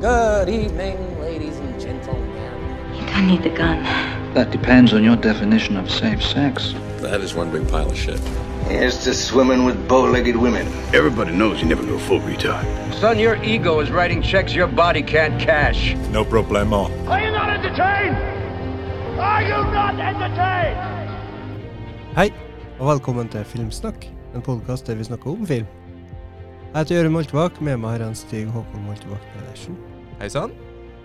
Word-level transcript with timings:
Good 0.00 0.48
evening, 0.48 1.20
ladies 1.20 1.58
and 1.58 1.78
gentlemen. 1.78 2.24
You 2.94 3.04
don't 3.08 3.26
need 3.26 3.42
the 3.42 3.50
gun. 3.50 3.82
That 4.32 4.50
depends 4.50 4.94
on 4.94 5.04
your 5.04 5.16
definition 5.16 5.76
of 5.76 5.90
safe 5.90 6.22
sex. 6.22 6.72
That 7.02 7.20
is 7.20 7.34
one 7.34 7.50
big 7.52 7.68
pile 7.68 7.90
of 7.90 7.98
shit. 7.98 8.18
Here's 8.64 9.04
to 9.04 9.12
swimming 9.12 9.66
with 9.66 9.76
bow-legged 9.88 10.36
women. 10.36 10.66
Everybody 10.94 11.32
knows 11.32 11.60
you 11.60 11.68
never 11.68 11.82
go 11.84 11.98
full 11.98 12.20
retard. 12.20 12.64
Son, 12.94 13.18
your 13.18 13.36
ego 13.44 13.80
is 13.80 13.90
writing 13.90 14.22
checks 14.22 14.54
your 14.54 14.68
body 14.68 15.02
can't 15.02 15.38
cash. 15.38 15.94
No 16.10 16.24
problemo. 16.24 16.88
Are 17.06 17.20
you 17.20 17.30
not 17.32 17.50
entertained? 17.50 18.16
Are 19.20 19.42
you 19.42 19.60
not 19.70 20.00
entertained? 20.00 20.80
Hi, 22.14 22.28
Hei, 22.28 22.32
og 22.78 22.88
velkommen 22.88 23.28
til 23.28 23.44
Filmsnakk, 23.44 24.08
en 24.34 24.42
podkast 24.42 24.86
der 24.86 24.94
vi 24.94 25.04
snakker 25.04 25.30
om 25.30 25.46
film. 25.46 25.66
Jeg 26.70 26.84
heter 26.84 26.94
Jørund 27.00 27.14
Moltebakk, 27.16 27.56
med 27.66 27.80
meg 27.82 27.96
har 27.96 28.02
jeg 28.04 28.18
Stig 28.20 28.50
Håkon 28.54 28.84
Moltebakk 28.86 29.22
Pedersen. 29.32 29.74
Hei 30.20 30.28
sann. 30.30 30.52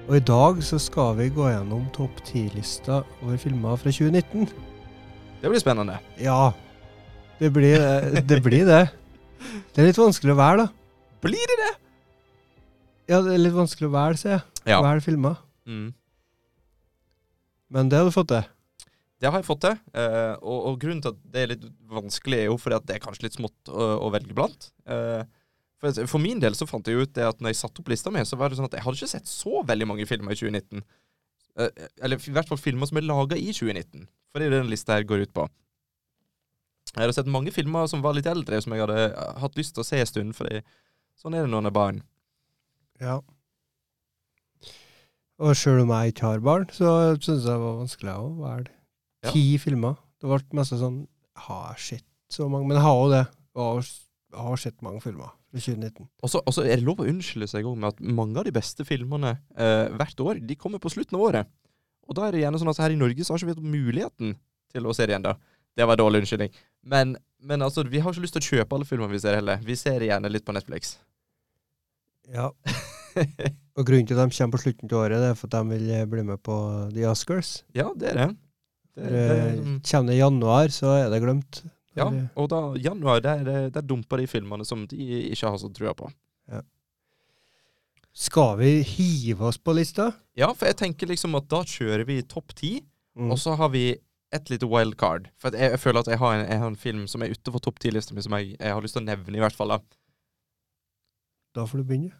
Og 0.06 0.20
i 0.20 0.22
dag 0.22 0.60
så 0.62 0.78
skal 0.82 1.16
vi 1.18 1.32
gå 1.34 1.48
gjennom 1.50 1.88
topp 1.96 2.20
ti-lista 2.28 3.00
over 3.24 3.40
filmer 3.42 3.80
fra 3.82 3.90
2019. 3.90 4.46
Det 5.42 5.50
blir 5.50 5.62
spennende. 5.64 5.98
Ja, 6.22 6.52
det 7.40 7.50
blir 7.56 7.82
det. 7.82 8.38
Blir 8.46 8.68
det. 8.70 8.84
det 9.74 9.82
er 9.82 9.90
litt 9.90 9.98
vanskelig 9.98 10.36
å 10.36 10.38
velge, 10.38 10.68
da. 10.68 11.16
Blir 11.26 11.50
det 11.50 11.58
det? 11.64 11.72
Ja, 13.10 13.24
det 13.26 13.34
er 13.34 13.42
litt 13.42 13.56
vanskelig 13.58 13.90
å 13.90 13.96
velge, 13.96 14.22
sier 14.22 14.36
jeg. 14.36 14.44
Ja. 14.70 14.84
Velge 14.86 15.06
filmer. 15.08 15.40
Mm. 15.66 15.88
Men 17.74 17.90
det 17.90 17.98
har 17.98 18.06
du 18.06 18.14
fått 18.14 18.30
til. 18.36 18.46
Det 19.18 19.32
har 19.32 19.42
jeg 19.42 19.48
fått 19.48 19.64
til. 19.66 19.80
eh, 19.98 20.36
og, 20.44 20.60
og 20.70 20.78
grunnen 20.78 21.02
til 21.02 21.16
at 21.16 21.26
det 21.34 21.42
er 21.42 21.52
litt 21.56 21.66
vanskelig, 21.90 22.44
er 22.44 22.52
jo 22.52 22.60
fordi 22.62 22.78
at 22.78 22.86
det 22.86 23.00
er 23.00 23.04
kanskje 23.08 23.26
litt 23.26 23.40
smått 23.40 23.74
å, 23.74 23.90
å 24.06 24.12
velge 24.14 24.38
blant. 24.38 24.70
Eh, 24.86 25.24
for, 25.82 26.06
for 26.08 26.24
min 26.24 26.40
del 26.42 26.56
så 26.56 26.68
fant 26.70 26.88
jeg 26.88 27.02
ut 27.04 27.14
det 27.18 27.26
at 27.28 27.42
når 27.44 27.52
jeg 27.54 27.60
satte 27.62 27.82
opp 27.84 27.90
lista 27.92 28.12
mi, 28.14 28.24
så 28.26 28.38
var 28.40 28.50
det 28.50 28.58
sånn 28.60 28.70
at 28.70 28.78
jeg 28.78 28.86
hadde 28.86 29.00
ikke 29.02 29.12
sett 29.12 29.28
så 29.30 29.62
veldig 29.68 29.88
mange 29.92 30.08
filmer 30.10 30.32
i 30.36 30.40
2019. 30.40 30.84
Eh, 31.60 31.86
eller 32.04 32.20
i 32.20 32.34
hvert 32.36 32.50
fall 32.52 32.60
filmer 32.62 32.90
som 32.90 33.00
er 33.00 33.08
laga 33.08 33.38
i 33.40 33.52
2019. 33.52 34.08
For 34.32 34.40
det 34.42 34.48
er 34.50 34.56
det 34.56 34.64
den 34.64 34.72
lista 34.74 34.96
her 34.98 35.08
går 35.08 35.26
ut 35.28 35.34
på. 35.36 35.46
Jeg 36.96 37.02
hadde 37.04 37.16
sett 37.18 37.32
mange 37.32 37.52
filmer 37.52 37.88
som 37.92 38.04
var 38.06 38.16
litt 38.16 38.28
eldre, 38.32 38.62
som 38.64 38.76
jeg 38.76 38.86
hadde 38.86 39.00
eh, 39.10 39.32
hatt 39.44 39.60
lyst 39.60 39.76
til 39.76 39.84
å 39.84 39.88
se 39.88 40.00
en 40.00 40.10
stund. 40.12 40.36
For 40.38 40.48
sånn 41.20 41.36
er 41.36 41.44
det 41.46 41.52
når 41.52 41.66
en 41.66 41.72
er 41.72 41.76
barn. 41.76 42.02
Ja. 43.04 43.20
Og 45.44 45.52
sjøl 45.60 45.82
om 45.84 45.92
jeg 45.92 46.14
ikke 46.14 46.30
har 46.30 46.44
barn, 46.44 46.70
så 46.72 46.92
syns 47.20 47.44
jeg 47.44 47.50
det 47.52 47.60
var 47.60 47.80
vanskelig 47.82 48.14
å 48.16 48.28
velge 48.40 48.72
Ja. 49.26 49.32
ti 49.34 49.58
filmer. 49.60 49.98
Det 50.22 50.30
ble 50.32 50.40
mest 50.56 50.72
sånn 50.80 51.08
Har 51.36 51.74
jeg 51.76 51.82
sett 52.00 52.06
så 52.32 52.48
mange? 52.48 52.68
Men 52.70 52.78
jeg 52.78 52.86
har 52.86 52.96
jo 53.02 53.10
det. 53.12 53.26
Og 53.60 53.84
har 54.36 54.56
sett 54.62 54.82
mange 54.82 55.02
filmer 55.04 55.34
fra 55.56 55.64
2019. 55.64 56.08
Og 56.22 56.32
så 56.32 56.66
er 56.66 56.76
det 56.76 56.86
lov 56.86 57.02
å 57.02 57.08
unnskylde 57.10 57.50
seg 57.50 57.68
òg 57.68 57.78
med 57.80 57.94
at 57.94 58.04
mange 58.04 58.42
av 58.42 58.48
de 58.48 58.54
beste 58.56 58.86
filmene 58.88 59.38
eh, 59.56 59.88
hvert 59.96 60.22
år, 60.24 60.42
de 60.44 60.60
kommer 60.60 60.84
på 60.84 60.92
slutten 60.94 61.18
av 61.18 61.26
året. 61.30 61.52
Og 62.06 62.18
da 62.18 62.28
er 62.28 62.36
det 62.36 62.44
gjerne 62.44 62.62
sånn 62.62 62.72
at 62.74 62.82
her 62.84 62.94
i 62.94 63.00
Norge 63.00 63.26
så 63.26 63.34
har 63.34 63.42
ikke 63.42 63.50
vi 63.50 63.56
hatt 63.56 63.76
muligheten 63.76 64.36
til 64.76 64.86
å 64.88 64.94
se 64.96 65.08
det 65.08 65.16
igjen, 65.16 65.26
da. 65.26 65.36
Det 65.76 65.88
var 65.88 65.98
en 65.98 66.04
dårlig 66.04 66.22
unnskyldning. 66.24 66.54
Men, 66.88 67.16
men 67.44 67.66
altså, 67.66 67.84
vi 67.90 68.00
har 68.04 68.14
ikke 68.14 68.24
lyst 68.24 68.38
til 68.38 68.44
å 68.44 68.50
kjøpe 68.54 68.78
alle 68.78 68.88
filmene 68.88 69.16
vi 69.16 69.22
ser 69.24 69.40
heller. 69.40 69.60
Vi 69.66 69.76
ser 69.80 70.00
det 70.00 70.12
gjerne 70.12 70.32
litt 70.32 70.46
på 70.48 70.56
Netflix. 70.56 70.96
Ja. 72.32 72.52
Og 73.76 73.84
grunnen 73.84 74.08
til 74.08 74.18
at 74.18 74.30
de 74.30 74.38
kommer 74.38 74.56
på 74.56 74.64
slutten 74.64 74.92
av 74.92 75.02
året, 75.02 75.20
det 75.20 75.32
er 75.34 75.40
for 75.40 75.50
at 75.50 75.58
de 75.58 75.76
vil 75.76 75.90
eh, 75.98 76.08
bli 76.10 76.24
med 76.28 76.42
på 76.46 76.56
The 76.96 77.08
Oscars. 77.12 77.58
ja, 77.76 77.90
det 77.96 78.14
er 78.14 78.22
det. 78.22 78.28
det, 78.32 79.04
For, 79.04 79.16
det 79.16 79.26
eh, 79.26 79.58
mm, 79.60 79.80
Kommer 79.90 80.12
det 80.12 80.16
i 80.16 80.22
januar, 80.22 80.72
så 80.76 80.94
er 80.96 81.10
det 81.12 81.22
glemt. 81.26 81.62
Ja, 81.96 82.06
og 82.36 82.50
da 82.52 82.62
januar, 82.80 83.22
der, 83.24 83.70
der, 83.72 83.82
dumper 83.82 84.20
de 84.20 84.28
filmene 84.28 84.66
som 84.68 84.86
de 84.88 84.98
ikke 85.32 85.48
har 85.48 85.58
så 85.62 85.70
trua 85.74 85.94
på. 85.98 86.10
Skal 88.16 88.58
vi 88.62 88.70
hive 88.88 89.44
oss 89.50 89.58
på 89.60 89.74
lista? 89.76 90.12
Ja, 90.40 90.48
for 90.56 90.70
jeg 90.70 90.78
tenker 90.80 91.10
liksom 91.10 91.36
at 91.36 91.50
da 91.52 91.64
kjører 91.68 92.06
vi 92.08 92.22
topp 92.24 92.54
ti, 92.56 92.78
Mm. 93.16 93.30
og 93.32 93.38
så 93.40 93.54
har 93.56 93.70
vi 93.72 93.96
et 94.36 94.50
lite 94.52 94.68
wildcard. 94.68 95.30
For 95.40 95.56
jeg, 95.56 95.72
jeg 95.72 95.80
føler 95.80 96.00
at 96.04 96.08
jeg 96.12 96.20
har 96.20 96.34
en, 96.36 96.42
jeg 96.52 96.60
har 96.60 96.68
en 96.68 96.76
film 96.76 97.06
som 97.08 97.22
er 97.24 97.32
utenfor 97.32 97.62
topp 97.64 97.80
ti-lista 97.80 98.12
mi, 98.14 98.20
som 98.26 98.34
jeg, 98.36 98.58
jeg 98.60 98.74
har 98.74 98.82
lyst 98.84 98.98
til 98.98 99.04
å 99.06 99.06
nevne, 99.06 99.38
i 99.38 99.40
hvert 99.40 99.56
fall. 99.56 99.72
da. 99.72 99.78
Da 101.56 101.64
får 101.64 101.80
du 101.80 101.86
begynne. 101.88 102.12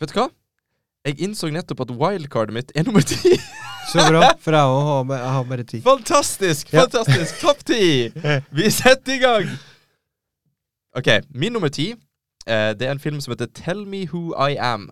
Vet 0.00 0.14
du 0.14 0.20
hva? 0.22 0.30
Jeg 1.04 1.20
innså 1.20 1.50
nettopp 1.52 1.84
at 1.84 1.92
wildcardet 2.00 2.56
mitt 2.56 2.72
er 2.74 2.88
nummer 2.88 3.04
ti. 3.04 3.36
Så 3.94 4.08
bra, 4.10 4.32
for 4.42 4.56
jeg 4.56 4.82
har, 4.88 5.06
jeg 5.14 5.32
har 5.36 5.46
bare 5.52 5.66
ti. 5.68 5.80
fantastisk! 5.84 6.72
Ja. 6.72 6.84
Fantastisk! 6.84 7.40
Topp 7.42 7.64
ti! 7.68 8.10
Vi 8.58 8.70
setter 8.74 9.14
i 9.14 9.22
gang! 9.22 9.54
OK, 10.98 11.08
min 11.34 11.54
nummer 11.54 11.70
ti, 11.74 11.92
eh, 12.46 12.70
det 12.74 12.86
er 12.86 12.94
en 12.94 13.02
film 13.02 13.20
som 13.22 13.34
heter 13.34 13.50
Tell 13.54 13.84
Me 13.86 14.04
Who 14.10 14.32
I 14.34 14.58
Am. 14.58 14.90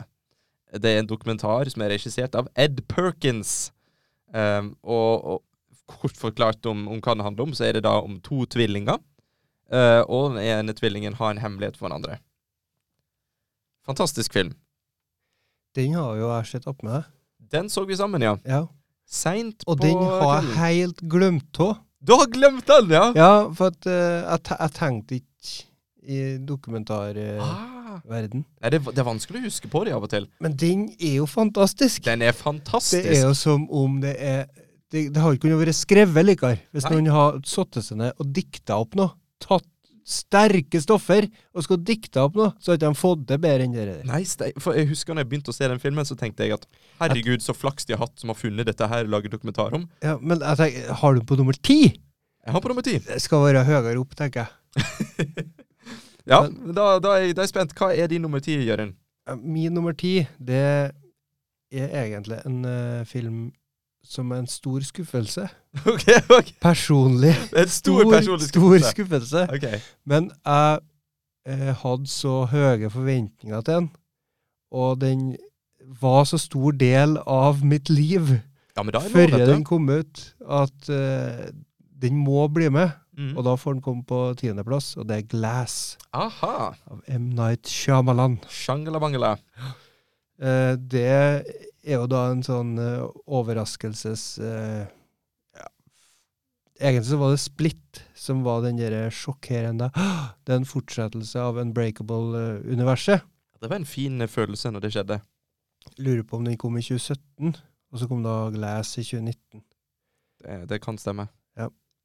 Det 0.72 0.88
er 0.88 1.02
en 1.02 1.10
dokumentar 1.10 1.68
som 1.70 1.82
er 1.84 1.92
regissert 1.92 2.34
av 2.38 2.48
Ed 2.58 2.80
Perkins. 2.88 3.72
Um, 4.32 4.72
og, 4.82 5.24
og 5.24 5.42
kort 5.90 6.16
forklart 6.16 6.64
om, 6.66 6.86
om 6.88 7.00
hva 7.04 7.14
det 7.18 7.26
handler 7.26 7.50
om, 7.50 7.54
så 7.56 7.66
er 7.68 7.76
det 7.76 7.84
da 7.84 7.98
om 8.00 8.16
to 8.24 8.46
tvillinger. 8.48 9.00
Uh, 9.72 10.00
og 10.08 10.34
den 10.34 10.42
ene 10.44 10.74
tvillingen 10.76 11.16
har 11.18 11.32
en 11.32 11.42
hemmelighet 11.42 11.76
for 11.76 11.88
den 11.88 12.00
andre. 12.00 12.18
Fantastisk 13.86 14.32
film. 14.32 14.54
Den 15.76 15.94
har 15.96 16.16
jo 16.16 16.30
jeg 16.30 16.48
sett 16.50 16.68
opp 16.70 16.82
med. 16.84 17.04
Den 17.52 17.68
så 17.72 17.84
vi 17.88 17.96
sammen, 17.96 18.24
ja. 18.24 18.36
Ja. 18.48 18.66
Seint 19.12 19.64
på 19.66 19.74
Og 19.74 19.82
den 19.82 19.98
har 20.00 20.38
jeg 20.40 20.54
helt 20.58 21.02
glemt 21.12 21.60
av. 21.60 21.74
Du 22.02 22.14
har 22.16 22.26
glemt 22.32 22.66
den, 22.66 22.88
ja? 22.96 23.04
Ja, 23.14 23.32
for 23.54 23.70
at 23.70 23.86
uh, 23.86 23.92
jeg, 24.24 24.40
te- 24.48 24.58
jeg 24.58 24.74
tenkte 24.78 25.18
ikke 25.20 25.52
i 26.02 26.20
dokumentarverden. 26.48 27.44
Ah. 27.44 28.00
Nei, 28.08 28.70
det, 28.72 28.80
det 28.88 28.98
er 28.98 29.06
vanskelig 29.06 29.42
å 29.42 29.44
huske 29.44 29.68
på 29.70 29.84
det 29.86 29.92
av 29.94 30.02
og 30.06 30.10
til. 30.10 30.24
Men 30.42 30.56
den 30.58 30.86
er 30.96 31.18
jo 31.20 31.26
fantastisk. 31.30 32.02
Den 32.08 32.24
er 32.26 32.32
fantastisk. 32.34 33.04
Det 33.04 33.18
er 33.20 33.26
jo 33.28 33.34
som 33.38 33.68
om 33.70 34.00
det 34.02 34.16
er 34.18 34.46
Det, 34.92 35.06
det 35.14 35.20
har 35.22 35.32
ikke 35.32 35.46
kunnet 35.46 35.60
vært 35.62 35.76
skrevet 35.78 36.26
likere 36.26 36.58
hvis 36.74 36.84
Nei. 36.84 36.96
noen 36.98 37.06
har 37.14 37.38
satt 37.48 37.78
seg 37.80 37.96
ned 37.96 38.18
og 38.20 38.32
dikta 38.36 38.76
opp 38.82 38.96
noe. 38.98 39.14
Tatt 39.40 39.64
sterke 40.08 40.80
stoffer 40.82 41.28
og 41.54 41.66
skal 41.66 41.80
dikte 41.86 42.22
opp 42.24 42.38
noe, 42.38 42.52
så 42.62 42.74
ikke 42.74 42.88
de 42.88 42.98
fått 42.98 43.26
det 43.30 43.38
bedre 43.42 43.66
enn 43.66 43.76
det 43.76 43.86
der. 43.88 44.04
Nei, 44.08 44.22
for 44.62 44.78
jeg 44.78 44.90
husker 44.90 45.14
når 45.14 45.24
jeg 45.24 45.30
begynte 45.32 45.54
å 45.54 45.56
se 45.56 45.68
den 45.70 45.82
filmen, 45.82 46.06
så 46.08 46.16
tenkte 46.18 46.46
jeg 46.46 46.56
at 46.58 46.66
herregud, 47.00 47.44
så 47.44 47.54
flaks 47.56 47.88
de 47.88 47.96
har 47.96 48.02
hatt 48.04 48.16
som 48.20 48.32
har 48.32 48.38
funnet 48.38 48.68
dette 48.68 48.88
her 48.90 49.06
og 49.06 49.14
laget 49.16 49.34
dokumentar 49.34 49.76
om. 49.78 49.88
Ja, 50.04 50.16
men 50.20 50.42
jeg 50.42 50.60
tenker, 50.60 50.94
har 51.02 51.18
du 51.18 51.26
på 51.26 51.38
nummer 51.40 51.58
ti? 51.58 51.80
Jeg 52.42 52.56
har 52.56 52.62
på 52.64 52.72
nummer 52.72 52.86
ti. 52.86 52.98
Det 53.06 53.20
skal 53.22 53.44
være 53.44 53.66
høyere 53.68 53.98
opp, 54.00 54.16
tenker 54.18 54.46
jeg. 54.46 55.46
Ja, 56.28 56.44
da, 56.46 57.00
da, 57.02 57.16
er 57.16 57.24
jeg, 57.24 57.34
da 57.34 57.42
er 57.42 57.46
jeg 57.48 57.50
spent. 57.50 57.72
Hva 57.74 57.88
er 57.98 58.10
din 58.10 58.22
nummer 58.22 58.42
ti, 58.42 58.54
Jørund? 58.62 58.94
Min 59.42 59.74
nummer 59.74 59.94
ti, 59.98 60.20
det 60.38 60.62
er 61.72 62.04
egentlig 62.04 62.38
en 62.46 62.60
uh, 62.62 63.02
film 63.08 63.48
som 64.04 64.32
en 64.32 64.46
stor 64.46 64.80
skuffelse. 64.84 65.48
OK, 65.92 66.06
ok. 66.30 66.54
Personlig. 66.60 67.34
Er 67.52 67.62
en 67.64 67.68
stor 67.68 68.02
personlig 68.10 68.48
skuffelse. 68.48 68.88
Stor 68.88 68.90
skuffelse. 68.90 69.42
Okay. 69.54 69.80
Men 70.04 70.30
jeg 70.44 70.78
eh, 71.46 71.72
hadde 71.82 72.10
så 72.10 72.44
høye 72.50 72.90
forventninger 72.90 73.60
til 73.60 73.74
den, 73.74 73.90
og 74.72 75.00
den 75.00 75.36
var 76.00 76.24
så 76.24 76.38
stor 76.38 76.72
del 76.78 77.18
av 77.26 77.64
mitt 77.66 77.90
liv 77.90 78.38
Ja, 78.76 78.82
før 78.82 79.36
den 79.36 79.64
kom 79.68 79.90
ut, 79.90 80.34
at 80.48 80.88
eh, 80.88 81.50
den 82.02 82.16
må 82.16 82.46
bli 82.48 82.70
med. 82.72 82.94
Mm. 83.18 83.34
Og 83.36 83.44
da 83.44 83.52
får 83.60 83.74
den 83.76 83.82
komme 83.84 84.04
på 84.08 84.18
tiendeplass, 84.40 84.94
og 84.96 85.04
det 85.08 85.18
er 85.18 85.26
Glass 85.28 85.98
Aha. 86.16 86.72
av 86.88 87.02
M. 87.12 87.28
Night 87.36 87.68
Shyamalan. 87.68 88.38
Shangela-bangela. 88.48 89.34
Eh, 90.40 90.72
det 90.80 91.44
er 91.82 91.98
jo 92.00 92.08
da 92.10 92.26
en 92.30 92.44
sånn 92.46 92.76
uh, 92.78 93.08
overraskelses... 93.26 94.24
uh, 94.42 94.84
ja. 95.58 95.66
Egentlig 96.78 97.10
så 97.10 97.18
var 97.20 97.34
det 97.34 97.42
Split 97.42 98.02
som 98.18 98.44
var 98.46 98.62
den 98.64 98.78
der 98.78 99.10
sjokkerende 99.10 99.90
Det 99.92 100.54
er 100.54 100.60
en 100.60 100.68
fortsettelse 100.68 101.42
av 101.42 101.58
Unbreakable-universet. 101.62 103.26
Det 103.62 103.70
var 103.70 103.78
en 103.78 103.86
fin 103.86 104.22
eh, 104.22 104.30
følelse 104.30 104.72
når 104.74 104.82
det 104.82 104.94
skjedde. 104.94 105.20
Lurer 106.02 106.24
på 106.26 106.38
om 106.38 106.46
den 106.46 106.58
kom 106.58 106.74
i 106.78 106.82
2017, 106.82 107.54
og 107.92 108.00
så 108.00 108.08
kom 108.10 108.24
da 108.26 108.34
Glass 108.54 108.96
i 108.98 109.04
2019. 109.06 109.62
Det, 110.42 110.56
det 110.70 110.80
kan 110.82 110.98
stemme. 110.98 111.28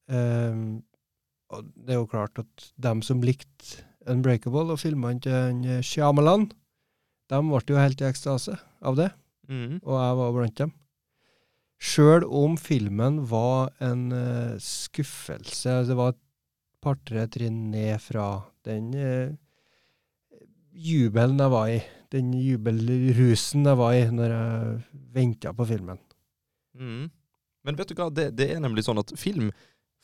Ehm, 0.08 0.84
og 1.52 1.68
det 1.76 1.96
er 1.96 2.02
jo 2.02 2.10
klart 2.12 2.40
at 2.40 2.72
dem 2.80 3.04
som 3.04 3.24
likte 3.24 3.84
Unbreakable 4.08 4.72
og 4.72 4.80
filmene 4.80 5.20
til 5.24 5.66
eh, 5.68 5.84
Shyamalan, 5.84 6.48
de 7.28 7.40
ble 7.44 7.60
jo 7.68 7.80
helt 7.80 8.02
i 8.02 8.08
ekstase 8.08 8.56
av 8.80 8.96
det. 9.00 9.10
Mm. 9.48 9.80
og 9.80 9.96
jeg 9.96 10.20
var 10.20 10.36
blant 10.36 10.62
dem. 10.62 10.72
Sjøl 11.78 12.26
om 12.26 12.56
filmen 12.58 13.22
var 13.30 13.70
en 13.86 14.08
uh, 14.12 14.56
skuffelse, 14.60 15.76
det 15.88 15.98
var 15.98 16.16
et 16.16 16.24
par-tre 16.84 17.28
trinn 17.32 17.68
ned 17.72 18.02
fra 18.02 18.26
den 18.66 18.90
uh, 18.98 19.36
jubelen 20.74 21.40
jeg 21.42 21.54
var 21.54 21.72
i, 21.72 21.80
den 22.14 22.34
jubelrusen 22.34 23.66
jeg 23.68 23.80
var 23.80 23.96
i 23.96 24.04
når 24.14 24.34
jeg 24.34 24.76
venta 25.16 25.54
på 25.54 25.68
filmen. 25.70 26.02
Mm. 26.78 27.08
Men 27.68 27.80
vet 27.80 27.90
du 27.92 27.98
hva, 27.98 28.10
det, 28.14 28.32
det 28.38 28.52
er 28.54 28.62
nemlig 28.64 28.86
sånn 28.88 29.02
at 29.02 29.16
film 29.20 29.52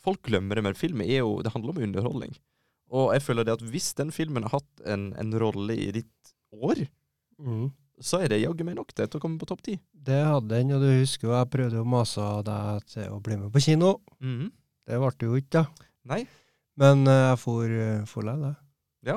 Folk 0.03 0.19
glemmer 0.27 0.59
det, 0.59 0.65
men 0.65 0.75
film 0.75 0.99
er 0.99 1.21
jo, 1.21 1.37
det 1.39 1.53
handler 1.53 1.71
om 1.71 1.77
underholdning. 1.85 2.33
Og 2.91 3.13
jeg 3.15 3.23
føler 3.23 3.45
det 3.47 3.53
at 3.53 3.61
hvis 3.63 3.85
den 3.95 4.09
filmen 4.11 4.43
har 4.43 4.57
hatt 4.57 4.81
en, 4.83 5.05
en 5.15 5.29
rolle 5.39 5.77
i 5.79 5.93
ditt 5.95 6.33
år, 6.51 6.81
Mm. 7.41 7.71
Så 8.01 8.21
er 8.23 8.33
det 8.33 8.41
jaggu 8.41 8.63
meg 8.65 8.77
nok 8.77 8.93
det 8.97 9.09
til 9.09 9.19
å 9.19 9.23
komme 9.23 9.39
på 9.41 9.47
topp 9.49 9.61
ti. 9.65 9.77
Det 9.93 10.19
hadde 10.25 10.49
den, 10.51 10.73
og 10.75 10.81
du 10.83 10.89
husker 10.89 11.29
jo 11.29 11.35
jeg 11.35 11.51
prøvde 11.53 11.81
å 11.83 11.87
mase 11.87 12.25
deg 12.47 12.87
til 12.93 13.13
å 13.13 13.19
bli 13.23 13.37
med 13.41 13.53
på 13.53 13.63
kino. 13.63 13.97
Mhm. 14.23 14.49
Det 14.83 14.99
ble 14.99 15.11
det 15.15 15.27
jo 15.29 15.37
ikke, 15.39 15.61
da. 15.61 15.89
Nei. 16.11 16.23
Men 16.81 17.05
eh, 17.07 17.21
jeg 17.29 17.39
får 17.39 17.75
uh, 17.77 18.05
for 18.09 18.27
det. 18.27 18.53
Ja. 19.07 19.15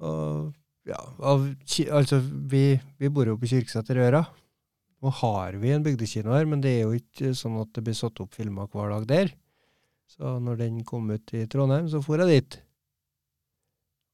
Og 0.00 0.54
ja, 0.88 1.00
av, 1.20 1.44
altså, 1.92 2.20
vi, 2.48 2.64
vi 2.96 3.10
bor 3.12 3.28
jo 3.28 3.36
på 3.36 3.50
Kyrksæterøra. 3.50 4.22
Nå 5.00 5.12
har 5.20 5.56
vi 5.60 5.74
en 5.74 5.84
bygdekino 5.84 6.32
her, 6.32 6.48
men 6.48 6.62
det 6.64 6.72
er 6.76 6.82
jo 6.86 6.96
ikke 6.96 7.34
sånn 7.36 7.58
at 7.60 7.72
det 7.76 7.84
blir 7.84 7.96
satt 7.96 8.20
opp 8.24 8.34
filmer 8.36 8.68
hver 8.72 8.92
dag 8.94 9.06
der. 9.08 9.32
Så 10.10 10.38
når 10.42 10.62
den 10.64 10.80
kom 10.84 11.08
ut 11.12 11.34
i 11.36 11.44
Trondheim, 11.50 11.88
så 11.88 12.00
for 12.04 12.20
jeg 12.20 12.32
dit. 12.32 12.58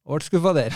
Ble 0.07 0.23
skuffa 0.23 0.53
der. 0.55 0.75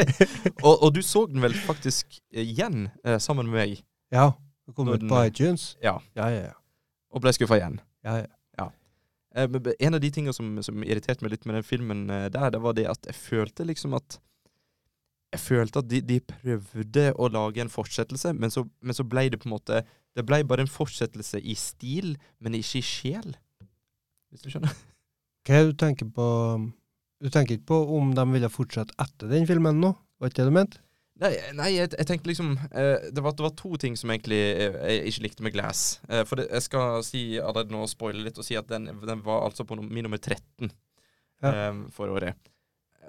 og, 0.66 0.72
og 0.82 0.88
du 0.94 1.02
så 1.06 1.26
den 1.30 1.44
vel 1.44 1.54
faktisk 1.54 2.18
igjen 2.34 2.88
eh, 3.06 3.20
sammen 3.22 3.46
med 3.46 3.60
meg, 3.60 3.84
ja. 4.14 4.32
Det 4.66 4.74
kom 4.74 4.88
ut 4.90 5.04
på 5.06 5.20
iTunes. 5.28 5.76
Ja. 5.82 6.00
Ja, 6.18 6.26
ja, 6.34 6.48
ja. 6.48 6.56
og 7.14 7.22
ble 7.22 7.30
skuffa 7.36 7.60
igjen. 7.60 7.78
ja, 8.06 8.16
ja. 8.24 8.26
Eh, 9.36 9.48
En 9.78 9.94
av 9.94 10.00
de 10.00 10.10
tingene 10.10 10.32
som, 10.34 10.62
som 10.64 10.82
irriterte 10.82 11.22
meg 11.22 11.34
litt 11.34 11.44
med 11.46 11.58
den 11.58 11.66
filmen 11.66 12.08
eh, 12.10 12.28
der, 12.32 12.50
det 12.50 12.62
var 12.64 12.74
det 12.74 12.86
at 12.90 13.06
jeg 13.06 13.14
følte 13.14 13.66
liksom 13.68 13.94
at 13.94 14.18
Jeg 15.34 15.40
følte 15.42 15.78
at 15.82 15.88
de, 15.90 16.00
de 16.00 16.20
prøvde 16.22 17.12
å 17.18 17.28
lage 17.28 17.60
en 17.60 17.70
fortsettelse, 17.70 18.32
men 18.32 18.50
så, 18.50 18.64
men 18.80 18.94
så 18.96 19.04
ble 19.04 19.28
det 19.28 19.40
på 19.42 19.48
en 19.50 19.56
måte 19.58 19.82
Det 20.16 20.24
ble 20.26 20.40
bare 20.48 20.64
en 20.64 20.70
fortsettelse 20.70 21.40
i 21.42 21.54
stil, 21.54 22.16
men 22.40 22.54
ikke 22.54 22.78
i 22.80 22.82
sjel. 22.86 23.36
Hvis 24.30 24.42
du 24.42 24.50
skjønner? 24.50 24.72
Hva 25.46 25.54
er 25.54 25.66
det 25.66 25.74
du 25.74 25.78
tenker 25.84 26.08
på 26.10 26.26
Du 27.22 27.30
tenker 27.32 27.56
ikke 27.56 27.70
på 27.72 27.78
om 27.96 28.10
de 28.16 28.24
ville 28.34 28.50
fortsatt 28.52 28.92
etter 29.00 29.30
den 29.32 29.46
filmen 29.48 29.78
nå? 29.80 29.94
Var 30.20 30.30
ikke 30.32 30.42
det 30.42 30.50
du 30.50 30.56
mente? 30.56 30.82
Nei, 31.16 31.30
nei 31.56 31.70
jeg, 31.72 31.94
jeg 31.96 32.08
tenkte 32.10 32.28
liksom 32.28 32.50
eh, 32.76 33.06
det, 33.08 33.22
var, 33.24 33.32
det 33.38 33.44
var 33.46 33.54
to 33.56 33.70
ting 33.80 33.94
som 33.96 34.10
egentlig 34.12 34.36
jeg, 34.36 34.74
jeg 34.76 35.12
ikke 35.12 35.22
likte 35.24 35.46
med 35.46 35.54
Glass. 35.54 35.84
Eh, 36.12 36.26
for 36.28 36.36
det, 36.40 36.50
jeg 36.52 36.66
skal 36.66 36.98
si 37.06 37.22
allerede 37.40 37.72
nå, 37.72 37.86
spoile 37.88 38.20
litt, 38.26 38.36
og 38.36 38.44
si 38.44 38.58
at 38.60 38.68
den, 38.68 38.90
den 39.00 39.22
var 39.24 39.46
altså 39.46 39.64
på 39.64 39.78
min 39.80 40.04
nummer 40.04 40.20
13 40.20 40.68
Ja. 41.40 41.52
eh, 41.52 41.80
for 41.96 42.12
året. 42.12 42.36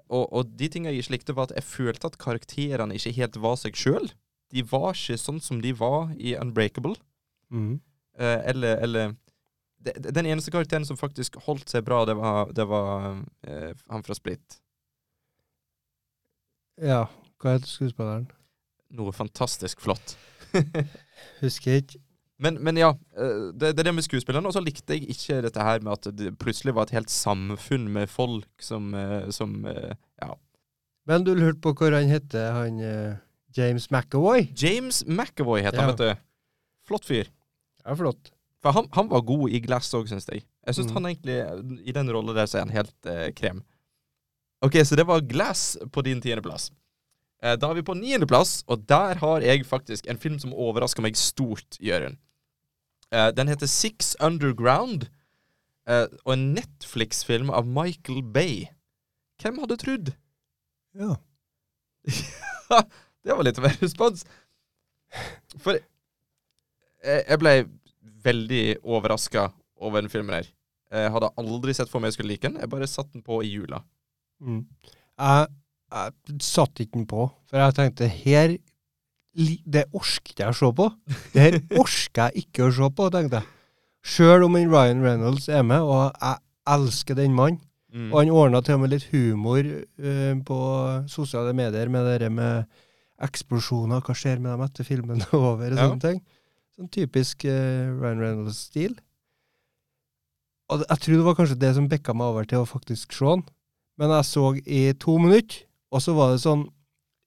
Og, 0.08 0.24
og 0.32 0.56
de 0.56 0.70
tingene 0.72 0.94
jeg 0.96 1.04
ikke 1.04 1.16
likte, 1.18 1.36
var 1.36 1.50
at 1.50 1.58
jeg 1.58 1.68
følte 1.68 2.08
at 2.08 2.16
karakterene 2.22 2.96
ikke 2.96 3.16
helt 3.18 3.40
var 3.44 3.60
seg 3.60 3.76
sjøl. 3.76 4.08
De 4.56 4.64
var 4.64 4.94
ikke 4.96 5.20
sånn 5.20 5.42
som 5.44 5.60
de 5.60 5.74
var 5.76 6.14
i 6.16 6.38
Unbreakable. 6.40 6.96
Mm. 7.52 7.82
Eh, 8.20 8.40
eller 8.54 8.80
eller 8.88 9.18
Den 9.86 10.26
eneste 10.26 10.52
karakteren 10.52 10.86
som 10.88 10.98
faktisk 11.00 11.38
holdt 11.46 11.70
seg 11.70 11.86
bra, 11.86 12.02
det 12.10 12.18
var, 12.18 12.50
det 12.56 12.66
var 12.68 13.22
eh, 13.48 13.74
han 13.92 14.04
fra 14.04 14.18
Split. 14.18 14.58
Ja. 16.82 17.06
Hva 17.38 17.54
heter 17.54 17.70
skuespilleren? 17.70 18.26
Noe 18.98 19.14
fantastisk 19.14 19.82
flott. 19.84 20.16
Husker 21.44 21.82
ikke. 21.82 22.02
Men, 22.42 22.60
men 22.62 22.78
ja, 22.78 22.92
eh, 23.18 23.50
det, 23.54 23.74
det 23.78 23.82
er 23.82 23.90
det 23.90 23.96
med 23.98 24.06
skuespillerne. 24.06 24.50
Og 24.50 24.56
så 24.56 24.64
likte 24.64 24.98
jeg 24.98 25.10
ikke 25.14 25.42
dette 25.46 25.68
her 25.70 25.82
med 25.86 25.94
at 25.98 26.10
det 26.18 26.34
plutselig 26.42 26.76
var 26.78 26.88
et 26.88 26.96
helt 26.98 27.14
samfunn 27.14 27.88
med 27.94 28.10
folk 28.12 28.50
som, 28.64 28.92
eh, 28.98 29.30
som 29.34 29.60
eh, 29.70 29.94
Ja. 30.22 30.34
Men 31.08 31.24
du 31.24 31.32
lurte 31.38 31.62
på 31.64 31.72
hvor 31.78 31.94
han 31.96 32.10
heter, 32.12 32.50
han 32.52 32.82
James 33.56 33.86
McAvoy? 33.88 34.50
James 34.60 35.06
McAvoy 35.08 35.62
heter 35.64 35.80
han, 35.80 35.94
vet 35.94 36.02
du. 36.04 36.26
Flott 36.90 37.08
fyr. 37.08 37.30
Ja, 37.86 37.96
flott. 37.96 38.34
For 38.64 38.74
han, 38.74 38.88
han 38.98 39.10
var 39.12 39.22
god 39.22 39.50
i 39.54 39.60
Glass 39.62 39.94
òg, 39.94 40.08
syns 40.10 40.26
jeg. 40.32 40.44
Jeg 40.66 40.76
syns 40.76 40.90
Mm. 40.92 40.94
han 40.98 41.06
egentlig 41.12 41.88
I 41.88 41.94
den 41.94 42.10
rolla 42.12 42.34
der 42.34 42.46
så 42.50 42.58
er 42.58 42.66
han 42.66 42.74
helt 42.76 43.06
eh, 43.06 43.32
krem. 43.38 43.64
OK, 44.66 44.74
så 44.84 44.96
det 44.98 45.06
var 45.08 45.22
Glass 45.22 45.78
på 45.94 46.02
din 46.02 46.22
tiendeplass. 46.22 46.72
Eh, 47.44 47.54
da 47.56 47.70
er 47.70 47.78
vi 47.78 47.84
på 47.86 47.94
niendeplass, 47.94 48.64
og 48.68 48.88
der 48.90 49.20
har 49.22 49.42
jeg 49.46 49.66
faktisk 49.66 50.08
en 50.10 50.18
film 50.18 50.40
som 50.42 50.54
overrasker 50.54 51.06
meg 51.06 51.16
stort, 51.16 51.78
Jørund. 51.80 52.18
Eh, 53.14 53.30
den 53.38 53.48
heter 53.48 53.70
Six 53.70 54.16
Underground, 54.20 55.06
eh, 55.88 56.08
og 56.26 56.34
en 56.34 56.54
Netflix-film 56.58 57.50
av 57.54 57.68
Michael 57.70 58.24
Bay. 58.24 58.66
Hvem 59.42 59.60
hadde 59.62 59.78
trodd? 59.78 60.14
Ja. 60.98 61.14
det 63.24 63.36
var 63.38 63.44
litt 63.46 63.60
av 63.62 63.70
en 63.70 63.78
respons. 63.84 64.26
For 65.62 65.78
jeg, 65.78 67.22
jeg 67.30 67.40
ble 67.40 67.54
veldig 68.24 68.78
overraska 68.84 69.50
over 69.82 70.02
den 70.02 70.10
filmen 70.12 70.36
her. 70.40 70.48
Jeg 70.94 71.12
hadde 71.12 71.30
aldri 71.38 71.74
sett 71.76 71.90
for 71.92 72.00
meg 72.00 72.12
jeg 72.14 72.18
skulle 72.20 72.32
like 72.34 72.48
den. 72.48 72.58
Jeg 72.62 72.70
bare 72.72 72.88
satte 72.88 73.14
den 73.18 73.24
på 73.26 73.42
i 73.44 73.50
jula. 73.52 73.82
Mm. 74.42 74.62
Jeg, 75.20 75.48
jeg 75.92 76.40
satte 76.46 76.84
ikke 76.86 76.98
den 77.02 77.08
på, 77.10 77.28
for 77.50 77.60
jeg 77.60 77.76
tenkte 77.78 78.08
her 78.12 78.58
Det 79.38 79.84
orket 79.94 80.40
jeg 80.42 80.50
å 80.50 80.56
se 80.58 80.70
på. 80.80 80.88
Det 81.34 81.44
her 81.44 81.58
orker 81.84 82.30
jeg 82.32 82.46
ikke 82.48 82.66
å 82.68 82.74
se 82.74 82.90
på, 82.98 83.10
tenkte 83.14 83.42
jeg. 83.42 83.52
Sjøl 84.08 84.46
om 84.48 84.56
en 84.56 84.72
Ryan 84.72 85.04
Reynolds 85.04 85.50
er 85.52 85.66
med, 85.68 85.84
og 85.84 86.16
jeg 86.16 86.40
elsker 86.74 87.18
den 87.20 87.36
mannen. 87.38 87.60
Mm. 87.94 88.10
Og 88.12 88.18
han 88.20 88.32
ordna 88.34 88.60
til 88.66 88.76
og 88.78 88.82
med 88.84 88.92
litt 88.92 89.06
humor 89.14 89.64
uh, 89.64 90.34
på 90.48 90.58
sosiale 91.12 91.54
medier 91.56 91.88
med 91.92 92.08
det 92.22 92.28
med 92.34 92.66
eksplosjoner, 93.24 94.02
hva 94.06 94.16
skjer 94.18 94.42
med 94.44 94.52
dem 94.54 94.64
etter 94.66 94.86
filmen 94.88 95.22
er 95.26 95.36
over, 95.38 95.72
og 95.72 95.78
Ja. 95.78 95.86
sånne 95.88 96.04
ting. 96.04 96.20
Sånn 96.78 96.92
typisk 96.94 97.42
uh, 97.50 97.90
Ryan 97.98 98.20
Reynolds-stil. 98.22 98.92
Og 100.70 100.84
jeg 100.84 101.02
tror 101.04 101.16
det 101.16 101.26
var 101.26 101.38
kanskje 101.40 101.62
det 101.62 101.72
som 101.74 101.88
bikka 101.90 102.14
meg 102.14 102.34
over 102.34 102.46
til 102.46 102.62
å 102.62 102.68
faktisk 102.70 103.16
se 103.16 103.26
den. 103.26 103.46
Men 103.98 104.14
jeg 104.14 104.28
så 104.30 104.44
i 104.62 104.82
to 105.02 105.16
minutter, 105.18 105.64
og 105.90 106.04
så 106.04 106.14
var 106.14 106.36
det 106.36 106.44
sånn 106.44 106.68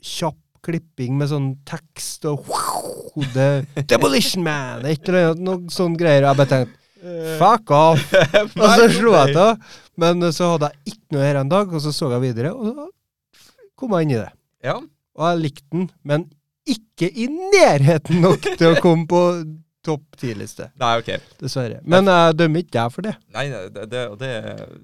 kjapp 0.06 0.38
klipping 0.62 1.16
med 1.18 1.30
sånn 1.32 1.48
tekst 1.68 2.26
og 2.28 2.44
hode 2.46 3.48
Demolition 3.90 4.44
Man! 4.44 4.84
Et 4.86 5.08
eller 5.08 5.32
annet, 5.32 5.42
noe 5.48 5.74
sånn 5.74 5.96
greier. 5.98 6.28
Jeg 6.28 6.38
bare 6.38 6.52
tenkte 6.52 6.78
Fuck 7.40 7.72
off! 7.72 8.02
Og 8.60 8.66
så 8.76 8.90
slo 8.92 9.14
jeg 9.16 9.32
til. 9.32 9.78
Men 10.00 10.26
så 10.36 10.50
hadde 10.52 10.68
jeg 10.68 10.92
ikke 10.92 11.16
noe 11.16 11.24
her 11.24 11.38
en 11.40 11.50
dag, 11.50 11.72
og 11.72 11.80
så 11.80 11.92
så 11.96 12.10
jeg 12.12 12.22
videre, 12.26 12.52
og 12.52 12.68
så 12.68 13.46
kom 13.80 13.96
jeg 13.96 14.06
inn 14.06 14.12
i 14.14 14.18
det. 14.20 14.28
Ja. 14.68 14.74
Og 15.16 15.24
jeg 15.26 15.40
likte 15.40 15.66
den, 15.72 15.88
men 16.04 16.26
ikke 16.74 17.08
i 17.10 17.26
nærheten 17.32 18.20
nok 18.24 18.46
til 18.58 18.72
å 18.74 18.80
komme 18.82 19.06
på 19.10 19.20
topp 19.84 20.16
ti-liste. 20.20 20.66
Nei, 20.82 20.90
OK. 21.00 21.08
Dessverre. 21.40 21.78
Men 21.88 22.04
jeg 22.10 22.34
dømmer 22.36 22.60
ikke 22.64 22.74
deg 22.76 22.92
for 22.92 23.06
det. 23.06 23.14
Nei, 23.32 23.46
det, 23.72 23.86
det, 23.92 24.02
det 24.20 24.32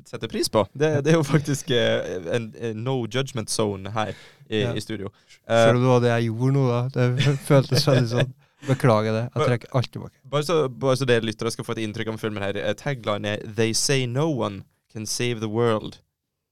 setter 0.09 0.31
pris 0.33 0.49
på. 0.53 0.63
Det, 0.73 0.95
det 1.05 1.13
er 1.13 1.19
jo 1.19 1.27
faktisk 1.29 1.71
eh, 1.77 2.17
en, 2.39 2.47
en 2.71 2.81
no 2.87 3.03
judgment 3.05 3.53
zone 3.53 3.93
her 3.97 4.15
i, 4.49 4.63
Ja. 4.63 4.73
i 4.73 4.81
studio. 4.81 5.11
Eh, 5.45 5.67
Selv 5.67 5.77
om 5.77 5.85
det 5.85 5.91
var 5.93 6.01
det 6.07 6.13
jeg 6.15 6.31
gjorde 6.31 6.55
nå, 6.57 6.65
da. 6.71 6.81
Det 6.97 7.37
føltes 7.45 7.85
veldig 7.91 8.09
sånn. 8.15 8.33
Beklager 8.67 9.13
det. 9.13 9.25
Jeg 9.37 9.51
trekker 9.51 9.77
alt 9.79 9.91
tilbake. 9.93 10.17
Bare 10.33 10.47
så, 10.49 10.55
bare 10.73 10.97
så 10.97 11.07
dere 11.07 11.27
lyttere 11.29 11.53
skal 11.53 11.67
få 11.69 11.75
et 11.77 11.83
inntrykk 11.85 12.15
av 12.15 12.23
filmen 12.25 12.43
her. 12.43 12.57
eh, 12.57 12.73
Tagline 12.81 13.35
er 13.37 13.45
'They 13.45 13.75
say 13.77 14.07
no 14.09 14.31
one 14.33 14.63
can 14.93 15.05
save 15.07 15.45
the 15.45 15.51
world. 15.53 15.99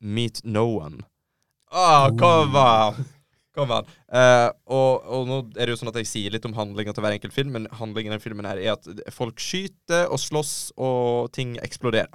Meet 0.05 0.43
no 0.45 0.67
one'. 0.69 1.01
Oh, 1.73 2.11
kom 2.21 2.55
an! 2.61 3.07
Kom 3.55 3.71
an. 3.71 3.87
Eh, 4.11 4.49
og, 4.75 5.05
og 5.07 5.29
nå 5.29 5.39
er 5.55 5.69
det 5.69 5.75
jo 5.75 5.79
sånn 5.79 5.93
at 5.93 6.01
jeg 6.01 6.11
sier 6.11 6.35
litt 6.35 6.47
om 6.49 6.57
handlinga 6.57 6.95
til 6.95 7.05
hver 7.05 7.15
enkelt 7.15 7.37
film, 7.37 7.53
men 7.55 7.69
handlingen 7.79 8.11
i 8.11 8.17
den 8.17 8.25
filmen 8.25 8.49
her 8.49 8.59
er 8.59 8.73
at 8.75 8.89
folk 9.15 9.39
skyter 9.43 10.11
og 10.11 10.19
slåss, 10.19 10.73
og 10.75 11.31
ting 11.37 11.55
eksploderer. 11.63 12.11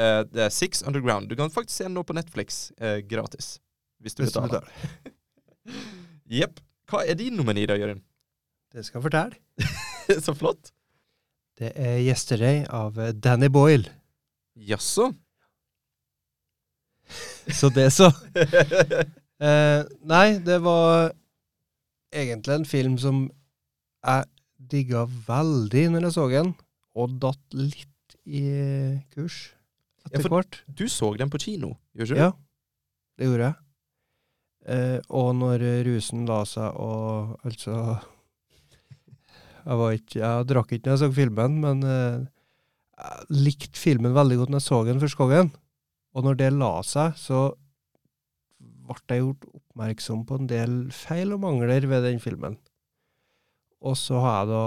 Eh, 0.00 0.22
det 0.26 0.46
er 0.48 0.54
Six 0.54 0.82
Underground. 0.82 1.30
Du 1.30 1.36
kan 1.38 1.52
faktisk 1.52 1.76
se 1.78 1.86
den 1.86 1.94
nå 1.94 2.02
på 2.06 2.16
Netflix 2.16 2.70
eh, 2.82 2.98
gratis. 3.06 3.58
Hvis 4.02 4.18
du 4.18 4.24
betaler. 4.24 4.66
Jepp. 6.40 6.58
Hva 6.90 7.04
er 7.06 7.18
din 7.18 7.36
nummer 7.38 7.54
ni, 7.54 7.68
da, 7.70 7.78
Jørund? 7.78 8.02
Det 8.74 8.82
skal 8.86 8.98
jeg 8.98 9.06
fortelle. 9.06 9.38
så 10.26 10.34
flott. 10.34 10.72
Det 11.60 11.72
er 11.76 11.98
'Yesterday' 12.00 12.64
av 12.72 12.96
Danny 13.20 13.50
Boyle. 13.52 13.90
Jaså? 14.56 15.12
Så 17.52 17.68
det, 17.68 17.90
så. 17.92 18.10
Eh, 19.40 19.82
nei, 20.04 20.26
det 20.44 20.58
var 20.64 21.14
egentlig 22.12 22.58
en 22.58 22.68
film 22.68 22.98
som 23.00 23.22
jeg 24.04 24.26
digga 24.70 25.06
veldig 25.28 25.86
når 25.94 26.06
jeg 26.06 26.16
så 26.16 26.26
den, 26.32 26.52
og 26.98 27.16
datt 27.22 27.56
litt 27.56 28.16
i 28.28 28.44
kurs 29.14 29.50
etter 30.10 30.26
ja, 30.26 30.32
hvert. 30.34 30.60
Du 30.76 30.84
så 30.92 31.14
den 31.16 31.32
på 31.32 31.40
kino, 31.40 31.74
gjør 31.96 32.10
ikke 32.10 32.18
du? 32.18 32.20
Ja, 32.20 32.30
det 33.20 33.30
gjorde 33.30 33.48
jeg. 33.48 33.58
Eh, 34.70 34.98
og 35.08 35.30
når 35.38 35.64
rusen 35.86 36.26
la 36.28 36.42
seg 36.44 36.74
og 36.76 37.38
altså 37.48 37.74
Jeg 39.64 39.78
var 39.80 39.94
ikke 39.96 40.18
Jeg 40.20 40.48
drakk 40.50 40.74
ikke 40.76 40.84
når 40.84 40.92
jeg 40.92 41.00
så 41.00 41.08
filmen, 41.16 41.56
men 41.64 41.80
eh, 41.88 42.18
jeg 43.00 43.40
likte 43.46 43.80
filmen 43.80 44.12
veldig 44.12 44.36
godt 44.42 44.52
når 44.52 44.60
jeg 44.60 44.68
så 44.68 44.82
den 44.84 45.00
første 45.00 45.24
gangen. 45.24 45.50
Og 46.12 46.26
når 46.26 46.36
det 46.36 46.50
la 46.52 46.72
seg, 46.84 47.16
så 47.16 47.40
ble 48.90 49.16
jeg 49.16 49.24
gjort 49.24 49.48
oppmerksom 49.50 50.26
på 50.26 50.38
en 50.40 50.50
del 50.50 50.76
feil 50.94 51.34
og 51.36 51.42
mangler 51.44 51.86
ved 51.90 52.06
den 52.08 52.22
filmen. 52.22 52.58
Og 53.80 53.96
så 53.96 54.20
har 54.20 54.40
jeg 54.40 54.50
da 54.52 54.64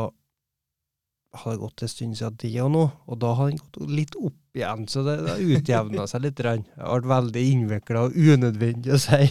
hadde 1.34 1.56
det 1.56 1.64
gått 1.64 1.84
en 1.84 1.90
stund 1.90 2.18
siden 2.18 2.40
det 2.42 2.52
og 2.62 2.72
nå, 2.74 2.84
og 3.10 3.20
da 3.22 3.32
har 3.38 3.50
den 3.50 3.62
gått 3.62 3.90
litt 3.90 4.18
opp 4.20 4.58
igjen, 4.58 4.86
så 4.90 5.02
det, 5.06 5.16
det 5.26 5.38
utjevna 5.58 6.06
seg 6.10 6.28
litt. 6.28 6.38
grann. 6.38 6.66
Det 6.76 6.90
ble 6.90 7.10
veldig 7.10 7.46
innvikla 7.54 8.04
og 8.08 8.18
unødvendig 8.18 8.94
å 8.94 9.02
si. 9.02 9.30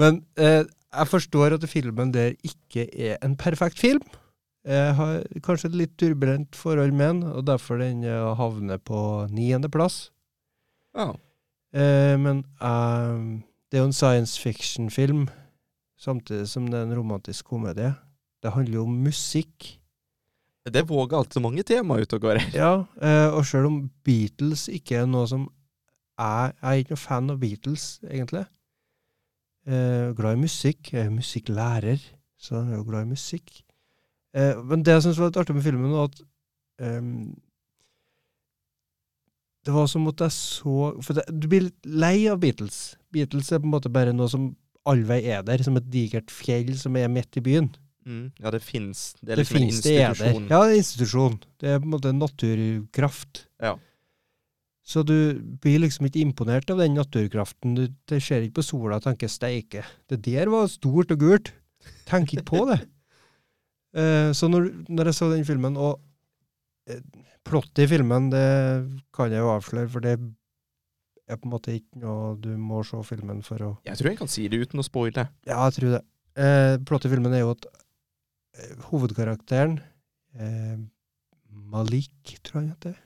Men 0.00 0.20
eh, 0.40 0.62
jeg 0.64 1.10
forstår 1.10 1.56
at 1.56 1.68
filmen 1.70 2.12
der 2.12 2.34
ikke 2.46 2.86
er 2.92 3.16
en 3.24 3.36
perfekt 3.40 3.80
film. 3.80 4.04
Jeg 4.68 4.94
har 4.98 5.22
kanskje 5.44 5.70
et 5.70 5.78
litt 5.78 5.92
turbulent 6.00 6.56
forhold 6.56 6.92
med 6.92 7.06
den, 7.14 7.22
og 7.32 7.46
derfor 7.48 7.80
den 7.80 8.04
eh, 8.04 8.32
havner 8.36 8.80
på 8.84 9.00
niendeplass. 9.32 10.10
Ja. 10.96 11.14
Eh, 11.72 12.16
men 12.20 12.44
eh, 12.60 13.22
det 13.70 13.78
er 13.78 13.84
jo 13.84 13.90
en 13.90 13.94
science 13.94 14.40
fiction-film, 14.40 15.28
samtidig 15.98 16.48
som 16.50 16.66
det 16.66 16.78
er 16.80 16.88
en 16.88 16.96
romantisk 16.98 17.52
komedie. 17.52 17.92
Det 18.42 18.52
handler 18.52 18.80
jo 18.80 18.82
om 18.82 18.96
musikk. 19.04 19.76
Det 20.66 20.88
våger 20.88 21.16
alltid 21.16 21.42
mange 21.42 21.62
temaer 21.62 22.02
ut 22.02 22.12
og 22.16 22.20
går. 22.20 22.40
Ja, 22.54 22.72
eh, 23.02 23.28
og 23.30 23.44
sjøl 23.46 23.68
om 23.68 23.82
Beatles 24.04 24.66
ikke 24.68 25.02
er 25.02 25.08
noe 25.08 25.26
som 25.30 25.48
Jeg, 26.20 26.52
jeg 26.60 26.68
er 26.68 26.80
ikke 26.82 26.92
noe 26.92 27.00
fan 27.00 27.32
av 27.32 27.38
Beatles, 27.40 27.84
egentlig. 28.04 28.42
Eh, 29.64 30.10
glad 30.18 30.36
i 30.36 30.42
musikk. 30.42 30.90
Jeg 30.92 31.06
er 31.06 31.14
musikklærer, 31.14 32.02
så 32.36 32.58
jeg 32.58 32.74
er 32.74 32.76
jo 32.76 32.88
glad 32.90 33.06
i 33.06 33.12
musikk. 33.14 33.62
Eh, 34.36 34.58
men 34.68 34.84
det 34.84 34.98
jeg 34.98 35.06
syns 35.06 35.20
var 35.20 35.30
litt 35.30 35.38
artig 35.40 35.56
med 35.56 35.64
filmen, 35.64 35.94
var 35.94 36.10
at 36.10 36.20
ehm, 36.84 37.30
Det 39.66 39.74
var 39.74 39.86
som 39.92 40.08
at 40.08 40.22
jeg 40.24 40.32
så 40.32 40.76
For 41.04 41.18
det, 41.18 41.26
du 41.28 41.46
blir 41.50 41.66
litt 41.68 41.86
lei 41.86 42.16
av 42.32 42.40
Beatles. 42.40 42.96
Beatles 43.12 43.52
er 43.52 43.60
på 43.60 43.68
en 43.68 43.74
måte 43.74 43.92
bare 43.92 44.14
noe 44.16 44.30
som 44.32 44.54
allvei 44.88 45.20
er 45.28 45.44
der, 45.44 45.60
som 45.62 45.76
et 45.76 45.90
digert 45.92 46.32
fjell 46.32 46.72
som 46.80 46.96
er 46.96 47.10
midt 47.12 47.36
i 47.36 47.44
byen. 47.44 47.68
Mm. 48.08 48.30
Ja, 48.40 48.50
det 48.54 48.62
fins. 48.64 49.14
Det 49.20 49.34
er 49.34 49.36
Det 49.36 49.44
liksom 49.44 49.56
en 49.56 49.62
finnes, 49.62 49.82
det. 49.84 49.94
Ja, 50.00 50.12
det 50.16 50.56
er 50.56 50.72
en 50.72 50.80
institusjon. 50.80 51.38
Det 51.60 51.68
er 51.68 51.80
på 51.82 51.88
en 51.88 51.94
måte 51.94 52.12
naturkraft. 52.16 53.44
Ja. 53.60 53.76
Så 54.90 55.04
du 55.06 55.38
blir 55.62 55.82
liksom 55.84 56.08
ikke 56.08 56.22
imponert 56.24 56.70
av 56.72 56.80
den 56.80 56.96
naturkraften. 56.98 57.76
Du 57.76 57.84
det 58.10 58.22
ser 58.24 58.42
ikke 58.42 58.58
på 58.58 58.66
sola 58.66 58.96
og 58.96 59.04
tenker 59.04 59.28
'steike'. 59.28 59.84
Det 60.08 60.22
der 60.24 60.48
var 60.48 60.66
stort 60.66 61.12
og 61.12 61.18
gult. 61.20 61.52
Tenk 62.06 62.32
ikke 62.32 62.44
på 62.44 62.64
det. 62.72 62.80
uh, 63.94 64.32
så 64.38 64.48
når, 64.48 64.70
når 64.88 65.04
jeg 65.04 65.14
så 65.14 65.30
den 65.30 65.44
filmen, 65.44 65.76
og 65.76 66.00
eh, 66.88 67.00
plottet 67.46 67.84
i 67.84 67.88
filmen, 67.90 68.28
det 68.32 68.46
kan 69.16 69.32
jeg 69.32 69.42
jo 69.42 69.50
avsløre, 69.54 69.88
for 69.90 70.04
det 70.04 70.14
er 71.30 71.38
på 71.38 71.46
en 71.48 71.52
måte 71.54 71.74
ikke 71.78 72.00
noe 72.02 72.32
du 72.42 72.50
må 72.58 72.82
se 72.86 72.98
filmen 73.06 73.42
for 73.46 73.62
å 73.62 73.70
Jeg 73.86 74.00
tror 74.00 74.10
jeg 74.10 74.18
kan 74.18 74.30
si 74.30 74.48
det 74.50 74.58
uten 74.64 74.82
å 74.82 74.86
spoile. 74.86 75.28
ja, 75.46 75.58
jeg 75.68 75.76
tror 75.78 75.94
det. 75.98 76.02
Eh, 76.40 76.74
plottet 76.86 77.10
i 77.10 77.14
filmen 77.14 77.34
er 77.34 77.44
jo 77.44 77.52
at 77.54 77.68
eh, 77.70 78.74
hovedkarakteren 78.90 79.78
eh, 80.38 80.78
Malik, 81.50 82.12
tror 82.42 82.60
jeg 82.60 82.64
han 82.64 82.72
heter. 82.74 82.98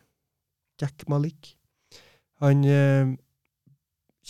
Jack 0.81 1.05
Malik. 1.09 1.55
Han 2.43 2.65
eh, 2.69 3.13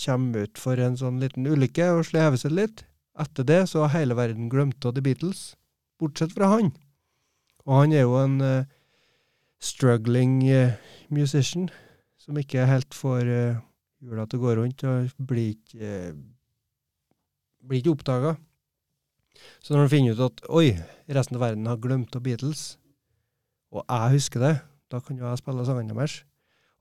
kommer 0.04 0.46
ut 0.48 0.58
for 0.58 0.80
en 0.82 0.96
sånn 0.98 1.20
liten 1.22 1.46
ulykke 1.46 1.86
og 1.96 2.06
slever 2.10 2.38
seg 2.40 2.54
litt. 2.54 2.84
Etter 3.18 3.46
det 3.46 3.60
så 3.70 3.84
har 3.86 3.94
hele 4.00 4.16
verden 4.18 4.48
glemt 4.50 4.82
av 4.86 4.96
The 4.96 5.02
Beatles, 5.06 5.52
bortsett 6.02 6.34
fra 6.34 6.50
han. 6.50 6.72
Og 7.64 7.76
han 7.78 7.94
er 7.94 8.02
jo 8.08 8.16
en 8.18 8.40
eh, 8.42 8.66
struggling 9.64 10.42
eh, 10.50 10.76
musician 11.12 11.70
som 12.20 12.38
ikke 12.40 12.66
helt 12.68 12.96
får 12.96 13.28
eh, 13.28 13.62
hjula 14.04 14.26
til 14.28 14.40
å 14.40 14.44
gå 14.44 14.56
rundt, 14.58 14.84
og 14.88 15.26
blir 15.28 15.54
ikke 15.54 15.90
eh, 15.90 16.12
blir 17.64 17.80
ikke 17.80 17.94
oppdaga. 17.94 18.34
Så 19.64 19.72
når 19.72 19.86
han 19.86 19.92
finner 19.92 20.16
ut 20.16 20.24
at 20.26 20.44
oi, 20.52 20.68
resten 21.16 21.38
av 21.38 21.46
verden 21.46 21.68
har 21.68 21.80
glemt 21.82 22.14
av 22.16 22.22
Beatles, 22.24 22.76
og 23.74 23.82
jeg 23.88 24.14
husker 24.18 24.44
det, 24.44 24.54
da 24.92 25.00
kan 25.02 25.18
jo 25.18 25.26
jeg 25.26 25.40
spille 25.40 25.64
sangene 25.66 25.96
deres. 25.96 26.20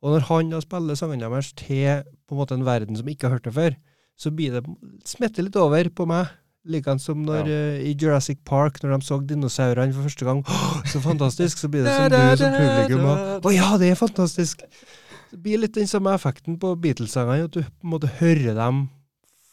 Og 0.04 0.12
når 0.14 0.28
han 0.28 0.52
da 0.52 0.60
spiller 0.62 1.00
sangene 1.00 1.32
deres 1.32 1.54
til 1.58 2.04
på 2.28 2.36
en 2.36 2.42
måte 2.42 2.58
en 2.58 2.68
verden 2.68 3.00
som 3.00 3.10
ikke 3.10 3.30
har 3.30 3.38
hørt 3.38 3.48
det 3.48 3.56
før, 3.56 3.78
så 4.20 4.30
blir 4.36 4.54
det 4.54 4.64
smetter 5.08 5.48
litt 5.48 5.58
over 5.58 5.90
på 5.96 6.06
meg. 6.10 6.30
Likeens 6.64 7.04
som 7.10 7.24
når 7.28 7.50
eh, 7.52 7.80
i 7.90 7.94
Jurassic 8.00 8.40
Park, 8.48 8.78
når 8.84 8.96
de 8.96 9.08
så 9.08 9.18
dinosaurene 9.28 9.94
for 9.96 10.08
første 10.08 10.28
gang. 10.28 10.44
«Åh, 10.48 10.82
så 10.88 11.02
fantastisk! 11.04 11.60
Så 11.60 11.70
blir 11.72 11.84
det 11.84 11.96
som 11.96 12.12
du 12.14 12.20
som 12.40 12.56
publikum 12.56 13.08
Å 13.10 13.16
Å 13.44 13.54
ja, 13.54 13.72
det 13.82 13.92
er 13.92 14.00
fantastisk! 14.00 14.64
Det 15.34 15.40
blir 15.44 15.64
litt 15.64 15.76
den 15.76 15.90
samme 15.90 16.14
effekten 16.14 16.60
på 16.62 16.76
Beatles-sangene, 16.80 17.50
at 17.50 17.56
du 17.56 17.64
på 17.64 17.88
en 17.88 17.94
måte 17.96 18.12
hører 18.20 18.54
dem 18.56 18.86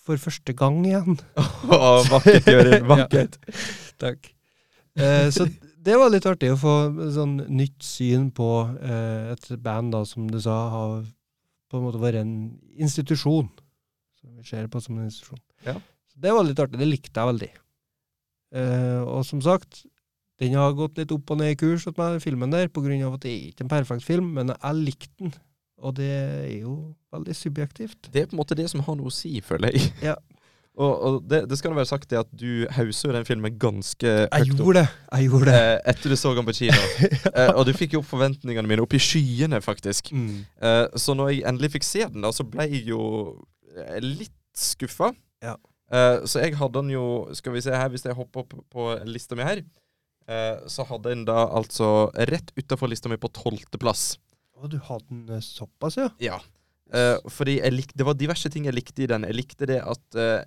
for 0.07 0.21
første 0.21 0.55
gang 0.57 0.83
igjen. 0.85 1.17
oh, 1.73 2.05
vakkert, 2.11 2.47
Jørund. 2.51 2.87
Vakkert. 2.93 3.39
Takk. 4.01 4.31
Uh, 4.99 5.31
så 5.33 5.47
det 5.81 5.97
var 5.97 6.13
litt 6.13 6.27
artig 6.29 6.51
å 6.53 6.59
få 6.61 6.75
sånn 7.15 7.39
nytt 7.49 7.81
syn 7.87 8.29
på 8.37 8.51
uh, 8.69 9.33
et 9.33 9.49
band 9.65 9.95
da, 9.97 10.05
som 10.09 10.29
du 10.29 10.37
sa, 10.43 10.59
har 10.75 11.01
på 11.71 11.79
en 11.79 11.87
måte 11.87 12.03
vært 12.03 12.21
en 12.23 12.35
institusjon. 12.77 13.49
Som 14.21 14.37
vi 14.37 14.45
ser 14.45 14.69
på 14.69 14.83
som 14.85 14.99
en 14.99 15.09
institusjon. 15.09 15.41
Ja. 15.65 15.79
Det 16.21 16.33
var 16.37 16.47
litt 16.47 16.61
artig. 16.63 16.81
Det 16.81 16.89
likte 16.91 17.15
jeg 17.21 17.31
veldig. 17.33 17.51
Uh, 18.51 19.03
og 19.07 19.21
som 19.29 19.43
sagt, 19.45 19.85
den 20.41 20.57
har 20.59 20.73
gått 20.79 20.99
litt 20.99 21.13
opp 21.15 21.31
og 21.35 21.39
ned 21.41 21.53
i 21.55 21.59
kurs 21.61 21.85
hos 21.87 21.97
meg, 22.01 22.19
filmen 22.25 22.51
der, 22.53 22.71
på 22.73 22.83
grunn 22.85 23.03
av 23.07 23.19
at 23.19 23.25
det 23.27 23.31
er 23.35 23.47
ikke 23.53 23.67
en 23.67 23.73
perfekt 23.73 24.07
film, 24.07 24.33
men 24.39 24.53
jeg 24.57 24.81
likte 24.81 25.13
den. 25.21 25.35
Og 25.81 25.95
det 25.97 26.11
er 26.13 26.59
jo 26.61 26.75
veldig 27.15 27.35
subjektivt. 27.37 28.11
Det 28.13 28.25
er 28.25 28.29
på 28.29 28.37
en 28.37 28.41
måte 28.43 28.57
det 28.59 28.67
som 28.73 28.83
har 28.85 28.99
noe 28.99 29.09
å 29.09 29.15
si, 29.15 29.39
føler 29.45 29.77
jeg. 29.77 29.93
Ja. 30.11 30.17
Og, 30.81 30.93
og 31.03 31.17
det, 31.29 31.41
det 31.51 31.57
skal 31.59 31.75
være 31.75 31.89
sagt 31.91 32.07
det 32.09 32.17
at 32.21 32.29
du 32.41 32.63
hauser 32.73 33.11
den 33.13 33.25
filmen 33.27 33.57
ganske 33.61 34.07
Jeg 34.07 34.31
høyt 34.31 34.53
opp. 34.55 34.61
gjorde 34.63 34.85
det! 34.85 34.93
Jeg 35.19 35.27
gjorde 35.27 35.49
det. 35.51 35.57
eh, 35.67 35.81
etter 35.93 36.13
du 36.15 36.17
så 36.17 36.31
den 36.39 36.47
på 36.47 36.55
kino. 36.57 36.85
eh, 37.35 37.51
og 37.51 37.65
du 37.69 37.73
fikk 37.77 37.97
jo 37.97 38.01
opp 38.01 38.07
forventningene 38.09 38.71
mine 38.71 38.85
opp 38.87 38.95
i 38.97 39.01
skyene, 39.03 39.59
faktisk. 39.61 40.13
Mm. 40.15 40.39
Eh, 40.63 40.85
så 41.03 41.17
når 41.19 41.33
jeg 41.35 41.43
endelig 41.51 41.73
fikk 41.75 41.85
se 41.89 42.07
den, 42.07 42.23
da, 42.25 42.31
så 42.33 42.47
ble 42.49 42.69
jeg 42.71 42.87
jo 42.95 43.03
eh, 43.75 43.99
litt 44.07 44.33
skuffa. 44.57 45.11
Ja. 45.45 45.57
Eh, 45.91 46.23
så 46.31 46.45
jeg 46.45 46.55
hadde 46.55 46.79
den 46.79 46.93
jo 46.95 47.05
Skal 47.35 47.55
vi 47.57 47.63
se 47.65 47.75
her, 47.75 47.89
hvis 47.91 48.07
jeg 48.07 48.15
hopper 48.15 48.45
opp 48.45 48.55
på 48.71 48.87
lista 49.11 49.35
mi 49.39 49.47
her, 49.47 49.65
uh, 50.31 50.63
så 50.71 50.87
hadde 50.87 51.11
jeg 51.11 51.19
den 51.19 51.27
da 51.29 51.49
altså 51.49 52.11
rett 52.31 52.53
utafor 52.55 52.91
lista 52.91 53.11
mi 53.11 53.19
på 53.21 53.31
tolvteplass. 53.35 54.15
Å, 54.61 54.71
du 54.71 54.79
hadde 54.87 55.09
den 55.09 55.37
eh, 55.37 55.45
såpass, 55.45 55.99
ja? 55.99 56.09
Ja. 56.23 56.39
Uh, 56.91 57.19
fordi 57.31 57.61
jeg 57.61 57.75
lik, 57.75 57.93
Det 57.95 58.03
var 58.07 58.17
diverse 58.19 58.51
ting 58.51 58.67
jeg 58.67 58.75
likte 58.77 59.05
i 59.05 59.11
den. 59.11 59.27
Jeg 59.29 59.39
likte 59.39 59.69
det 59.71 59.79
at 59.79 60.19
uh, 60.19 60.43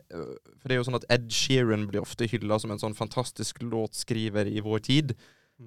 For 0.59 0.67
det 0.67 0.75
er 0.75 0.81
jo 0.81 0.87
sånn 0.89 0.99
at 0.99 1.07
Ed 1.11 1.29
Sheeran 1.31 1.87
blir 1.91 2.03
ofte 2.03 2.27
hylla 2.29 2.59
som 2.59 2.73
en 2.73 2.81
sånn 2.81 2.97
fantastisk 2.97 3.63
låtskriver 3.63 4.49
i 4.51 4.63
vår 4.63 4.83
tid. 4.87 5.15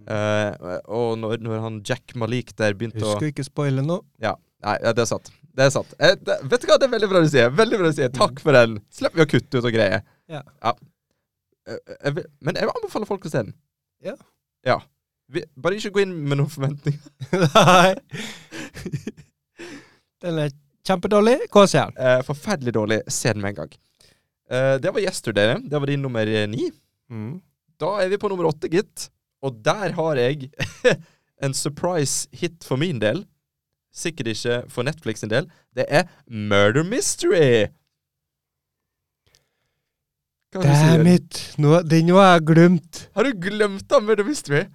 Uh, 0.04 0.52
og 0.92 1.14
når, 1.20 1.40
når 1.40 1.62
han 1.62 1.78
Jack 1.86 2.12
Malik 2.18 2.52
der 2.58 2.74
begynte 2.76 3.00
å 3.00 3.14
Husk 3.14 3.24
å 3.24 3.30
ikke 3.30 3.46
spoile 3.46 3.84
nå. 3.84 4.00
Ja, 4.20 4.34
nei, 4.64 4.76
det 4.86 5.04
er 5.04 5.08
sant. 5.10 5.30
Det 5.56 5.66
er 5.66 5.72
sant. 5.72 5.94
Eh, 5.98 6.16
det, 6.20 6.38
vet 6.48 6.62
du 6.62 6.68
hva, 6.68 6.76
det 6.80 6.88
er 6.88 6.94
veldig 6.96 7.10
bra 7.12 7.22
du 7.24 7.30
sier. 7.32 7.52
Veldig 7.52 7.80
bra 7.80 7.92
du 7.92 7.96
sier. 7.96 8.12
Takk 8.14 8.42
for 8.44 8.56
den. 8.56 8.78
Slipper 8.92 9.22
vi 9.22 9.26
å 9.26 9.30
kutte 9.30 9.60
ut 9.60 9.68
og 9.68 9.74
greier. 9.74 10.04
Ja. 10.32 10.42
Eh, 11.66 11.78
jeg 11.96 12.18
vil, 12.18 12.28
men 12.44 12.58
jeg 12.58 12.68
vil 12.68 12.76
anbefale 12.76 13.08
folk 13.08 13.26
å 13.26 13.32
se 13.32 13.44
den. 13.46 13.56
Ja. 14.04 14.16
Ja. 14.66 14.80
Vi, 15.32 15.42
bare 15.58 15.78
ikke 15.78 15.94
gå 15.96 16.04
inn 16.04 16.14
med 16.28 16.38
noen 16.40 16.52
forventninger. 16.52 17.00
Nei. 17.56 17.96
Den 20.22 20.38
er 20.44 20.54
kjempedårlig. 20.86 21.38
Hva 21.52 21.66
se. 21.70 21.82
Eh, 21.82 22.20
forferdelig 22.26 22.76
dårlig. 22.76 23.00
Se 23.12 23.32
den 23.32 23.42
med 23.42 23.54
en 23.54 23.60
gang. 23.62 23.76
Eh, 24.50 24.74
det 24.82 24.92
var 24.94 25.02
Yesterday. 25.02 25.56
Det 25.64 25.80
var 25.80 25.90
din 25.90 26.02
nummer 26.02 26.26
eh, 26.26 26.46
ni. 26.50 26.70
Mm. 27.10 27.38
Da 27.80 27.96
er 28.02 28.10
vi 28.12 28.20
på 28.20 28.30
nummer 28.30 28.48
åtte, 28.50 28.70
gitt. 28.72 29.08
Og 29.44 29.58
der 29.64 29.94
har 29.96 30.20
jeg 30.20 30.50
en 31.44 31.54
surprise 31.54 32.30
hit 32.32 32.64
for 32.64 32.80
min 32.80 33.02
del. 33.02 33.24
Sikkert 33.96 34.30
ikke 34.34 34.60
for 34.72 34.86
Netflix 34.86 35.24
sin 35.24 35.32
del. 35.32 35.48
Det 35.76 35.88
er 35.88 36.06
Murder 36.28 36.84
Mystery. 36.84 37.72
Damn 40.56 41.08
it! 41.10 41.40
Nå, 41.60 41.80
den 41.84 42.12
har 42.14 42.36
jeg 42.36 42.46
glemt. 42.52 43.02
Har 43.16 43.26
du 43.26 43.34
glemt 43.40 43.92
av 43.92 44.04
Murder 44.04 44.24
Mystery? 44.24 44.64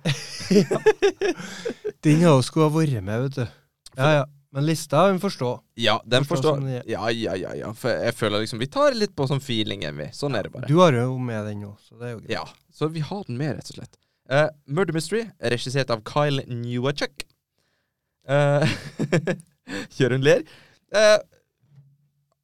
Den 2.02 2.22
har 2.26 2.36
jo 2.36 2.46
skulle 2.46 2.68
ha 2.68 2.74
vært 2.74 3.04
med, 3.06 3.28
vet 3.28 3.38
du. 3.38 3.58
Ja, 3.96 4.12
ja. 4.20 4.28
Men 4.52 4.66
lista 4.68 5.06
hun 5.08 5.22
forstå. 5.24 5.50
Ja, 5.80 5.94
den 6.04 6.26
forstår. 6.28 6.58
forstår. 6.60 6.90
Ja, 6.90 7.08
ja, 7.16 7.38
ja. 7.40 7.54
ja. 7.56 7.70
For 7.78 7.94
jeg 7.94 8.12
føler 8.20 8.44
liksom 8.44 8.60
Vi 8.60 8.68
tar 8.68 8.98
litt 9.00 9.14
på 9.16 9.24
sånn 9.30 9.40
feelingen, 9.40 9.96
vi. 9.96 10.10
Sånn 10.16 10.36
er 10.36 10.48
det 10.48 10.52
bare. 10.52 10.68
Du 10.68 10.82
har 10.82 10.98
jo 10.98 11.16
med 11.24 11.46
den 11.48 11.62
nå, 11.64 11.72
så 11.86 11.96
det 12.02 12.10
er 12.10 12.16
jo 12.18 12.20
greit. 12.20 12.34
Ja, 12.36 12.44
så 12.76 12.90
vi 12.92 13.04
har 13.06 13.24
den 13.30 13.40
med, 13.40 13.56
rett 13.56 13.72
og 13.72 13.80
slett. 13.80 13.96
Uh, 14.32 14.50
Murder 14.68 14.96
Mystery 14.96 15.24
er 15.40 15.56
regissert 15.56 15.94
av 15.94 16.04
Kyle 16.08 16.44
Newachuk. 16.52 17.24
Uh, 18.32 19.88
Jørund 19.98 20.24
ler. 20.24 20.44
Uh, 20.94 21.18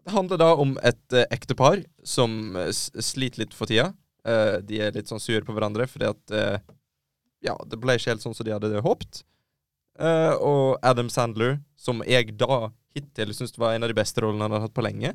det 0.08 0.14
handler 0.16 0.40
da 0.42 0.48
om 0.58 0.74
et 0.82 1.14
uh, 1.14 1.26
ektepar 1.32 1.84
som 2.08 2.56
eh, 2.56 2.72
sliter 2.74 3.44
litt 3.44 3.56
for 3.56 3.70
tida. 3.70 3.92
Eh, 4.28 4.58
de 4.68 4.82
er 4.84 4.96
litt 4.96 5.08
sånn 5.08 5.22
sure 5.24 5.46
på 5.48 5.56
hverandre 5.56 5.88
fordi 5.88 6.10
at 6.10 6.36
eh, 6.36 6.60
Ja, 7.46 7.54
det 7.70 7.80
ble 7.80 7.96
ikke 7.96 8.12
helt 8.12 8.24
sånn 8.24 8.36
som 8.36 8.48
de 8.48 8.56
hadde 8.56 8.82
håpet. 8.84 9.22
Eh, 10.02 10.34
og 10.44 10.80
Adam 10.86 11.10
Sandler, 11.14 11.60
som 11.80 12.02
jeg 12.06 12.34
da 12.40 12.72
hittil 12.98 13.34
syntes 13.36 13.60
var 13.62 13.76
en 13.76 13.86
av 13.86 13.92
de 13.92 13.98
beste 13.98 14.24
rollene 14.24 14.48
han 14.48 14.56
har 14.58 14.66
hatt 14.66 14.76
på 14.76 14.84
lenge, 14.84 15.14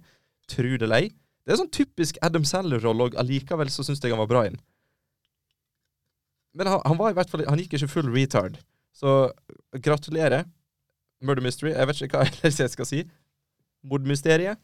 tru 0.51 0.77
det 0.81 0.89
lei. 0.89 1.03
Det 1.43 1.55
er 1.55 1.61
sånn 1.61 1.73
typisk 1.75 2.21
Adam 2.23 2.47
Sandler-rolle, 2.47 3.11
og 3.11 3.19
allikevel 3.19 3.71
så 3.75 3.85
syns 3.85 4.01
jeg 4.01 4.15
han 4.15 4.23
var 4.23 4.31
bra 4.31 4.45
i 4.47 4.53
den. 4.53 4.61
Men 6.57 6.71
han, 6.71 6.85
han 6.87 7.01
var 7.01 7.11
i 7.11 7.17
hvert 7.17 7.31
fall 7.33 7.43
Han 7.49 7.61
gikk 7.63 7.79
ikke 7.79 7.91
full 7.91 8.11
retard. 8.13 8.59
Så 8.95 9.31
gratulerer. 9.83 10.45
Murder 11.23 11.43
Mystery. 11.43 11.71
Jeg 11.73 11.87
vet 11.89 12.03
ikke 12.03 12.19
hva 12.19 12.27
ellers 12.31 12.61
jeg 12.61 12.71
skal 12.73 12.89
si. 12.89 13.03
Mordmysteriet. 13.85 14.59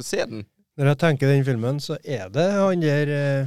Se 0.00 0.22
den. 0.26 0.44
Når 0.78 0.86
jeg 0.92 0.98
tenker 0.98 1.30
den 1.30 1.44
filmen, 1.46 1.80
så 1.82 1.96
er 2.04 2.28
det 2.34 2.46
han 2.52 2.82
der 2.82 3.10
eh, 3.14 3.46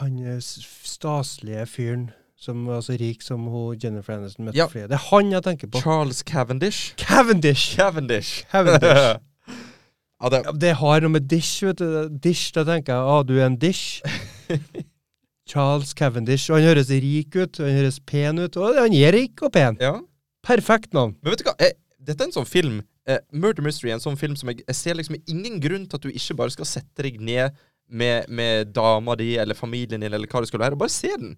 Han 0.00 0.18
eh, 0.24 0.40
staselige 0.40 1.66
fyren 1.66 2.10
som 2.42 2.64
var 2.66 2.80
så 2.82 2.96
rik 2.98 3.22
som 3.22 3.44
hun 3.46 3.76
Jennifer 3.78 4.16
Aniston 4.16 4.48
møtte 4.48 4.58
Ja. 4.58 4.66
flere. 4.66 4.88
Det 4.90 4.96
er 4.98 5.04
han 5.12 5.30
jeg 5.32 5.42
tenker 5.46 5.68
på. 5.70 5.80
Charles 5.80 6.24
Cavendish. 6.26 6.94
Cavendish! 6.98 7.76
Cavendish. 7.76 8.44
Cavendish. 8.50 9.20
ja, 10.22 10.28
det, 10.34 10.40
det 10.60 10.72
har 10.80 11.00
noe 11.04 11.14
med 11.14 11.28
dish, 11.30 11.62
vet 11.64 11.78
du. 11.78 12.08
Dish, 12.24 12.50
da 12.56 12.64
tenker 12.66 12.96
jeg 12.96 13.12
ah, 13.14 13.22
du 13.22 13.36
er 13.38 13.46
en 13.46 13.56
dish. 13.62 14.02
Charles 15.52 15.92
Cavendish. 15.98 16.48
Og 16.50 16.58
han 16.58 16.70
høres 16.70 16.90
rik 16.90 17.36
ut, 17.36 17.60
han 17.60 17.76
høres 17.78 18.00
pen 18.08 18.40
ut. 18.40 18.56
Og 18.56 18.80
han 18.80 18.96
er 18.96 19.12
rik 19.16 19.44
og 19.44 19.52
pen. 19.54 19.78
ja. 19.82 19.98
Perfekt 20.42 20.90
navn. 20.96 21.12
Men 21.22 21.30
vet 21.36 21.44
du 21.44 21.46
hva? 21.46 21.52
Eh, 21.62 21.76
dette 22.02 22.24
er 22.24 22.26
en 22.26 22.34
sånn 22.34 22.48
film 22.50 22.80
eh, 23.06 23.20
Murder 23.30 23.62
Mystery 23.62 23.92
er 23.92 23.94
en 23.94 24.02
sånn 24.02 24.16
film 24.18 24.32
som 24.34 24.48
jeg, 24.50 24.64
jeg 24.66 24.74
ser 24.74 24.96
liksom 24.98 25.14
ingen 25.30 25.60
grunn 25.62 25.84
til 25.86 26.00
at 26.00 26.02
du 26.02 26.10
ikke 26.10 26.34
bare 26.40 26.50
skal 26.50 26.66
sette 26.66 27.04
deg 27.06 27.20
ned 27.22 27.54
med, 27.86 28.26
med 28.26 28.72
dama 28.74 29.14
di 29.20 29.36
eller 29.38 29.54
familien 29.54 30.02
din 30.02 30.08
eller 30.10 30.26
hva 30.26 30.42
det 30.42 30.50
skulle 30.50 30.64
være. 30.64 30.74
og 30.74 30.82
Bare 30.82 30.94
se 30.94 31.12
den. 31.14 31.36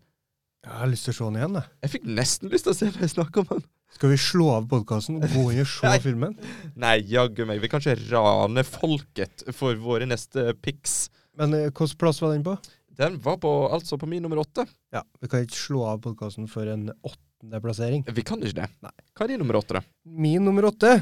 Jeg 0.64 0.73
har 0.80 0.88
lyst 0.88 1.04
til 1.04 1.12
å 1.12 1.16
se 1.18 1.26
den 1.28 1.37
igjen, 1.42 1.59
jeg. 1.61 1.71
Jeg 1.85 1.92
fikk 1.99 2.06
nesten 2.16 2.52
lyst 2.54 2.64
til 2.64 2.73
å 2.73 2.78
se 2.78 2.88
når 2.94 3.04
jeg 3.04 3.12
snakker 3.12 3.42
om 3.44 3.50
den. 3.50 3.66
Skal 3.99 4.11
vi 4.14 4.16
slå 4.25 4.47
av 4.54 4.71
podkasten 4.73 5.21
og 5.21 5.26
gå 5.37 5.42
inn 5.52 5.61
og 5.66 5.68
se 5.75 5.92
filmen? 6.06 6.38
Nei, 6.80 6.94
jaggu 7.12 7.44
meg. 7.50 7.61
Vi 7.61 7.68
kan 7.75 7.85
ikke 7.85 7.99
rane 8.14 8.64
folket 8.64 9.44
for 9.52 9.76
våre 9.85 10.09
neste 10.09 10.54
pics. 10.64 11.11
Men 11.37 11.52
eh, 11.59 11.68
hvilken 11.68 12.00
plass 12.00 12.23
var 12.25 12.33
den 12.33 12.47
på? 12.47 12.56
Den 12.96 13.16
var 13.22 13.36
på, 13.42 13.50
altså 13.74 13.98
på 13.98 14.06
min 14.06 14.22
nummer 14.22 14.38
åtte. 14.44 14.66
Ja, 14.94 15.02
Vi 15.20 15.28
kan 15.30 15.42
ikke 15.44 15.58
slå 15.58 15.82
av 15.88 16.02
podkasten 16.04 16.46
for 16.50 16.68
en 16.70 16.88
åttende 17.02 17.60
plassering. 17.64 18.04
Vi 18.06 18.22
kan 18.26 18.42
ikke 18.42 18.60
det. 18.62 18.68
Nei. 18.84 18.92
Hva 19.14 19.26
er 19.26 19.32
din 19.34 19.42
nummer 19.42 19.58
åtte, 19.58 19.80
da? 19.80 19.82
Min 20.04 20.44
nummer 20.46 20.68
åtte 20.70 20.92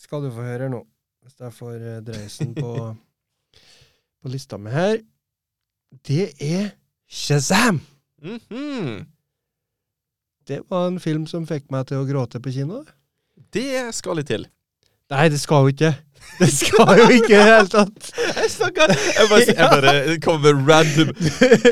skal 0.00 0.24
du 0.24 0.30
få 0.34 0.42
høre 0.46 0.70
nå, 0.72 0.80
hvis 1.22 1.38
jeg 1.42 1.54
får 1.54 1.74
eh, 1.76 2.00
dreisen 2.06 2.54
på, 2.56 2.72
på 4.22 4.32
lista 4.32 4.58
mi 4.58 4.72
her. 4.74 4.98
Det 6.06 6.30
er 6.42 6.70
Shazam! 7.10 7.80
Mhm. 8.22 9.06
Det 10.50 10.64
var 10.70 10.88
en 10.88 10.98
film 10.98 11.28
som 11.30 11.44
fikk 11.46 11.68
meg 11.70 11.86
til 11.86 12.00
å 12.00 12.06
gråte 12.08 12.40
på 12.42 12.50
kino. 12.50 12.80
Det 13.54 13.92
skal 13.94 14.18
litt 14.18 14.30
til. 14.32 14.48
Nei, 15.10 15.28
det 15.28 15.40
skal 15.40 15.66
jo 15.66 15.74
ikke. 15.74 15.94
Det 16.40 16.48
skal 16.52 16.98
jo 16.98 17.06
ikke 17.12 17.34
i 17.34 17.36
det 17.36 17.44
hele 17.44 17.68
tatt. 17.68 18.10
Jeg 18.16 18.50
snakker 18.50 18.92
Jeg 18.94 19.26
bare, 19.30 19.40
jeg 19.48 19.68
bare 19.74 20.18
kommer 20.24 20.54
med 20.54 20.70
random 20.70 21.10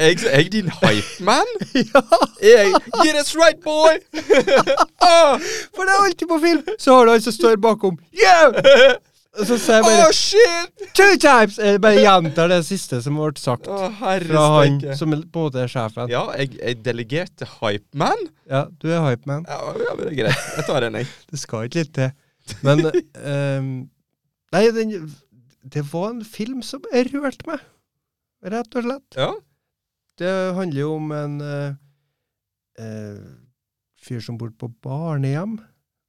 Jeg, 0.00 0.18
jeg 0.24 0.32
er 0.32 0.48
din 0.52 0.70
hype 0.80 1.24
man? 1.24 1.52
Ja, 1.74 2.02
Jeg, 2.42 2.72
yeah, 3.04 3.14
that's 3.16 3.34
right, 3.38 3.60
boy! 3.64 3.96
Ah, 5.08 5.38
for 5.72 5.86
det 5.86 5.92
er 5.94 6.04
alltid 6.04 6.28
på 6.28 6.38
film, 6.42 6.64
så 6.78 6.96
har 6.98 7.06
du 7.06 7.10
han 7.14 7.22
som 7.22 7.32
står 7.32 7.56
bakom. 7.56 7.96
Yeah! 8.12 8.98
Og 9.38 9.46
så 9.46 9.56
sier 9.60 9.78
jeg 9.78 9.86
oh, 9.86 9.88
bare 9.88 10.12
shit! 10.12 10.86
two 10.98 11.14
times! 11.22 11.56
Jeg 11.62 11.80
bare 11.80 12.02
gjentar 12.02 12.50
det 12.52 12.58
siste 12.66 13.00
som 13.04 13.16
ble 13.16 13.32
sagt 13.40 13.70
herre 14.02 14.26
fra 14.26 14.46
han 14.58 14.80
som 14.98 15.14
på 15.14 15.16
en 15.22 15.46
måte 15.46 15.62
er 15.64 15.70
sjefen. 15.72 16.10
Ja, 16.12 16.26
jeg, 16.36 16.58
jeg 16.58 16.80
delegerte 16.84 17.48
hype 17.60 17.86
man. 17.96 18.28
Ja, 18.50 18.66
du 18.82 18.90
er 18.90 19.04
hype 19.06 19.30
man. 19.30 19.46
Ja, 19.48 19.60
ja, 19.86 19.96
det 20.00 20.10
er 20.10 20.16
greit. 20.24 20.48
Jeg 20.58 20.68
tar 20.68 20.84
den, 20.84 20.98
jeg. 21.00 21.12
Det 21.30 21.40
skal 21.40 21.70
ikke 21.70 21.84
litt 21.86 21.94
til. 21.96 22.16
Men 22.66 22.84
um, 22.88 23.72
Nei, 24.54 24.62
den, 24.72 24.94
det 25.68 25.82
var 25.92 26.12
en 26.14 26.22
film 26.24 26.62
som 26.64 26.84
rørte 26.88 27.48
meg, 27.48 27.64
rett 28.48 28.78
og 28.78 28.86
slett. 28.86 29.18
Ja. 29.18 29.32
Det 30.18 30.30
handler 30.56 30.80
jo 30.80 30.94
om 30.96 31.12
en 31.12 31.34
uh, 31.44 31.74
uh, 32.80 33.26
fyr 34.00 34.24
som 34.24 34.38
bor 34.40 34.50
på 34.56 34.70
barnehjem. 34.82 35.58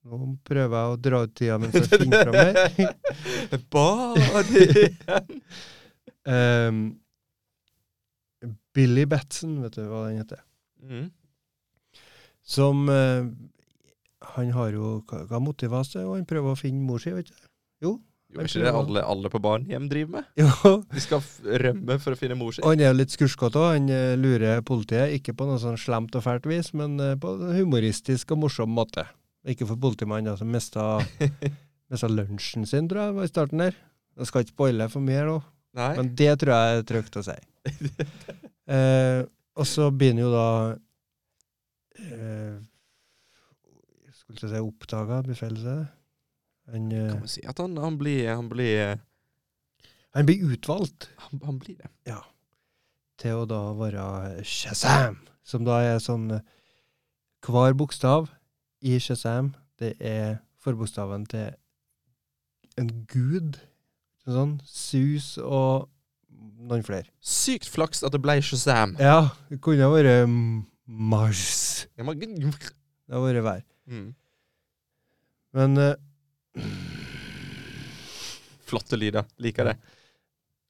Nå 0.10 0.32
prøver 0.48 0.78
jeg 0.78 0.94
å 0.94 1.02
dra 1.04 1.20
ut 1.26 1.36
tida 1.36 1.60
mens 1.60 1.76
jeg 1.76 2.00
finner 2.06 2.30
fram 2.30 2.40
her. 2.40 3.62
barnehjem! 3.76 5.38
um, 6.24 6.82
Billy 8.74 9.04
Batson, 9.10 9.60
vet 9.66 9.76
du 9.76 9.84
hva 9.90 10.08
den 10.08 10.22
heter? 10.22 10.46
mm. 10.86 11.08
Som 12.50 12.88
eh, 12.90 13.28
Han 14.36 14.54
har 14.56 14.76
jo 14.76 15.00
Hva, 15.10 15.40
motiverer 15.44 15.88
seg? 15.88 16.06
Og 16.06 16.18
han 16.18 16.28
prøver 16.30 16.54
å 16.54 16.60
finne 16.60 16.84
mor 16.86 17.02
si, 17.04 17.14
vet 17.16 17.32
du. 17.32 17.50
Jo. 17.86 17.98
Jo, 18.30 18.44
ikke 18.46 18.62
det 18.62 18.72
alle, 18.78 19.02
alle 19.10 19.30
på 19.34 19.40
barnehjem 19.42 19.88
driver 19.90 20.20
med? 20.20 20.26
jo. 20.38 20.74
De 20.92 21.02
skal 21.02 21.24
rømme 21.64 21.96
for 22.02 22.14
å 22.14 22.20
finne 22.20 22.38
mor 22.38 22.54
si. 22.54 22.62
Han 22.62 22.84
er 22.86 22.94
litt 22.94 23.16
skurskete 23.16 23.58
òg. 23.58 23.72
Han 23.74 23.90
eh, 23.94 24.14
lurer 24.22 24.62
politiet, 24.66 25.16
ikke 25.18 25.34
på 25.38 25.48
noe 25.50 25.58
sånn 25.62 25.80
slemt 25.82 26.14
og 26.20 26.26
fælt 26.28 26.46
vis, 26.50 26.70
men 26.78 27.00
eh, 27.02 27.16
på 27.18 27.32
en 27.40 27.56
humoristisk 27.58 28.36
og 28.36 28.44
morsom 28.44 28.70
måte. 28.70 29.08
Ikke 29.50 29.66
for 29.66 29.82
politimannen, 29.82 30.38
som 30.38 30.52
mista, 30.54 31.00
mista 31.90 32.12
lunsjen 32.12 32.70
sin, 32.70 32.92
tror 32.92 33.08
jeg, 33.08 33.18
var 33.18 33.26
i 33.26 33.34
starten 33.34 33.66
der. 33.66 33.82
Jeg 34.20 34.30
skal 34.30 34.46
ikke 34.46 34.54
spoile 34.54 34.90
for 34.94 35.06
mye 35.06 35.18
her 35.22 35.30
nå, 35.32 35.40
Nei. 35.80 35.92
men 35.98 36.14
det 36.22 36.32
tror 36.42 36.54
jeg 36.54 36.78
er 36.78 36.88
trygt 36.92 37.18
å 37.18 37.26
si. 37.26 37.38
eh, 38.78 39.26
og 39.58 39.68
så 39.68 39.90
begynner 39.90 40.28
jo 40.28 40.32
da 40.36 40.48
eh, 41.98 42.60
Skulle 44.30 44.38
ikke 44.38 44.54
si 44.54 44.62
oppdaga. 44.62 45.22
Han, 46.70 46.92
eh, 46.94 47.10
Kan 47.10 47.20
man 47.24 47.28
si 47.28 47.42
at 47.50 47.58
han, 47.58 47.78
han 47.78 47.98
blir 47.98 48.36
Han 48.36 48.50
blir 48.50 49.00
han 50.14 50.26
blir 50.26 50.52
utvalgt. 50.54 51.10
Han, 51.18 51.42
han 51.46 51.60
blir 51.60 51.78
det. 51.78 51.90
til 53.20 53.36
å 53.42 53.46
da 53.50 53.74
være 53.76 54.44
Shazam, 54.48 55.18
som 55.44 55.66
da 55.68 55.82
er 55.84 55.98
sånn 56.00 56.30
eh, 56.38 56.46
Hver 57.44 57.74
bokstav 57.76 58.30
i 58.80 58.98
Shazam, 59.00 59.54
det 59.80 59.96
er 60.00 60.38
forbokstaven 60.64 61.26
til 61.32 61.50
en 62.80 62.90
gud. 63.12 63.60
Sånn 64.30 64.60
sus 64.68 65.38
og 65.42 65.90
noen 66.60 66.84
flere. 66.86 67.10
Sykt 67.20 67.68
flaks 67.68 68.04
at 68.04 68.14
det 68.14 68.22
ble 68.24 68.38
Shazam. 68.44 68.96
Ja, 69.00 69.32
det 69.50 69.60
kunne 69.64 69.88
ha 69.88 69.92
vært 69.94 70.30
Mars. 70.86 71.88
Det 71.96 72.06
hadde 72.06 73.24
vært 73.26 73.44
vær. 73.46 73.64
Mm. 73.90 74.08
Men 75.58 75.78
uh, 75.82 76.64
Flotte 78.70 78.98
lyder. 79.02 79.26
Liker 79.42 79.72
det. 79.72 79.76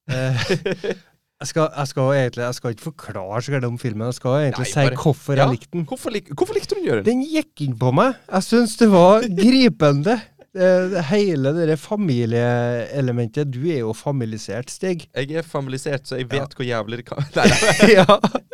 Uh, 0.09 0.45
jeg, 0.49 1.47
skal, 1.51 1.67
jeg 1.75 1.87
skal 1.91 2.07
egentlig 2.15 2.41
Jeg 2.47 2.55
skal 2.57 2.73
ikke 2.73 2.87
forklare 2.87 3.41
så 3.45 3.59
om 3.67 3.77
filmen. 3.81 4.07
Jeg 4.09 4.17
skal 4.17 4.37
egentlig 4.47 4.65
Nei, 4.65 4.71
si 4.71 4.79
bare- 4.87 5.03
hvorfor 5.03 5.35
Ja. 5.35 5.43
jeg 5.45 5.57
likte 5.59 5.71
den. 5.75 5.85
Hvorfor, 5.85 6.09
lik, 6.15 6.31
hvorfor 6.33 6.53
likte 6.57 6.75
du 6.79 6.81
den? 6.89 7.05
Den 7.05 7.23
gikk 7.27 7.61
inn 7.67 7.75
på 7.77 7.91
meg. 7.93 8.15
Jeg 8.31 8.43
syns 8.47 8.77
det 8.79 8.89
var 8.91 9.27
gripende. 9.27 10.19
Det, 10.49 11.03
hele 11.11 11.51
det 11.53 11.75
familieelementet. 11.77 13.51
Du 13.53 13.67
er 13.69 13.83
jo 13.83 13.91
familisert, 13.93 14.71
Stig. 14.73 15.03
Jeg 15.13 15.29
er 15.37 15.43
familisert, 15.45 16.07
så 16.09 16.17
jeg 16.17 16.25
Ja. 16.31 16.39
vet 16.41 16.55
hvor 16.57 16.65
jævlig 16.65 16.97
det 16.97 17.05
kan 17.05 17.21
nei. 17.37 17.93
ja, 17.93 18.05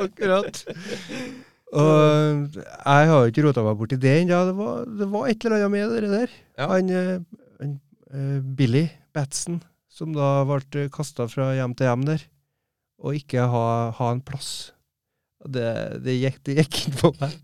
akkurat. 0.03 0.65
Og 1.73 2.53
jeg 2.55 3.07
har 3.09 3.23
jo 3.25 3.31
ikke 3.31 3.43
rota 3.47 3.63
meg 3.65 3.79
borti 3.79 3.97
det 3.99 4.13
ennå. 4.21 4.41
Det, 4.49 4.55
var- 4.59 4.85
det 5.01 5.07
var 5.11 5.27
et 5.31 5.45
eller 5.45 5.65
annet 5.65 5.73
med 5.73 5.95
det 6.05 6.11
der. 6.13 6.35
Ja. 6.59 6.67
Han, 6.71 6.89
eh, 6.93 7.17
han 7.59 7.73
eh, 8.13 8.37
Billy 8.59 8.85
Batson, 9.15 9.61
som 9.89 10.13
da 10.15 10.43
ble 10.47 10.85
kasta 10.93 11.27
fra 11.31 11.53
hjem 11.57 11.73
til 11.75 11.89
hjem 11.89 12.05
der, 12.07 12.23
og 13.01 13.17
ikke 13.17 13.47
ha, 13.51 13.65
ha 13.97 14.11
en 14.13 14.21
plass. 14.23 14.71
Det, 15.45 15.65
det, 16.05 16.15
gikk, 16.21 16.39
det 16.47 16.55
gikk 16.61 16.79
inn 16.87 16.95
på 17.01 17.11
meg. 17.19 17.35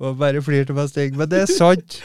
Og 0.00 0.16
bare 0.18 0.40
flirte 0.42 0.72
meg, 0.74 0.88
steg 0.88 1.14
Men 1.18 1.28
det 1.30 1.42
er 1.44 1.50
sant. 1.50 1.98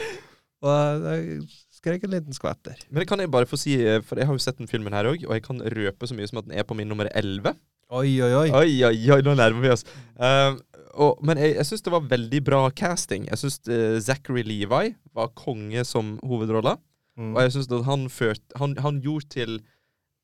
Og 0.60 1.06
jeg, 1.08 1.40
skrek 1.80 2.02
en 2.04 2.12
liten 2.12 2.36
skvett 2.36 2.60
der. 2.68 2.80
Men 2.90 3.00
det 3.02 3.08
kan 3.08 3.22
jeg 3.22 3.30
bare 3.32 3.48
få 3.48 3.56
si, 3.58 3.78
eh, 3.80 4.02
for 4.04 4.20
jeg 4.20 4.28
har 4.28 4.36
jo 4.36 4.42
sett 4.44 4.58
den 4.60 4.68
filmen 4.68 4.92
her 4.92 5.08
òg, 5.08 5.22
og 5.24 5.32
jeg 5.38 5.44
kan 5.46 5.62
røpe 5.62 6.06
så 6.10 6.16
mye 6.18 6.28
som 6.28 6.42
at 6.42 6.50
den 6.50 6.58
er 6.60 6.66
på 6.68 6.76
min 6.76 6.90
nummer 6.90 7.08
11. 7.16 7.54
Oi, 7.90 8.10
oi, 8.22 8.30
oi. 8.44 8.48
Oi, 8.54 8.74
oi, 8.86 8.98
oi, 9.16 9.20
nå 9.26 9.32
nærmer 9.34 9.64
vi 9.64 9.72
oss. 9.72 9.82
Um, 10.14 10.60
og, 10.94 11.20
men 11.26 11.38
jeg, 11.38 11.54
jeg 11.56 11.68
syns 11.68 11.84
det 11.86 11.92
var 11.94 12.08
veldig 12.10 12.40
bra 12.46 12.60
casting. 12.76 13.26
Jeg 13.30 13.40
syns 13.40 13.60
Zachary 14.04 14.42
Levi 14.46 14.94
var 15.16 15.34
konge 15.38 15.84
som 15.88 16.16
hovedrolle. 16.26 16.76
Mm. 17.18 17.34
Og 17.34 17.42
jeg 17.44 17.54
syns 17.54 17.68
at 17.70 17.84
han, 17.86 18.08
ført, 18.12 18.42
han, 18.60 18.76
han 18.80 19.00
gjorde 19.04 19.28
til 19.34 19.60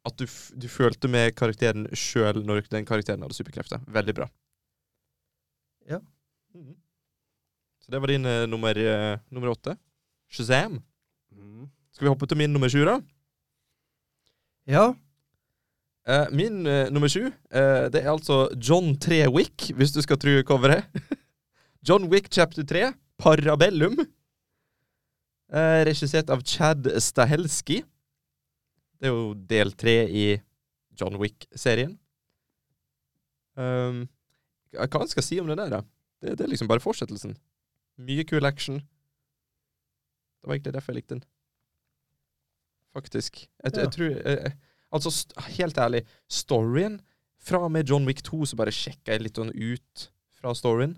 at 0.06 0.18
du, 0.20 0.26
du 0.54 0.66
følte 0.70 1.10
med 1.10 1.34
karakteren 1.38 1.88
sjøl 1.96 2.42
når 2.46 2.66
den 2.70 2.86
karakteren 2.88 3.24
hadde 3.24 3.36
superkrefter. 3.36 3.82
Veldig 3.90 4.14
bra. 4.16 4.28
Ja. 5.90 6.00
Mm. 6.54 6.76
Så 7.82 7.92
det 7.92 8.02
var 8.02 8.10
din 8.10 8.26
uh, 8.26 8.46
nummer, 8.50 8.78
uh, 8.78 9.18
nummer 9.30 9.52
åtte. 9.52 9.76
Shazam. 10.30 10.80
Mm. 11.34 11.66
Skal 11.94 12.06
vi 12.06 12.12
hoppe 12.12 12.28
til 12.30 12.38
min 12.38 12.54
nummer 12.54 12.70
sju, 12.70 12.84
da? 12.86 13.00
Ja. 14.66 14.86
Eh, 16.06 16.26
min 16.30 16.66
eh, 16.70 16.86
nummer 16.94 17.10
sju, 17.10 17.24
eh, 17.50 17.86
det 17.90 18.02
er 18.04 18.12
altså 18.12 18.44
John 18.62 18.92
3 19.02 19.24
Wick, 19.34 19.70
hvis 19.74 19.90
du 19.94 20.00
skal 20.04 20.18
tro 20.22 20.36
coveret. 20.46 20.86
John 21.88 22.06
Wick 22.12 22.28
chapter 22.30 22.62
3, 22.66 22.92
Parabellum. 23.18 23.98
Regissert 25.86 26.30
av 26.34 26.40
Chad 26.42 26.88
Stahelski. 27.00 27.80
Det 28.98 29.06
er 29.06 29.12
jo 29.14 29.28
del 29.46 29.70
tre 29.78 29.92
i 30.10 30.24
John 30.98 31.14
Wick-serien. 31.20 31.92
Um, 33.56 34.00
hva 34.74 34.88
hva 34.90 35.06
skal 35.08 35.22
si 35.24 35.38
om 35.40 35.46
det 35.48 35.56
der, 35.60 35.70
da? 35.76 35.80
Det, 36.20 36.34
det 36.40 36.46
er 36.46 36.50
liksom 36.50 36.68
bare 36.68 36.82
fortsettelsen. 36.82 37.36
Mye 38.02 38.24
kul 38.28 38.44
action. 38.48 38.80
Det 40.42 40.50
var 40.50 40.56
egentlig 40.58 40.74
derfor 40.74 40.92
jeg 40.96 41.00
likte 41.04 41.14
den. 41.14 41.24
Faktisk. 42.96 43.44
Jeg, 43.62 43.72
Ja. 43.76 43.80
jeg 43.86 43.92
tror 43.94 44.10
jeg, 44.10 44.24
jeg- 44.26 44.56
Altså, 44.96 45.12
helt 45.58 45.78
ærlig, 45.78 46.04
storyen 46.28 47.00
Fra 47.46 47.60
og 47.62 47.70
med 47.70 47.88
John 47.88 48.06
Wick 48.08 48.24
2 48.26 48.48
så 48.50 48.58
bare 48.58 48.74
sjekka 48.74 49.14
jeg 49.14 49.22
litt 49.22 49.38
sånn 49.38 49.52
ut 49.54 50.06
fra 50.34 50.54
storyen. 50.56 50.96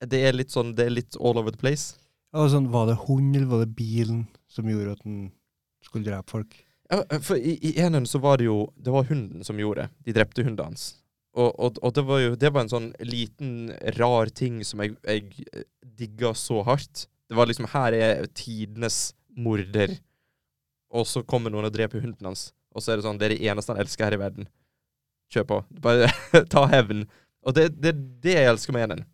Det 0.00 0.22
er 0.24 0.32
litt 0.36 0.54
sånn 0.54 0.72
Det 0.78 0.86
er 0.86 0.94
litt 0.94 1.18
all 1.20 1.38
over 1.38 1.52
the 1.52 1.60
place. 1.60 1.98
Sånn, 2.32 2.70
var 2.72 2.88
det 2.88 3.00
hunden 3.04 3.36
eller 3.36 3.50
var 3.50 3.64
det 3.66 3.76
bilen 3.76 4.24
som 4.48 4.68
gjorde 4.70 4.96
at 4.96 5.02
den 5.04 5.26
skulle 5.84 6.06
drepe 6.06 6.32
folk? 6.32 6.56
Ja, 6.92 7.02
for 7.24 7.36
i, 7.36 7.58
i 7.60 7.74
enen 7.80 8.06
så 8.08 8.20
var 8.20 8.40
det 8.40 8.48
jo 8.48 8.66
Det 8.76 8.92
var 8.92 9.08
hunden 9.08 9.44
som 9.44 9.60
gjorde 9.60 9.84
det. 9.84 10.04
De 10.08 10.16
drepte 10.16 10.44
hunden 10.44 10.72
hans. 10.72 10.94
Og, 11.32 11.52
og, 11.56 11.78
og 11.80 11.94
det 11.96 12.04
var 12.08 12.20
jo 12.20 12.34
Det 12.36 12.52
var 12.52 12.64
en 12.64 12.72
sånn 12.72 12.88
liten, 13.08 13.72
rar 13.98 14.32
ting 14.32 14.60
som 14.64 14.82
jeg, 14.84 14.96
jeg 15.04 15.64
digga 16.00 16.34
så 16.36 16.62
hardt. 16.66 17.06
Det 17.28 17.36
var 17.38 17.48
liksom 17.48 17.68
Her 17.72 17.96
er 17.96 18.26
tidenes 18.36 19.12
morder. 19.32 19.96
Og 20.92 21.06
så 21.08 21.22
kommer 21.24 21.52
noen 21.52 21.68
og 21.68 21.72
dreper 21.72 22.02
hunden 22.04 22.28
hans. 22.28 22.50
Og 22.72 22.82
så 22.82 22.92
er 22.92 23.00
det 23.00 23.04
sånn 23.06 23.18
Det 23.20 23.26
er 23.28 23.34
det 23.36 23.42
eneste 23.52 23.74
han 23.74 23.82
elsker 23.82 24.06
her 24.08 24.16
i 24.16 24.20
verden. 24.22 24.48
Kjør 25.32 25.46
på. 25.48 25.58
Bare 25.84 26.08
ta 26.52 26.66
hevn. 26.72 27.04
Og 27.46 27.54
det 27.56 27.64
er 27.68 27.74
det, 27.88 27.92
det 28.24 28.36
jeg 28.38 28.48
elsker 28.52 28.74
med 28.76 28.86
eneren. 28.86 29.06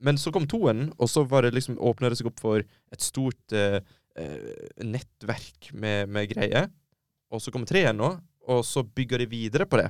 Men 0.00 0.18
så 0.20 0.30
kom 0.30 0.44
toen, 0.46 0.92
og 0.96 1.08
så 1.10 1.24
var 1.26 1.42
det 1.42 1.54
liksom 1.56 1.78
åpna 1.82 2.08
det 2.12 2.20
seg 2.20 2.28
opp 2.30 2.38
for 2.38 2.62
et 2.62 3.02
stort 3.02 3.54
eh, 3.56 3.80
eh, 4.14 4.50
nettverk 4.86 5.72
med, 5.74 6.06
med 6.14 6.28
greier. 6.30 6.68
Og 7.34 7.42
så 7.42 7.50
kom 7.52 7.64
treen 7.66 7.98
nå, 7.98 8.12
og 8.48 8.60
så 8.64 8.84
bygger 8.86 9.24
de 9.24 9.26
videre 9.32 9.66
på 9.66 9.80
det. 9.80 9.88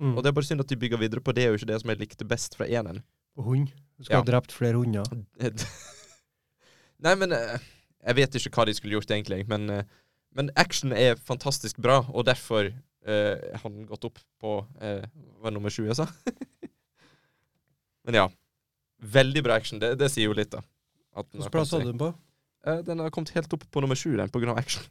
Mm. 0.00 0.14
Og 0.16 0.22
det 0.24 0.30
er 0.32 0.36
bare 0.38 0.48
synd 0.48 0.64
at 0.64 0.70
de 0.72 0.78
bygger 0.80 0.98
videre 0.98 1.20
på 1.22 1.34
det, 1.36 1.44
er 1.44 1.52
jo 1.52 1.58
ikke 1.60 1.68
det 1.70 1.76
som 1.82 1.92
jeg 1.92 2.00
likte 2.00 2.26
best 2.26 2.56
fra 2.58 2.66
eneren. 2.66 3.02
Hund. 3.36 3.68
Du 3.98 4.06
skal 4.08 4.16
Ja. 4.16 4.22
ha 4.24 4.26
drept 4.32 4.54
flere 4.56 4.80
hunder. 4.80 5.04
Nei, 7.04 7.14
men 7.20 7.34
eh, 7.36 7.58
Jeg 8.04 8.16
vet 8.18 8.34
ikke 8.40 8.52
hva 8.58 8.66
de 8.68 8.74
skulle 8.76 8.96
gjort, 8.98 9.12
egentlig. 9.14 9.44
Men, 9.48 9.68
eh, 9.70 9.84
men 10.34 10.50
action 10.58 10.92
er 10.96 11.18
fantastisk 11.20 11.78
bra, 11.82 12.00
og 12.10 12.26
derfor 12.28 12.70
eh, 12.70 13.58
har 13.60 13.70
den 13.70 13.86
gått 13.88 14.06
opp 14.08 14.18
på 14.42 14.56
eh, 14.82 15.04
Var 15.44 15.54
nummer 15.54 15.70
sju 15.72 15.84
jeg 15.86 15.98
sa? 16.00 16.08
men 18.04 18.18
ja. 18.18 18.28
Veldig 19.04 19.42
bra 19.44 19.56
action. 19.60 19.80
Det, 19.82 19.94
det 20.00 20.08
sier 20.12 20.30
jo 20.30 20.36
litt, 20.36 20.52
da. 20.54 20.62
Hvilken 21.14 21.52
plass 21.52 21.74
hadde 21.74 21.90
den 21.90 22.00
på? 22.00 22.10
Eh, 22.66 22.80
den 22.86 23.02
har 23.02 23.12
kommet 23.14 23.34
helt 23.36 23.52
opp 23.56 23.66
på 23.70 23.82
nummer 23.84 23.98
sju, 23.98 24.14
den, 24.16 24.32
på 24.32 24.40
grunn 24.42 24.54
av 24.54 24.60
action. 24.62 24.86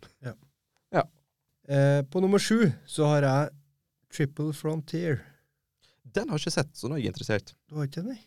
Eh, 1.64 2.02
på 2.12 2.20
nummer 2.20 2.42
sju 2.44 2.72
så 2.86 3.08
har 3.08 3.24
jeg 3.24 3.52
Triple 4.12 4.52
Frontier. 4.54 5.22
Den 6.04 6.28
har 6.28 6.38
jeg 6.38 6.50
ikke 6.50 6.58
sett, 6.58 6.74
så 6.76 6.90
nå 6.90 6.98
er 6.98 7.06
jeg 7.06 7.14
interessert. 7.14 7.54
Du 7.70 7.78
har 7.78 7.88
ikke 7.88 8.04
den, 8.04 8.18
nei? 8.18 8.24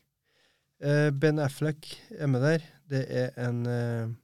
Eh, 0.81 1.11
ben 1.13 1.41
Affleck 1.45 1.91
er 2.17 2.31
med 2.33 2.45
der. 2.45 2.65
Det 2.89 3.03
er 3.13 3.37
en 3.45 3.61
eh, 3.69 4.15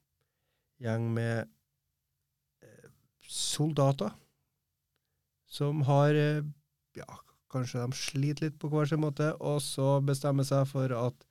gjeng 0.80 1.10
med 1.12 1.51
soldater 3.28 4.12
som 5.52 5.84
har 5.88 6.16
eh, 6.16 6.44
Ja, 6.96 7.08
kanskje 7.52 7.80
de 7.80 7.96
sliter 7.96 8.48
litt 8.48 8.58
på 8.60 8.68
hver 8.72 8.88
sin 8.88 9.00
måte, 9.00 9.30
og 9.40 9.62
så 9.64 9.96
bestemmer 10.04 10.44
seg 10.44 10.66
for 10.68 10.92
at 10.92 11.28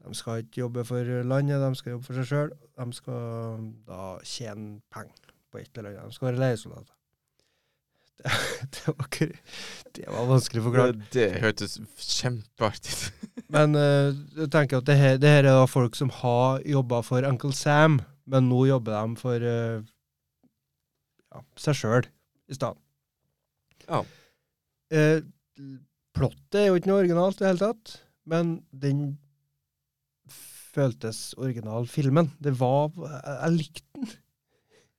de 0.00 0.14
skal 0.16 0.42
ikke 0.42 0.62
jobbe 0.64 0.84
for 0.88 1.10
landet, 1.28 1.60
de 1.60 1.78
skal 1.78 1.94
jobbe 1.94 2.08
for 2.08 2.18
seg 2.18 2.30
sjøl. 2.30 2.54
De 2.78 2.96
skal 2.96 3.66
da 3.86 4.06
tjene 4.26 4.80
penger 4.92 5.34
på 5.52 5.60
et 5.60 5.76
eller 5.76 5.92
annet. 5.92 6.08
De 6.08 6.16
skal 6.16 6.30
være 6.30 6.42
leiesoldater. 6.46 6.96
Det, 8.20 8.68
det, 8.76 8.92
var, 8.92 9.06
det 9.96 10.08
var 10.12 10.26
vanskelig 10.28 10.60
å 10.60 10.64
forklare. 10.66 10.92
Det, 10.92 11.06
det 11.14 11.40
hørtes 11.40 11.78
kjempeartig 12.04 12.92
ut. 12.92 13.22
Men 13.54 13.78
eh, 13.78 14.10
jeg 14.36 14.50
tenker 14.52 14.82
at 14.82 14.88
det 14.90 14.96
her, 15.00 15.14
det 15.20 15.30
her 15.32 15.48
er 15.48 15.70
folk 15.70 15.96
som 15.96 16.12
har 16.18 16.60
jobba 16.68 17.00
for 17.06 17.24
Uncle 17.24 17.54
Sam, 17.56 17.96
men 18.30 18.50
nå 18.50 18.60
jobber 18.68 18.92
de 18.94 19.16
for 19.18 19.46
eh, 19.52 19.80
ja, 21.30 21.42
seg 21.60 21.78
sjøl 21.78 22.06
i 22.50 22.56
stedet. 22.56 22.78
Ja. 23.86 24.02
Eh, 24.90 25.22
plottet 26.16 26.60
er 26.60 26.70
jo 26.70 26.78
ikke 26.78 26.90
noe 26.90 27.02
originalt 27.02 27.40
i 27.40 27.44
det 27.44 27.52
hele 27.52 27.70
tatt, 27.70 27.96
men 28.30 28.56
den 28.70 29.04
føltes 30.74 31.32
original, 31.38 31.88
filmen. 31.90 32.30
Det 32.38 32.52
var 32.58 32.92
Jeg, 32.94 33.52
likte 33.56 33.84
den. 33.96 34.12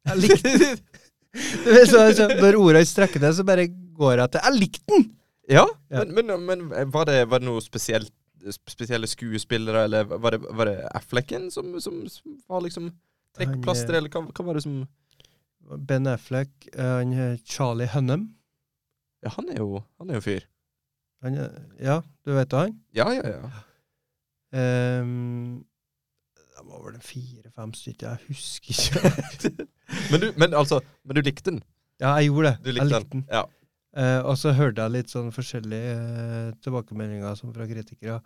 Jeg 0.09 0.23
likte 0.25 0.57
den. 0.65 0.81
Det 1.31 1.85
så, 1.87 2.09
så, 2.11 2.25
når 2.27 2.57
ordene 2.59 2.83
strekker 2.83 3.21
det, 3.23 3.29
så 3.37 3.45
bare 3.47 3.63
går 3.71 4.19
jeg 4.19 4.31
til 4.33 4.41
Jeg 4.43 4.55
likte 4.57 4.81
den! 4.91 5.05
Ja, 5.47 5.63
Ja. 5.87 6.01
Men, 6.03 6.27
men, 6.27 6.65
men 6.67 6.91
var, 6.91 7.05
det, 7.07 7.21
var 7.31 7.39
det 7.39 7.47
noe 7.47 7.63
spesielt 7.63 8.11
spesielle 8.49 9.07
skuespillere, 9.07 9.83
eller 9.85 10.03
var 10.03 10.35
det, 10.35 10.39
var 10.41 10.65
det 10.65 10.75
Afflecken 10.97 11.51
som, 11.51 11.79
som, 11.79 12.01
som 12.09 12.37
var 12.49 12.63
liksom 12.65 12.89
trekkplaster, 13.37 13.93
eh, 13.93 14.01
eller 14.01 14.09
hva, 14.09 14.23
hva 14.27 14.45
var 14.47 14.57
det 14.57 14.63
som 14.65 14.79
Ben 15.87 16.07
Affleck, 16.07 16.51
eh, 16.73 16.93
han 16.99 17.13
er 17.13 17.35
Charlie 17.45 17.89
Hunnam. 17.93 18.29
Ja, 19.23 19.29
han 19.35 19.49
er 19.49 19.61
jo 19.61 19.83
han 20.01 20.09
er 20.09 20.19
jo 20.19 20.25
fyr. 20.25 20.47
Han 21.21 21.37
er, 21.37 21.51
ja, 21.79 21.99
du 22.25 22.33
vet 22.33 22.53
jo 22.53 22.63
han? 22.63 22.79
Ja, 22.97 23.09
ja, 23.13 23.27
ja. 23.29 23.41
Um, 24.51 25.61
det 26.33 26.65
var 26.65 26.81
vel 26.85 26.97
fire-fem 27.01 27.73
stykker, 27.77 28.09
jeg 28.09 28.17
husker 28.27 28.73
ikke. 28.73 29.67
Men 30.11 30.21
du, 30.21 30.27
men 30.37 30.53
altså 30.55 30.79
Men 31.03 31.15
du 31.15 31.21
likte 31.21 31.51
den? 31.51 31.63
ja, 31.99 32.13
jeg 32.15 32.29
gjorde 32.29 32.47
det. 32.47 32.57
Du 32.63 32.69
jeg 32.69 32.75
likte 32.77 32.87
likte 32.87 33.09
den. 33.11 33.21
den? 33.21 33.25
Ja. 33.31 33.41
Uh, 33.91 34.29
og 34.31 34.37
så 34.39 34.53
hørte 34.55 34.81
jeg 34.85 34.93
litt 34.93 35.11
sånn 35.11 35.33
forskjellige 35.35 35.95
uh, 35.99 36.53
tilbakemeldinger 36.63 37.35
som 37.35 37.51
fra 37.53 37.67
kritikere. 37.67 38.21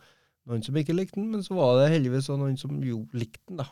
Noen 0.46 0.62
som 0.62 0.78
ikke 0.78 0.94
likte 0.94 1.18
den, 1.18 1.32
men 1.34 1.42
så 1.44 1.58
var 1.58 1.80
det 1.80 1.90
heldigvis 1.96 2.30
noen 2.30 2.58
som 2.62 2.78
jo 2.86 3.02
likte 3.18 3.42
den, 3.50 3.64
da. 3.64 3.66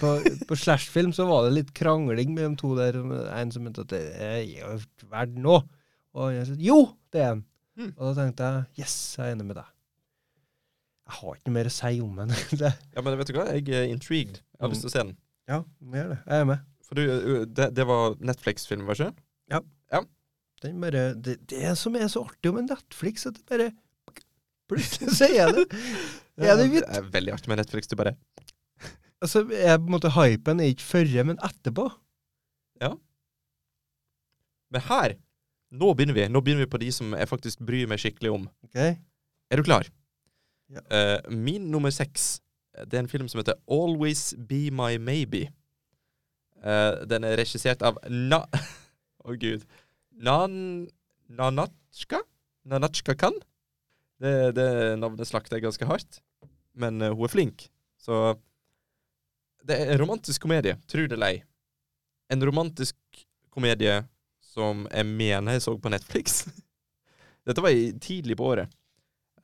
På, 0.00 0.16
på 0.48 0.56
Slash-film 0.58 1.12
så 1.14 1.28
var 1.28 1.44
det 1.46 1.54
litt 1.54 1.74
krangling 1.76 2.32
mellom 2.34 2.56
to 2.58 2.72
der. 2.78 2.98
En 3.36 3.52
som 3.54 3.66
mente 3.66 3.84
at 3.84 3.92
det 3.92 4.02
er 4.18 4.40
jo 4.46 4.74
verdt 5.10 5.38
nå. 5.38 5.60
Og 6.18 6.32
jeg 6.34 6.48
sa 6.48 6.56
jo, 6.62 6.78
det 7.14 7.22
er 7.22 7.34
den. 7.36 7.44
Mm. 7.78 7.92
Og 7.92 8.02
da 8.08 8.12
tenkte 8.16 8.48
jeg 8.48 8.82
yes, 8.82 8.96
jeg 9.14 9.28
er 9.28 9.36
enig 9.36 9.46
med 9.52 9.60
deg. 9.60 9.70
Jeg 11.08 11.16
har 11.20 11.38
ikke 11.38 11.48
noe 11.48 11.56
mer 11.56 11.70
å 11.70 11.76
si 11.76 11.92
om 12.04 12.18
den. 12.18 12.34
ja, 12.64 13.04
men 13.04 13.20
vet 13.20 13.30
du 13.30 13.38
hva? 13.38 13.46
Jeg 13.54 13.70
er 13.78 13.86
intrigued. 13.92 14.42
Jeg 14.42 14.64
har 14.64 14.74
lyst 14.74 14.84
til 14.84 14.90
å 14.90 14.96
se 14.96 15.04
den. 15.04 15.14
ja, 15.48 15.62
gjør 15.94 16.12
det. 16.16 16.18
Jeg 16.26 16.44
er 16.44 16.50
med. 16.50 16.66
For 16.88 16.98
du, 16.98 17.46
det, 17.52 17.70
det 17.76 17.84
var 17.88 18.18
Netflix-film, 18.24 18.86
var 18.88 18.98
det 18.98 19.10
ikke? 19.10 19.24
Den 20.62 20.80
bare, 20.82 21.14
det, 21.14 21.36
det 21.50 21.76
som 21.78 21.94
er 21.94 22.08
så 22.10 22.24
artig 22.26 22.50
med 22.54 22.66
Netflix, 22.66 23.26
at 23.26 23.36
det 23.38 23.46
bare 23.46 23.70
Plutselig 24.68 25.14
så 25.16 25.28
er 25.40 25.52
det 25.54 25.64
Er 26.36 26.56
det 26.58 26.70
Det 26.72 26.82
er 26.88 27.06
veldig 27.12 27.32
artig 27.32 27.48
med 27.48 27.60
Netflix. 27.62 27.86
Du 27.88 27.96
bare 27.96 28.16
Altså, 29.24 29.42
jeg, 29.50 29.78
på 29.80 29.88
en 29.88 29.94
måte 29.96 30.12
hypen 30.14 30.60
er 30.62 30.70
ikke 30.72 30.86
førre, 30.86 31.24
men 31.26 31.40
etterpå. 31.42 31.88
Ja. 32.82 32.94
Men 34.70 34.84
her 34.90 35.18
Nå 35.68 35.90
begynner 35.92 36.16
vi. 36.16 36.24
Nå 36.32 36.40
begynner 36.40 36.64
vi 36.64 36.72
på 36.72 36.80
de 36.80 36.88
som 36.94 37.12
jeg 37.12 37.28
faktisk 37.28 37.60
bryr 37.68 37.88
meg 37.90 38.00
skikkelig 38.00 38.30
om. 38.32 38.46
Ok? 38.64 38.78
Er 38.78 39.60
du 39.60 39.64
klar? 39.66 39.88
Ja. 40.72 40.80
Uh, 40.88 41.32
min 41.32 41.70
nummer 41.72 41.88
seks 41.88 42.42
Det 42.76 42.92
er 42.92 43.00
en 43.00 43.08
film 43.08 43.28
som 43.28 43.40
heter 43.40 43.56
Always 43.72 44.34
Be 44.48 44.70
My 44.72 44.96
Maybe. 44.96 45.48
Uh, 46.64 47.04
den 47.08 47.24
er 47.24 47.36
regissert 47.40 47.84
av 47.84 48.00
Na... 48.08 48.44
Å, 49.26 49.36
gud. 49.36 49.66
Nan... 50.16 50.88
Nanatska? 51.28 52.22
Nanatska 52.64 53.12
Khan? 53.20 53.36
Det, 54.22 54.54
det 54.56 54.68
navnet 55.02 55.28
slakter 55.28 55.58
jeg 55.58 55.66
ganske 55.66 55.88
hardt. 55.90 56.22
Men 56.72 57.02
uh, 57.02 57.12
hun 57.12 57.28
er 57.28 57.34
flink. 57.34 57.68
Så 58.00 58.38
Det 59.68 59.76
er 59.76 59.92
en 59.92 60.00
romantisk 60.00 60.42
komedie, 60.46 60.78
tro 60.88 61.04
det 61.04 61.16
eller 61.16 61.34
ei. 61.34 61.42
En 62.32 62.44
romantisk 62.44 62.96
komedie 63.52 64.00
som 64.44 64.86
jeg 64.88 65.06
mener 65.06 65.56
jeg 65.56 65.64
så 65.66 65.74
på 65.76 65.92
Netflix. 65.92 66.42
Dette 67.46 67.64
var 67.64 67.76
tidlig 68.00 68.38
på 68.38 68.48
året. 68.48 68.72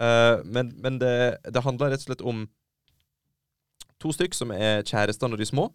Uh, 0.01 0.41
men 0.45 0.73
men 0.81 0.99
det, 0.99 1.39
det 1.45 1.63
handler 1.65 1.93
rett 1.93 2.03
og 2.03 2.09
slett 2.09 2.25
om 2.25 2.47
to 4.03 4.13
stykk 4.17 4.35
som 4.37 4.53
er 4.53 4.83
kjærester 4.83 5.29
når 5.29 5.43
de 5.43 5.47
er 5.47 5.53
små. 5.53 5.67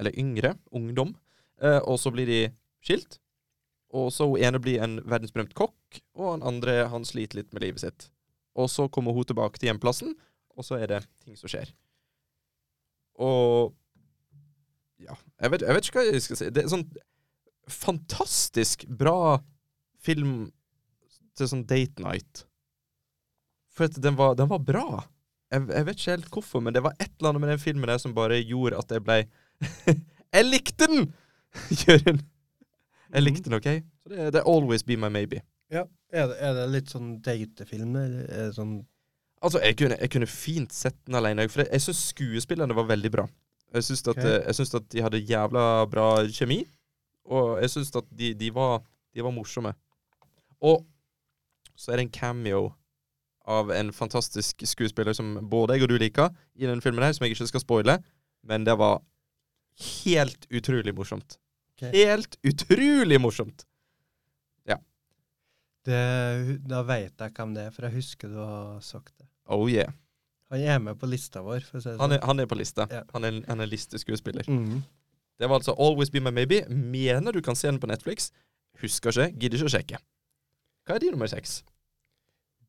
Eller 0.00 0.16
yngre. 0.16 0.54
Ungdom. 0.72 1.12
Uh, 1.60 1.80
og 1.84 1.98
så 2.00 2.12
blir 2.14 2.28
de 2.28 2.40
skilt. 2.84 3.18
Og 3.92 4.08
så 4.12 4.26
hun 4.28 4.40
ene 4.40 4.60
blir 4.60 4.82
en 4.84 4.98
verdensberømt 5.00 5.54
kokk, 5.56 6.00
og 6.16 6.32
han 6.34 6.44
andre 6.44 6.82
han 6.92 7.06
sliter 7.08 7.40
litt 7.40 7.52
med 7.56 7.64
livet 7.64 7.84
sitt. 7.84 8.08
Og 8.58 8.68
så 8.72 8.88
kommer 8.92 9.16
hun 9.16 9.28
tilbake 9.28 9.60
til 9.60 9.70
hjemplassen, 9.70 10.16
og 10.56 10.66
så 10.66 10.80
er 10.80 10.90
det 10.92 11.02
ting 11.24 11.36
som 11.40 11.48
skjer. 11.52 11.72
Og 13.18 13.74
Ja, 15.02 15.14
jeg 15.40 15.52
vet, 15.52 15.62
jeg 15.62 15.76
vet 15.76 15.88
ikke 15.88 16.00
hva 16.00 16.06
jeg 16.08 16.22
skal 16.24 16.38
si. 16.40 16.50
Det 16.54 16.64
er 16.64 16.72
sånn 16.72 16.88
fantastisk 17.68 18.86
bra 18.98 19.38
film 20.02 20.48
til 21.38 21.50
sånn 21.50 21.66
date 21.68 22.02
night. 22.02 22.44
For 23.76 23.86
den 23.92 24.16
var, 24.18 24.34
den 24.38 24.50
var 24.50 24.62
bra. 24.64 24.86
Jeg, 25.52 25.68
jeg 25.70 25.86
vet 25.86 26.00
ikke 26.00 26.16
helt 26.16 26.32
hvorfor, 26.34 26.64
men 26.64 26.74
det 26.76 26.82
var 26.84 26.96
et 26.98 27.12
eller 27.18 27.30
annet 27.30 27.44
med 27.44 27.52
den 27.54 27.62
filmen 27.62 27.88
der 27.88 28.00
som 28.02 28.16
bare 28.16 28.40
gjorde 28.42 28.80
at 28.80 28.90
jeg 28.92 29.04
ble 29.06 29.20
Jeg 30.34 30.44
likte 30.44 30.88
den! 30.90 31.06
Jørund. 31.84 32.26
Jeg 33.08 33.24
likte 33.24 33.48
den, 33.48 33.56
OK? 33.56 33.70
Så 34.02 34.12
det, 34.12 34.26
det 34.34 34.42
er 34.42 34.50
Always 34.50 34.84
Be 34.84 34.98
My 35.00 35.08
Maybe. 35.12 35.40
Ja. 35.72 35.86
Er 36.12 36.28
det, 36.28 36.36
er 36.40 36.54
det 36.56 36.66
litt 36.72 36.92
sånn 36.92 37.18
datefilm, 37.24 37.96
sånn 38.56 38.78
Altså, 39.42 39.60
jeg 39.62 39.76
kunne, 39.78 39.96
jeg 40.00 40.10
kunne 40.10 40.26
fint 40.26 40.72
sett 40.74 40.96
den 41.06 41.14
alene, 41.18 41.44
for 41.48 41.62
jeg, 41.62 41.70
jeg 41.76 41.84
syns 41.84 42.00
skuespillerne 42.12 42.74
var 42.74 42.88
veldig 42.88 43.10
bra. 43.14 43.26
Jeg 43.74 43.84
syns 43.86 44.02
at, 44.08 44.16
Ok. 44.16 44.24
eh, 44.24 44.40
jeg 44.48 44.54
syns 44.58 44.74
at 44.74 44.88
de 44.90 45.02
hadde 45.04 45.20
jævla 45.28 45.64
bra 45.92 46.06
kjemi, 46.32 46.62
og 47.28 47.60
jeg 47.62 47.70
syns 47.70 47.92
at 47.96 48.06
de, 48.16 48.32
de 48.34 48.50
var 48.54 48.80
De 49.14 49.22
var 49.24 49.32
morsomme. 49.34 49.72
Og 50.62 50.84
så 51.74 51.92
er 51.92 51.96
det 51.98 52.04
en 52.06 52.12
cameo 52.12 52.74
av 53.48 53.70
en 53.72 53.88
fantastisk 53.92 54.62
skuespiller 54.68 55.14
som 55.16 55.38
både 55.48 55.74
jeg 55.74 55.86
og 55.86 55.88
du 55.88 55.96
liker, 55.98 56.28
i 56.54 56.66
den 56.68 56.82
filmen 56.84 57.02
her, 57.02 57.14
som 57.16 57.24
jeg 57.24 57.32
ikke 57.34 57.48
skal 57.48 57.62
spoile, 57.64 57.94
men 58.44 58.66
det 58.66 58.76
var 58.78 59.00
helt 60.04 60.46
utrolig 60.52 60.94
morsomt. 60.94 61.38
Okay. 61.78 61.90
Helt 61.94 62.36
utrolig 62.46 63.18
morsomt! 63.22 63.64
Det, 65.88 66.58
da 66.68 66.82
veit 66.84 67.22
jeg 67.24 67.32
hvem 67.38 67.54
det 67.56 67.62
er, 67.68 67.72
for 67.72 67.86
jeg 67.88 67.96
husker 67.96 68.28
du 68.32 68.38
har 68.42 68.80
sagt 68.84 69.14
det. 69.16 69.28
Oh 69.48 69.64
yeah. 69.70 69.88
Han 70.52 70.60
er 70.64 70.78
med 70.80 70.98
på 71.00 71.08
lista 71.08 71.40
vår, 71.44 71.64
for 71.64 71.78
å 71.78 71.82
si 71.84 71.90
det 71.90 71.96
Han 72.00 72.10
sånn. 72.10 72.16
er, 72.18 72.26
han 72.28 72.40
er 72.42 72.48
på 72.50 72.56
lista. 72.58 72.86
Ja. 72.92 73.02
Han 73.14 73.24
er, 73.28 73.38
han 73.48 73.60
er 73.64 73.68
listeskuespiller. 73.68 74.48
Mm. 74.48 74.82
Det 75.38 75.48
var 75.48 75.60
altså 75.60 75.74
Always 75.80 76.10
Be 76.12 76.20
My 76.24 76.32
Maybe. 76.34 76.62
Mener 76.68 77.36
du 77.36 77.40
kan 77.44 77.56
se 77.56 77.68
den 77.70 77.80
på 77.80 77.88
Netflix. 77.90 78.30
Husker 78.82 79.12
ikke, 79.14 79.28
gidder 79.40 79.60
ikke 79.60 79.70
å 79.70 79.74
sjekke. 79.76 80.00
Hva 80.88 80.96
er 80.96 81.04
din 81.04 81.12
nummer 81.16 81.28
seks? 81.30 81.60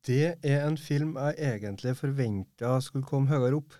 Det 0.06 0.36
er 0.40 0.62
en 0.64 0.78
film 0.80 1.16
jeg 1.20 1.36
egentlig 1.50 1.92
forventa 1.98 2.76
skulle 2.84 3.04
komme 3.08 3.28
høyere 3.32 3.58
opp 3.60 3.74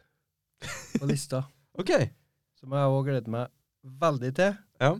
på 1.00 1.08
lista. 1.08 1.44
OK. 1.80 1.92
Som 2.60 2.76
jeg 2.76 2.92
òg 2.96 3.06
gleder 3.08 3.32
meg 3.32 3.52
veldig 4.04 4.32
til. 4.36 4.56
Ja. 4.82 4.90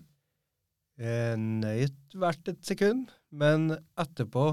Eh, 1.01 1.35
Nøyt 1.41 2.17
hvert 2.21 2.53
et 2.53 2.61
sekund, 2.69 3.11
men 3.31 3.71
etterpå 3.99 4.53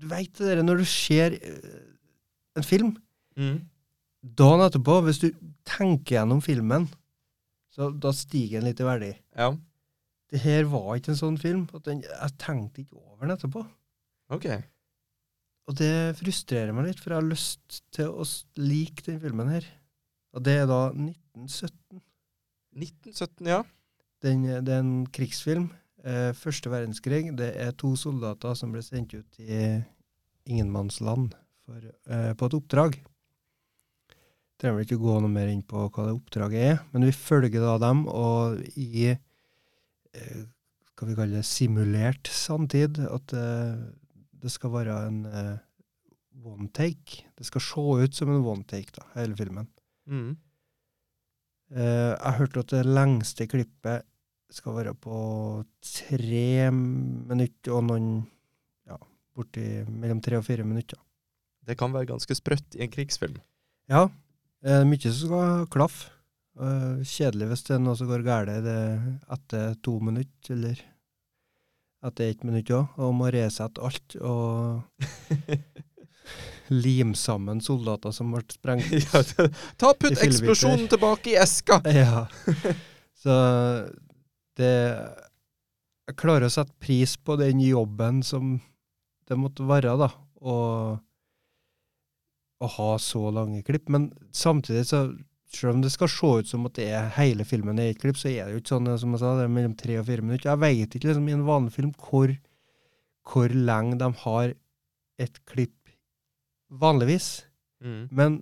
Du 0.00 0.06
veit 0.08 0.32
det 0.38 0.48
der 0.48 0.62
når 0.64 0.80
du 0.80 0.88
ser 0.88 1.36
eh, 1.36 1.78
en 2.56 2.66
film 2.66 2.94
Mm. 3.38 3.60
Dagen 4.36 4.62
etterpå, 4.66 4.98
hvis 5.06 5.20
du 5.22 5.28
tenker 5.68 6.18
gjennom 6.18 6.42
filmen, 6.44 6.88
så 7.72 7.88
da 7.94 8.12
stiger 8.12 8.58
den 8.58 8.68
litt 8.68 8.82
i 8.82 8.86
verdi. 8.88 9.10
Ja. 9.38 9.52
Det 10.30 10.42
her 10.42 10.66
var 10.70 10.98
ikke 10.98 11.14
en 11.14 11.20
sånn 11.20 11.38
film. 11.40 11.64
Den, 11.86 12.02
jeg 12.04 12.36
tenkte 12.42 12.82
ikke 12.82 12.98
over 12.98 13.24
den 13.24 13.34
etterpå. 13.34 13.64
OK. 14.34 14.46
Og 15.70 15.76
det 15.78 16.18
frustrerer 16.18 16.74
meg 16.74 16.90
litt, 16.90 17.00
for 17.00 17.14
jeg 17.14 17.22
har 17.22 17.30
lyst 17.30 17.80
til 17.94 18.12
å 18.12 18.26
like 18.60 19.06
den 19.06 19.20
filmen 19.22 19.50
her. 19.54 19.66
Og 20.36 20.44
det 20.46 20.60
er 20.60 20.68
da 20.70 20.82
1917. 20.92 22.02
1917, 22.76 23.50
ja. 23.50 23.62
Den, 24.22 24.44
det 24.66 24.74
er 24.74 24.84
en 24.84 25.06
krigsfilm. 25.10 25.70
Eh, 26.04 26.32
Første 26.36 26.72
verdenskrig. 26.72 27.28
Det 27.36 27.50
er 27.60 27.72
to 27.76 27.92
soldater 27.98 28.56
som 28.56 28.72
ble 28.72 28.82
sendt 28.84 29.14
ut 29.14 29.40
i 29.42 29.80
ingenmannsland 30.48 31.34
for, 31.66 31.80
eh, 32.08 32.32
på 32.34 32.46
et 32.46 32.56
oppdrag. 32.56 32.98
Trenger 34.58 34.76
vel 34.76 34.86
ikke 34.86 35.00
gå 35.00 35.20
noe 35.20 35.32
mer 35.32 35.48
inn 35.48 35.62
på 35.62 35.88
hva 35.88 36.06
det 36.06 36.16
oppdraget 36.16 36.64
er, 36.72 36.80
men 36.92 37.04
vi 37.08 37.12
følger 37.12 37.60
da 37.60 37.78
dem, 37.78 38.06
og 38.08 38.60
i 38.76 39.08
eh, 39.08 40.42
skal 40.90 41.08
vi 41.08 41.16
kalle 41.16 41.40
det 41.40 41.48
simulert 41.48 42.28
samtid, 42.28 42.98
at 42.98 43.32
eh, 43.32 43.80
det 44.40 44.52
skal 44.52 44.72
være 44.74 44.98
en 45.06 45.24
eh, 45.26 45.56
one 46.44 46.68
take. 46.76 47.24
Det 47.36 47.46
skal 47.46 47.60
se 47.64 47.86
ut 48.04 48.14
som 48.14 48.28
en 48.28 48.44
one 48.44 48.64
take, 48.64 48.92
da, 48.96 49.06
hele 49.14 49.36
filmen. 49.36 49.68
Mm. 50.06 50.36
Eh, 51.70 52.12
jeg 52.16 52.38
hørte 52.40 52.64
at 52.64 52.74
det 52.74 52.84
lengste 52.88 53.46
klippet 53.48 54.09
skal 54.54 54.76
være 54.76 54.94
på 54.98 55.16
tre 55.84 56.70
minutter 56.74 57.76
og 57.76 57.84
noen 57.86 58.08
ja, 58.88 58.98
borti 59.36 59.66
mellom 59.88 60.22
tre 60.24 60.40
og 60.40 60.46
fire 60.46 60.66
minutter. 60.66 60.98
Det 61.66 61.76
kan 61.78 61.92
være 61.94 62.10
ganske 62.10 62.34
sprøtt 62.34 62.78
i 62.78 62.84
en 62.86 62.92
krigsfilm. 62.92 63.38
Ja, 63.90 64.08
eh, 64.64 64.82
mye 64.86 65.02
som 65.06 65.20
skal 65.20 65.68
klaffe. 65.72 66.10
Eh, 66.60 67.02
kjedelig 67.06 67.50
hvis 67.50 67.66
det 67.68 67.76
er 67.76 67.84
noe 67.84 67.96
som 67.96 68.08
går 68.10 68.24
galt 68.26 68.50
etter 68.50 69.76
to 69.84 69.98
minutter, 70.02 70.56
eller 70.56 70.82
etter 72.04 72.32
ett 72.32 72.42
minutt 72.44 72.72
òg, 72.74 72.98
og 72.98 73.14
må 73.16 73.30
resette 73.32 73.80
alt 73.84 74.16
og 74.20 74.82
lime 76.84 77.16
sammen 77.18 77.60
soldater 77.64 78.14
som 78.14 78.34
ble 78.34 78.44
sprengt. 78.50 78.92
ja, 78.92 79.22
ta 79.80 79.94
Putt 79.94 80.20
eksplosjonen 80.22 80.88
tilbake 80.90 81.34
i 81.34 81.40
eska! 81.40 81.80
Ja. 81.86 82.26
Så 83.22 83.34
det 84.60 84.74
Jeg 86.10 86.18
klarer 86.18 86.48
å 86.48 86.52
sette 86.52 86.74
pris 86.82 87.14
på 87.16 87.36
den 87.38 87.60
jobben 87.62 88.22
som 88.26 88.58
det 89.30 89.36
måtte 89.38 89.66
være, 89.68 89.94
da. 90.00 90.08
Og 90.42 90.98
å 92.60 92.68
ha 92.76 92.90
så 93.00 93.30
lange 93.32 93.62
klipp. 93.64 93.88
Men 93.88 94.10
samtidig, 94.34 94.84
så 94.90 95.04
selv 95.50 95.74
om 95.74 95.82
det 95.82 95.92
skal 95.94 96.10
se 96.12 96.32
ut 96.40 96.50
som 96.50 96.66
at 96.68 96.76
det 96.78 96.88
er 96.94 97.12
hele 97.16 97.46
filmen 97.48 97.78
i 97.80 97.88
ett 97.90 98.00
klipp, 98.02 98.18
så 98.20 98.30
er 98.30 98.46
det 98.46 98.54
jo 98.56 98.62
ikke 98.62 98.74
sånn 98.74 98.90
som 99.00 99.16
jeg 99.16 99.22
sa, 99.22 99.34
det 99.38 99.46
er 99.46 99.54
mellom 99.54 99.76
tre 99.78 99.98
og 100.00 100.06
fire 100.08 100.24
minutter. 100.26 100.50
Jeg 100.52 100.62
vet 100.62 100.96
ikke 100.96 101.10
liksom 101.10 101.28
i 101.30 101.36
en 101.36 101.46
vanlig 101.48 101.74
film 101.74 101.92
hvor, 101.98 102.34
hvor 103.30 103.54
lenge 103.70 103.98
de 104.02 104.10
har 104.24 104.54
et 105.20 105.40
klipp 105.50 105.94
vanligvis. 106.70 107.30
Mm. 107.82 108.02
Men 108.14 108.40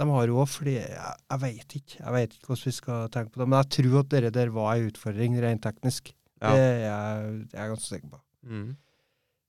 de 0.00 0.06
har 0.08 0.30
jo 0.30 0.44
flere 0.48 0.86
Jeg, 0.88 1.16
jeg 1.30 1.40
veit 1.42 1.74
ikke 1.78 1.98
Jeg 1.98 2.14
vet 2.16 2.36
ikke 2.36 2.48
hvordan 2.50 2.68
vi 2.68 2.74
skal 2.76 3.10
tenke 3.12 3.32
på 3.32 3.42
det. 3.42 3.48
Men 3.48 3.58
jeg 3.60 3.70
tror 3.76 3.98
at 4.00 4.14
det 4.14 4.34
der 4.34 4.52
var 4.54 4.74
en 4.74 4.88
utfordring 4.88 5.36
rent 5.44 5.64
teknisk. 5.66 6.14
Ja. 6.40 6.52
Det 6.52 6.62
er 6.62 6.78
jeg, 6.82 7.34
det 7.50 7.58
er 7.58 7.66
jeg 7.66 7.74
ganske 7.74 7.90
sikker 7.90 8.14
på. 8.14 8.22
Mm. 8.42 8.70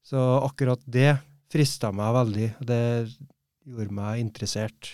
Så 0.04 0.26
akkurat 0.44 0.84
det 0.86 1.14
frista 1.54 1.94
meg 1.96 2.12
veldig. 2.18 2.50
Det 2.70 2.84
gjorde 3.64 3.98
meg 3.98 4.22
interessert. 4.22 4.92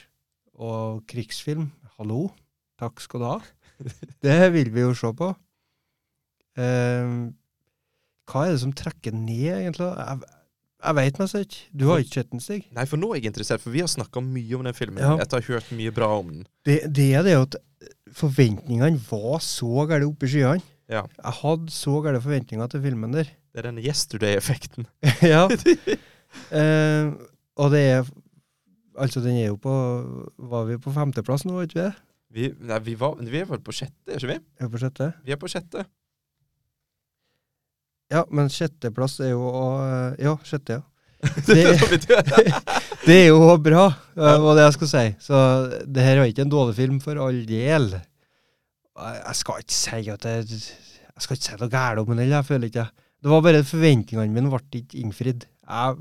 Og 0.60 1.04
krigsfilm, 1.10 1.70
hallo, 1.98 2.28
takk 2.80 3.00
skal 3.04 3.24
du 3.24 3.28
ha. 3.30 3.38
Det 4.26 4.40
vil 4.52 4.74
vi 4.76 4.84
jo 4.84 4.96
se 4.98 5.12
på. 5.16 5.30
Eh, 6.60 7.14
hva 8.30 8.44
er 8.46 8.54
det 8.54 8.62
som 8.62 8.74
trekker 8.76 9.16
ned, 9.16 9.54
egentlig? 9.56 9.88
Jeg, 9.88 10.34
jeg 10.80 10.96
veit 10.96 11.18
meg 11.20 11.34
ikke. 11.42 11.62
Du 11.76 11.86
har 11.90 12.04
ikke 12.04 12.22
sett 12.22 12.30
den, 12.32 12.44
Stig? 12.44 12.68
Nei, 12.76 12.86
for 12.88 13.02
nå 13.02 13.12
er 13.12 13.20
jeg 13.20 13.32
interessert, 13.34 13.64
for 13.64 13.76
vi 13.76 13.82
har 13.84 13.90
snakka 13.92 14.24
mye 14.24 14.56
om 14.56 14.64
den 14.68 14.78
filmen. 14.78 15.04
Ja. 15.04 15.18
Etter 15.20 15.40
å 15.40 15.44
ha 15.44 15.56
hørt 15.58 15.74
mye 15.76 15.94
bra 15.96 16.12
om 16.22 16.30
den. 16.32 16.46
Det, 16.68 16.78
det 16.96 17.10
er 17.20 17.26
det 17.28 17.36
at 17.40 17.58
forventningene 18.16 19.02
var 19.10 19.44
så 19.44 19.86
gærent 19.90 20.08
oppe 20.08 20.30
i 20.30 20.34
skyene. 20.34 20.64
Ja. 20.90 21.04
Jeg 21.20 21.36
hadde 21.44 21.74
så 21.74 22.00
gærne 22.06 22.22
forventninger 22.24 22.72
til 22.72 22.82
filmen 22.88 23.14
der. 23.14 23.30
Det 23.54 23.62
er 23.62 23.70
den 23.70 23.82
yesterday-effekten. 23.84 24.88
ja. 25.34 25.44
Eh, 26.56 27.12
og 27.60 27.72
det 27.76 27.86
er 27.98 28.10
Altså, 29.00 29.22
den 29.24 29.38
er 29.40 29.48
jo 29.48 29.56
på 29.56 29.72
Var 30.52 30.66
vi 30.68 30.76
på 30.82 30.92
femteplass 30.92 31.46
nå, 31.48 31.56
vet 31.62 31.72
vi? 31.78 31.86
Vi, 32.36 32.50
nei, 32.68 32.80
vi, 32.84 32.94
var, 33.00 33.16
vi 33.18 33.40
er 33.40 33.48
vel 33.50 33.62
på 33.64 33.74
sjette, 33.74 33.96
er 34.12 34.20
ikke 34.20 34.34
vi? 34.34 34.36
Vi 34.60 34.66
Er 34.66 34.70
på 34.70 34.82
sjette? 34.82 35.08
Vi 35.26 35.34
er 35.34 35.40
på 35.42 35.50
sjette. 35.50 35.86
Ja, 38.10 38.24
men 38.34 38.50
sjetteplass 38.50 39.20
er 39.22 39.36
jo 39.36 39.50
eh, 39.86 40.16
Ja, 40.26 40.36
sjette, 40.48 40.80
ja. 40.80 40.86
Det, 41.50 41.64
Det, 43.06 43.16
er 43.16 43.28
jo 43.28 43.42
bra, 43.62 43.90
eh, 44.16 44.38
var 44.40 44.56
det 44.56 44.64
jeg 44.66 44.76
skulle 44.78 44.92
si. 44.94 45.10
Så 45.26 45.42
det 45.84 46.06
her 46.06 46.22
er 46.22 46.30
ikke 46.32 46.46
en 46.48 46.54
dårlig 46.54 46.78
film, 46.78 47.02
for 47.04 47.20
all 47.22 47.42
del. 47.50 47.90
Jeg 49.00 49.20
jeg 49.20 49.36
skal 49.40 49.62
ikke 49.64 49.76
si 49.76 50.10
at 50.12 50.24
det 50.26 50.34
Jeg 50.40 51.24
skal 51.24 51.38
ikke 51.38 51.46
si 51.50 51.60
noe 51.60 51.72
galt 51.72 52.02
om 52.02 52.16
den 52.16 52.32
jeg 52.32 52.48
føler 52.48 52.72
ikke 52.72 52.86
det. 52.86 53.06
Det 53.20 53.32
var 53.34 53.44
bare 53.44 53.64
forventningene 53.68 54.32
mine 54.34 54.52
ble 54.52 54.82
ikke 54.82 55.00
innfridd. 55.04 55.46
Jeg 55.68 55.96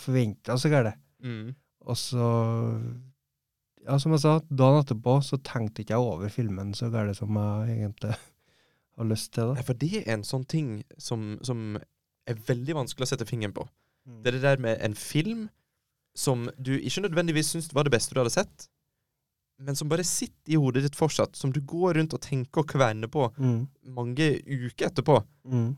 forventa 0.00 0.56
så 0.58 0.72
galt. 0.72 0.98
mm. 1.22 1.54
Og 1.82 1.96
så 1.98 2.26
Ja, 3.82 3.96
som 3.98 4.12
jeg 4.14 4.22
sa, 4.22 4.36
dagen 4.46 4.78
etterpå 4.84 5.16
så 5.26 5.36
tenkte 5.42 5.82
ikke 5.82 5.96
jeg 5.96 6.10
over 6.12 6.28
filmen 6.30 6.70
så 6.78 6.88
galt 6.90 7.16
som 7.18 7.34
jeg 7.34 7.80
egentlig 7.80 8.14
har 8.98 9.08
lyst 9.08 9.32
til. 9.32 9.54
Det. 9.56 9.64
for 9.66 9.74
det 9.74 9.92
er 10.02 10.12
en 10.14 10.24
sånn 10.24 10.44
ting 10.48 10.82
som, 10.98 11.38
som 11.42 11.78
er 12.28 12.34
veldig 12.46 12.74
vanskelig 12.76 13.06
å 13.08 13.12
sette 13.14 13.26
fingeren 13.28 13.54
på. 13.56 13.64
Mm. 14.08 14.18
Det 14.22 14.28
er 14.32 14.36
det 14.38 14.42
der 14.44 14.62
med 14.62 14.82
en 14.84 14.94
film 14.98 15.48
som 16.14 16.48
du 16.60 16.74
ikke 16.76 17.06
nødvendigvis 17.06 17.54
syns 17.54 17.70
var 17.72 17.84
det 17.88 17.94
beste 17.94 18.12
du 18.14 18.20
hadde 18.20 18.34
sett, 18.34 18.68
men 19.62 19.76
som 19.78 19.88
bare 19.88 20.04
sitter 20.04 20.52
i 20.52 20.58
hodet 20.58 20.82
ditt 20.84 20.96
fortsatt, 20.98 21.36
som 21.38 21.52
du 21.54 21.60
går 21.60 21.94
rundt 22.00 22.14
og 22.16 22.20
tenker 22.24 22.64
og 22.64 22.68
kverner 22.72 23.08
på 23.08 23.28
Mm. 23.38 23.68
mange 23.94 24.26
uker 24.42 24.88
etterpå. 24.90 25.22
Mm. 25.46 25.76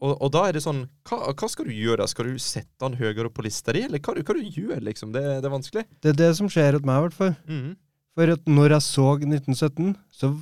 Og, 0.00 0.12
og 0.22 0.30
da 0.32 0.42
er 0.48 0.52
det 0.56 0.62
sånn 0.64 0.82
hva, 1.08 1.32
hva 1.32 1.48
skal 1.48 1.64
du 1.68 1.72
gjøre? 1.72 2.02
da? 2.02 2.06
Skal 2.06 2.26
du 2.32 2.38
sette 2.42 2.80
den 2.82 2.96
høyere 3.00 3.26
opp 3.30 3.34
på 3.38 3.44
lista 3.46 3.72
di, 3.72 3.82
eller 3.86 3.98
hva, 4.00 4.12
hva 4.20 4.34
du 4.36 4.42
gjør, 4.42 4.80
liksom? 4.84 5.12
Det, 5.12 5.22
det 5.40 5.48
er 5.48 5.54
vanskelig. 5.54 5.84
Det 6.02 6.10
er 6.12 6.18
det 6.20 6.30
som 6.36 6.48
skjer 6.52 6.76
hos 6.76 6.84
meg, 6.84 6.98
i 6.98 7.06
hvert 7.06 7.16
fall. 7.16 7.34
Mm. 7.48 7.70
For 8.16 8.32
at 8.32 8.46
når 8.48 8.74
jeg 8.76 8.84
så 8.88 9.06
1917, 9.20 9.94
så 10.12 10.32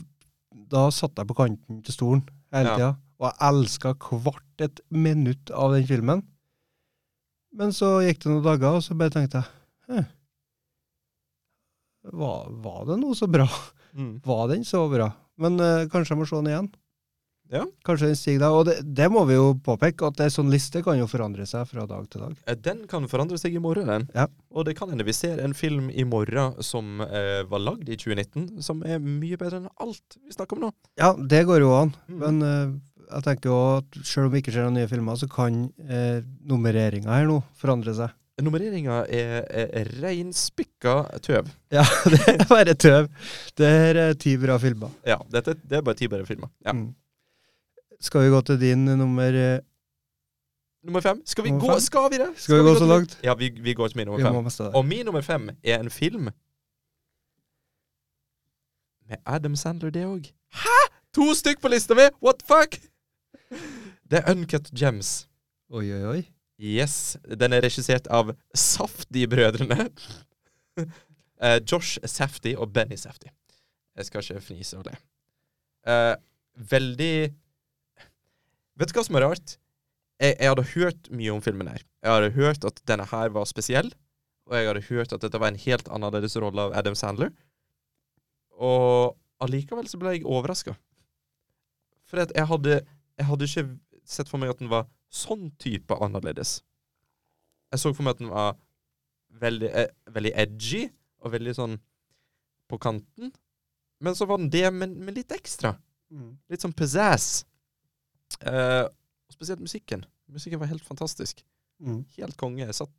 da 0.74 0.84
satt 0.94 1.18
jeg 1.20 1.30
på 1.30 1.38
kanten 1.38 1.82
til 1.86 1.96
stolen 1.96 2.24
hele 2.54 2.76
Ja. 2.80 2.92
Og 3.22 3.30
jeg 3.30 3.46
elska 3.46 3.94
hvert 4.10 4.64
et 4.64 4.80
minutt 4.90 5.50
av 5.54 5.72
den 5.72 5.86
filmen. 5.86 6.24
Men 7.54 7.70
så 7.72 8.00
gikk 8.02 8.24
det 8.24 8.32
noen 8.32 8.42
dager, 8.44 8.80
og 8.80 8.82
så 8.82 8.96
bare 8.98 9.14
tenkte 9.14 9.40
jeg 9.42 9.50
Hæ. 9.84 10.02
Var, 12.12 12.48
var 12.64 12.80
det 12.88 12.98
noe 13.00 13.16
så 13.16 13.28
bra? 13.30 13.46
Mm. 13.94 14.18
Var 14.24 14.48
den 14.50 14.64
så 14.66 14.82
bra? 14.90 15.12
Men 15.40 15.56
uh, 15.62 15.86
kanskje 15.92 16.12
jeg 16.12 16.20
må 16.20 16.26
se 16.28 16.36
den 16.40 16.50
igjen? 16.50 16.68
Ja. 17.52 17.64
Kanskje 17.86 18.08
den 18.10 18.16
stiger 18.18 18.40
da. 18.44 18.48
Og 18.56 18.64
det, 18.68 18.76
det 18.96 19.06
må 19.12 19.24
vi 19.28 19.36
jo 19.36 19.50
påpeke, 19.64 20.08
at 20.08 20.22
en 20.24 20.32
sånn 20.32 20.48
liste 20.52 20.80
kan 20.86 20.96
jo 20.98 21.06
forandre 21.10 21.44
seg 21.46 21.66
fra 21.70 21.84
dag 21.90 22.06
til 22.10 22.24
dag. 22.24 22.38
Eh, 22.48 22.56
Den 22.64 22.84
kan 22.90 23.04
forandre 23.10 23.38
seg 23.40 23.54
i 23.54 23.62
morgen, 23.62 23.90
den. 23.90 24.06
Ja. 24.16 24.26
Og 24.54 24.64
det 24.68 24.76
kan 24.78 24.90
hende 24.90 25.04
vi 25.06 25.12
ser 25.16 25.42
en 25.44 25.54
film 25.54 25.90
i 25.92 26.06
morgen 26.08 26.56
som 26.64 27.02
eh, 27.04 27.42
var 27.50 27.62
lagd 27.62 27.88
i 27.92 27.98
2019, 28.00 28.62
som 28.64 28.82
er 28.86 28.98
mye 29.04 29.38
bedre 29.40 29.60
enn 29.62 29.70
alt 29.84 30.18
vi 30.24 30.34
snakker 30.34 30.56
om 30.58 30.66
nå. 30.68 30.72
Ja, 31.00 31.12
det 31.18 31.44
går 31.48 31.62
jo 31.66 31.70
an. 31.76 31.94
Mm. 32.08 32.18
Men 32.24 32.42
eh, 32.48 32.74
jeg 33.04 33.26
tenker 33.28 33.52
jo 33.52 33.60
at 33.76 34.00
selv 34.02 34.26
om 34.30 34.34
vi 34.34 34.40
ikke 34.42 34.54
ser 34.56 34.64
noen 34.66 34.80
nye 34.80 34.90
filmer, 34.90 35.20
så 35.20 35.28
kan 35.30 35.66
eh, 35.84 36.20
nummereringa 36.48 37.12
her 37.20 37.28
nå 37.28 37.42
forandre 37.60 37.94
seg. 38.00 38.14
Nummereringa 38.42 39.04
er, 39.14 39.44
er 39.78 39.90
reinspikka 40.02 40.94
tøv. 41.22 41.52
Ja, 41.70 41.84
det 42.10 42.18
er 42.32 42.42
bare 42.50 42.74
tøv. 42.74 43.06
Det 43.54 43.68
er 43.68 44.00
ti 44.18 44.32
bra 44.42 44.56
filmer. 44.58 44.90
Ja, 45.06 45.20
dette, 45.30 45.54
det 45.62 45.78
er 45.78 45.84
bare 45.86 46.00
ti 46.00 46.08
bra 46.10 46.24
filmer. 46.26 46.50
Ja. 46.66 46.74
Mm. 46.74 46.88
Skal 48.04 48.26
vi 48.26 48.32
gå 48.34 48.40
til 48.44 48.60
din 48.60 48.84
nummer 48.84 49.38
eh, 49.40 49.60
Nummer 50.84 51.00
fem. 51.00 51.22
Skal 51.24 51.44
vi 51.44 51.50
Nummer 51.50 51.64
gå 51.64 51.72
fem? 51.72 51.80
Skal 51.80 52.10
vi 52.12 52.18
det? 52.20 52.30
Skal 52.36 52.58
vi 52.58 52.64
gå 52.66 52.74
så 52.78 52.86
langt? 52.86 53.18
Ja, 53.24 53.34
vi, 53.34 53.48
vi 53.48 53.74
går 53.74 53.88
til 53.88 53.96
min 54.02 54.06
nummer 54.06 54.50
fem. 54.50 54.68
Og 54.74 54.84
min 54.84 55.06
nummer 55.06 55.20
fem 55.24 55.48
er 55.64 55.80
en 55.80 55.90
film 55.90 56.28
med 59.08 59.16
Adam 59.26 59.56
Sandler, 59.56 59.90
det 59.90 60.04
òg. 60.04 60.28
Hæ?! 60.52 60.80
To 61.14 61.34
stykk 61.34 61.60
på 61.62 61.68
lista 61.68 61.94
mi! 61.94 62.08
What 62.24 62.40
the 62.40 62.46
fuck?! 62.48 62.80
Det 64.10 64.18
er 64.18 64.30
Uncut 64.32 64.70
Gems. 64.80 65.28
Oi, 65.70 65.92
oi, 65.92 66.04
oi. 66.04 66.22
Yes. 66.60 67.16
Den 67.40 67.52
er 67.52 67.64
regissert 67.64 68.06
av 68.06 68.34
Safdie-brødrene. 68.54 69.88
uh, 70.78 71.58
Josh 71.72 71.98
Safdie 72.04 72.58
og 72.58 72.72
Benny 72.72 72.96
Safdie. 72.96 73.32
Jeg 73.96 74.06
skal 74.06 74.24
ikke 74.24 74.40
fnise 74.40 74.76
av 74.78 74.84
det. 74.88 74.96
Uh, 75.88 76.14
veldig 76.70 77.34
Vet 78.80 78.90
du 78.90 78.96
hva 78.98 79.04
som 79.06 79.18
er 79.18 79.26
rart? 79.28 79.56
Jeg, 80.22 80.36
jeg 80.38 80.50
hadde 80.50 80.66
hørt 80.74 81.10
mye 81.14 81.34
om 81.34 81.42
filmen 81.42 81.70
her. 81.70 81.82
Jeg 82.02 82.16
hadde 82.16 82.34
hørt 82.36 82.66
at 82.66 82.80
denne 82.88 83.06
her 83.10 83.32
var 83.34 83.46
spesiell. 83.50 83.90
Og 84.48 84.56
jeg 84.58 84.68
hadde 84.68 84.86
hørt 84.90 85.14
at 85.14 85.22
dette 85.24 85.40
var 85.40 85.52
en 85.52 85.60
helt 85.60 85.88
annerledes 85.88 86.36
rolle 86.42 86.68
av 86.68 86.74
Adam 86.76 86.96
Sandler. 86.98 87.30
Og 88.54 89.14
allikevel 89.44 89.88
så 89.90 89.98
ble 90.00 90.16
jeg 90.16 90.26
overraska. 90.28 90.74
For 92.10 92.20
jeg 92.20 92.46
hadde, 92.50 92.82
jeg 93.18 93.28
hadde 93.30 93.48
ikke 93.48 93.66
sett 94.04 94.30
for 94.30 94.42
meg 94.42 94.52
at 94.52 94.60
den 94.60 94.70
var 94.72 94.86
sånn 95.14 95.48
type 95.62 95.96
annerledes. 96.02 96.58
Jeg 97.72 97.82
så 97.82 97.94
for 97.94 98.06
meg 98.06 98.16
at 98.16 98.22
den 98.22 98.34
var 98.34 98.52
veldig, 99.40 99.70
eh, 99.70 99.90
veldig 100.14 100.34
edgy 100.44 100.84
og 101.24 101.32
veldig 101.34 101.54
sånn 101.56 101.78
på 102.70 102.78
kanten. 102.78 103.32
Men 104.04 104.14
så 104.18 104.28
var 104.28 104.38
den 104.38 104.52
det, 104.52 104.66
men, 104.74 104.98
men 105.00 105.16
litt 105.16 105.32
ekstra. 105.34 105.74
Mm. 106.12 106.36
Litt 106.52 106.64
sånn 106.64 106.76
pizzazz. 106.76 107.44
Og 108.44 109.34
spesielt 109.34 109.62
musikken. 109.64 110.04
Musikken 110.32 110.60
var 110.60 110.70
helt 110.70 110.84
fantastisk. 110.84 111.44
Mm. 111.82 112.04
Helt 112.16 112.36
konge. 112.40 112.64
Jeg 112.64 112.76
satt, 112.76 112.92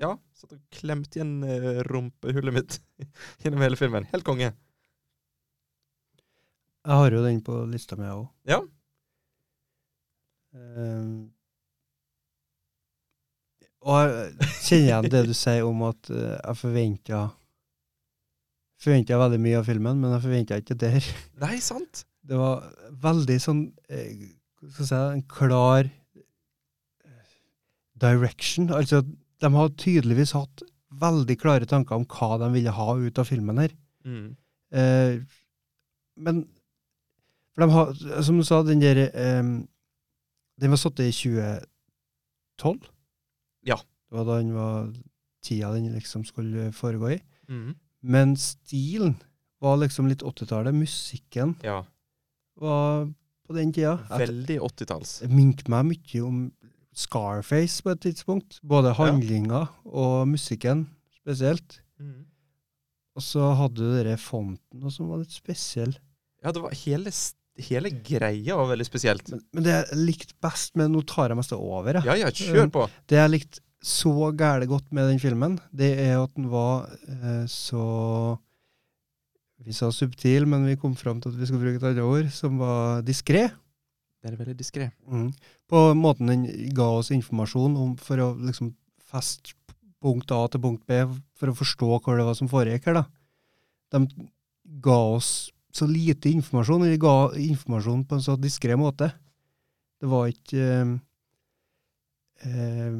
ja, 0.00 0.14
satt 0.36 0.54
og 0.56 0.62
klemte 0.74 1.18
igjen 1.18 1.42
uh, 1.44 1.82
rumpehullet 1.88 2.56
mitt 2.56 2.78
gjennom 3.42 3.62
hele 3.64 3.78
filmen. 3.78 4.08
Helt 4.12 4.26
konge. 4.26 4.52
Jeg 6.82 6.98
har 6.98 7.14
jo 7.14 7.20
den 7.22 7.42
på 7.46 7.60
lista 7.70 7.98
mi, 7.98 8.08
jeg 8.08 8.22
òg. 8.22 8.30
Ja. 8.50 8.62
og 13.88 14.02
jeg 14.02 14.48
kjenner 14.66 14.82
igjen 14.82 15.06
det 15.14 15.22
du 15.24 15.32
sier 15.32 15.64
om 15.64 15.78
at 15.86 16.10
uh, 16.12 16.34
jeg 16.34 16.58
forventa 16.60 17.22
Forventa 18.82 19.14
veldig 19.14 19.38
mye 19.38 19.60
av 19.60 19.68
filmen, 19.70 20.00
men 20.02 20.10
jeg 20.10 20.22
forventa 20.24 20.56
ikke 20.58 20.74
det 20.82 20.88
her. 20.90 21.08
Nei, 21.38 21.60
sant? 21.62 22.00
Det 22.26 22.34
var 22.34 22.64
veldig 23.04 23.36
sånn 23.38 23.60
Hva 23.70 24.41
skal 24.70 24.86
si 24.86 24.94
En 24.94 25.22
klar 25.28 25.88
eh, 25.88 27.34
direction. 27.98 28.70
Altså, 28.70 29.02
de 29.42 29.50
har 29.54 29.68
tydeligvis 29.78 30.32
hatt 30.36 30.62
veldig 31.02 31.36
klare 31.40 31.66
tanker 31.66 31.96
om 31.96 32.04
hva 32.06 32.36
de 32.38 32.50
ville 32.54 32.70
ha 32.76 32.94
ut 33.00 33.18
av 33.18 33.24
filmen 33.26 33.58
her. 33.58 33.72
Mm. 34.04 34.36
Eh, 34.72 35.20
men 36.22 36.42
For 37.54 37.64
de 37.66 37.70
har, 37.72 37.92
som 38.24 38.38
du 38.40 38.44
sa, 38.44 38.62
den 38.64 38.80
der 38.80 38.96
eh, 39.08 39.42
Den 40.60 40.70
var 40.72 40.76
satt 40.80 41.00
i 41.00 41.10
2012. 41.12 42.86
Ja. 43.66 43.76
Det 44.08 44.16
var 44.18 44.24
da 44.28 44.38
den 44.38 44.52
var 44.54 44.92
tida 45.42 45.72
den 45.74 45.90
liksom 45.96 46.24
skulle 46.28 46.70
foregå 46.76 47.10
i. 47.16 47.18
Mm. 47.48 47.74
Men 48.02 48.36
stilen 48.36 49.16
var 49.62 49.76
liksom 49.80 50.08
litt 50.10 50.22
80-tallet. 50.22 50.74
Musikken 50.74 51.56
Ja. 51.62 51.84
var 52.60 53.08
på 53.46 53.56
den 53.56 53.72
tida. 53.74 53.96
Veldig 54.10 54.58
80-talls. 54.68 55.14
Det 55.24 55.30
minte 55.32 55.70
meg 55.72 55.88
mye 55.90 56.24
om 56.26 56.42
Scarface 56.92 57.84
på 57.84 57.94
et 57.94 58.02
tidspunkt. 58.04 58.58
Både 58.68 58.92
handlinga 58.98 59.64
og 59.88 60.28
musikken 60.28 60.86
spesielt. 61.16 61.80
Mm. 62.00 62.26
Og 63.16 63.24
så 63.24 63.52
hadde 63.58 63.80
du 63.80 63.94
denne 63.96 64.18
fonten 64.20 64.92
som 64.92 65.10
var 65.12 65.22
litt 65.22 65.34
spesiell. 65.34 65.94
Ja, 66.42 66.52
det 66.52 66.62
var 66.64 66.74
hele, 66.76 67.12
hele 67.68 67.92
greia 68.04 68.56
var 68.58 68.70
veldig 68.72 68.88
spesielt. 68.88 69.28
Men, 69.32 69.44
men 69.56 69.66
det 69.66 69.74
jeg 69.74 70.00
likte 70.00 70.38
best 70.42 70.76
med 70.80 70.92
Nå 70.92 71.04
tar 71.08 71.32
jeg 71.32 71.40
mest 71.40 71.54
over, 71.56 72.00
jeg. 72.00 72.08
Ja, 72.08 72.16
ja, 72.24 72.32
kjør 72.32 72.72
på. 72.72 72.86
Det 73.08 73.20
jeg 73.20 73.34
likte 73.36 73.64
så 73.82 74.30
gæle 74.38 74.68
godt 74.70 74.92
med 74.94 75.08
den 75.10 75.18
filmen, 75.18 75.56
det 75.74 75.90
er 75.98 76.20
at 76.20 76.30
den 76.36 76.46
var 76.52 76.86
eh, 77.02 77.44
så 77.50 77.82
Vi 79.62 79.74
sa 79.76 79.90
subtil, 79.94 80.46
men 80.50 80.66
vi 80.66 80.78
kom 80.80 80.94
fram 80.98 81.20
til 81.22 81.32
at 81.32 81.38
vi 81.38 81.46
skulle 81.46 81.62
bruke 81.62 81.78
et 81.78 81.88
annet 81.92 82.02
ord, 82.06 82.30
som 82.34 82.58
var 82.58 83.02
diskré. 83.06 83.46
Det 84.22 84.30
er 84.30 84.38
veldig 84.38 84.58
diskré. 84.58 84.90
Mm. 85.06 85.30
På 85.70 85.88
måten 85.98 86.30
den 86.30 86.44
ga 86.74 86.88
oss 86.98 87.10
informasjon 87.14 87.74
om 87.78 87.96
for 87.98 88.22
å 88.22 88.28
liksom 88.38 88.72
feste 89.12 89.54
punkt 90.02 90.30
A 90.34 90.44
til 90.50 90.62
punkt 90.62 90.84
B, 90.86 91.00
for 91.38 91.50
å 91.50 91.56
forstå 91.58 91.90
hva 91.94 92.18
det 92.18 92.26
var 92.26 92.38
som 92.38 92.50
foregikk 92.50 92.90
her, 92.90 93.02
da. 93.02 93.04
De 93.94 94.28
ga 94.82 94.98
oss 95.16 95.52
så 95.72 95.86
lite 95.88 96.30
informasjon, 96.30 96.84
eller 96.86 97.00
ga 97.00 97.16
informasjon 97.38 98.04
på 98.08 98.18
en 98.18 98.24
så 98.24 98.36
diskré 98.40 98.76
måte. 98.78 99.08
Det 100.02 100.10
var 100.10 100.30
ikke 100.30 100.66
eh, 100.66 100.94
eh, 102.46 102.96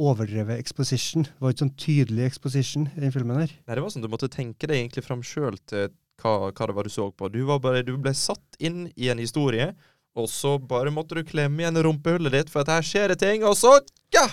overdrevet 0.00 0.58
exposition. 0.60 1.26
Det 1.28 1.42
var 1.44 1.52
ikke 1.54 1.64
sånn 1.66 1.76
tydelig 1.80 2.26
exposition 2.30 2.88
i 2.96 3.02
den 3.04 3.12
filmen 3.14 3.40
her. 3.42 3.52
Nei, 3.66 3.76
det 3.76 3.84
var 3.84 3.92
sånn 3.92 4.04
du 4.06 4.10
måtte 4.12 4.30
tenke 4.32 4.68
deg 4.70 4.80
egentlig 4.80 5.04
fram 5.06 5.22
sjøl 5.26 5.58
til 5.70 5.90
hva, 6.22 6.34
hva 6.50 6.68
det 6.70 6.76
var 6.76 6.88
du 6.88 6.92
så 6.92 7.08
på. 7.12 7.28
Du, 7.32 7.40
var 7.48 7.60
bare, 7.64 7.82
du 7.86 7.94
ble 8.00 8.12
satt 8.16 8.58
inn 8.60 8.86
i 8.96 9.08
en 9.12 9.20
historie, 9.22 9.70
og 10.18 10.26
så 10.32 10.56
bare 10.58 10.92
måtte 10.92 11.16
du 11.18 11.24
klemme 11.24 11.62
igjen 11.62 11.78
rumpehullet 11.86 12.34
ditt, 12.34 12.52
for 12.52 12.64
at 12.64 12.72
her 12.78 12.86
skjer 12.86 13.12
det 13.14 13.20
ting, 13.22 13.44
og 13.46 13.56
så 13.60 13.76
ja! 14.16 14.26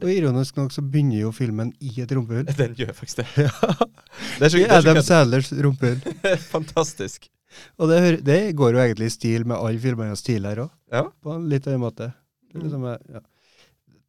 Og 0.00 0.08
ironisk 0.08 0.56
nok 0.56 0.72
så 0.72 0.80
begynner 0.80 1.18
jo 1.20 1.30
filmen 1.36 1.68
i 1.84 1.90
et 2.00 2.12
rumpehull. 2.16 2.46
Den 2.62 2.72
gjør 2.78 2.94
faktisk 2.96 3.20
det. 3.20 3.44
Ja. 3.44 3.74
Det 4.38 4.46
er 4.46 4.52
så, 4.54 4.60
I 4.62 4.68
Adam. 4.72 5.00
Sandlers 5.04 5.50
rumpehull. 5.52 6.00
Fantastisk. 6.54 7.28
Og 7.76 7.90
det, 7.90 7.98
det 8.24 8.38
går 8.56 8.72
jo 8.78 8.80
egentlig 8.80 9.10
i 9.10 9.12
stil 9.12 9.42
med 9.44 9.58
alle 9.60 9.80
filmene 9.82 10.16
stil 10.16 10.46
her 10.48 10.62
òg, 10.64 10.70
Ja. 10.94 11.02
på 11.20 11.34
en 11.34 11.44
litt 11.52 11.66
annen 11.68 11.82
måte. 11.84 12.06
Liksom, 12.56 12.86
ja. 13.12 13.20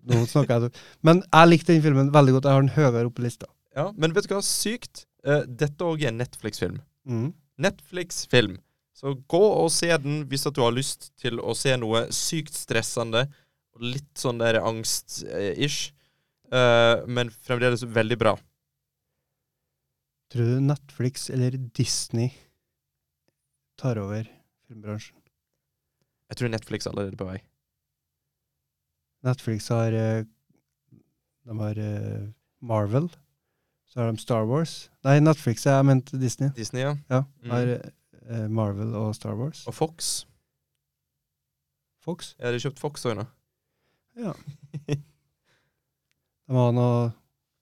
Nå 0.09 0.25
snakker 0.27 0.65
jeg 0.65 0.73
Men 1.05 1.21
jeg 1.23 1.49
likte 1.49 1.71
den 1.71 1.83
filmen 1.85 2.11
veldig 2.13 2.35
godt. 2.37 2.49
Jeg 2.49 2.57
har 2.57 2.65
den 2.65 2.75
høyere 2.75 3.07
oppe 3.07 3.21
på 3.21 3.27
lista. 3.27 3.47
ja. 3.75 3.89
Men 3.95 4.15
vet 4.15 4.27
du 4.27 4.35
hva? 4.35 4.43
Sykt. 4.45 5.05
Uh, 5.23 5.43
dette 5.47 5.87
òg 5.87 6.03
er 6.03 6.11
en 6.11 6.19
Netflix-film. 6.19 6.81
Mm. 7.07 7.29
Netflix-film. 7.63 8.57
Så 8.93 9.15
gå 9.31 9.41
og 9.41 9.71
se 9.73 9.89
den 10.03 10.23
hvis 10.31 10.45
at 10.47 10.55
du 10.55 10.61
har 10.63 10.75
lyst 10.75 11.11
til 11.19 11.39
å 11.39 11.55
se 11.57 11.75
noe 11.79 12.05
sykt 12.13 12.55
stressende 12.55 13.25
og 13.73 13.85
litt 13.95 14.11
sånn 14.19 14.41
der 14.41 14.59
angst-ish. 14.61 15.93
Uh, 16.53 17.01
men 17.09 17.31
fremdeles 17.43 17.85
veldig 17.87 18.19
bra. 18.21 18.35
Tror 20.33 20.49
du 20.49 20.61
Netflix 20.65 21.29
eller 21.33 21.55
Disney 21.77 22.31
tar 23.79 23.99
over 24.01 24.27
filmbransjen? 24.67 25.17
Jeg 26.31 26.39
tror 26.39 26.49
Netflix 26.53 26.87
er 26.87 26.93
allerede 26.93 27.19
på 27.19 27.27
vei. 27.29 27.39
Netflix 29.23 29.69
har 29.71 29.93
eh, 29.95 30.23
De 31.47 31.57
har 31.59 31.79
eh, 31.79 32.25
Marvel. 32.63 33.09
Så 33.87 33.99
har 34.01 34.11
de 34.11 34.17
Star 34.21 34.45
Wars. 34.49 34.89
Nei, 35.05 35.19
Netflix, 35.21 35.65
jeg 35.67 35.85
mente 35.85 36.17
Disney. 36.19 36.49
Disney, 36.57 36.81
ja. 36.85 36.95
Ja, 37.11 37.23
Mm. 37.43 37.51
har 37.51 37.71
eh, 37.77 38.47
Marvel 38.49 38.95
og 38.95 39.13
Star 39.15 39.35
Wars. 39.37 39.65
Og 39.67 39.75
Fox. 39.75 40.25
Fox. 42.03 42.33
Ja, 42.39 42.47
de 42.51 42.57
har 42.57 42.63
kjøpt 42.69 42.79
Fox 42.81 43.05
òg 43.07 43.17
nå. 43.19 43.25
Ja. 44.19 44.33
De 46.47 46.55
har 46.57 46.73
noen 46.75 47.13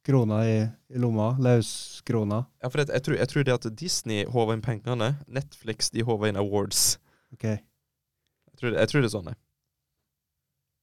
kroner 0.07 0.47
i, 0.49 0.55
i 0.89 0.97
lomma. 1.01 1.35
Løskroner. 1.39 2.47
Ja, 2.63 2.69
for 2.73 2.81
jeg, 2.81 2.89
jeg, 2.95 3.03
tror, 3.05 3.17
jeg 3.19 3.29
tror 3.29 3.45
det 3.45 3.53
at 3.53 3.67
Disney 3.77 4.23
håver 4.25 4.57
inn 4.57 4.63
pengene. 4.65 5.11
Netflix 5.29 5.91
de 5.93 6.01
håver 6.07 6.31
inn 6.31 6.39
awards. 6.41 6.95
Ok. 7.35 7.45
Jeg 7.45 8.57
tror, 8.57 8.73
jeg 8.79 8.89
tror 8.89 9.03
det 9.05 9.09
er 9.11 9.13
sånn, 9.13 9.29
jeg. 9.31 9.39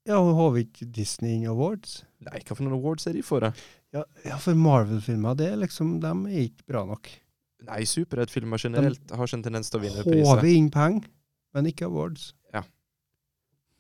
Ja, 0.09 0.19
hun 0.25 0.35
har 0.39 0.57
ikke 0.57 0.87
Disney 0.97 1.43
Awards. 1.49 2.03
Nei, 2.25 2.41
hva 2.41 2.57
for 2.57 2.65
noen 2.65 2.79
awards 2.79 3.07
er 3.11 3.19
de 3.19 3.23
for, 3.27 3.45
da? 3.45 3.53
Ja, 3.93 4.05
ja 4.25 4.39
for 4.41 4.57
Marvel-filmer, 4.57 5.37
det 5.37 5.51
liksom, 5.61 5.99
de 6.01 6.13
er 6.33 6.47
ikke 6.47 6.65
bra 6.73 6.85
nok. 6.89 7.11
Nei, 7.69 7.83
superheltfilmer 7.89 8.61
generelt 8.63 9.13
har 9.13 9.29
ikke 9.29 9.39
en 9.41 9.45
tendens 9.45 9.69
til 9.69 9.81
å 9.81 9.83
vinne 9.83 10.05
priser. 10.07 10.27
Håver 10.31 10.49
inn 10.51 10.71
penger, 10.73 11.09
men 11.57 11.69
ikke 11.69 11.89
awards. 11.91 12.31
Ja. 12.55 12.63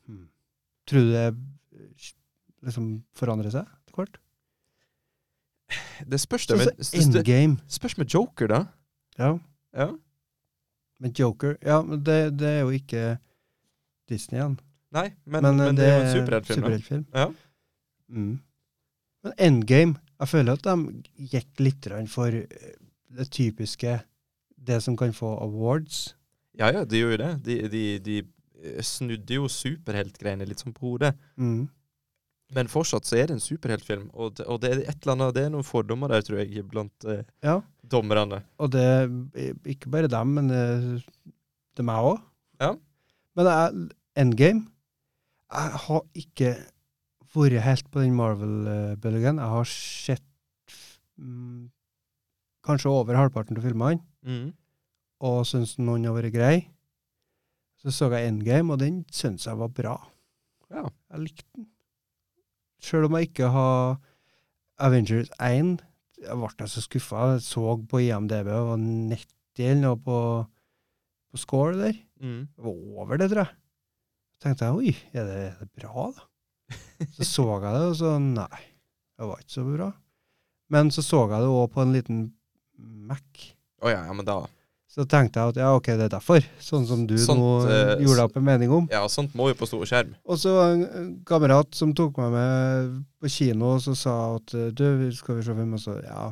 Hmm. 0.09 0.27
Tror 0.91 1.07
du 1.07 1.15
det 1.15 1.25
eh, 1.29 2.09
liksom 2.69 2.91
forandrer 3.17 3.55
seg 3.55 3.65
etter 3.65 3.97
hvert? 3.97 4.21
Det 6.09 6.21
spørs, 6.21 6.49
det. 6.49 6.61
Sånn 6.61 7.13
det 7.13 7.25
Endgame. 7.25 7.59
spørs 7.73 7.97
med 8.01 8.13
Joker, 8.13 8.53
da. 8.53 8.61
Ja. 9.19 9.33
Ja. 9.77 9.91
Men 10.99 11.13
Joker 11.15 11.57
Ja, 11.63 11.81
men 11.83 12.03
det, 12.05 12.39
det 12.41 12.49
er 12.49 12.63
jo 12.67 12.73
ikke 12.75 13.19
Disney 14.11 14.41
igjen. 14.41 14.59
Nei, 14.95 15.09
men, 15.29 15.45
men, 15.45 15.77
det, 15.77 15.85
er 15.85 15.97
jo 15.99 16.05
en 16.05 16.15
superheltfilm. 16.17 16.63
superheltfilm. 16.63 17.07
Ja. 17.15 17.27
Mm. 18.09 18.39
Men 19.27 19.35
Endgame 19.45 19.99
Jeg 20.19 20.29
føler 20.31 20.57
at 20.57 20.65
de 20.65 21.29
gikk 21.35 21.61
litt 21.61 21.89
for 22.09 22.33
eh, 22.33 22.77
det 23.13 23.27
typiske 23.31 23.99
Det 24.57 24.79
som 24.83 24.97
kan 24.97 25.13
få 25.13 25.35
awards. 25.45 26.15
Ja 26.59 26.73
ja, 26.73 26.85
de 26.85 26.99
gjør 27.03 27.15
jo 27.15 27.19
det. 27.21 27.33
De, 27.45 27.57
de, 27.69 27.83
de 28.03 28.17
eh, 28.65 28.81
snudde 28.83 29.37
jo 29.37 29.49
superheltgreiene 29.49 30.49
litt 30.49 30.65
sånn 30.65 30.75
på 30.75 30.95
hodet. 30.95 31.13
Mm. 31.37 31.69
Men 32.57 32.71
fortsatt 32.73 33.05
så 33.05 33.19
er 33.21 33.29
det 33.29 33.37
en 33.37 33.45
superheltfilm, 33.45 34.09
og 34.17 34.39
det, 34.39 34.47
og 34.49 34.63
det 34.63 34.71
er 34.71 34.79
et 34.89 35.03
eller 35.03 35.15
annet 35.15 35.35
Det 35.37 35.43
er 35.45 35.51
noen 35.53 35.67
fordommer 35.69 36.09
der, 36.09 36.25
tror 36.25 36.41
jeg, 36.41 36.65
blant 36.71 37.05
eh, 37.05 37.27
Ja. 37.45 37.61
dommerne. 37.85 38.41
Og 38.59 38.73
det 38.73 38.89
Ikke 39.69 39.93
bare 39.93 40.09
dem, 40.09 40.35
men 40.41 40.49
det, 40.49 40.65
det 41.77 41.85
er 41.85 41.91
meg 41.91 42.11
òg. 42.15 42.25
Ja. 42.59 42.73
Men 43.37 43.53
jeg, 43.53 43.89
Endgame 44.19 44.67
Jeg 45.49 45.81
har 45.87 46.03
ikke 46.21 46.51
vært 47.35 47.63
helt 47.65 47.91
på 47.93 48.03
den 48.03 48.17
Marvel-bølgen. 48.19 49.39
Jeg 49.41 49.53
har 49.55 49.69
sett 49.71 50.25
mm, 51.17 51.69
kanskje 52.67 52.91
over 52.93 53.17
halvparten 53.19 53.57
av 53.61 53.65
filmene, 53.69 54.03
Mm. 54.29 54.51
og 55.25 55.45
syns 55.47 55.77
noen 55.79 56.05
har 56.05 56.13
vært 56.17 56.35
grei. 56.35 56.57
Så 57.79 57.93
så 57.95 58.09
jeg 58.11 58.29
Endgame, 58.29 58.73
og 58.75 58.81
den 58.83 59.05
syns 59.15 59.47
jeg 59.47 59.57
var 59.57 59.69
bra. 59.71 59.95
Ja. 60.71 60.89
Jeg 61.15 61.21
likte 61.23 61.47
den. 61.57 61.69
Sjøl 62.83 63.07
om 63.07 63.15
jeg 63.17 63.29
ikke 63.31 63.49
har 63.55 63.97
Avengers 64.79 65.31
1, 65.41 65.79
jeg 66.19 66.37
ble 66.43 66.67
så 66.69 66.83
skuffa. 66.83 67.23
Jeg 67.37 67.43
så 67.47 67.77
på 67.89 68.01
IMDb 68.03 68.51
og 68.53 68.69
var 68.73 68.83
90 68.83 69.65
eller 69.65 69.81
noe 69.87 69.97
på, 70.03 70.19
på 71.31 71.39
score 71.41 71.77
der. 71.79 71.97
Mm. 72.21 72.49
Det 72.53 72.65
var 72.67 72.75
over 73.01 73.17
det, 73.23 73.31
tror 73.33 73.45
jeg. 73.47 73.57
Så 74.39 74.47
tenkte 74.47 74.69
jeg 74.69 74.79
oi, 74.79 74.91
er 75.19 75.25
det, 75.27 75.39
er 75.49 75.55
det 75.59 75.73
bra, 75.75 76.05
da? 76.15 76.27
Så 77.17 77.25
så 77.27 77.47
jeg 77.59 77.73
det, 77.75 77.87
og 77.89 77.97
så 77.99 78.11
nei, 78.23 78.61
det 79.19 79.27
var 79.27 79.41
ikke 79.43 79.51
så 79.57 79.65
bra. 79.67 79.89
Men 80.71 80.93
så 80.95 81.03
så 81.03 81.25
jeg 81.25 81.43
det 81.43 81.49
òg 81.51 81.73
på 81.75 81.83
en 81.83 81.95
liten 81.97 82.21
Mac. 82.79 83.25
Oh, 83.83 83.91
ja, 83.91 84.05
ja, 84.07 84.15
men 84.15 84.27
da 84.29 84.45
Så 84.87 85.09
tenkte 85.11 85.43
jeg 85.43 85.57
at 85.57 85.59
ja, 85.59 85.73
ok, 85.75 85.91
det 85.99 86.07
er 86.07 86.13
derfor. 86.13 86.47
Sånn 86.63 86.87
som 86.87 87.03
du 87.11 87.17
Sånt, 87.19 87.43
nå 87.43 87.49
uh, 87.67 87.97
gjorde 87.99 88.15
deg 88.21 88.29
opp 88.29 88.39
en 88.39 88.47
mening 88.47 88.77
om. 88.77 88.87
Ja, 88.95 89.03
sånt 89.11 89.35
må 89.35 89.49
jo 89.51 89.59
på 89.59 89.67
stor 89.67 89.83
skjerm. 89.91 90.15
Og 90.23 90.39
så 90.39 90.55
en 90.69 90.87
en 90.87 91.11
kamerat 91.27 91.75
som 91.75 91.97
tok 91.99 92.23
meg 92.23 92.31
med 92.37 92.95
på 93.19 93.35
kino, 93.35 93.75
og 93.75 93.83
så 93.83 93.97
sa 93.99 94.15
at 94.37 94.55
eh, 94.55 94.71
du, 94.71 95.11
skal 95.19 95.41
vi 95.41 95.49
se 95.49 95.59
film? 95.59 95.75
Og 95.75 95.83
så 95.83 95.99
ja, 96.05 96.31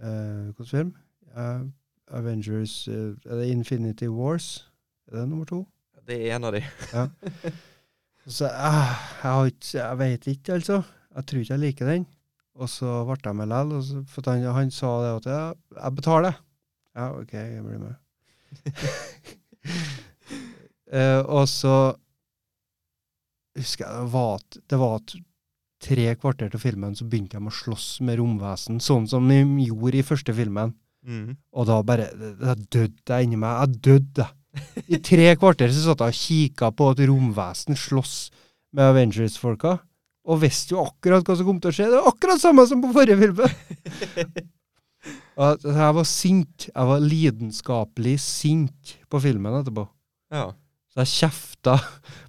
eh, 0.00 0.40
hvilken 0.48 0.72
film? 0.72 0.96
Uh, 1.36 1.68
Avengers 2.16 2.88
uh, 2.88 3.12
Er 3.28 3.44
det 3.44 3.52
Infinity 3.52 4.08
Wars? 4.08 4.70
Er 5.12 5.20
det 5.20 5.28
nummer 5.28 5.44
to? 5.44 5.66
Det 6.06 6.18
er 6.18 6.36
en 6.36 6.48
av 6.48 6.56
de. 6.56 6.62
Så 8.26 8.46
jeg, 8.46 8.96
jeg, 9.22 9.54
jeg 9.74 9.98
vet 9.98 10.26
ikke, 10.30 10.58
altså. 10.58 10.82
Jeg 11.12 11.26
tror 11.28 11.42
ikke 11.42 11.54
jeg 11.54 11.62
liker 11.62 11.90
den. 11.90 12.06
Og 12.60 12.68
så 12.68 13.00
ble 13.08 13.18
jeg 13.24 13.38
med 13.38 13.50
likevel. 13.50 14.04
For 14.12 14.30
han, 14.30 14.44
han 14.56 14.70
sa 14.74 14.92
det 15.02 15.12
at 15.16 15.28
ja, 15.32 15.42
jeg 15.78 15.96
betaler. 15.98 16.38
Ja, 16.92 17.08
OK, 17.16 17.32
jeg 17.32 17.64
blir 17.64 17.80
med. 17.80 17.94
uh, 20.92 21.20
og 21.38 21.46
så 21.48 21.76
husker 23.56 23.86
jeg 23.86 24.04
det 24.04 24.12
var, 24.12 24.42
det 24.70 24.78
var 24.80 25.00
tre 25.82 26.12
kvarter 26.20 26.52
til 26.52 26.62
filmen 26.62 26.94
så 26.96 27.06
begynte 27.08 27.40
de 27.40 27.50
å 27.50 27.52
slåss 27.52 27.88
med 28.06 28.20
romvesen, 28.20 28.78
sånn 28.80 29.08
som 29.10 29.26
de 29.28 29.40
gjorde 29.66 29.98
i 29.98 30.06
første 30.06 30.34
filmen. 30.36 30.76
Mm. 31.02 31.34
Og 31.58 31.66
da 31.66 31.80
bare 31.82 32.12
Da 32.38 32.54
døde 32.54 33.02
jeg 33.10 33.26
inni 33.26 33.40
meg. 33.40 33.56
Jeg 33.64 33.80
døde. 33.88 34.28
I 34.92 34.98
tre 35.00 35.32
kvarter 35.40 35.72
så 35.72 35.86
satt 35.86 36.02
jeg 36.04 36.12
og 36.12 36.18
kikka 36.18 36.70
på 36.76 36.90
at 36.92 37.02
romvesen 37.08 37.78
slåss 37.78 38.16
med 38.76 38.90
Avengers-folka, 38.90 39.78
og 40.22 40.42
visste 40.42 40.76
jo 40.76 40.84
akkurat 40.84 41.26
hva 41.26 41.36
som 41.38 41.48
kom 41.48 41.60
til 41.62 41.72
å 41.72 41.76
skje. 41.76 41.88
Det 41.90 42.00
var 42.00 42.10
akkurat 42.12 42.42
samme 42.42 42.66
som 42.68 42.82
på 42.84 42.92
forrige 42.94 43.18
film! 43.20 43.40
Jeg 45.34 45.94
var 45.96 46.04
sint. 46.06 46.68
Jeg 46.68 46.86
var 46.86 47.00
lidenskapelig 47.02 48.18
sint 48.22 48.92
på 49.10 49.18
filmen 49.24 49.56
etterpå. 49.58 49.86
Ja. 50.30 50.52
Så 50.92 51.02
jeg 51.02 51.10
kjefta 51.16 51.76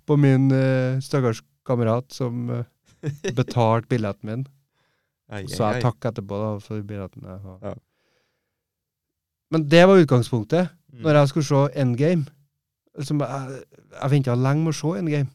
på 0.07 0.15
min 0.17 0.47
uh, 0.49 1.01
stakkars 1.03 1.43
kamerat 1.67 2.15
som 2.15 2.47
uh, 2.49 2.63
betalte 3.37 3.91
billetten 3.91 4.29
min. 4.29 4.45
Ai, 5.29 5.43
Så 5.51 5.67
jeg 5.67 5.83
takk 5.83 6.07
etterpå 6.09 6.39
da, 6.39 6.49
for 6.63 6.81
billetten. 6.87 7.27
jeg. 7.27 7.57
Ja. 7.67 7.75
Men 9.53 9.67
det 9.69 9.83
var 9.89 10.01
utgangspunktet. 10.01 10.71
Når 11.01 11.17
jeg 11.19 11.27
skulle 11.31 11.45
se 11.49 11.61
Endgame. 11.81 12.25
Liksom, 12.97 13.19
jeg 13.25 13.63
jeg 14.01 14.11
venta 14.11 14.35
lenge 14.35 14.63
med 14.63 14.73
å 14.73 14.77
se 14.77 14.93
Endgame. 14.99 15.29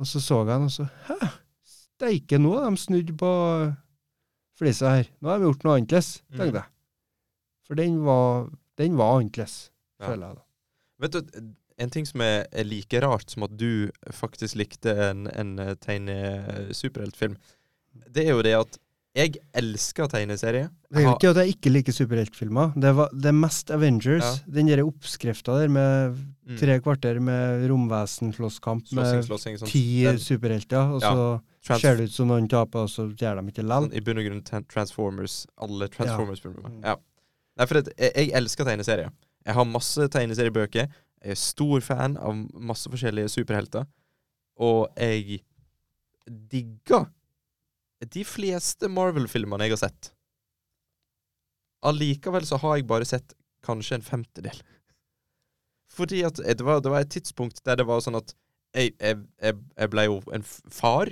Og 0.00 0.06
så 0.08 0.20
så 0.24 0.38
jeg 0.40 0.46
den, 0.54 0.62
og 0.64 0.70
så 0.72 0.86
Hæ? 1.10 1.16
Steike, 2.00 2.38
nå 2.40 2.54
har 2.56 2.70
de 2.72 2.76
snudd 2.80 3.10
på 3.20 3.30
flisa 4.58 4.94
her. 4.96 5.08
Nå 5.20 5.28
har 5.28 5.38
de 5.38 5.44
gjort 5.50 5.64
noe 5.64 5.76
annerledes, 5.76 6.22
Mm. 6.30 6.38
tenkte 6.38 6.62
jeg. 6.62 6.68
For 7.66 7.74
den 7.74 7.98
var, 8.04 8.48
den 8.78 8.96
var 8.96 9.18
annerledes, 9.18 9.70
føler 10.00 10.26
jeg. 10.26 10.36
da. 10.36 10.42
Vet 11.00 11.12
du, 11.12 11.52
en 11.78 11.90
ting 11.90 12.06
som 12.08 12.20
er, 12.20 12.46
er 12.52 12.64
like 12.64 13.00
rart 13.04 13.30
som 13.30 13.42
at 13.42 13.56
du 13.56 13.90
faktisk 14.10 14.56
likte 14.56 14.92
en, 15.10 15.26
en 15.32 15.58
eh, 15.58 15.74
tegne-superheltfilm, 15.80 17.36
det 18.08 18.26
er 18.26 18.32
jo 18.34 18.42
det 18.42 18.54
at 18.56 18.78
jeg 19.16 19.36
elsker 19.58 20.06
tegneserier. 20.06 20.68
Det 20.90 21.00
er 21.00 21.06
jo 21.08 21.14
ikke 21.16 21.30
at 21.32 21.38
jeg 21.42 21.54
ikke 21.56 21.70
liker 21.72 21.92
superheltfilmer. 21.92 22.72
Det, 22.78 22.92
var- 22.94 23.10
det 23.12 23.26
er 23.26 23.32
mest 23.34 23.70
Avengers. 23.74 24.22
Ja. 24.46 24.52
Den 24.60 24.66
der 24.70 24.82
oppskrifta 24.84 25.56
der 25.60 25.68
med 25.68 26.16
Mm. 26.50 26.56
tre 26.58 26.80
kvarter 26.80 27.20
med 27.20 27.68
romvesen-slåsskamp 27.70 28.92
med 28.92 29.24
slåssing, 29.24 29.58
sånn, 29.58 29.68
ti 29.68 30.02
den- 30.04 30.18
superhelter, 30.18 30.94
og 30.94 31.02
Ja. 31.02 31.12
så 31.14 31.78
ser 31.80 31.96
det 31.96 32.04
ut 32.04 32.12
som 32.12 32.28
noen 32.28 32.48
taper, 32.48 32.80
og 32.80 32.88
så 32.88 33.08
gjør 33.14 33.40
de 33.40 33.52
ikke 33.52 33.66
lell. 33.66 33.88
Sånn, 33.88 33.94
I 33.94 34.00
bunn 34.00 34.18
og 34.18 34.24
grunn 34.24 34.66
Transformers. 34.68 35.46
Alle 35.58 35.88
Transformers-filmer. 35.88 36.70
Mm. 36.70 36.82
Ja. 36.84 36.96
Nei, 37.58 37.66
for 37.66 37.74
det, 37.82 37.92
jeg, 37.98 38.12
jeg 38.14 38.30
elsker 38.32 38.64
tegneserier. 38.64 39.10
Jeg 39.46 39.54
har 39.54 39.64
masse 39.64 40.08
tegneseriebøker. 40.08 40.88
Jeg 41.22 41.30
er 41.32 41.34
stor 41.34 41.80
fan 41.80 42.16
av 42.16 42.34
masse 42.54 42.86
forskjellige 42.88 43.28
superhelter. 43.30 43.86
Og 44.58 44.88
jeg 44.96 45.40
digger 46.28 47.06
de 48.08 48.24
fleste 48.24 48.88
Marvel-filmene 48.88 49.66
jeg 49.68 49.76
har 49.76 49.82
sett. 49.84 50.10
Allikevel 51.86 52.46
så 52.48 52.58
har 52.60 52.78
jeg 52.78 52.88
bare 52.88 53.08
sett 53.08 53.34
kanskje 53.64 53.98
en 53.98 54.04
femtedel. 54.04 54.62
Fordi 55.90 56.22
at 56.24 56.38
det 56.40 56.64
var, 56.64 56.80
det 56.80 56.92
var 56.92 57.04
et 57.04 57.12
tidspunkt 57.12 57.64
der 57.66 57.80
det 57.80 57.86
var 57.88 58.00
sånn 58.04 58.18
at 58.20 58.32
jeg, 58.76 58.94
jeg, 59.00 59.18
jeg, 59.42 59.90
ble 59.90 60.06
jo 60.06 60.20
en 60.32 60.44
far. 60.46 61.10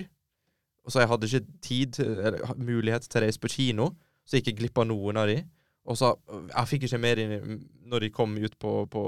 Og 0.87 0.93
så 0.93 1.03
jeg 1.03 1.11
hadde 1.11 1.29
ikke 1.29 1.59
tid 1.65 2.01
eller 2.01 2.55
mulighet 2.57 3.09
til 3.09 3.21
å 3.21 3.25
reise 3.27 3.43
på 3.43 3.51
kino, 3.53 3.91
så 4.25 4.39
jeg 4.39 4.47
gikk 4.47 4.61
glipp 4.63 4.81
av 4.81 4.89
noen 4.89 5.21
av 5.21 5.29
de. 5.29 5.43
Og 5.89 5.97
så 5.97 6.13
Jeg 6.29 6.69
fikk 6.69 6.83
ikke 6.85 7.01
mer 7.01 7.21
inn 7.21 7.63
når 7.89 8.05
de 8.05 8.11
kom 8.13 8.37
ut 8.37 8.59
på, 8.61 8.73
på, 8.93 9.03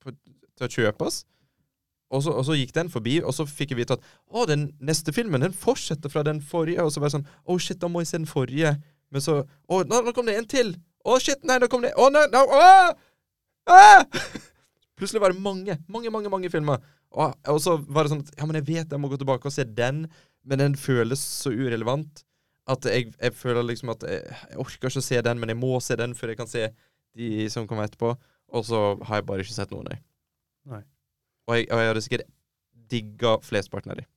på 0.00 0.12
til 0.56 0.66
å 0.66 0.72
kjøpes. 0.74 1.24
Og 2.10 2.24
så, 2.24 2.32
og 2.34 2.44
så 2.46 2.56
gikk 2.58 2.72
den 2.74 2.90
forbi, 2.90 3.20
og 3.22 3.34
så 3.36 3.46
fikk 3.46 3.72
jeg 3.72 3.80
vite 3.84 3.96
at 3.96 4.06
å, 4.26 4.42
den 4.50 4.70
neste 4.82 5.14
filmen 5.14 5.44
den 5.44 5.54
fortsetter 5.54 6.10
fra 6.10 6.24
den 6.26 6.40
forrige. 6.42 6.82
Og 6.82 6.90
så 6.90 7.02
var 7.02 7.10
jeg 7.10 7.20
sånn 7.20 7.28
Å, 7.46 7.58
shit, 7.62 7.78
da 7.82 7.90
må 7.90 8.02
jeg 8.02 8.10
se 8.10 8.18
den 8.18 8.30
forrige. 8.30 8.74
Men 9.14 9.24
så 9.24 9.40
Å, 9.44 9.82
nå, 9.86 10.00
nå 10.06 10.14
kom 10.16 10.26
det 10.26 10.38
en 10.40 10.48
til! 10.50 10.74
Å, 11.06 11.18
shit, 11.22 11.44
nei, 11.48 11.60
nå 11.62 11.70
kom 11.70 11.86
det 11.86 11.92
Å, 11.94 12.08
nei, 12.12 12.26
nei, 12.32 12.42
å! 12.42 12.64
Ah! 13.70 14.02
Plutselig 14.98 15.22
var 15.22 15.32
det 15.32 15.40
mange, 15.40 15.78
mange, 15.88 16.10
mange 16.12 16.32
mange 16.32 16.50
filmer. 16.52 16.82
Og, 17.14 17.32
og 17.48 17.60
så 17.62 17.78
var 17.88 18.04
det 18.04 18.12
sånn 18.12 18.24
at 18.26 18.34
Ja, 18.36 18.48
men 18.48 18.58
jeg 18.58 18.66
vet 18.68 18.92
jeg 18.92 19.00
må 19.00 19.08
gå 19.12 19.18
tilbake 19.20 19.48
og 19.48 19.54
se 19.54 19.64
den, 19.64 20.04
men 20.44 20.60
den 20.60 20.76
føles 20.78 21.22
så 21.22 21.52
urelevant 21.54 22.24
at 22.70 22.86
jeg, 22.86 23.10
jeg 23.16 23.34
føler 23.34 23.66
liksom 23.66 23.94
at 23.94 24.04
jeg, 24.06 24.20
jeg 24.50 24.60
orker 24.62 24.90
ikke 24.90 25.02
å 25.02 25.04
se 25.04 25.22
den, 25.26 25.40
men 25.40 25.50
jeg 25.50 25.58
må 25.58 25.72
se 25.82 25.96
den 25.98 26.14
før 26.18 26.32
jeg 26.32 26.38
kan 26.38 26.50
se 26.50 26.68
de 27.18 27.48
som 27.50 27.66
kommer 27.70 27.88
etterpå. 27.88 28.12
Og 28.54 28.66
så 28.66 28.80
har 29.08 29.20
jeg 29.20 29.26
bare 29.30 29.46
ikke 29.46 29.56
sett 29.56 29.72
noen 29.74 29.90
jeg. 29.94 30.02
Nei. 30.70 30.82
Og 31.48 31.56
jeg, 31.56 31.68
og 31.70 31.80
jeg 31.82 31.90
hadde 31.92 32.02
sikkert 32.04 32.26
digga 32.90 33.36
flesteparten 33.46 33.92
av 33.94 34.00
dem. 34.00 34.08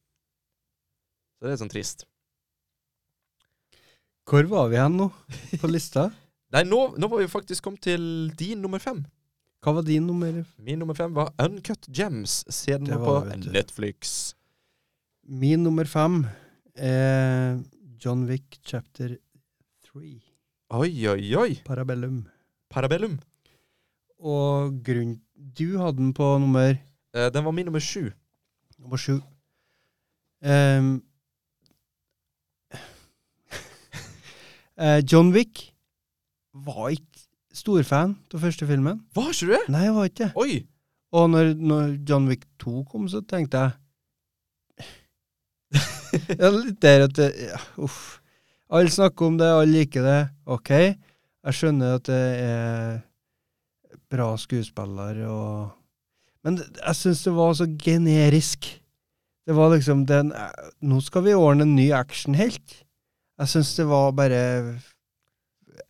Så 1.38 1.48
det 1.48 1.54
er 1.56 1.62
sånn 1.62 1.72
trist. 1.74 2.06
Hvor 4.30 4.48
var 4.52 4.70
vi 4.72 4.80
hen 4.80 4.96
nå 5.02 5.10
på 5.60 5.70
lista? 5.72 6.08
Nei, 6.54 6.62
nå, 6.70 6.80
nå 7.02 7.10
var 7.12 7.20
vi 7.24 7.32
faktisk 7.32 7.66
kommet 7.66 7.84
til 7.84 8.04
din 8.40 8.62
nummer 8.64 8.80
fem. 8.84 9.02
Hva 9.64 9.74
var 9.80 9.86
din 9.88 10.06
nummer? 10.08 10.42
Min 10.60 10.82
nummer 10.84 10.96
fem 10.98 11.14
var 11.16 11.32
Uncut 11.42 11.88
Gems. 11.96 12.42
Se 12.52 12.76
den 12.76 12.90
Det 12.92 13.00
på 13.00 13.08
var 13.08 13.30
du. 13.32 13.50
Netflix. 13.56 14.34
Min 15.24 15.64
nummer 15.64 15.88
fem 15.88 16.26
er 16.76 17.62
John 18.04 18.26
Wick 18.28 18.60
chapter 18.68 19.16
three. 19.88 20.20
Oi, 20.74 20.92
oi, 21.08 21.24
oi. 21.40 21.50
Parabellum. 21.66 22.26
Parabellum. 22.74 23.18
Og 24.24 24.78
grunn 24.84 25.18
Du 25.36 25.78
hadde 25.80 26.00
den 26.00 26.14
på 26.16 26.28
nummer 26.44 26.76
Eh, 27.14 27.34
den 27.34 27.46
var 27.46 27.52
min 27.52 27.66
nummer 27.66 27.80
sju. 27.80 28.12
nummer 28.78 28.98
sju. 28.98 29.22
Um, 30.42 31.04
eh, 34.78 35.04
John 35.12 35.34
Wick 35.34 35.76
var 36.54 36.90
ikke 36.90 37.20
storfan 37.54 38.18
av 38.34 38.40
første 38.42 38.68
filmen. 38.68 39.06
Var 39.16 39.30
ikke 39.30 39.46
du 39.46 39.52
det? 39.54 39.70
Nei, 39.70 39.84
jeg 39.86 39.96
var 39.96 40.06
ikke. 40.10 40.32
Oi! 40.36 40.68
Og 41.14 41.30
når, 41.30 41.54
når 41.54 41.98
John 42.10 42.28
Wick 42.28 42.46
2 42.60 42.84
kom, 42.90 43.08
så 43.08 43.22
tenkte 43.22 43.58
jeg 43.62 43.72
Ja, 46.42 46.50
litt 46.50 46.82
der 46.82 47.06
at 47.06 47.16
det, 47.18 47.34
ja, 47.38 47.58
Uff. 47.78 48.20
Alle 48.74 48.90
snakker 48.90 49.26
om 49.30 49.38
det, 49.38 49.54
alle 49.54 49.70
liker 49.70 50.02
det. 50.02 50.34
Ok, 50.50 50.70
jeg 50.74 51.54
skjønner 51.54 52.00
at 52.00 52.10
det 52.10 52.24
er 52.42 53.06
bra 54.10 54.34
skuespiller 54.42 55.22
og 55.30 55.78
Men 56.44 56.60
jeg 56.60 56.96
syns 57.00 57.24
det 57.24 57.34
var 57.36 57.54
så 57.56 57.68
generisk. 57.80 58.68
Det 59.48 59.56
var 59.56 59.74
liksom 59.74 60.06
den 60.08 60.32
Nå 60.84 61.00
skal 61.04 61.24
vi 61.26 61.36
ordne 61.36 61.66
en 61.68 61.76
ny 61.76 61.90
actionhelt. 61.96 62.84
Jeg 63.40 63.52
syns 63.52 63.76
det 63.80 63.86
var 63.90 64.12
bare 64.16 64.42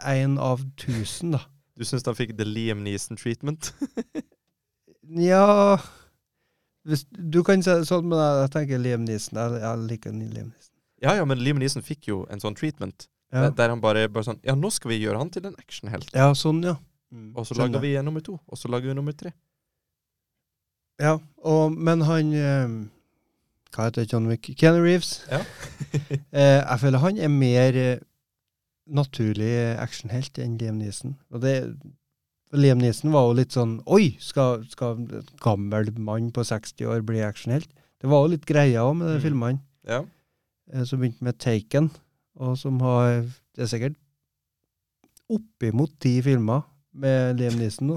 én 0.09 0.37
av 0.41 0.61
tusen, 0.79 1.35
da. 1.35 1.43
Du 1.77 1.83
syns 1.85 2.05
han 2.05 2.17
fikk 2.17 2.35
the 2.37 2.45
Liam 2.45 2.83
Neeson-treatment? 2.85 3.73
Ja 5.03 5.77
Du 6.85 7.41
kan 7.43 7.61
si 7.63 7.69
det 7.69 7.87
sånn, 7.89 8.07
men 8.07 8.19
jeg, 8.19 8.51
tenker 8.53 8.79
Liam 8.81 9.03
Neeson. 9.07 9.39
Jeg, 9.39 9.59
jeg 9.63 9.81
liker 9.89 10.13
Liam 10.15 10.47
Neeson. 10.51 10.71
ja, 11.03 11.15
ja, 11.19 11.25
men 11.27 11.41
Liam 11.43 11.59
Neeson 11.59 11.83
fikk 11.85 12.07
jo 12.07 12.23
en 12.31 12.41
sånn 12.43 12.55
treatment. 12.55 13.09
Ja, 13.33 13.49
Der, 13.49 13.71
han 13.73 13.81
bare, 13.81 14.05
bare 14.13 14.27
sånn 14.27 14.39
Ja, 14.45 14.53
nå 14.55 14.69
skal 14.71 14.93
vi 14.93 14.99
gjøre 15.01 15.17
han 15.17 15.31
til 15.33 15.47
en 15.49 15.55
actionhelt. 15.57 16.11
ja 16.13 16.29
sånn, 16.37 16.61
ja. 16.63 16.77
Og 17.35 17.45
så 17.45 17.57
lager 17.57 17.81
vi 17.83 17.93
nummer 18.05 18.23
to. 18.25 18.39
Og 18.47 18.57
så 18.57 18.69
lager 18.71 18.89
vi 18.89 18.95
nummer 18.97 19.13
tre. 19.17 19.33
Ja, 21.01 21.17
og, 21.43 21.71
men 21.73 22.01
han 22.05 22.33
eh, 22.37 22.73
Hva 23.73 23.87
heter 23.89 24.05
John 24.11 24.27
Wick? 24.29 24.51
Keanu 24.59 24.83
Reeves. 24.83 25.23
Ja. 25.31 25.39
eh, 26.37 26.59
jeg 26.61 26.79
føler 26.83 27.01
han 27.01 27.17
er 27.17 27.31
mer 27.33 27.77
eh, 27.79 27.99
naturlig 28.93 29.49
actionhelt 29.81 30.37
enn 30.43 30.57
Liam 30.61 30.77
Neeson. 30.77 31.15
Og 31.33 31.41
det 31.41 31.55
Liam 32.53 32.77
Neeson 32.77 33.09
var 33.15 33.25
jo 33.25 33.37
litt 33.39 33.55
sånn 33.55 33.79
Oi, 33.89 34.11
skal, 34.21 34.61
skal 34.69 34.99
en 34.99 35.23
gammel 35.41 35.89
mann 35.97 36.29
på 36.35 36.43
60 36.45 36.85
år 36.85 37.01
bli 37.07 37.23
actionhelt? 37.25 37.69
Det 38.03 38.11
var 38.11 38.25
jo 38.27 38.33
litt 38.35 38.45
greia 38.45 38.83
òg 38.85 38.97
med 38.99 39.07
de 39.09 39.15
Mm. 39.17 39.23
filmene. 39.23 39.59
Ja. 39.87 40.03
som 40.85 40.99
begynte 41.01 41.23
med 41.25 41.37
Taken, 41.39 41.89
og 42.39 42.53
som 42.57 42.77
har 42.81 43.23
Det 43.55 43.65
er 43.65 43.71
sikkert 43.71 43.95
oppimot 45.29 45.91
ti 46.03 46.21
filmer 46.21 46.61
med 46.93 47.39
Liam 47.39 47.55
Neeson 47.57 47.87
nå, 47.89 47.95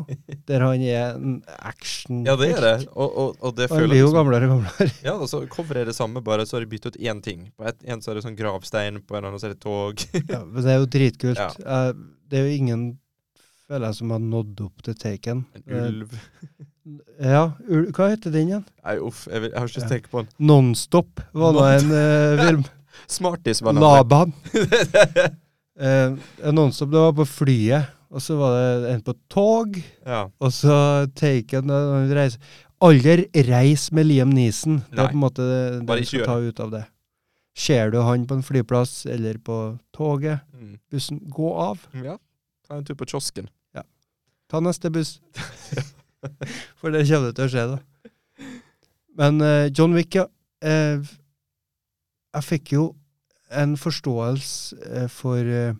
der 0.48 0.62
han 0.64 0.80
er 0.82 1.16
en 1.18 1.34
action 1.58 2.22
ja, 2.24 2.32
det 2.40 2.48
er 2.54 2.60
det. 2.64 2.74
Og, 2.96 3.10
og, 3.22 3.36
og 3.44 3.56
det 3.58 3.66
Han 3.70 3.82
blir 3.84 3.98
jo 4.00 4.06
liksom- 4.06 4.14
gamlere 4.16 4.48
og 4.48 4.54
gamlere. 4.54 4.90
Ja, 5.04 5.14
og 5.20 5.28
så 5.28 5.42
coveret 5.52 5.82
er 5.82 5.90
det 5.90 5.96
samme, 5.98 6.22
bare 6.24 6.46
så 6.48 6.56
har 6.56 6.64
de 6.64 6.70
byttet 6.72 6.96
ut 6.96 7.00
én 7.02 7.20
ting. 7.22 7.50
På 7.58 7.66
et, 7.68 7.76
en 7.84 8.00
så 8.00 8.10
er 8.10 8.14
det 8.20 8.24
sånn 8.24 8.38
gravstein, 8.38 9.02
på 9.04 9.18
en 9.18 9.24
annen 9.28 9.38
så 9.42 9.50
er 9.50 9.56
det 9.56 9.60
tog. 9.60 10.00
Ja, 10.32 10.40
men 10.44 10.62
det 10.64 10.72
er 10.72 10.78
jo 10.80 10.86
dritkult. 10.96 11.42
Ja. 11.42 11.50
Eh, 11.88 11.92
det 12.30 12.38
er 12.40 12.48
jo 12.48 12.56
ingen 12.56 12.86
føler 13.66 13.88
jeg 13.90 13.98
som 13.98 14.10
har 14.14 14.20
nådd 14.22 14.60
opp 14.62 14.82
til 14.86 14.94
Taken. 14.94 15.44
En 15.58 15.62
Eh, 15.66 15.88
ulv. 15.90 16.16
Ja, 17.18 17.40
ul 17.66 17.88
hva 17.90 18.12
heter 18.12 18.30
den 18.30 18.46
igjen? 18.52 18.64
Nei, 18.86 18.92
uff, 19.02 19.24
jeg, 19.26 19.40
vil, 19.42 19.50
jeg 19.50 19.58
har 19.58 19.72
ikke 19.72 19.88
tenkt 19.90 20.10
på 20.12 20.20
den. 20.22 20.28
Nonstop 20.46 21.20
var 21.34 21.52
nå 21.56 21.64
en 21.66 21.90
eh, 21.98 22.44
film. 22.46 22.62
Smarties 23.18 23.60
var 23.66 23.74
navnet. 23.74 24.06
Laban. 24.06 25.36
Eh, 25.76 26.12
Nonstop, 26.56 26.88
det 26.88 26.96
var 27.02 27.12
på 27.12 27.24
flyet, 27.28 27.90
og 28.10 28.22
så 28.22 28.36
var 28.38 28.54
det 28.56 28.90
en 28.94 29.02
på 29.06 29.14
tog, 29.32 29.78
ja. 30.06 30.26
og 30.38 30.52
så 30.54 30.76
Taken 31.18 31.70
han. 31.72 32.36
Aldri 32.86 33.24
reis 33.48 33.88
med 33.96 34.06
Liam 34.06 34.34
Neeson. 34.36 34.82
Det 34.90 35.00
er 35.00 35.08
på 35.08 35.16
en 35.16 35.22
måte 35.22 35.44
det 35.46 35.86
Bare 35.88 36.02
du 36.02 36.04
ikke 36.04 36.20
skal 36.20 36.28
ta 36.28 36.36
ut 36.44 36.60
av 36.60 36.72
det. 36.74 36.82
Ser 37.56 37.90
du 37.94 38.02
han 38.04 38.26
på 38.28 38.36
en 38.36 38.44
flyplass 38.44 39.06
eller 39.08 39.38
på 39.40 39.78
toget, 39.96 40.42
Mm. 40.56 40.78
bussen, 40.90 41.20
gå 41.30 41.54
av. 41.56 41.86
ja. 41.94 42.18
Ta 42.68 42.76
en 42.76 42.84
tur 42.84 42.94
på 42.94 43.06
kiosken. 43.06 43.48
Ja. 43.74 43.82
Ta 44.50 44.60
neste 44.60 44.90
buss. 44.90 45.20
For 46.80 46.90
det 46.90 47.06
kommer 47.08 47.30
det 47.30 47.36
til 47.36 47.46
å 47.46 47.50
skje, 47.52 47.64
da. 47.70 47.78
Men 49.16 49.40
uh, 49.40 49.68
John 49.70 49.94
Wick, 49.94 50.14
ja. 50.18 50.26
Uh, 50.64 51.04
jeg 52.34 52.44
fikk 52.44 52.72
jo 52.72 52.86
en 53.54 53.76
forståelse 53.78 54.76
uh, 55.04 55.06
for 55.08 55.76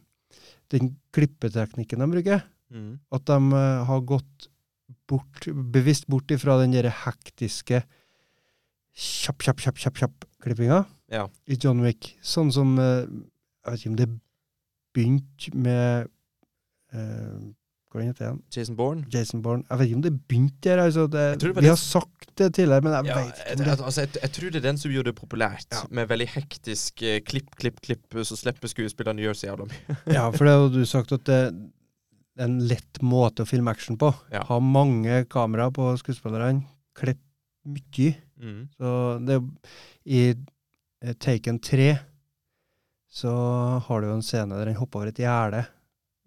den 0.74 0.94
klippeteknikken 1.14 2.02
de 2.02 2.08
bruker. 2.10 2.44
Mm. 2.74 2.98
At 3.14 3.26
de 3.30 3.38
eh, 3.54 3.84
har 3.88 4.00
gått 4.08 4.48
bort, 5.10 5.46
bevisst 5.74 6.06
bort 6.10 6.30
ifra 6.34 6.58
den 6.62 6.74
der 6.74 6.88
hektiske 7.04 7.84
kjapp, 8.96 9.42
kjapp, 9.44 9.60
kjapp, 9.62 9.78
kjapp, 9.82 9.98
kjapp 10.02 10.26
klippinga 10.42 10.84
Ja. 11.12 11.26
i 11.46 11.54
John 11.60 11.82
Wick. 11.84 12.14
Sånn 12.22 12.50
som 12.54 12.74
eh, 12.78 13.04
Jeg 13.66 13.72
vet 13.72 13.80
ikke 13.82 13.92
om 13.92 13.98
det 14.00 14.08
begynte 14.96 15.52
med 15.54 16.08
eh, 16.94 17.38
Hva 17.94 18.02
heter 18.02 18.26
han? 18.28 18.40
Jason 18.52 18.76
Bourne. 18.76 19.04
Jason 19.12 19.40
Bourne. 19.44 19.64
Jeg 19.70 19.78
vet 19.78 19.88
ikke 19.88 19.96
om 19.98 20.02
det 20.04 20.12
begynte 20.28 20.66
der. 20.66 20.82
Altså 20.82 21.06
det, 21.10 21.24
det 21.40 21.52
vi 21.56 21.68
har 21.70 21.78
sagt 21.80 22.32
det 22.36 22.48
tidligere, 22.58 22.84
men 22.84 22.92
jeg 22.96 23.06
Ja, 23.08 23.14
vet 23.20 23.38
ikke 23.40 23.54
om 23.56 23.62
det 23.62 23.76
altså, 23.76 24.00
jeg, 24.02 24.10
jeg 24.22 24.32
tror 24.36 24.50
det 24.50 24.60
er 24.60 24.66
den 24.66 24.80
som 24.82 24.92
gjorde 24.92 25.12
det 25.12 25.16
populært. 25.20 25.68
Ja. 25.72 25.84
Med 26.00 26.10
veldig 26.10 26.26
hektisk 26.34 27.02
eh, 27.06 27.20
klipp, 27.24 27.54
klipp, 27.56 27.80
klipp, 27.86 28.18
så 28.26 28.36
slipper 28.36 28.72
skuespillerne 28.72 29.24
gjøre 29.24 29.38
så 29.38 29.48
jævla 29.50 29.68
mye. 29.70 29.96
Ja, 30.18 30.26
for 30.34 30.44
det 30.48 30.56
har 30.56 30.68
du 30.74 30.82
sagt 30.88 31.14
at 31.16 31.24
det 31.28 31.38
er 31.38 31.54
en 32.44 32.58
lett 32.68 33.00
måte 33.00 33.46
å 33.46 33.48
filme 33.48 33.72
action 33.72 33.96
på. 34.00 34.10
Ja. 34.34 34.42
Ha 34.50 34.58
mange 34.60 35.22
kameraer 35.32 35.72
på 35.72 35.88
skuespillerne. 36.02 36.66
Klipp 36.98 37.22
mye. 37.66 38.12
Mm. 38.36 38.60
Så 38.76 38.90
det 39.24 39.40
I 40.04 40.20
eh, 40.34 41.14
Taken 41.16 41.62
3 41.64 41.94
så 43.16 43.32
har 43.86 44.02
du 44.02 44.10
jo 44.10 44.16
en 44.18 44.24
scene 44.26 44.58
der 44.58 44.68
han 44.68 44.76
hopper 44.76 45.00
over 45.00 45.08
et 45.14 45.22
gjerde. 45.22 45.62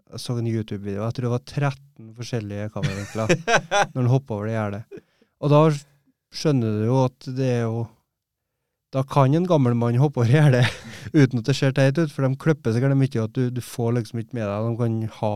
Jeg 0.10 0.22
så 0.24 0.36
en 0.40 0.48
YouTube-video. 0.50 1.04
Jeg 1.06 1.14
tror 1.16 1.26
det 1.28 1.32
var 1.36 1.44
13 1.46 2.10
forskjellige 2.18 2.70
kameravinkler 2.74 3.34
når 3.94 4.00
han 4.02 4.10
hopper 4.14 4.36
over 4.40 4.50
det 4.50 4.56
gjerdet. 4.56 5.04
Og 5.40 5.52
da 5.54 5.60
skjønner 6.40 6.80
du 6.80 6.86
jo 6.90 6.98
at 7.06 7.28
det 7.38 7.50
er 7.60 7.64
jo 7.68 7.84
Da 8.94 9.04
kan 9.06 9.36
en 9.38 9.46
gammel 9.46 9.76
mann 9.78 10.00
hoppe 10.02 10.24
over 10.24 10.32
gjerdet 10.34 10.66
uten 11.20 11.40
at 11.44 11.46
det 11.52 11.56
ser 11.60 11.76
teit 11.78 11.98
ut, 12.02 12.10
for 12.12 12.26
de 12.26 12.34
klipper 12.42 12.74
sikkert 12.74 12.98
mye 12.98 13.22
at 13.24 13.34
du, 13.38 13.44
du 13.54 13.62
får 13.62 13.94
liksom 14.00 14.24
ikke 14.24 14.38
med 14.40 14.50
deg 14.50 14.66
De 14.66 14.78
kan 14.82 15.00
ha 15.20 15.34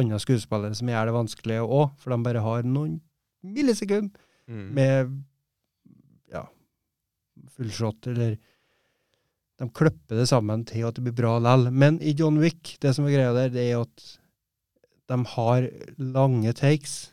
andre 0.00 0.16
skuespillere 0.22 0.72
som 0.78 0.88
gjør 0.88 1.10
det 1.10 1.14
vanskelig 1.18 1.58
òg, 1.66 1.90
for 2.00 2.14
de 2.14 2.16
bare 2.24 2.40
har 2.44 2.64
noen 2.64 3.00
millisekunder 3.44 4.22
Mm. 4.46 4.66
med 4.78 5.08
ja, 6.30 6.44
fullshot, 7.56 8.06
eller 8.12 8.36
De 9.58 9.68
klipper 9.72 10.16
det 10.20 10.28
sammen 10.28 10.64
til 10.68 10.84
at 10.84 10.94
det 10.98 11.04
blir 11.06 11.14
bra 11.16 11.38
lell. 11.40 11.70
Men 11.72 11.98
i 12.04 12.12
John 12.12 12.38
Wick, 12.42 12.76
det 12.80 12.94
som 12.94 13.06
er 13.06 13.14
greia 13.16 13.32
der, 13.32 13.48
det 13.54 13.70
er 13.72 13.80
at 13.80 14.18
de 15.08 15.18
har 15.36 15.68
lange 15.98 16.52
takes 16.52 17.12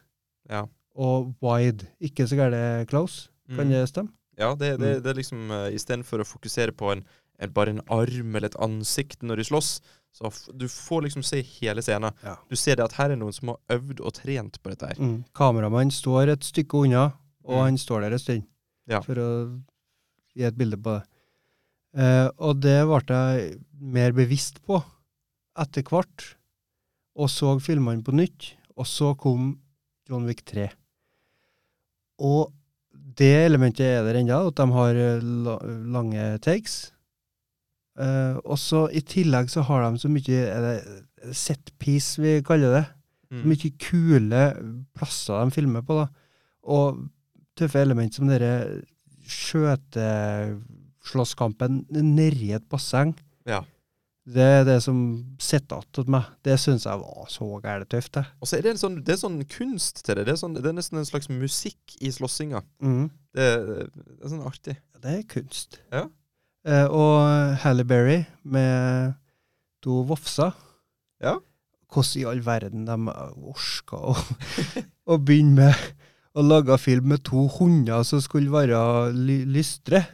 Ja. 0.50 0.66
og 0.96 1.34
wide. 1.42 1.88
Ikke 2.02 2.28
så 2.28 2.36
gærent 2.36 2.90
close. 2.90 3.30
Kan 3.48 3.68
Mm. 3.68 3.70
det 3.72 3.90
stemme? 3.90 4.10
Ja, 4.38 4.56
det, 4.56 4.80
det, 4.80 4.98
Mm. 4.98 5.04
det 5.04 5.08
er 5.12 5.14
liksom 5.14 5.52
uh, 5.52 5.70
Istedenfor 5.72 6.20
å 6.20 6.26
fokusere 6.28 6.72
på 6.72 6.92
en, 6.92 7.04
en, 7.40 7.50
bare 7.52 7.70
en 7.70 7.82
arm 7.90 8.36
eller 8.36 8.48
et 8.48 8.56
ansikt 8.60 9.22
når 9.22 9.36
de 9.38 9.44
slåss, 9.44 9.80
så 10.14 10.30
du 10.58 10.66
får 10.68 11.04
liksom 11.04 11.24
se 11.24 11.42
hele 11.42 11.82
scenen. 11.82 12.12
Ja. 12.24 12.36
Du 12.50 12.56
ser 12.56 12.76
det 12.76 12.84
at 12.86 12.94
her 12.94 13.12
er 13.12 13.16
noen 13.16 13.34
som 13.34 13.50
har 13.50 13.58
øvd 13.70 14.02
og 14.02 14.14
trent 14.14 14.62
på 14.64 14.70
dette 14.70 14.88
her. 14.88 14.96
Mm. 15.00 15.24
Kameramannen 15.34 15.92
står 15.92 16.30
et 16.34 16.44
stykke 16.44 16.74
unna, 16.86 17.14
og 17.46 17.56
Mm. 17.56 17.64
han 17.64 17.78
står 17.78 18.02
der 18.02 18.12
en 18.14 18.20
stund 18.20 18.44
Ja. 18.88 19.00
for 19.02 19.14
å 19.16 19.62
gi 20.36 20.44
et 20.44 20.58
bilde 20.58 20.78
på 20.78 21.00
det. 21.00 21.08
Eh, 21.94 22.30
og 22.42 22.62
det 22.64 22.80
ble 22.90 23.02
jeg 23.06 23.58
mer 23.94 24.16
bevisst 24.18 24.62
på 24.66 24.80
etter 25.62 25.86
hvert, 25.86 26.26
og 27.14 27.30
så 27.30 27.54
filmene 27.62 28.02
på 28.06 28.16
nytt, 28.16 28.54
og 28.74 28.90
så 28.90 29.12
kom 29.20 29.52
John 30.10 30.26
Wick 30.26 30.42
3. 30.50 30.72
Og 32.26 32.50
det 33.18 33.46
elementet 33.46 33.86
er 33.86 34.08
der 34.08 34.18
ennå, 34.24 34.40
at 34.50 34.58
de 34.58 34.68
har 34.74 35.00
eh, 35.04 35.30
lange 35.94 36.26
takes. 36.42 36.94
Eh, 38.02 38.42
og 38.42 38.58
så 38.58 38.88
i 38.90 39.04
tillegg 39.06 39.52
så 39.54 39.62
har 39.68 39.86
de 39.86 40.02
så 40.02 40.10
mye 40.10 40.44
er 40.50 40.66
det 40.66 41.34
set 41.38 41.72
piece, 41.80 42.22
vi 42.22 42.40
kaller 42.46 42.80
det. 42.80 42.86
Mm. 43.34 43.44
Mye 43.50 43.74
kule 43.82 44.44
plasser 44.98 45.42
de 45.46 45.54
filmer 45.54 45.86
på, 45.86 46.02
da. 46.02 46.08
Og 46.74 47.04
tøffe 47.58 47.82
element 47.82 48.16
som 48.16 48.30
denne 48.30 48.82
skjøteslåsskampen 51.04 51.86
nedi 51.92 52.54
et 52.56 52.66
basseng. 52.72 53.14
Ja. 53.48 53.64
Det 54.24 54.44
er 54.44 54.64
det 54.64 54.78
som 54.86 54.98
sitter 55.42 55.82
igjen 55.82 55.98
hos 56.00 56.12
meg. 56.16 56.28
Det 56.48 56.56
syns 56.62 56.86
jeg 56.88 57.00
var 57.02 57.28
så 57.32 57.48
gærent 57.60 57.90
tøft, 57.92 58.14
det. 58.16 58.24
Og 58.40 58.48
så 58.48 58.58
er 58.58 58.64
det 58.64 58.72
en 58.72 58.80
sånn, 58.80 59.02
det 59.04 59.18
er 59.18 59.20
sånn 59.20 59.42
kunst 59.52 60.00
til 60.06 60.16
det. 60.16 60.28
Det 60.30 60.36
er, 60.36 60.40
sånn, 60.40 60.56
det 60.56 60.70
er 60.70 60.78
nesten 60.78 61.02
en 61.02 61.10
slags 61.10 61.28
musikk 61.28 61.98
i 62.00 62.12
slåssinga. 62.14 62.64
Mm. 62.80 63.10
Det, 63.36 63.48
det 63.68 64.22
er 64.24 64.32
sånn 64.32 64.46
artig. 64.48 64.78
Det 65.04 65.18
er 65.18 65.26
kunst. 65.28 65.82
Ja. 65.92 66.06
Eh, 66.64 66.88
og 66.88 67.60
Halle 67.66 67.84
Berry 67.84 68.22
med 68.48 69.18
to 69.84 70.06
vofser. 70.08 70.56
Ja. 71.24 71.36
Hvordan 71.92 72.22
i 72.22 72.26
all 72.32 72.46
verden 72.46 72.88
de 72.88 72.96
orka 73.52 74.00
å, 74.00 74.16
å 75.12 75.20
begynne 75.20 75.60
med 75.60 75.84
å 76.34 76.42
lage 76.42 76.80
film 76.82 77.12
med 77.12 77.22
to 77.28 77.44
hunder 77.60 78.08
som 78.08 78.24
skulle 78.24 78.54
være 78.54 79.12
ly 79.14 79.44
lystre. 79.52 80.06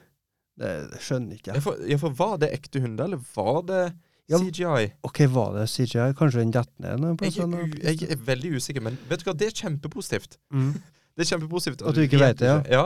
Det, 0.60 0.70
det 0.92 1.02
skjønner 1.06 1.40
ikke 1.40 1.54
jeg. 1.56 1.64
for, 1.64 1.82
ja, 1.88 1.98
for 2.02 2.16
Var 2.20 2.38
det 2.44 2.50
ekte 2.58 2.82
hunder, 2.84 3.06
eller 3.10 3.22
var 3.36 3.62
det 3.70 3.82
Ja, 4.30 4.38
CGI? 4.38 4.90
Ok, 5.08 5.22
var 5.34 5.54
det 5.58 5.68
CGI? 5.72 6.10
Kanskje 6.20 6.44
den 6.44 6.52
detter 6.54 6.98
ned 7.00 7.06
Jeg, 7.08 7.18
plasser? 7.18 7.54
er 7.56 7.94
jeg 7.96 8.10
er 8.14 8.24
veldig 8.28 8.52
usikker, 8.60 8.84
men 8.86 8.98
vet 9.10 9.24
du 9.24 9.30
hva, 9.30 9.38
det 9.40 9.48
er 9.50 9.56
kjempepositivt. 9.64 10.38
Mm. 10.54 10.74
Det 11.20 11.26
er 11.26 11.30
kjempepositivt. 11.36 11.82
At 11.84 11.96
du 11.98 12.04
ikke 12.06 12.20
vet 12.22 12.38
det, 12.40 12.48
ja. 12.48 12.60
ja. 12.72 12.84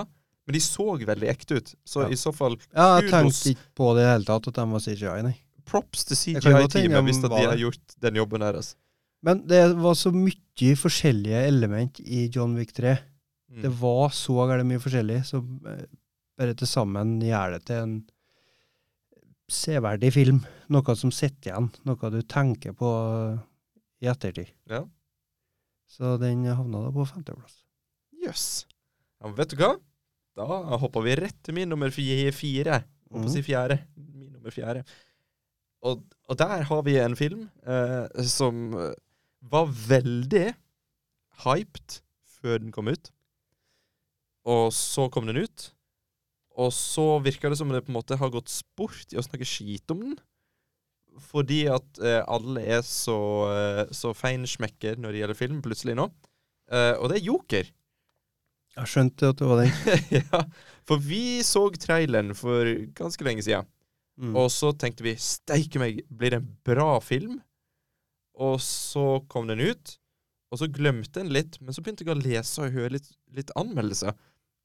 Men 0.47 0.55
de 0.55 0.59
så 0.63 0.85
veldig 0.97 1.27
ekte 1.29 1.59
ut. 1.59 1.67
Så 1.85 2.01
Ja. 2.01 2.07
i 2.09 2.17
så 2.17 2.31
fall 2.33 2.55
Ja, 2.73 2.99
jeg 2.99 3.11
tenkte 3.11 3.51
ikke 3.51 3.67
på 3.77 3.89
det 3.93 4.01
i 4.01 4.05
det 4.07 4.11
hele 4.13 4.25
tatt 4.29 4.47
at 4.49 4.57
de 4.57 4.65
var 4.71 4.81
CGI, 4.81 5.19
nei. 5.27 5.33
props 5.69 6.01
til 6.09 6.17
CGI-teamet 6.17 7.05
hvis 7.07 7.21
de 7.21 7.29
har 7.33 7.59
gjort 7.61 7.93
den 8.01 8.17
jobben 8.17 8.41
deres. 8.41 8.73
Men 9.23 9.43
det 9.47 9.61
var 9.79 9.93
så 9.95 10.11
mye 10.11 10.73
forskjellige 10.79 11.43
element 11.47 11.99
i 12.03 12.25
John 12.33 12.55
Wick 12.57 12.73
3. 12.75 12.97
Mm. 13.53 13.61
Det 13.67 13.71
var 13.79 14.09
så 14.17 14.33
gærent 14.49 14.67
mye 14.67 14.81
forskjellig, 14.83 15.19
så 15.29 15.39
eh, 15.69 15.85
bare 16.43 16.57
til 16.59 16.67
sammen 16.69 17.15
gjør 17.23 17.55
det 17.57 17.61
til 17.71 17.79
en 17.85 17.95
severdig 19.53 20.11
film. 20.15 20.41
Noe 20.73 20.95
som 20.97 21.11
sitter 21.13 21.51
igjen, 21.51 21.69
noe 21.87 22.09
du 22.13 22.19
tenker 22.29 22.75
på 22.77 22.89
i 24.03 24.09
ettertid. 24.11 24.51
Ja. 24.69 24.83
Så 25.93 26.15
den 26.21 26.45
havna 26.49 26.85
da 26.87 26.91
på 26.95 27.05
femteplass. 27.07 27.59
Jøss. 28.23 28.45
Ja, 29.19 29.27
men 29.29 29.35
vet 29.37 29.53
du 29.53 29.59
hva? 29.61 29.73
Da 30.33 30.47
hopper 30.81 31.03
vi 31.05 31.13
rett 31.19 31.37
til 31.45 31.53
min 31.59 31.69
nummer 31.69 31.91
fi- 31.93 32.31
fire. 32.33 32.81
På 33.11 33.21
å 33.21 33.29
si 33.29 33.43
fjerde. 33.45 33.77
Min 33.95 34.31
nummer 34.33 34.51
fjerde. 34.53 34.81
Og, 35.85 36.01
og 36.31 36.37
der 36.39 36.63
har 36.65 36.81
vi 36.87 36.95
en 36.97 37.15
film 37.19 37.43
eh, 37.67 38.07
som 38.25 38.71
eh, 38.79 38.95
var 39.51 39.67
veldig 39.69 40.47
hyped 41.43 41.99
før 42.39 42.63
den 42.63 42.71
kom 42.73 42.89
ut. 42.89 43.11
Og 44.49 44.71
så 44.75 45.05
kom 45.13 45.27
den 45.29 45.43
ut. 45.43 45.69
Og 46.61 46.69
så 46.75 47.17
virker 47.25 47.49
det 47.49 47.57
som 47.59 47.71
det 47.73 47.81
på 47.85 47.91
en 47.93 47.97
måte 47.97 48.17
har 48.19 48.31
gått 48.33 48.51
sport 48.53 49.13
i 49.13 49.17
å 49.17 49.25
snakke 49.25 49.47
skit 49.47 49.89
om 49.93 50.03
den. 50.03 50.17
Fordi 51.29 51.63
at 51.69 52.01
eh, 52.01 52.21
alle 52.29 52.63
er 52.77 52.83
så, 52.85 53.17
eh, 53.53 53.83
så 53.93 54.13
feinschmecker 54.17 54.99
når 55.01 55.13
det 55.13 55.21
gjelder 55.21 55.39
film, 55.39 55.61
plutselig 55.65 55.97
nå. 55.97 56.07
Eh, 56.73 56.93
og 56.97 57.09
det 57.09 57.19
er 57.19 57.27
Joker. 57.27 57.69
Jeg 58.73 58.89
skjønte 58.89 59.29
at 59.29 59.41
det 59.41 59.49
var 59.49 59.61
den. 59.61 59.99
ja, 60.19 60.41
for 60.89 61.01
vi 61.01 61.41
så 61.45 61.67
traileren 61.77 62.33
for 62.37 62.69
ganske 62.97 63.25
lenge 63.25 63.45
siden. 63.45 63.69
Mm. 64.17 64.35
Og 64.37 64.49
så 64.53 64.71
tenkte 64.77 65.05
vi 65.05 65.15
steike 65.21 65.81
meg, 65.81 66.01
blir 66.09 66.33
det 66.33 66.41
en 66.41 66.49
bra 66.65 66.97
film? 67.01 67.39
Og 68.41 68.57
så 68.65 69.21
kom 69.29 69.49
den 69.49 69.61
ut, 69.61 69.97
og 70.53 70.61
så 70.61 70.69
glemte 70.69 71.21
en 71.21 71.33
litt, 71.33 71.59
men 71.61 71.73
så 71.73 71.81
begynte 71.81 72.05
jeg 72.05 72.13
å 72.13 72.21
lese 72.21 72.61
og 72.61 72.73
høre 72.73 72.95
litt, 72.95 73.09
litt 73.33 73.53
anmeldelser. 73.57 74.13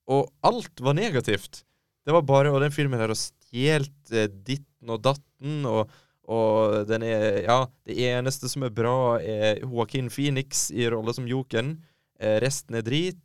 Og 0.08 0.28
alt 0.48 0.80
var 0.84 0.96
negativt. 0.96 1.62
Det 2.08 2.14
var 2.16 2.24
bare 2.24 2.52
Og 2.54 2.62
den 2.64 2.72
filmen 2.72 3.00
her 3.00 3.12
har 3.12 3.20
stjålet 3.20 4.12
eh, 4.16 4.30
ditten 4.32 4.92
og 4.94 5.02
datten, 5.04 5.60
og, 5.68 5.92
og 6.28 6.86
den 6.88 7.04
er 7.04 7.42
Ja, 7.44 7.58
det 7.88 7.98
eneste 8.08 8.48
som 8.48 8.64
er 8.64 8.72
bra, 8.74 9.18
er 9.20 9.60
Joaquin 9.64 10.08
Phoenix 10.12 10.68
i 10.72 10.88
rolle 10.88 11.12
som 11.16 11.28
Jokeren. 11.28 11.76
Eh, 12.20 12.38
resten 12.44 12.78
er 12.80 12.86
drit. 12.86 13.20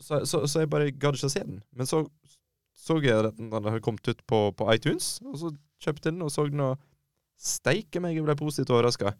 Så, 0.00 0.24
så, 0.28 0.42
så 0.50 0.64
jeg 0.64 0.72
bare 0.72 0.92
gadd 0.92 1.16
ikke 1.16 1.30
å 1.30 1.32
se 1.32 1.44
den. 1.44 1.62
Men 1.72 1.88
så 1.88 2.04
så 2.84 2.98
jeg 3.00 3.14
at 3.16 3.38
den 3.38 3.52
hadde 3.54 3.80
kommet 3.84 4.08
ut 4.08 4.20
på, 4.28 4.40
på 4.56 4.66
iTunes, 4.74 5.16
og 5.24 5.38
så 5.40 5.52
kjøpte 5.84 6.10
jeg 6.10 6.16
den 6.16 6.26
og 6.26 6.32
så 6.32 6.44
den, 6.50 6.60
og 6.64 6.82
steike 7.40 8.02
meg, 8.02 8.16
jeg 8.18 8.26
ble 8.26 8.36
positivt 8.38 8.72
overraska. 8.74 9.14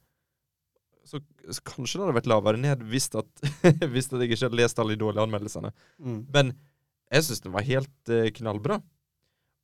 Så, 1.05 1.20
så 1.49 1.64
kanskje 1.68 1.99
det 1.99 2.05
hadde 2.07 2.16
vært 2.16 2.28
lavere 2.32 2.61
ned 2.61 2.84
hvis 2.88 3.11
at, 3.16 3.28
hvis 3.92 4.09
at 4.09 4.20
jeg 4.20 4.30
ikke 4.30 4.47
hadde 4.47 4.61
lest 4.61 4.80
alle 4.80 4.97
de 4.97 5.01
dårlige 5.01 5.24
anmeldelsene. 5.26 5.72
Mm. 6.01 6.20
Men 6.32 6.53
jeg 7.12 7.26
syns 7.26 7.42
den 7.44 7.55
var 7.55 7.66
helt 7.66 8.12
eh, 8.12 8.30
knallbra. 8.34 8.80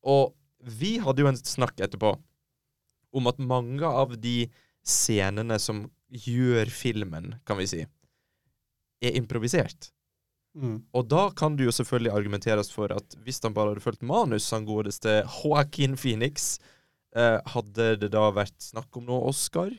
Og 0.09 0.35
vi 0.81 0.99
hadde 1.03 1.25
jo 1.25 1.31
en 1.31 1.39
snakk 1.39 1.81
etterpå 1.81 2.15
om 3.17 3.31
at 3.31 3.41
mange 3.43 3.87
av 3.87 4.13
de 4.21 4.45
scenene 4.87 5.57
som 5.63 5.87
gjør 6.11 6.71
filmen, 6.73 7.35
kan 7.47 7.59
vi 7.59 7.69
si, 7.71 7.81
er 9.01 9.17
improvisert. 9.19 9.91
Mm. 10.59 10.81
Og 10.97 11.07
da 11.07 11.29
kan 11.37 11.55
det 11.57 11.69
jo 11.69 11.75
selvfølgelig 11.75 12.13
argumenteres 12.13 12.73
for 12.75 12.91
at 12.95 13.15
hvis 13.25 13.39
han 13.45 13.55
bare 13.55 13.73
hadde 13.73 13.85
fulgt 13.85 14.03
manus, 14.07 14.51
han 14.55 14.67
godeste 14.67 15.21
Joaquin 15.23 15.97
Phoenix, 15.99 16.59
eh, 17.15 17.39
hadde 17.55 17.93
det 18.03 18.11
da 18.15 18.27
vært 18.35 18.59
snakk 18.63 18.99
om 18.99 19.07
noe 19.07 19.31
Oscar? 19.31 19.71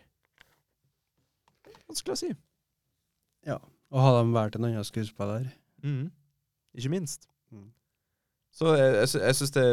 Vanskelig 1.89 2.15
å 2.15 2.21
si. 2.23 2.31
Ja. 3.47 3.59
Og 3.91 3.99
hadde 3.99 4.23
han 4.23 4.35
vært 4.35 4.55
en 4.55 4.69
annen 4.69 4.87
skuespiller? 4.87 5.49
Mm. 5.83 6.07
Ikke 6.77 6.93
minst. 6.93 7.27
Så 8.51 8.73
jeg, 8.75 8.93
jeg, 8.97 9.07
sy- 9.13 9.21
jeg 9.23 9.35
syns 9.39 9.53
det, 9.55 9.63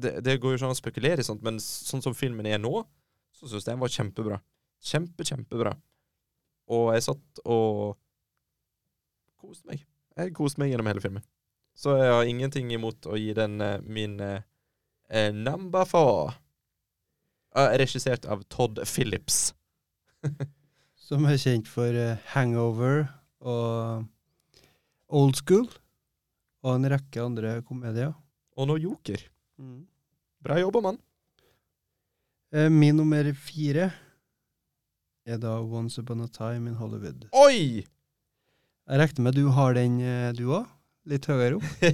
det 0.00 0.10
Det 0.24 0.36
går 0.40 0.52
jo 0.54 0.58
ikke 0.60 0.68
an 0.68 0.76
å 0.76 0.78
spekulere 0.78 1.22
i 1.22 1.26
sånt, 1.26 1.42
men 1.42 1.58
sånn 1.62 2.02
som 2.04 2.14
filmen 2.14 2.46
er 2.46 2.60
nå, 2.62 2.84
så 3.34 3.48
syns 3.50 3.64
jeg 3.66 3.72
den 3.74 3.82
var 3.82 3.90
kjempebra. 3.92 4.38
Kjempe, 4.86 5.26
kjempebra. 5.26 5.72
Og 6.70 6.92
jeg 6.94 7.02
satt 7.08 7.42
og 7.44 7.96
koste 9.40 9.66
meg. 9.72 9.82
Jeg 10.20 10.34
koste 10.36 10.60
meg 10.62 10.70
gjennom 10.70 10.88
hele 10.90 11.02
filmen. 11.02 11.24
Så 11.74 11.96
jeg 11.98 12.12
har 12.12 12.28
ingenting 12.28 12.70
imot 12.74 13.06
å 13.08 13.16
gi 13.18 13.32
den 13.36 13.60
eh, 13.64 13.80
min 13.82 14.18
eh, 14.20 15.30
number 15.34 15.86
four. 15.88 16.34
Uh, 17.50 17.72
regissert 17.80 18.28
av 18.30 18.44
Todd 18.52 18.78
Phillips. 18.86 19.54
Som 21.08 21.24
er 21.26 21.40
kjent 21.40 21.66
for 21.66 21.96
Hangover 22.36 23.08
og 23.42 24.04
Old 25.10 25.40
School. 25.40 25.66
Og 26.64 26.74
en 26.76 26.88
rekke 26.92 27.22
andre 27.24 27.54
komedier. 27.64 28.12
Og 28.60 28.68
nå 28.68 28.76
Joker. 28.82 29.22
Bra 30.44 30.58
jobba, 30.60 30.82
mann. 30.84 30.98
Eh, 32.52 32.68
Min 32.72 32.96
nummer 32.98 33.28
fire 33.38 33.90
er 35.30 35.38
da 35.40 35.54
Once 35.62 36.00
Upon 36.02 36.24
a 36.24 36.28
Time 36.28 36.68
in 36.72 36.76
Hollywood. 36.80 37.28
Oi! 37.32 37.84
Jeg 38.90 38.98
regner 38.98 39.22
med 39.22 39.36
du 39.38 39.44
har 39.54 39.76
den, 39.76 40.00
eh, 40.02 40.32
du 40.34 40.48
òg? 40.50 40.66
Litt 41.08 41.28
høyere 41.30 41.60
opp? 41.60 41.84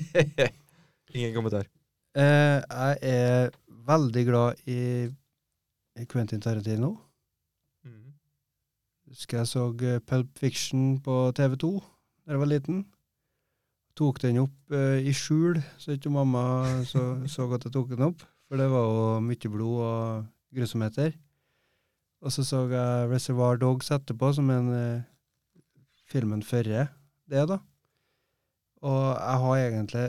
Ingen 1.14 1.34
kommentar. 1.36 1.68
Eh, 2.16 2.62
jeg 2.64 2.98
er 3.12 3.50
veldig 3.86 4.24
glad 4.26 4.62
i 4.66 4.80
Quentin 6.10 6.40
Tarantino. 6.42 6.94
Mhm. 7.86 8.14
Husker 9.12 9.42
jeg 9.42 9.50
så 9.52 9.68
Pulp 10.08 10.32
Fiction 10.40 10.96
på 11.04 11.30
TV2 11.36 11.70
da 12.26 12.32
jeg 12.34 12.40
var 12.42 12.50
liten. 12.50 12.80
Tok 13.96 14.20
den 14.20 14.42
opp 14.42 14.74
eh, 14.76 15.00
i 15.08 15.12
skjul, 15.16 15.56
så 15.80 15.94
ikke 15.96 16.12
mamma 16.12 16.42
så, 16.84 17.02
så 17.30 17.46
at 17.56 17.64
jeg 17.64 17.72
tok 17.72 17.94
den 17.94 18.08
opp. 18.10 18.24
For 18.46 18.60
det 18.60 18.68
var 18.70 18.84
jo 18.84 19.06
mye 19.24 19.50
blod 19.50 19.78
og 19.86 20.26
grusomheter. 20.54 21.14
Og 22.20 22.32
så 22.32 22.44
så 22.44 22.64
jeg 22.70 23.08
Reservoir 23.10 23.58
Dogs 23.60 23.90
etterpå, 23.94 24.32
som 24.36 24.50
en 24.52 24.68
eh, 24.74 25.06
filmen 26.06 26.42
før 26.44 26.68
det, 26.68 27.48
da. 27.50 27.58
Og 28.86 29.02
jeg 29.16 29.42
har 29.42 29.62
egentlig 29.62 30.06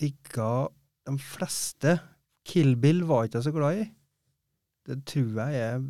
digga 0.00 0.50
de 1.06 1.18
fleste. 1.18 1.98
Kill 2.46 2.74
Bill 2.76 3.04
var 3.06 3.26
ikke 3.26 3.38
jeg 3.38 3.48
så 3.48 3.54
glad 3.54 3.82
i. 3.82 3.90
Det 4.86 4.98
tror 5.06 5.44
jeg 5.44 5.60
er 5.60 5.84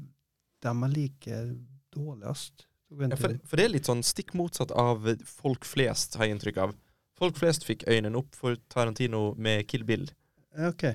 dem 0.62 0.84
jeg 0.84 0.94
liker 0.96 1.54
dårligst. 1.94 2.66
Ja, 3.00 3.16
for, 3.16 3.36
for 3.48 3.60
det 3.60 3.66
er 3.66 3.74
litt 3.74 3.88
sånn 3.88 4.02
stikk 4.06 4.34
motsatt 4.38 4.72
av 4.78 5.06
folk 5.28 5.66
flest, 5.68 6.18
har 6.18 6.28
jeg 6.28 6.36
inntrykk 6.36 6.60
av. 6.64 6.74
Folk 7.18 7.38
flest 7.38 7.64
fikk 7.68 7.86
øynene 7.86 8.18
opp 8.18 8.36
for 8.36 8.58
Tarantino 8.72 9.32
med 9.40 9.64
Kill 9.70 9.86
Bill. 9.88 10.08
Ok. 10.68 10.88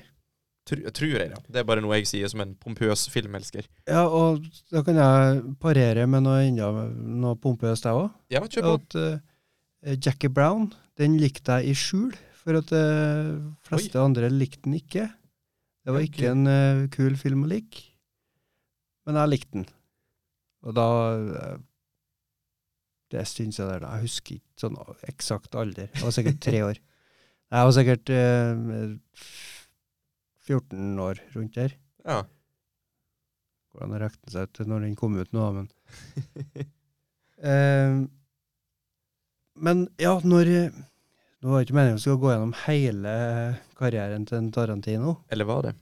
Tr 0.67 0.81
tror 0.91 1.13
jeg, 1.13 1.29
da. 1.31 1.39
Det 1.47 1.61
er 1.61 1.67
bare 1.67 1.83
noe 1.83 1.95
jeg 2.01 2.09
sier 2.09 2.31
som 2.31 2.43
en 2.43 2.51
pompøs 2.59 3.05
filmelsker. 3.13 3.69
Ja, 3.87 4.03
og 4.11 4.43
da 4.73 4.83
kan 4.83 4.99
jeg 4.99 5.43
parere 5.63 6.03
med 6.11 6.25
noe 6.25 6.41
enda 6.43 6.71
noe 6.91 7.37
pompøst, 7.39 7.87
jeg 7.87 8.01
òg. 8.01 8.09
Ja, 8.33 8.43
kjør 8.43 8.67
på. 8.67 8.73
At 8.81 8.97
uh, 8.99 9.93
Jackie 9.95 10.33
Brown, 10.33 10.73
den 10.99 11.15
likte 11.21 11.61
jeg 11.61 11.71
i 11.71 11.77
skjul, 11.77 12.11
for 12.41 12.59
at 12.59 12.71
de 12.73 12.83
fleste 13.67 13.99
andre 14.01 14.31
likte 14.33 14.65
den 14.67 14.75
ikke. 14.81 15.07
Det 15.87 15.95
var 15.95 16.03
ikke 16.03 16.33
en 16.33 16.51
uh, 16.51 16.85
kul 16.91 17.15
film 17.19 17.45
å 17.45 17.51
like, 17.53 17.87
men 19.07 19.21
jeg 19.21 19.31
likte 19.37 19.61
den. 19.61 19.67
Og 20.67 20.75
da 20.75 20.87
eh, 21.15 21.59
Det 23.11 23.23
syns 23.29 23.59
jeg 23.59 23.69
der. 23.69 23.85
Jeg 23.87 24.03
husker 24.03 24.35
ikke 24.39 24.61
sånn 24.63 24.77
eksakt 25.07 25.55
alder. 25.55 25.87
Jeg 25.93 26.03
var 26.03 26.15
sikkert 26.15 26.41
tre 26.43 26.63
år. 26.67 26.81
Jeg 27.47 27.63
var 27.63 27.71
sikkert 27.77 28.09
eh, 28.11 28.57
14 30.49 30.97
år 30.99 31.21
rundt 31.31 31.55
der. 31.55 31.75
Ja. 32.03 32.17
Hvordan 33.71 33.93
har 33.95 34.01
regner 34.03 34.33
seg 34.33 34.49
ut 34.49 34.59
når 34.67 34.83
den 34.83 34.97
kom 34.99 35.15
ut 35.15 35.31
nå, 35.35 35.45
men 35.55 35.69
Eh, 37.37 37.93
Men 39.61 39.83
ja, 40.01 40.15
når 40.25 40.49
Nå 40.73 41.51
var 41.51 41.59
det 41.61 41.67
ikke 41.67 41.75
meningen 41.77 41.99
vi 41.99 42.01
skulle 42.01 42.21
gå 42.23 42.31
gjennom 42.31 42.53
hele 42.63 43.11
karrieren 43.77 44.23
til 44.25 44.39
en 44.39 44.47
Tarantino. 44.51 45.11
Eller 45.29 45.45
var 45.45 45.67
det? 45.67 45.73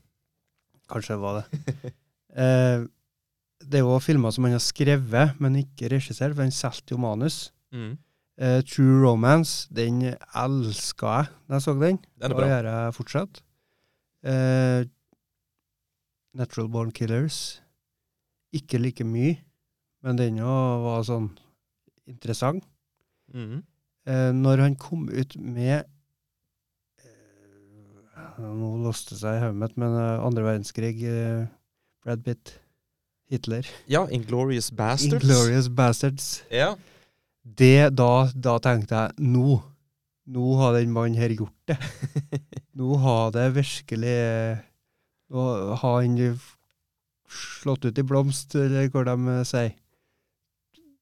Kanskje 0.92 1.16
det 1.16 1.22
var 1.24 1.38
det. 1.40 1.46
eh, 2.44 2.84
det 3.66 3.80
er 3.80 3.86
jo 3.86 4.00
filmer 4.04 4.34
som 4.34 4.46
han 4.48 4.56
har 4.56 4.64
skrevet, 4.64 5.38
men 5.42 5.62
ikke 5.62 5.90
regissert, 5.94 6.36
for 6.36 6.46
han 6.46 6.54
solgte 6.54 6.96
jo 6.96 7.02
manus. 7.02 7.50
Mm. 7.74 7.96
Uh, 8.36 8.60
True 8.68 9.00
Romance, 9.00 9.70
den 9.72 10.02
elska 10.36 11.14
jeg 11.16 11.30
da 11.48 11.56
jeg 11.56 11.64
så 11.64 11.74
den. 11.80 12.00
Den 12.20 12.28
er 12.28 12.34
og 12.34 12.42
bra. 12.42 12.48
gjør 12.52 12.70
jeg 12.70 12.96
fortsatt. 12.98 13.42
Uh, 14.26 14.82
Natural 16.36 16.70
Born 16.70 16.92
Killers, 16.92 17.62
ikke 18.56 18.82
like 18.82 19.08
mye, 19.08 19.38
men 20.04 20.20
den 20.20 20.42
òg 20.44 20.84
var 20.84 21.08
sånn 21.08 21.30
interessant. 22.12 22.68
Mm. 23.34 23.64
Uh, 24.06 24.32
når 24.36 24.66
han 24.68 24.80
kom 24.80 25.10
ut 25.10 25.38
med 25.40 25.92
Nå 28.36 28.68
låste 28.84 29.16
seg 29.16 29.38
i 29.38 29.40
hodet 29.40 29.56
mitt, 29.62 29.78
men 29.80 29.94
andre 29.96 30.44
verdenskrig, 30.44 30.98
Brad 32.04 32.24
Pitt, 32.26 32.52
Hitler 33.32 33.66
Ja, 33.90 34.04
Inglorious 34.14 34.72
Bastards. 34.72 35.24
Inglorious 35.24 35.68
Bastards. 35.70 36.44
Ja. 36.52 36.76
Det, 37.46 37.90
da, 37.98 38.28
da 38.34 38.58
tenkte 38.60 38.96
jeg 38.96 39.12
Nå 39.32 39.62
Nå 40.26 40.56
har 40.58 40.74
den 40.74 40.90
mannen 40.94 41.18
her 41.22 41.30
gjort 41.30 41.54
det. 41.70 41.78
Nå 42.80 42.96
har 43.04 43.32
det 43.36 43.44
virkelig 43.56 44.16
Nå 45.30 45.44
har 45.78 46.00
han 46.02 46.16
slått 47.36 47.86
ut 47.86 47.98
i 47.98 48.04
blomst, 48.06 48.54
eller 48.56 48.88
hva 48.94 49.04
de 49.06 49.36
sier. 49.46 49.74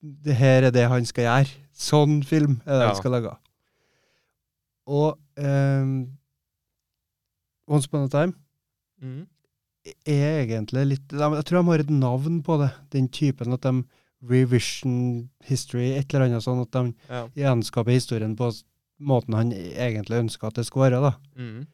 Det 0.02 0.36
her 0.40 0.68
er 0.68 0.72
det 0.76 0.86
han 0.92 1.06
skal 1.08 1.24
gjøre. 1.28 1.52
Sånn 1.76 2.22
film 2.28 2.58
er 2.66 2.74
det 2.78 2.82
Ja. 2.84 2.88
han 2.92 3.00
skal 3.00 3.12
lage. 3.16 3.34
Og 4.88 5.20
um, 5.40 5.94
Once 7.72 7.88
Upon 7.88 8.04
a 8.08 8.12
Time 8.12 8.34
Mhm. 9.04 9.28
Er 10.08 10.44
egentlig 10.46 10.86
litt 10.88 11.12
Jeg 11.12 11.44
tror 11.46 11.60
de 11.60 11.68
har 11.72 11.80
et 11.84 11.90
navn 11.92 12.42
på 12.46 12.58
det, 12.62 12.70
den 12.96 13.08
typen 13.12 13.54
at 13.54 13.62
de 13.66 13.84
revision 14.24 15.30
history, 15.44 15.90
et 15.98 16.14
eller 16.14 16.30
annet 16.30 16.44
sånn 16.46 16.62
at 16.64 16.72
de 16.72 16.94
Ja. 17.10 17.26
gjenskaper 17.36 17.92
historien 17.92 18.36
på 18.40 18.52
måten 19.04 19.34
han 19.36 19.52
egentlig 19.52 20.22
ønska 20.24 20.48
at 20.48 20.54
det 20.56 20.66
skulle 20.66 20.90
være. 20.92 21.02
da. 21.02 21.12
Mm. 21.36 21.66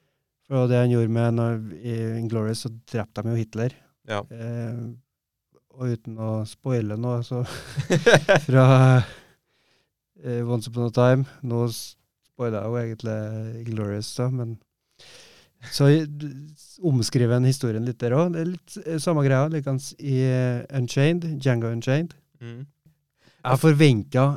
For 0.48 0.68
det 0.68 0.80
han 0.82 0.90
gjorde 0.90 1.10
med 1.14 1.34
når, 1.38 1.60
i 1.78 1.98
Inglorious, 2.18 2.64
så 2.66 2.70
drepte 2.90 3.22
de 3.22 3.30
jo 3.30 3.36
Hitler. 3.38 3.76
Ja. 4.10 4.24
Eh, 4.32 4.80
og 5.78 5.94
uten 5.94 6.18
å 6.18 6.32
spoile 6.50 6.98
noe, 6.98 7.22
så 7.24 7.44
fra 8.48 9.04
eh, 10.24 10.42
Once 10.50 10.68
Upon 10.72 10.88
a 10.90 10.92
Time 10.92 11.26
Nå 11.44 11.68
spoiler 11.72 12.64
jeg 12.64 12.72
jo 12.72 12.80
egentlig 12.82 13.68
Inglorious, 13.68 14.10
da, 14.18 14.30
men 14.34 14.58
så 15.68 15.90
omskriver 16.88 17.36
han 17.36 17.48
historien 17.48 17.86
litt 17.86 18.00
der 18.02 18.16
òg. 18.16 18.34
Det 18.34 18.42
er 18.42 18.52
litt 18.54 18.78
eh, 18.86 19.00
samme 19.04 19.24
greia, 19.26 19.50
likens 19.52 19.92
i 20.00 20.22
eh, 20.24 20.62
Unchained, 20.80 21.26
Django 21.42 21.72
Unchained. 21.74 22.16
Mm. 22.40 22.62
Jeg 23.40 23.62
forventa 23.62 24.28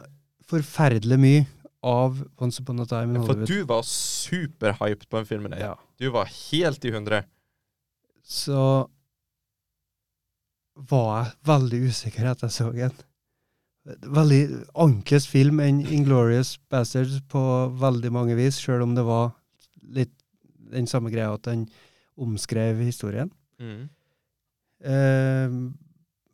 forferdelig 0.50 1.18
mye 1.22 1.44
av 1.82 2.18
Once 2.42 2.62
Upon 2.62 2.82
a 2.82 2.86
Time 2.86 3.18
in 3.18 3.26
For 3.26 3.46
du 3.46 3.62
var 3.66 3.86
superhyped 3.86 5.08
på 5.08 5.20
den 5.20 5.28
filmen. 5.28 5.54
Ja. 5.58 5.74
Du 5.98 6.10
var 6.14 6.30
helt 6.30 6.84
i 6.84 6.92
hundre. 6.94 7.24
så 8.22 8.88
var 10.74 11.08
jeg 11.16 11.32
veldig 11.46 11.80
usikker 11.90 12.28
etter 12.30 12.48
jeg 12.48 12.54
så 12.54 12.70
den. 12.72 12.94
Veldig 14.14 14.42
annerledes 14.78 15.26
film 15.26 15.60
enn 15.60 15.82
Inglorious 15.82 16.54
Bastards 16.70 17.18
på 17.28 17.42
veldig 17.82 18.12
mange 18.14 18.36
vis, 18.38 18.60
sjøl 18.62 18.84
om 18.86 18.94
det 18.94 19.04
var 19.04 19.34
litt 19.82 20.14
den 20.72 20.86
samme 20.90 21.10
greia 21.12 21.32
at 21.34 21.46
han 21.50 21.66
omskrev 22.18 22.80
historien. 22.84 23.30
Mm. 23.60 23.88
Eh, 24.82 25.48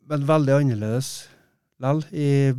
men 0.09 0.25
veldig 0.27 0.55
annerledes 0.57 1.09
lell. 1.79 2.01
I 2.11 2.53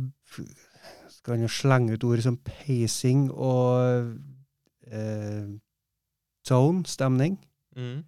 Skal 1.11 1.35
han 1.35 1.43
jo 1.43 1.51
slenge 1.51 1.93
ut 1.93 2.03
ord 2.07 2.21
som 2.23 2.37
pacing 2.37 3.27
og 3.31 4.15
eh, 4.87 5.49
tone, 6.47 6.85
stemning. 6.89 7.35
Mhm. 7.77 7.99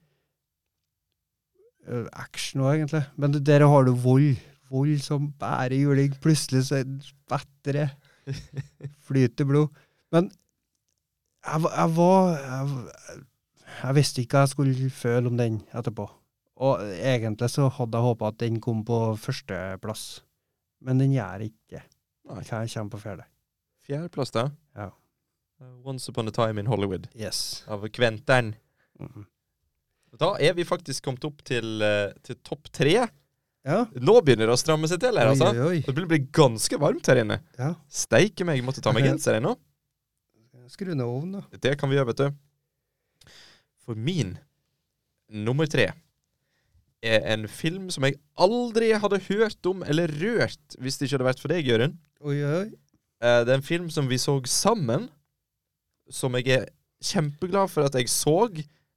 Eh, 1.88 2.08
action 2.14 2.62
òg, 2.64 2.78
egentlig. 2.80 3.04
Men 3.18 3.32
det- 3.34 3.44
der 3.46 3.68
har 3.68 3.84
du 3.84 3.92
vold. 3.94 4.38
Vold 4.72 5.00
som 5.04 5.32
bærer 5.40 5.76
juling. 5.84 6.14
Plutselig 6.22 6.64
så 6.66 6.80
spetter 7.04 7.72
det. 7.74 7.90
Flyter 9.06 9.46
blod. 9.46 9.68
Men 10.12 10.32
jeg, 11.46 11.62
jeg 11.62 11.96
var 11.96 12.38
jeg, 12.40 13.24
jeg 13.82 13.96
visste 13.98 14.22
ikke 14.24 14.38
hva 14.38 14.46
jeg 14.46 14.54
skulle 14.54 14.90
føle 14.94 15.32
om 15.32 15.38
den 15.40 15.62
etterpå. 15.74 16.06
Og 16.64 16.82
egentlig 16.94 17.50
så 17.50 17.68
hadde 17.80 17.98
jeg 17.98 18.08
håpa 18.08 18.30
at 18.30 18.40
den 18.44 18.60
kom 18.64 18.84
på 18.86 19.00
førsteplass. 19.20 20.22
Men 20.84 21.00
den 21.02 21.16
gjør 21.16 21.48
ikke 21.48 21.78
det. 21.80 21.84
Den 22.30 22.46
kommer 22.48 22.94
på 22.94 23.02
fjerde. 23.02 23.26
Fjerdeplass, 23.84 24.32
da. 24.32 24.48
Ja. 24.78 24.90
Uh, 25.60 25.76
Once 25.88 26.08
Upon 26.12 26.28
a 26.28 26.32
Time 26.36 26.60
in 26.62 26.68
Hollywood 26.68 27.10
Yes. 27.16 27.64
av 27.68 27.84
Kventern. 27.90 28.56
Mhm. 29.00 29.26
Da 30.20 30.36
er 30.40 30.54
vi 30.54 30.64
faktisk 30.64 31.04
kommet 31.08 31.24
opp 31.26 31.40
til, 31.44 31.82
eh, 31.82 32.12
til 32.22 32.36
topp 32.46 32.68
tre. 32.72 32.92
Ja. 33.66 33.80
Nå 33.98 34.14
begynner 34.22 34.46
det 34.46 34.54
å 34.54 34.60
stramme 34.62 34.86
seg 34.88 35.00
til 35.02 35.18
her, 35.18 35.32
altså. 35.32 35.48
Oi, 35.50 35.60
oi. 35.72 35.80
Det 35.82 35.96
blir, 35.96 36.06
blir 36.06 36.28
ganske 36.32 36.78
varmt 36.78 37.08
her 37.10 37.24
inne. 37.24 37.40
Ja. 37.58 37.72
Steike 37.90 38.46
meg, 38.46 38.60
jeg 38.60 38.66
måtte 38.68 38.84
ta 38.84 38.94
meg 38.94 39.04
genser 39.10 39.40
ennå. 39.40 39.56
Skru 40.70 40.94
ned 40.94 41.02
ovnen, 41.06 41.42
da. 41.42 41.58
Det 41.60 41.74
kan 41.80 41.90
vi 41.90 41.98
gjøre, 41.98 42.12
vet 42.14 42.22
du. 42.22 42.38
For 43.84 43.96
min 44.00 44.38
nummer 45.34 45.68
tre 45.68 45.90
er 47.04 47.26
en 47.34 47.48
film 47.52 47.90
som 47.92 48.06
jeg 48.08 48.16
aldri 48.40 48.94
hadde 48.96 49.20
hørt 49.28 49.68
om 49.68 49.84
eller 49.84 50.12
rørt 50.22 50.78
hvis 50.80 50.98
det 50.98 51.08
ikke 51.10 51.18
hadde 51.18 51.28
vært 51.28 51.42
for 51.44 51.52
deg, 51.52 51.68
Jørund. 51.68 51.98
Oi, 52.24 52.38
oi. 52.48 52.68
Eh, 53.24 53.42
Det 53.44 53.52
er 53.52 53.60
en 53.60 53.66
film 53.66 53.90
som 53.92 54.08
vi 54.08 54.18
så 54.22 54.38
sammen, 54.48 55.10
som 56.10 56.36
jeg 56.40 56.48
er 56.48 56.66
kjempeglad 57.04 57.72
for 57.72 57.84
at 57.88 57.96
jeg 58.00 58.08
så, 58.12 58.48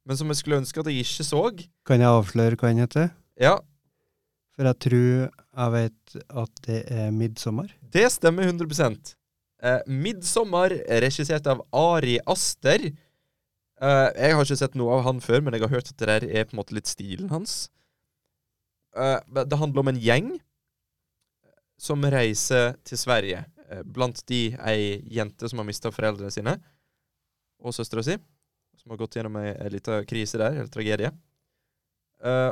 men 0.07 0.15
som 0.19 0.31
jeg 0.31 0.39
skulle 0.39 0.61
ønske 0.61 0.79
at 0.79 0.87
jeg 0.87 1.03
ikke 1.03 1.27
så. 1.27 1.41
Kan 1.87 1.99
jeg 2.03 2.07
avsløre 2.11 2.55
hva 2.55 2.71
den 2.71 2.83
heter? 2.85 3.09
Ja, 3.39 3.57
For 4.57 4.65
jeg 4.65 4.79
tror 4.81 5.29
jeg 5.29 5.71
vet 5.71 6.15
at 6.33 6.61
det 6.65 6.79
er 6.89 7.11
'Midtsommer'. 7.11 7.69
det 7.93 8.11
stemmer 8.11 8.43
100 8.43 9.15
eh, 9.61 9.81
'Midtsommer', 9.85 10.73
regissert 11.03 11.45
av 11.45 11.61
Ari 11.71 12.17
Aster. 12.25 12.89
Eh, 13.77 14.07
jeg 14.17 14.33
har 14.33 14.45
ikke 14.45 14.57
sett 14.57 14.77
noe 14.79 14.95
av 14.95 15.03
han 15.05 15.19
før, 15.21 15.43
men 15.45 15.53
jeg 15.53 15.67
har 15.67 15.75
hørt 15.75 15.91
at 15.91 15.99
det 16.01 16.07
der 16.09 16.23
er 16.25 16.47
på 16.47 16.55
en 16.55 16.61
måte 16.63 16.73
litt 16.77 16.89
stilen 16.89 17.29
hans. 17.29 17.67
Uh, 18.97 19.19
det 19.45 19.59
handler 19.59 19.83
om 19.83 19.91
en 19.91 19.99
gjeng 20.01 20.31
som 21.77 22.01
reiser 22.09 22.73
til 22.87 22.97
Sverige. 22.97 23.43
Uh, 23.69 23.83
blant 23.85 24.23
de 24.31 24.41
ei 24.65 24.97
jente 25.13 25.51
som 25.51 25.61
har 25.61 25.67
mista 25.67 25.91
foreldrene 25.93 26.33
sine, 26.33 26.55
og 27.61 27.75
søstera 27.77 28.01
si. 28.07 28.17
Som 28.81 28.95
har 28.95 29.01
gått 29.03 29.19
gjennom 29.19 29.37
ei, 29.43 29.51
ei 29.53 29.69
lita 29.75 30.01
krise 30.09 30.41
der, 30.41 30.57
eller 30.57 30.73
tragedie. 30.73 31.13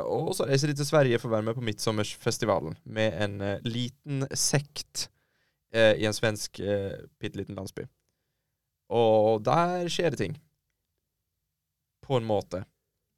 Og 0.06 0.28
så 0.38 0.44
reiser 0.46 0.70
de 0.70 0.76
til 0.78 0.86
Sverige 0.86 1.18
for 1.18 1.26
å 1.26 1.32
være 1.32 1.48
med 1.48 1.56
på 1.58 1.62
Midtsommersfestivalen 1.66 2.76
med 2.94 3.16
en 3.24 3.64
liten 3.66 4.22
sekt 4.30 5.08
i 5.74 6.06
en 6.06 6.14
svensk 6.14 6.60
uh, 6.62 6.94
liten 7.34 7.58
landsby. 7.58 7.82
Og 8.94 9.42
der 9.42 9.90
skjer 9.90 10.14
det 10.14 10.20
ting. 10.20 10.36
På 12.06 12.20
en 12.20 12.26
måte. 12.28 12.62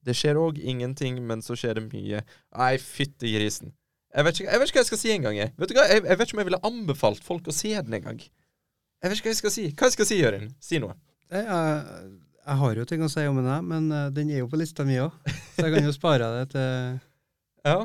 Det 0.07 0.15
skjer 0.17 0.39
òg 0.41 0.59
ingenting, 0.63 1.19
men 1.29 1.43
så 1.45 1.57
skjer 1.59 1.77
det 1.81 1.87
mye. 1.91 2.23
Nei, 2.57 2.71
fytti 2.81 3.35
grisen. 3.35 3.75
Jeg 4.15 4.25
vet, 4.25 4.39
ikke, 4.41 4.49
jeg 4.55 4.61
vet 4.63 4.71
ikke 4.71 4.79
hva 4.79 4.83
jeg 4.87 4.89
skal 4.89 5.01
si 5.03 5.11
engang. 5.13 5.37
jeg. 5.37 5.53
Vet 5.61 5.69
du 5.69 5.75
hva? 5.77 5.85
Jeg, 5.91 6.01
jeg 6.07 6.17
vet 6.21 6.29
ikke 6.31 6.37
om 6.39 6.41
jeg 6.41 6.49
ville 6.49 6.61
anbefalt 6.71 7.27
folk 7.27 7.51
å 7.51 7.55
se 7.55 7.75
den 7.77 7.99
engang. 7.99 8.23
Jeg 8.23 9.11
vet 9.13 9.19
ikke 9.21 9.29
hva 9.29 9.35
jeg 9.35 9.41
skal 9.43 9.53
si. 9.55 9.65
Hva 9.77 9.91
jeg 9.91 9.97
skal 9.99 10.09
si, 10.09 10.17
Jørund? 10.23 10.55
Si 10.65 10.81
noe. 10.81 10.97
Jeg, 11.29 11.45
jeg, 11.45 12.07
jeg 12.49 12.57
har 12.63 12.81
jo 12.81 12.87
ting 12.89 13.05
å 13.05 13.11
si 13.13 13.27
om 13.29 13.37
den, 13.43 13.69
men 13.69 13.91
eh, 13.93 14.07
den 14.17 14.33
er 14.33 14.41
jo 14.41 14.49
på 14.49 14.59
lista 14.63 14.87
mi 14.89 14.97
òg. 15.03 15.13
Så 15.53 15.67
jeg 15.67 15.75
kan 15.77 15.85
jo 15.91 15.93
spare 15.95 16.31
det 16.39 16.47
til, 16.55 16.97
Ja. 17.69 17.77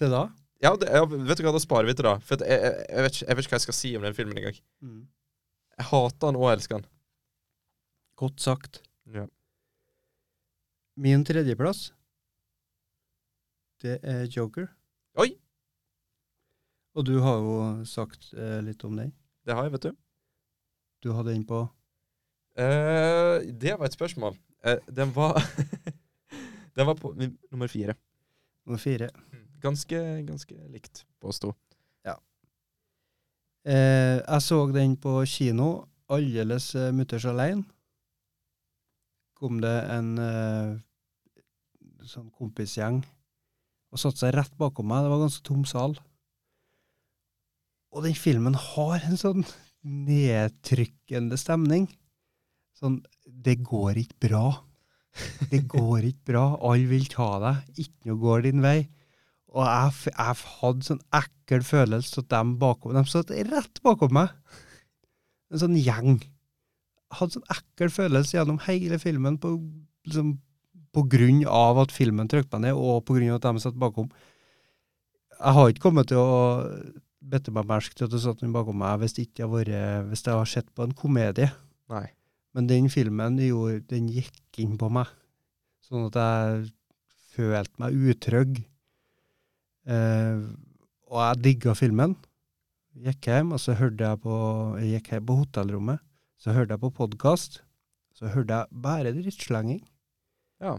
til 0.00 0.14
da. 0.16 0.22
Ja, 0.64 0.72
det, 0.80 0.88
ja, 0.88 1.02
vet 1.04 1.36
du 1.36 1.44
hva, 1.44 1.52
da 1.52 1.60
sparer 1.60 1.90
vi 1.90 1.98
til 1.98 2.08
da. 2.08 2.14
For 2.24 2.40
jeg, 2.40 2.72
vet 3.04 3.20
ikke, 3.20 3.36
hva 3.36 3.58
jeg 3.60 3.66
skal 3.68 3.76
si 3.76 3.92
om 3.98 4.06
den 4.08 4.16
filmen 4.16 4.40
engang. 4.40 4.56
Jeg 5.76 5.90
hater 5.92 6.30
den 6.30 6.40
og 6.40 6.48
elsker 6.54 6.80
den. 6.80 6.88
Godt 8.16 8.40
sagt. 8.40 8.80
Ja. 9.12 9.26
Min 10.96 11.24
tredjeplass, 11.24 11.90
det 13.84 13.98
er 14.02 14.24
Joker. 14.32 14.70
Oi! 15.20 15.34
Og 16.96 17.04
du 17.04 17.18
har 17.20 17.42
jo 17.44 17.56
sagt 17.84 18.30
eh, 18.32 18.62
litt 18.64 18.84
om 18.88 18.96
den. 18.96 19.12
Det 19.44 19.52
har 19.52 19.66
jeg, 19.66 19.74
vet 19.76 19.90
du. 19.90 19.98
Du 21.04 21.12
hadde 21.12 21.34
den 21.34 21.44
på 21.46 21.66
Eh, 22.56 23.42
det 23.52 23.74
var 23.76 23.84
et 23.84 23.92
spørsmål. 23.92 24.32
Eh, 24.64 24.80
den 24.88 25.10
var 25.12 25.36
Den 26.76 26.86
var 26.88 26.94
på 26.96 27.12
nummer 27.52 27.68
fire. 27.68 27.94
nummer 28.64 28.80
fire. 28.80 29.10
Ganske, 29.60 30.00
ganske 30.24 30.56
likt, 30.72 31.04
påsto. 31.20 31.52
Eh, 33.66 34.22
jeg 34.22 34.42
så 34.42 34.66
den 34.70 34.92
på 34.96 35.24
kino, 35.26 35.88
aldeles 36.08 36.68
uh, 36.78 36.92
mutters 36.94 37.24
aleine. 37.26 37.64
Kom 39.36 39.60
det 39.60 39.74
en 39.92 40.14
eh, 40.22 40.76
sånn 42.08 42.30
kompisgjeng 42.32 43.02
og 43.92 44.00
satte 44.00 44.22
seg 44.22 44.34
rett 44.36 44.54
bakom 44.60 44.88
meg. 44.90 45.04
Det 45.04 45.10
var 45.12 45.20
en 45.20 45.26
ganske 45.26 45.46
tom 45.46 45.64
sal. 45.68 45.96
Og 47.94 48.04
den 48.04 48.16
filmen 48.18 48.56
har 48.58 49.04
en 49.06 49.20
sånn 49.20 49.44
nedtrykkende 49.86 51.38
stemning. 51.40 51.88
Sånn 52.76 53.00
Det 53.24 53.58
går 53.64 54.02
ikke 54.02 54.28
bra. 54.28 54.46
Det 55.50 55.62
går 55.70 56.10
ikke 56.10 56.32
bra. 56.32 56.44
Alle 56.60 56.90
vil 56.90 57.06
ta 57.12 57.30
deg. 57.42 57.80
Ikke 57.86 58.10
noe 58.10 58.20
går 58.20 58.46
din 58.48 58.64
vei. 58.64 58.78
Og 59.56 59.64
jeg, 59.64 60.12
jeg 60.12 60.40
hadde 60.60 60.88
sånn 60.90 61.04
ekkel 61.16 61.64
følelse 61.64 62.20
at 62.20 62.32
de 62.34 62.56
bakom 62.60 62.96
De 62.96 63.04
satt 63.08 63.32
rett 63.48 63.80
bakom 63.84 64.12
meg. 64.18 64.34
En 65.52 65.62
sånn 65.62 65.78
gjeng. 65.78 66.18
Hadde 67.14 67.36
sånn 67.36 67.50
ekkel 67.54 67.92
følelse 67.92 68.36
gjennom 68.36 68.58
hele 68.66 68.98
filmen 69.02 69.38
på, 69.42 69.54
liksom, 70.08 70.36
på 70.96 71.04
grunn 71.12 71.42
av 71.48 71.80
at 71.84 71.94
filmen 71.94 72.28
trykte 72.30 72.58
meg 72.58 72.70
ned, 72.70 72.80
og 72.80 73.04
på 73.06 73.18
grunn 73.18 73.34
av 73.34 73.40
at 73.40 73.48
de 73.48 73.64
satt 73.64 73.78
bakom. 73.78 74.08
Jeg 75.36 75.56
har 75.58 75.70
ikke 75.70 75.84
kommet 75.84 76.08
til 76.10 76.20
å 76.22 76.36
bitte 77.26 77.52
meg 77.54 77.68
merke 77.68 77.94
til 77.94 78.06
at 78.06 78.14
det 78.14 78.22
satt 78.22 78.42
noen 78.42 78.54
bakom 78.54 78.78
meg 78.80 79.00
hvis 79.02 79.16
det 79.16 79.26
ikke 79.26 79.44
har 79.44 79.52
vært, 79.52 80.06
hvis 80.10 80.24
jeg 80.24 80.38
har 80.38 80.50
sett 80.50 80.70
på 80.74 80.86
en 80.86 80.94
komedie. 80.96 81.50
Nei. 81.92 82.06
Men 82.56 82.70
den 82.70 82.88
filmen 82.88 83.36
gjorde, 83.42 83.82
den 83.90 84.08
gikk 84.08 84.62
inn 84.62 84.78
på 84.80 84.88
meg, 84.92 85.10
sånn 85.84 86.08
at 86.08 86.16
jeg 86.16 86.70
følte 87.36 87.82
meg 87.82 87.98
utrygg. 88.10 88.62
Eh, 89.86 90.46
og 91.06 91.20
jeg 91.20 91.42
digga 91.44 91.76
filmen. 91.78 92.16
Gikk 92.96 93.28
hjem, 93.28 93.52
og 93.52 93.60
så 93.60 93.74
hørte 93.76 94.08
jeg 94.08 94.22
på 94.22 94.36
Jeg 94.80 94.94
gikk 94.94 95.10
hjem 95.12 95.26
på 95.28 95.36
hotellrommet, 95.42 96.00
så 96.40 96.52
hørte 96.56 96.76
jeg 96.76 96.82
på 96.84 96.92
podkast. 96.96 97.62
Så 98.16 98.30
hørte 98.32 98.60
jeg 98.60 98.82
bare 98.82 99.12
drittslenging. 99.12 99.82
Ja. 100.62 100.76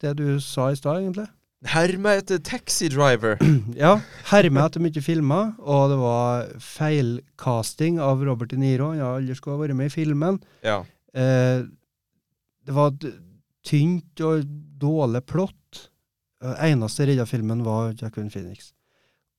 Det 0.00 0.16
du 0.18 0.40
sa 0.40 0.70
i 0.72 0.78
stad, 0.78 1.00
egentlig. 1.02 1.28
Herme 1.68 2.14
etter 2.16 2.40
Taxi 2.40 2.88
Driver. 2.92 3.36
Ja. 3.76 3.98
Herme 4.30 4.62
etter 4.64 4.80
mye 4.80 5.02
filmer, 5.04 5.52
og 5.60 5.90
det 5.92 5.98
var 6.00 6.48
feilcasting 6.64 8.00
av 8.00 8.24
Robert 8.24 8.52
De 8.52 8.60
Niro. 8.60 8.90
Han 8.94 9.02
aldri 9.04 9.36
skulle 9.36 9.58
ha 9.58 9.64
vært 9.64 9.76
med 9.76 9.90
i 9.90 9.94
filmen. 9.94 10.40
Ja. 10.64 10.80
Eh, 11.12 11.66
det 12.64 12.76
var 12.76 12.96
tynt 13.66 14.24
og 14.24 14.48
dårlig 14.80 15.24
plott. 15.28 15.86
Eh, 16.40 16.64
eneste 16.70 17.08
redda 17.08 17.28
filmen 17.28 17.64
var 17.66 17.92
Jacqueline 17.92 18.32
Phoenix. 18.32 18.72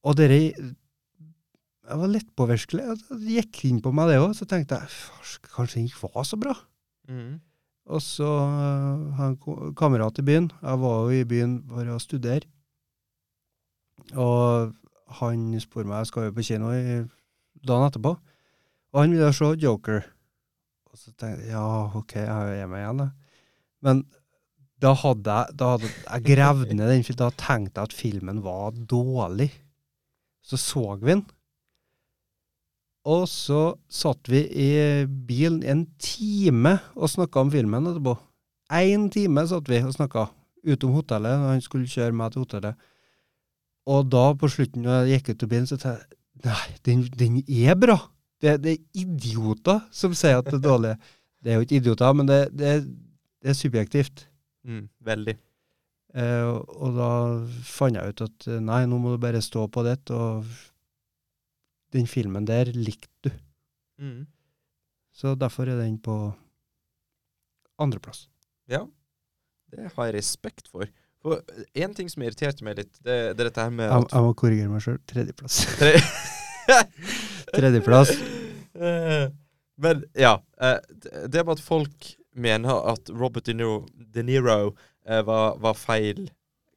Og 0.05 0.17
dere 0.17 0.37
Jeg 1.89 1.97
var 2.01 2.11
lettpåvirkelig. 2.13 2.83
Det 3.09 3.37
gikk 3.37 3.63
inn 3.69 3.79
på 3.83 3.93
meg, 3.95 4.11
det 4.11 4.19
òg. 4.21 4.35
Så 4.37 4.45
tenkte 4.49 4.77
jeg 4.77 5.47
kanskje 5.55 5.79
den 5.79 5.89
ikke 5.89 6.11
var 6.11 6.27
så 6.27 6.37
bra. 6.39 6.53
Mm. 7.09 7.39
Og 7.91 8.03
så 8.05 8.27
uh, 8.27 9.09
har 9.17 9.31
jeg 9.31 9.39
en 9.39 9.73
kamerat 9.77 10.21
i 10.21 10.25
byen. 10.25 10.51
Jeg 10.61 10.81
var 10.83 10.99
jo 11.01 11.17
i 11.17 11.27
byen 11.27 11.57
for 11.71 11.89
å 11.89 11.97
studere. 12.01 12.45
Og 14.15 14.71
han 15.19 15.49
spurte 15.61 15.89
meg, 15.89 16.01
jeg 16.01 16.11
skal 16.11 16.27
jo 16.27 16.35
på 16.37 16.45
kino 16.45 16.71
i 16.73 17.01
dagen 17.67 17.87
etterpå, 17.87 18.15
og 18.91 18.99
han 18.99 19.13
ville 19.13 19.31
se 19.35 19.51
Joker. 19.61 20.05
Og 20.91 20.99
så 20.99 21.11
tenkte 21.11 21.45
jeg, 21.45 21.51
ja, 21.53 21.65
ok, 21.95 22.15
jeg 22.19 22.63
er 22.63 22.71
med 22.71 22.81
igjen 22.83 23.03
da. 23.03 23.09
Men 23.85 24.01
da 24.81 24.93
hadde 24.97 25.35
jeg, 25.35 25.57
da 25.59 25.73
hadde 25.75 25.91
jeg 25.91 26.25
gravd 26.31 26.73
ned 26.73 26.89
den, 26.91 27.05
for 27.07 27.19
da 27.19 27.29
tenkte 27.37 27.83
jeg 27.83 27.91
at 27.91 27.95
filmen 27.95 28.41
var 28.45 28.73
dårlig. 28.75 29.51
Så 30.41 30.59
så 30.59 30.83
vi 30.99 31.13
den. 31.13 31.23
Og 33.09 33.25
så 33.29 33.61
satt 33.89 34.29
vi 34.29 34.43
i 34.45 34.69
bilen 35.27 35.63
en 35.65 35.87
time 36.01 36.75
og 36.93 37.09
snakka 37.09 37.41
om 37.41 37.51
filmen 37.53 37.89
etterpå. 37.89 38.13
Én 38.71 39.09
time 39.11 39.43
satt 39.49 39.69
vi 39.69 39.81
og 39.81 39.95
snakka, 39.95 40.27
utom 40.61 40.93
hotellet, 40.93 41.39
når 41.41 41.55
han 41.55 41.63
skulle 41.65 41.89
kjøre 41.89 42.13
meg 42.15 42.31
til 42.31 42.45
hotellet. 42.45 42.89
Og 43.89 44.05
da, 44.13 44.27
på 44.37 44.49
slutten, 44.53 44.85
når 44.85 45.07
jeg 45.09 45.21
gikk 45.21 45.31
ut 45.31 45.45
av 45.45 45.51
bilen, 45.51 45.69
så 45.69 45.79
tenkte 45.81 45.97
jeg 45.97 46.19
nei, 46.45 46.65
den, 46.85 47.05
den 47.17 47.39
er 47.41 47.77
bra. 47.79 47.97
Det, 48.41 48.59
det 48.61 48.75
er 48.75 49.03
idioter 49.03 49.81
som 49.93 50.13
sier 50.17 50.39
at 50.39 50.49
det 50.49 50.59
er 50.59 50.67
dårlig. 50.67 50.95
Det 51.41 51.51
er 51.51 51.57
jo 51.57 51.65
ikke 51.65 51.79
idioter, 51.81 52.13
men 52.17 52.29
det, 52.29 52.41
det, 52.53 52.75
det 53.41 53.51
er 53.51 53.57
subjektivt. 53.57 54.27
Mm, 54.69 54.85
veldig. 55.09 55.35
Eh, 56.13 56.43
og, 56.45 56.77
og 56.77 56.97
da 56.99 57.11
fant 57.65 57.97
jeg 57.97 58.13
ut 58.13 58.23
at 58.27 58.47
nei, 58.61 58.83
nå 58.85 59.01
må 59.01 59.15
du 59.15 59.21
bare 59.21 59.41
stå 59.41 59.65
på 59.73 59.85
ditt, 59.89 60.13
og 60.13 60.45
den 61.93 62.07
filmen 62.07 62.45
der 62.47 62.71
likte 62.75 63.29
du. 63.29 63.31
Mm. 64.01 64.25
Så 65.13 65.33
derfor 65.35 65.67
er 65.69 65.77
den 65.81 65.97
på 65.99 66.15
andreplass. 67.81 68.27
Ja. 68.71 68.85
Det 69.71 69.89
har 69.95 70.05
jeg 70.09 70.15
respekt 70.19 70.67
for. 70.71 70.87
For 71.21 71.41
én 71.77 71.93
ting 71.95 72.09
som 72.09 72.23
irriterte 72.25 72.65
meg 72.65 72.79
litt, 72.79 72.95
det, 73.05 73.17
det 73.37 73.43
er 73.43 73.49
dette 73.51 73.61
her 73.67 73.73
med 73.73 73.85
Jeg, 73.91 74.05
at 74.07 74.15
jeg 74.15 74.25
må 74.25 74.33
korrigere 74.39 74.71
meg 74.71 74.81
sjøl. 74.85 74.97
Tredjeplass. 75.11 75.59
Tre- 75.81 76.87
Tredjeplass. 77.55 78.11
Eh, 78.73 79.27
Men 79.81 80.03
ja. 80.17 80.35
eh, 80.61 80.77
det- 81.27 81.43
med 81.45 81.53
at 81.57 81.63
folk 81.65 82.15
mener 82.35 82.81
at 82.91 83.09
Robert 83.09 83.45
De 83.45 83.53
Niro, 83.53 83.85
De 84.13 84.23
Niro 84.23 84.75
eh, 85.05 85.21
var, 85.25 85.57
var 85.57 85.73
feil 85.73 86.29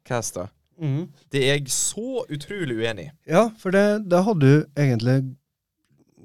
casta, 0.04 0.48
Mhm. 0.80 1.08
det 1.30 1.42
er 1.44 1.52
jeg 1.58 1.68
så 1.70 2.24
utrolig 2.28 2.76
uenig 2.80 3.04
i. 3.08 3.10
Ja, 3.30 3.48
for 3.58 3.70
det, 3.70 4.08
det 4.10 4.24
hadde 4.24 4.40
du 4.40 4.64
egentlig 4.76 5.36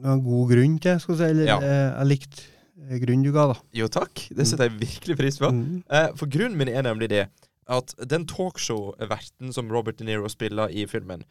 en 0.04 0.24
god 0.24 0.50
grunn 0.54 0.80
til, 0.80 1.00
skal 1.00 1.18
si. 1.20 1.24
Eller 1.24 1.46
Ja. 1.46 1.58
eh, 1.60 2.00
jeg 2.00 2.08
likte 2.08 2.42
grunnen 3.06 3.24
du 3.24 3.32
ga, 3.36 3.48
da. 3.54 3.60
Jo, 3.74 3.88
takk. 3.88 4.28
Det 4.34 4.48
setter 4.48 4.70
jeg 4.70 4.80
virkelig 4.80 5.18
pris 5.20 5.38
på. 5.38 5.52
Mm. 5.52 5.84
Eh, 5.92 6.08
for 6.16 6.26
grunnen 6.26 6.58
min 6.58 6.68
er 6.70 6.82
nemlig 6.88 7.10
det 7.10 7.28
at 7.70 7.94
den 8.10 8.26
talkshow-verten 8.26 9.54
som 9.54 9.70
Robert 9.72 9.98
De 10.00 10.06
Niro 10.06 10.28
spiller 10.32 10.70
i 10.72 10.86
filmen, 10.90 11.24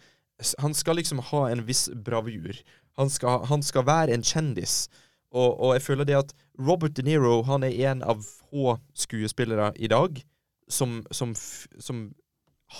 han 0.61 0.75
skal 0.75 0.95
liksom 0.97 1.19
ha 1.33 1.49
en 1.51 1.65
viss 1.67 1.89
bravur. 2.05 2.55
Han 2.99 3.11
skal, 3.11 3.45
han 3.47 3.63
skal 3.63 3.85
være 3.87 4.15
en 4.15 4.23
kjendis. 4.23 4.89
Og, 5.33 5.59
og 5.61 5.75
jeg 5.75 5.83
føler 5.83 6.05
det 6.05 6.15
at 6.17 6.33
Robert 6.59 6.95
De 6.97 7.03
Niro 7.03 7.43
han 7.43 7.65
er 7.67 7.91
en 7.91 8.03
av 8.03 8.23
få 8.23 8.79
skuespillere 8.95 9.73
i 9.77 9.89
dag 9.91 10.23
som, 10.69 11.03
som, 11.11 11.35
som 11.81 12.13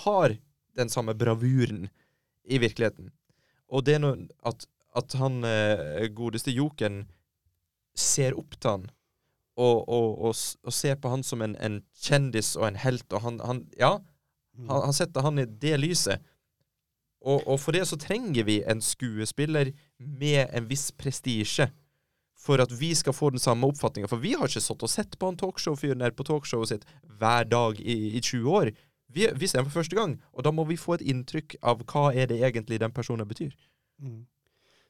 har 0.03 0.35
den 0.77 0.89
samme 0.89 1.15
bravuren 1.17 1.87
i 2.49 2.59
virkeligheten. 2.61 3.11
Og 3.69 3.85
det 3.85 3.97
er 3.97 4.03
noe 4.03 4.27
at, 4.47 4.65
at 4.97 5.15
han 5.19 5.43
eh, 5.45 6.07
godeste 6.15 6.53
Joken 6.53 7.03
ser 7.97 8.37
opp 8.37 8.55
til 8.57 8.71
han 8.77 8.87
og, 9.59 9.89
og, 9.91 10.09
og, 10.29 10.35
og 10.63 10.73
ser 10.73 10.95
på 11.01 11.11
han 11.11 11.23
som 11.25 11.43
en, 11.43 11.57
en 11.59 11.81
kjendis 11.99 12.53
og 12.55 12.69
en 12.69 12.79
helt, 12.79 13.07
og 13.11 13.25
han, 13.25 13.39
han 13.43 13.65
Ja, 13.79 13.97
han, 14.59 14.85
han 14.85 14.95
setter 14.95 15.25
han 15.25 15.41
i 15.41 15.47
det 15.47 15.75
lyset. 15.81 16.23
Og, 17.19 17.43
og 17.43 17.59
for 17.59 17.75
det 17.75 17.83
så 17.89 17.99
trenger 17.99 18.47
vi 18.47 18.61
en 18.63 18.81
skuespiller 18.83 19.73
med 19.99 20.47
en 20.55 20.69
viss 20.69 20.89
prestisje. 20.95 21.67
For 22.39 22.63
at 22.63 22.71
vi 22.71 22.93
skal 22.95 23.11
få 23.11 23.33
den 23.33 23.41
samme 23.43 23.67
oppfatninga. 23.67 24.07
For 24.07 24.21
vi 24.23 24.31
har 24.39 24.47
ikke 24.47 24.63
satt 24.63 24.83
og 24.85 24.91
sett 24.91 25.17
på 25.19 25.27
han 25.27 25.39
talkshow-fyren 25.39 25.99
der 25.99 26.15
på 26.15 26.23
talkshowet 26.27 26.71
sitt 26.71 26.85
hver 27.19 27.49
dag 27.51 27.81
i, 27.83 28.15
i 28.15 28.21
20 28.23 28.47
år. 28.61 28.71
Vi, 29.13 29.27
vi 29.35 29.47
ser 29.47 29.61
den 29.63 29.65
for 29.71 29.79
første 29.81 29.95
gang, 29.97 30.17
og 30.33 30.43
da 30.45 30.51
må 30.53 30.63
vi 30.69 30.75
få 30.77 30.93
et 30.99 31.01
inntrykk 31.09 31.55
av 31.65 31.81
hva 31.89 32.09
er 32.13 32.27
det 32.29 32.41
egentlig 32.45 32.79
den 32.79 32.91
personen 32.93 33.27
betyr. 33.27 33.51
Mm. 34.01 34.25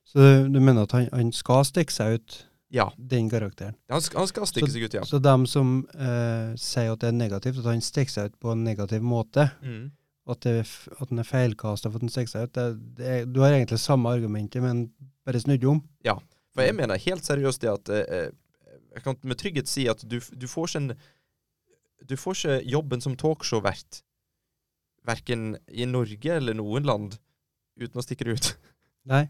Så 0.09 0.25
du, 0.49 0.59
mener 0.59 0.83
at 0.87 0.91
han, 0.97 1.05
han 1.13 1.29
skal 1.35 1.63
stikke 1.69 1.93
seg 1.93 2.17
ut, 2.19 2.45
Ja. 2.73 2.89
den 2.97 3.29
karakteren? 3.29 3.75
Han 3.89 4.01
skal, 4.01 4.19
han 4.19 4.27
skal 4.27 4.45
stikke 4.49 4.69
seg 4.73 4.83
ut, 4.89 4.93
ja. 4.99 5.03
Så 5.05 5.19
dem 5.23 5.45
som 5.49 5.87
eh, 5.95 6.51
sier 6.59 6.91
at 6.93 6.99
det 7.01 7.07
er 7.09 7.15
negativt, 7.17 7.61
at 7.61 7.69
han 7.71 7.81
stikker 7.81 8.11
seg 8.11 8.31
ut 8.33 8.39
på 8.41 8.51
en 8.51 8.63
negativ 8.67 9.01
måte, 9.01 9.47
Mm. 9.63 9.91
at, 10.29 10.41
det, 10.45 10.65
at 10.99 11.09
han 11.09 11.19
er 11.23 11.25
feilkasta 11.29 11.89
for 11.89 11.97
at 11.97 12.05
han 12.05 12.09
stikker 12.13 12.33
seg 12.33 12.43
ut, 12.49 12.53
det, 12.53 12.65
det 12.99 13.07
er, 13.13 13.23
du 13.25 13.39
har 13.41 13.55
egentlig 13.55 13.79
samme 13.81 14.09
argumentet, 14.13 14.61
men 14.61 14.83
bare 15.25 15.39
snudd 15.41 15.63
om. 15.65 15.79
Ja, 16.05 16.17
For 16.53 16.61
jeg 16.65 16.75
mener 16.75 16.97
helt 16.99 17.23
seriøst 17.25 17.61
det 17.61 17.69
at 17.71 17.89
eh, 17.89 18.29
Jeg 18.95 19.03
kan 19.05 19.15
med 19.23 19.37
trygghet 19.37 19.67
si 19.69 19.87
at 19.87 20.01
du, 20.09 20.19
du 20.19 20.47
får 20.49 20.67
ikke 20.67 20.79
en 20.81 20.93
Du 22.09 22.15
får 22.17 22.35
ikke 22.39 22.55
jobben 22.71 23.01
som 23.01 23.15
talkshow-vert 23.15 23.99
verken 25.07 25.57
i 25.67 25.85
Norge 25.89 26.35
eller 26.35 26.57
noen 26.57 26.87
land 26.87 27.17
uten 27.79 27.99
å 27.99 28.03
stikke 28.03 28.27
det 28.27 28.37
ut. 28.37 28.49
Nei. 29.11 29.25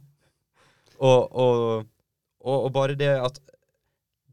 Og, 1.00 1.22
og, 1.32 1.86
og, 2.44 2.56
og 2.58 2.72
bare 2.76 2.98
det 3.00 3.14
at 3.16 3.38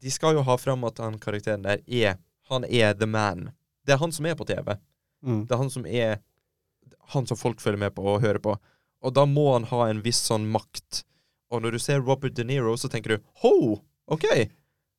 De 0.03 0.11
skal 0.11 0.35
jo 0.35 0.43
ha 0.43 0.57
fram 0.59 0.83
at 0.89 0.99
han 0.99 1.15
karakteren 1.23 1.63
der 1.63 1.83
er 1.87 2.17
Han 2.51 2.67
er 2.67 2.95
the 2.95 3.07
man. 3.07 3.51
Det 3.87 3.95
er 3.95 4.03
han 4.03 4.13
som 4.13 4.27
er 4.27 4.35
på 4.39 4.47
TV. 4.49 4.75
Mm. 5.23 5.45
Det 5.47 5.55
er 5.55 5.61
han 5.61 5.71
som 5.71 5.87
er 5.87 6.19
Han 7.15 7.27
som 7.27 7.39
folk 7.39 7.63
følger 7.63 7.85
med 7.85 7.95
på 7.95 8.03
og 8.03 8.23
hører 8.25 8.43
på. 8.43 8.57
Og 9.07 9.15
da 9.15 9.27
må 9.31 9.53
han 9.53 9.69
ha 9.71 9.87
en 9.87 10.03
viss 10.03 10.25
sånn 10.27 10.49
makt. 10.51 11.05
Og 11.55 11.63
når 11.63 11.77
du 11.77 11.83
ser 11.83 12.03
Robert 12.03 12.35
De 12.35 12.45
Niro, 12.47 12.75
så 12.77 12.91
tenker 12.91 13.15
du 13.15 13.29
Ho! 13.45 13.79
OK! 14.11 14.27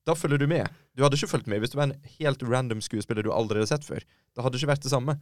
Da 0.08 0.16
følger 0.16 0.40
du 0.40 0.48
med. 0.48 0.68
Du 0.96 1.04
hadde 1.04 1.18
ikke 1.20 1.30
fulgt 1.34 1.50
med 1.52 1.60
hvis 1.60 1.74
du 1.74 1.78
var 1.80 1.90
en 1.90 1.98
helt 2.18 2.44
random 2.48 2.80
skuespiller 2.84 3.26
du 3.26 3.34
aldri 3.36 3.60
hadde 3.60 3.74
sett 3.74 3.88
før. 3.88 4.06
Det 4.32 4.44
hadde 4.44 4.60
ikke 4.60 4.72
vært 4.72 4.86
det 4.86 4.94
samme. 4.94 5.18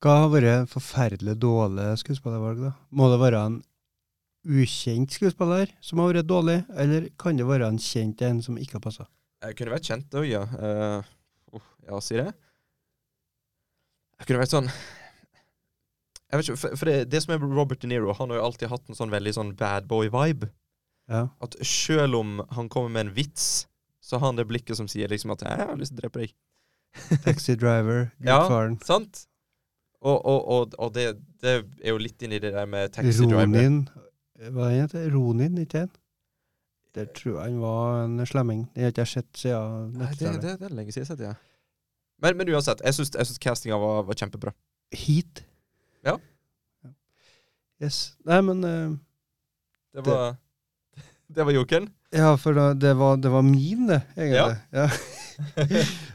Hva 0.00 0.14
har 0.22 0.30
vært 0.32 0.70
forferdelig 0.72 1.34
dårlig 1.42 1.90
skuespillervalg, 2.00 2.62
da? 2.64 2.70
Må 2.96 3.10
det 3.12 3.18
være 3.20 3.40
en 3.44 3.58
ukjent 4.48 5.12
skuespiller 5.12 5.74
som 5.84 6.00
har 6.00 6.14
vært 6.14 6.28
dårlig, 6.30 6.62
eller 6.72 7.10
kan 7.20 7.36
det 7.36 7.44
være 7.44 7.68
en 7.68 7.80
kjent 7.80 8.22
en 8.24 8.40
som 8.40 8.56
ikke 8.56 8.78
har 8.78 8.84
passa? 8.86 9.04
Jeg 9.44 9.58
kunne 9.58 9.74
vært 9.74 9.90
kjent 9.90 10.16
òg, 10.16 10.24
ja. 10.28 10.40
Uh, 10.56 11.10
oh, 11.52 11.66
ja, 11.84 12.00
si 12.04 12.16
det. 12.16 12.30
Jeg 14.20 14.28
kunne 14.28 14.40
vært 14.42 14.52
sånn 14.52 14.66
Jeg 14.68 16.36
vet 16.36 16.44
ikke, 16.44 16.58
For, 16.60 16.74
for 16.76 16.88
det, 16.90 16.96
det 17.08 17.22
som 17.24 17.32
er 17.32 17.44
Robert 17.44 17.80
De 17.80 17.88
Niro, 17.88 18.12
han 18.16 18.32
har 18.32 18.40
jo 18.40 18.48
alltid 18.48 18.72
hatt 18.72 18.88
en 18.88 18.98
sånn 18.98 19.12
veldig 19.12 19.32
sånn 19.36 19.54
bad 19.58 19.88
boy-vibe. 19.90 20.48
Ja. 21.10 21.26
At 21.44 21.56
selv 21.66 22.20
om 22.20 22.38
han 22.56 22.68
kommer 22.72 22.92
med 22.92 23.08
en 23.08 23.16
vits, 23.16 23.66
så 24.00 24.20
har 24.20 24.30
han 24.30 24.40
det 24.40 24.48
blikket 24.48 24.80
som 24.80 24.88
sier 24.88 25.12
liksom 25.12 25.32
at 25.34 25.44
'jeg 25.44 25.66
har 25.68 25.76
lyst 25.76 25.92
til 25.92 26.00
å 26.00 26.02
drepe 26.04 26.24
deg'. 26.24 26.36
Taxi 27.24 27.56
Driver, 27.56 28.12
Ja, 28.24 28.46
sant? 28.80 29.26
Og, 30.00 30.16
og, 30.24 30.48
og, 30.48 30.76
og 30.78 30.94
det, 30.94 31.10
det 31.44 31.56
er 31.60 31.92
jo 31.92 32.00
litt 32.00 32.22
inni 32.24 32.38
det 32.40 32.54
der 32.54 32.68
med 32.68 32.92
taxi 32.94 33.12
driver. 33.20 33.44
Ronin 33.44 33.82
Hva 34.54 34.70
heter 34.72 35.02
det? 35.02 35.10
Ronin, 35.12 35.58
ikke 35.60 35.84
en? 35.84 35.90
Der 36.96 37.06
tror 37.14 37.36
jeg 37.36 37.52
han 37.52 37.60
var 37.62 38.04
en 38.04 38.26
slemming. 38.26 38.64
Det 38.74 38.82
har 38.82 38.94
ikke 38.94 39.04
jeg 39.04 39.12
sett 39.12 39.44
siden 39.44 39.92
Nei, 40.00 40.08
det, 40.18 40.32
det, 40.42 40.56
det 40.58 40.70
er 40.70 40.74
lenge 40.74 40.94
siden 40.94 41.04
jeg 41.04 41.10
har 41.10 41.12
sett 41.12 41.20
det. 41.20 41.28
Ja. 41.28 41.36
Men, 42.24 42.36
men 42.40 42.50
uansett, 42.52 42.82
jeg 42.84 42.96
syns, 42.96 43.12
jeg 43.14 43.28
syns 43.28 43.40
castinga 43.44 43.78
var, 43.80 44.02
var 44.08 44.18
kjempebra. 44.18 44.52
Heat. 44.96 45.44
Ja. 46.04 46.16
Yes. 47.80 48.00
Nei, 48.28 48.40
men 48.44 48.64
uh, 48.64 48.96
Det 49.94 50.04
var, 50.08 50.36
det 51.28 51.44
var 51.48 51.56
jokeren. 51.56 51.88
Ja, 52.12 52.34
for 52.40 52.56
da, 52.56 52.72
det, 52.74 52.96
var, 52.98 53.20
det 53.22 53.30
var 53.32 53.44
min, 53.46 53.86
det, 53.88 54.02
egentlig. 54.16 54.58
Ja. 54.72 54.88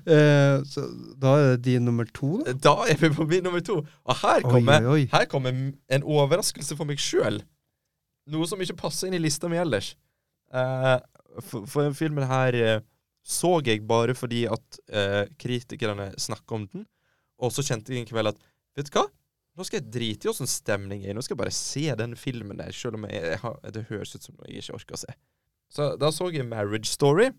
Eh, 0.05 0.59
så 0.69 0.83
da 1.17 1.31
er 1.39 1.47
det 1.55 1.63
din 1.65 1.85
nummer 1.87 2.05
to, 2.13 2.35
da? 2.43 2.53
Da 2.61 2.73
er 2.91 2.99
vi 2.99 3.09
på 3.09 3.25
min 3.25 3.41
nummer 3.47 3.63
to. 3.65 3.79
Og 3.81 4.17
her 4.19 4.43
kommer, 4.45 4.85
oi, 4.85 4.91
oi. 4.99 5.05
Her 5.09 5.25
kommer 5.31 5.55
en 5.55 6.05
overraskelse 6.05 6.77
for 6.77 6.85
meg 6.85 7.01
sjøl. 7.01 7.39
Noe 8.29 8.45
som 8.45 8.61
ikke 8.61 8.77
passer 8.83 9.09
inn 9.09 9.17
i 9.17 9.23
lista 9.23 9.49
mi 9.49 9.57
ellers. 9.57 9.95
Eh, 10.53 10.97
for, 11.41 11.65
for 11.65 11.87
den 11.87 11.97
filmen 11.97 12.27
her 12.29 12.57
eh, 12.59 12.83
så 13.25 13.55
jeg 13.65 13.81
bare 13.89 14.13
fordi 14.13 14.43
at 14.45 14.79
eh, 14.93 15.23
kritikerne 15.41 16.11
snakka 16.21 16.59
om 16.59 16.67
den. 16.69 16.85
Og 17.41 17.49
så 17.51 17.65
kjente 17.65 17.93
jeg 17.93 18.05
en 18.05 18.11
kveld 18.11 18.35
at 18.35 18.43
Vet 18.75 18.89
du 18.91 18.97
hva? 18.99 19.05
Nå 19.55 19.63
skal 19.63 19.79
jeg 19.79 19.87
drite 19.87 20.27
i 20.27 20.29
åssen 20.29 20.49
stemning 20.51 21.05
er. 21.07 21.15
Nå 21.15 21.23
skal 21.23 21.37
jeg 21.37 21.41
bare 21.45 21.55
se 21.55 21.85
den 21.95 22.13
filmen 22.19 22.59
der, 22.59 22.75
selv 22.75 22.97
om 22.99 23.05
jeg, 23.07 23.21
jeg 23.23 23.39
har, 23.39 23.53
det 23.71 23.85
høres 23.87 24.11
ut 24.11 24.25
som 24.27 24.35
noe 24.35 24.49
jeg 24.51 24.65
ikke 24.65 24.75
orker 24.75 24.97
å 24.97 24.99
se. 24.99 25.15
Så 25.71 25.87
da 25.99 26.09
så 26.11 26.27
jeg 26.33 26.43
Marriage 26.49 26.91
Story. 26.91 27.29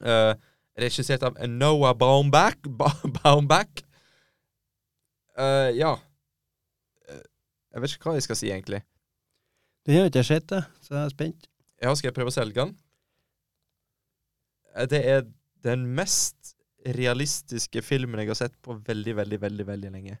Eh, 0.00 0.32
regissert 0.78 1.24
av 1.26 1.38
Noah 1.50 1.94
Baumbach. 1.96 2.58
Ba 2.64 2.90
Baumbach. 3.20 3.84
Uh, 5.38 5.70
ja. 5.74 5.94
Eh, 7.10 7.22
jeg 7.74 7.82
vet 7.82 7.96
ikke 7.96 8.10
hva 8.10 8.18
jeg 8.18 8.26
skal 8.26 8.38
si, 8.38 8.50
egentlig. 8.54 8.82
Den 9.84 10.00
har 10.00 10.10
ikke 10.10 10.24
skjedd 10.24 10.46
sett, 10.48 10.74
så 10.86 10.94
jeg 10.96 11.04
er 11.04 11.14
spent. 11.14 11.48
Ja, 11.82 11.92
skal 11.92 12.08
jeg 12.08 12.16
prøve 12.16 12.32
å 12.32 12.34
selge 12.34 12.60
den? 12.62 12.76
Eh, 14.74 14.86
Det 14.90 15.00
er 15.02 15.26
den 15.66 15.88
mest 15.96 16.54
realistiske 16.84 17.82
filmen 17.82 18.20
jeg 18.20 18.30
har 18.30 18.38
sett 18.38 18.56
på 18.62 18.76
veldig, 18.84 19.16
veldig, 19.20 19.40
veldig 19.40 19.66
veldig 19.66 19.90
lenge. 19.92 20.18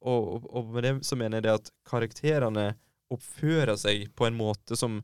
Og, 0.00 0.46
og 0.48 0.70
med 0.74 0.86
det 0.86 0.94
så 1.06 1.16
mener 1.18 1.38
jeg 1.38 1.46
det 1.46 1.56
at 1.58 1.72
karakterene 1.86 2.66
oppfører 3.12 3.76
seg 3.78 4.08
på 4.16 4.26
en 4.26 4.38
måte 4.38 4.78
som 4.78 5.00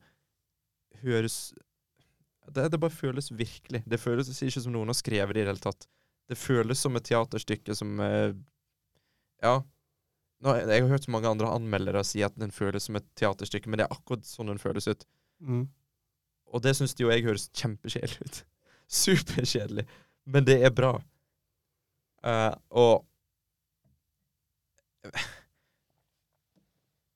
høres 1.03 1.53
Det, 2.53 2.69
det 2.73 2.79
bare 2.81 2.91
føles 2.95 3.31
virkelig. 3.33 3.83
Det 3.87 3.99
føles 4.01 4.29
ikke 4.43 4.61
som 4.63 4.73
noen 4.75 4.91
har 4.93 4.99
skrevet 4.99 5.35
det 5.35 5.43
i 5.43 5.45
det 5.47 5.51
hele 5.55 5.63
tatt. 5.65 5.87
Det 6.31 6.39
føles 6.39 6.79
som 6.83 6.97
et 6.99 7.05
teaterstykke 7.07 7.75
som 7.79 8.01
eh, 8.03 8.33
Ja. 9.43 9.57
Nå, 10.45 10.53
jeg 10.59 10.83
har 10.83 10.91
hørt 10.91 11.07
så 11.07 11.11
mange 11.15 11.31
andre 11.31 11.49
anmeldere 11.49 12.03
si 12.05 12.21
at 12.27 12.35
den 12.39 12.51
føles 12.53 12.85
som 12.91 12.97
et 12.99 13.07
teaterstykke, 13.17 13.71
men 13.73 13.81
det 13.81 13.87
er 13.87 13.95
akkurat 13.95 14.27
sånn 14.29 14.51
den 14.53 14.61
føles 14.61 14.87
ut. 14.91 15.07
Mm. 15.41 15.63
Og 16.53 16.63
det 16.63 16.75
syns 16.77 16.93
jo 17.01 17.09
jeg 17.11 17.25
høres 17.25 17.49
kjempekjedelig 17.57 18.21
ut. 18.29 18.43
Superkjedelig. 19.03 19.87
Men 20.29 20.45
det 20.47 20.59
er 20.67 20.75
bra. 20.77 20.93
Uh, 22.27 22.53
og 22.71 23.07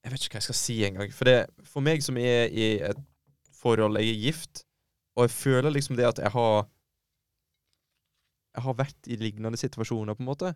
Jeg 0.01 0.13
vet 0.15 0.25
ikke 0.25 0.39
hva 0.39 0.41
jeg 0.41 0.49
skal 0.49 0.59
si 0.59 0.77
engang. 0.87 1.13
For, 1.13 1.29
det- 1.29 1.67
for 1.69 1.85
meg 1.85 2.03
som 2.03 2.17
er 2.19 2.49
i 2.49 2.69
et 2.89 3.01
forhold, 3.61 3.99
jeg 4.01 4.09
er 4.15 4.23
gift, 4.25 4.65
og 5.17 5.27
jeg 5.27 5.35
føler 5.35 5.75
liksom 5.75 5.99
det 5.99 6.07
at 6.09 6.21
jeg 6.23 6.33
har 6.35 6.69
Jeg 8.51 8.63
har 8.65 8.75
vært 8.75 9.07
i 9.07 9.15
lignende 9.15 9.57
situasjoner, 9.57 10.15
på 10.15 10.25
en 10.25 10.27
måte. 10.27 10.49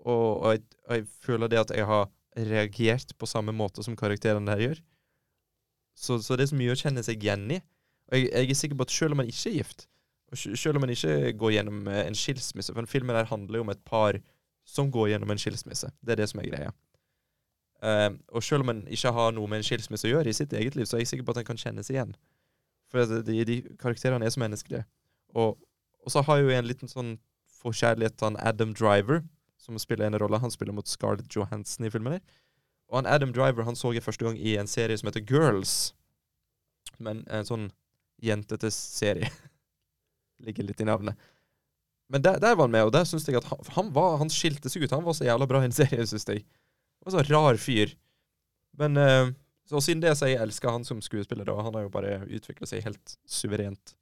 Og, 0.00 0.40
og, 0.40 0.52
jeg, 0.54 0.62
jeg 0.88 1.02
føler 1.20 1.50
det 1.52 1.58
at 1.60 1.72
jeg 1.76 1.84
har 1.84 2.06
reagert 2.36 3.12
på 3.18 3.28
samme 3.28 3.52
måte 3.52 3.82
som 3.84 3.96
karakterene 3.96 4.48
der 4.48 4.62
gjør. 4.62 4.80
Så, 5.92 6.22
så 6.22 6.36
det 6.36 6.46
er 6.46 6.50
så 6.54 6.56
mye 6.56 6.72
å 6.72 6.78
kjenne 6.78 7.04
seg 7.04 7.20
igjen 7.20 7.44
i. 7.52 7.60
Og 8.08 8.16
jeg, 8.16 8.30
jeg 8.32 8.50
er 8.50 8.60
sikker 8.62 8.80
på 8.80 8.86
at 8.88 8.94
selv 8.94 9.12
om 9.12 9.20
man 9.20 9.28
ikke 9.28 9.50
er 9.50 9.58
gift, 9.58 9.84
og 10.32 10.38
selv 10.38 10.76
om 10.76 10.86
man 10.86 10.92
ikke 10.92 11.32
går 11.40 11.54
gjennom 11.58 11.86
eh, 11.88 12.02
en 12.06 12.16
skilsmisse 12.16 12.72
For 12.72 12.80
den 12.80 12.90
filmen 12.90 13.16
her 13.16 13.28
handler 13.30 13.60
jo 13.60 13.64
om 13.64 13.72
et 13.72 13.84
par 13.84 14.18
som 14.68 14.90
går 14.92 15.14
gjennom 15.14 15.30
en 15.32 15.40
skilsmisse. 15.40 15.88
Det 16.04 16.12
er 16.12 16.20
det 16.20 16.28
som 16.28 16.40
er 16.40 16.48
greia. 16.50 16.72
Uh, 17.78 18.18
og 18.34 18.42
selv 18.42 18.64
om 18.64 18.72
man 18.72 18.80
ikke 18.90 19.12
har 19.14 19.32
noe 19.32 19.48
med 19.48 19.62
en 19.62 19.64
skilsmisse 19.64 20.08
å 20.08 20.10
gjøre 20.10 20.28
i 20.28 20.36
sitt 20.36 20.52
eget 20.52 20.76
liv, 20.76 20.84
så 20.84 20.98
er 20.98 21.04
jeg 21.04 21.12
sikker 21.12 21.24
på 21.24 21.32
at 21.36 21.40
en 21.40 21.46
kan 21.48 21.60
kjenne 21.60 21.84
seg 21.86 21.96
igjen. 21.96 22.12
For 22.88 23.22
de, 23.26 23.40
de 23.44 23.58
karakterene 23.80 24.24
er 24.24 24.32
så 24.32 24.40
menneskelige. 24.40 24.84
Og, 25.36 25.58
og 26.04 26.12
så 26.12 26.22
har 26.24 26.38
jeg 26.38 26.48
jo 26.48 26.54
en 26.56 26.68
liten 26.68 26.90
sånn 26.90 27.16
forkjærlighet 27.58 28.16
til 28.16 28.30
han 28.30 28.40
Adam 28.40 28.74
Driver, 28.76 29.22
som 29.60 29.78
spiller 29.80 30.08
en 30.08 30.18
rolle. 30.20 30.40
Han 30.40 30.54
spiller 30.54 30.76
mot 30.76 30.88
Scarlett 30.88 31.34
Johansson 31.34 31.86
i 31.86 31.92
filmen 31.92 32.16
her. 32.16 32.22
Og 32.88 33.00
han 33.00 33.10
Adam 33.10 33.34
Driver 33.36 33.66
han 33.68 33.76
så 33.76 33.92
jeg 33.92 34.04
første 34.04 34.24
gang 34.24 34.38
i 34.40 34.56
en 34.56 34.70
serie 34.70 34.96
som 34.96 35.10
heter 35.10 35.26
Girls. 35.28 35.92
Men 36.98 37.24
en 37.28 37.48
sånn 37.48 37.68
jentete 38.24 38.70
serie. 38.74 39.28
Ligger 40.46 40.66
litt 40.68 40.80
i 40.80 40.88
navnet. 40.88 41.18
Men 42.08 42.24
der, 42.24 42.38
der 42.40 42.54
var 42.56 42.64
han 42.64 42.72
med, 42.72 42.88
og 42.88 42.94
der 42.94 43.04
syns 43.04 43.26
jeg 43.28 43.36
at 43.36 43.50
han, 43.50 43.60
han, 43.74 43.90
var, 43.92 44.16
han 44.22 44.30
skilte 44.32 44.70
seg 44.72 44.86
ut. 44.86 44.94
Han 44.96 45.04
var 45.04 45.16
så 45.18 45.26
jævla 45.28 45.48
bra 45.50 45.60
i 45.60 45.68
en 45.68 45.76
serie, 45.82 46.06
syns 46.08 46.24
jeg. 46.30 46.46
Han 47.02 47.10
var 47.10 47.18
så 47.18 47.26
rar 47.28 47.60
fyr. 47.60 47.92
Men 48.78 48.96
eh, 48.96 49.34
så 49.68 49.80
siden 49.84 50.00
det 50.00 50.14
har 50.14 50.30
jeg 50.30 50.40
elsker 50.40 50.72
han 50.72 50.86
som 50.86 51.00
skuespiller, 51.04 51.44
da. 51.44 51.58
Han 51.60 51.74
har 51.76 51.86
jo 51.86 51.92
bare 51.92 52.22
utvikla 52.24 52.68
seg 52.68 52.86
helt 52.86 53.16
suverent. 53.28 53.94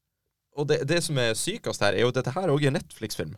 Og 0.56 0.68
det, 0.70 0.84
det 0.88 1.02
som 1.04 1.18
er 1.20 1.34
sykest 1.36 1.82
her, 1.82 1.96
er 1.96 2.06
jo 2.06 2.12
at 2.12 2.20
dette 2.20 2.34
her 2.36 2.52
òg 2.52 2.62
er 2.62 2.70
en 2.70 2.78
Netflix-film. 2.78 3.34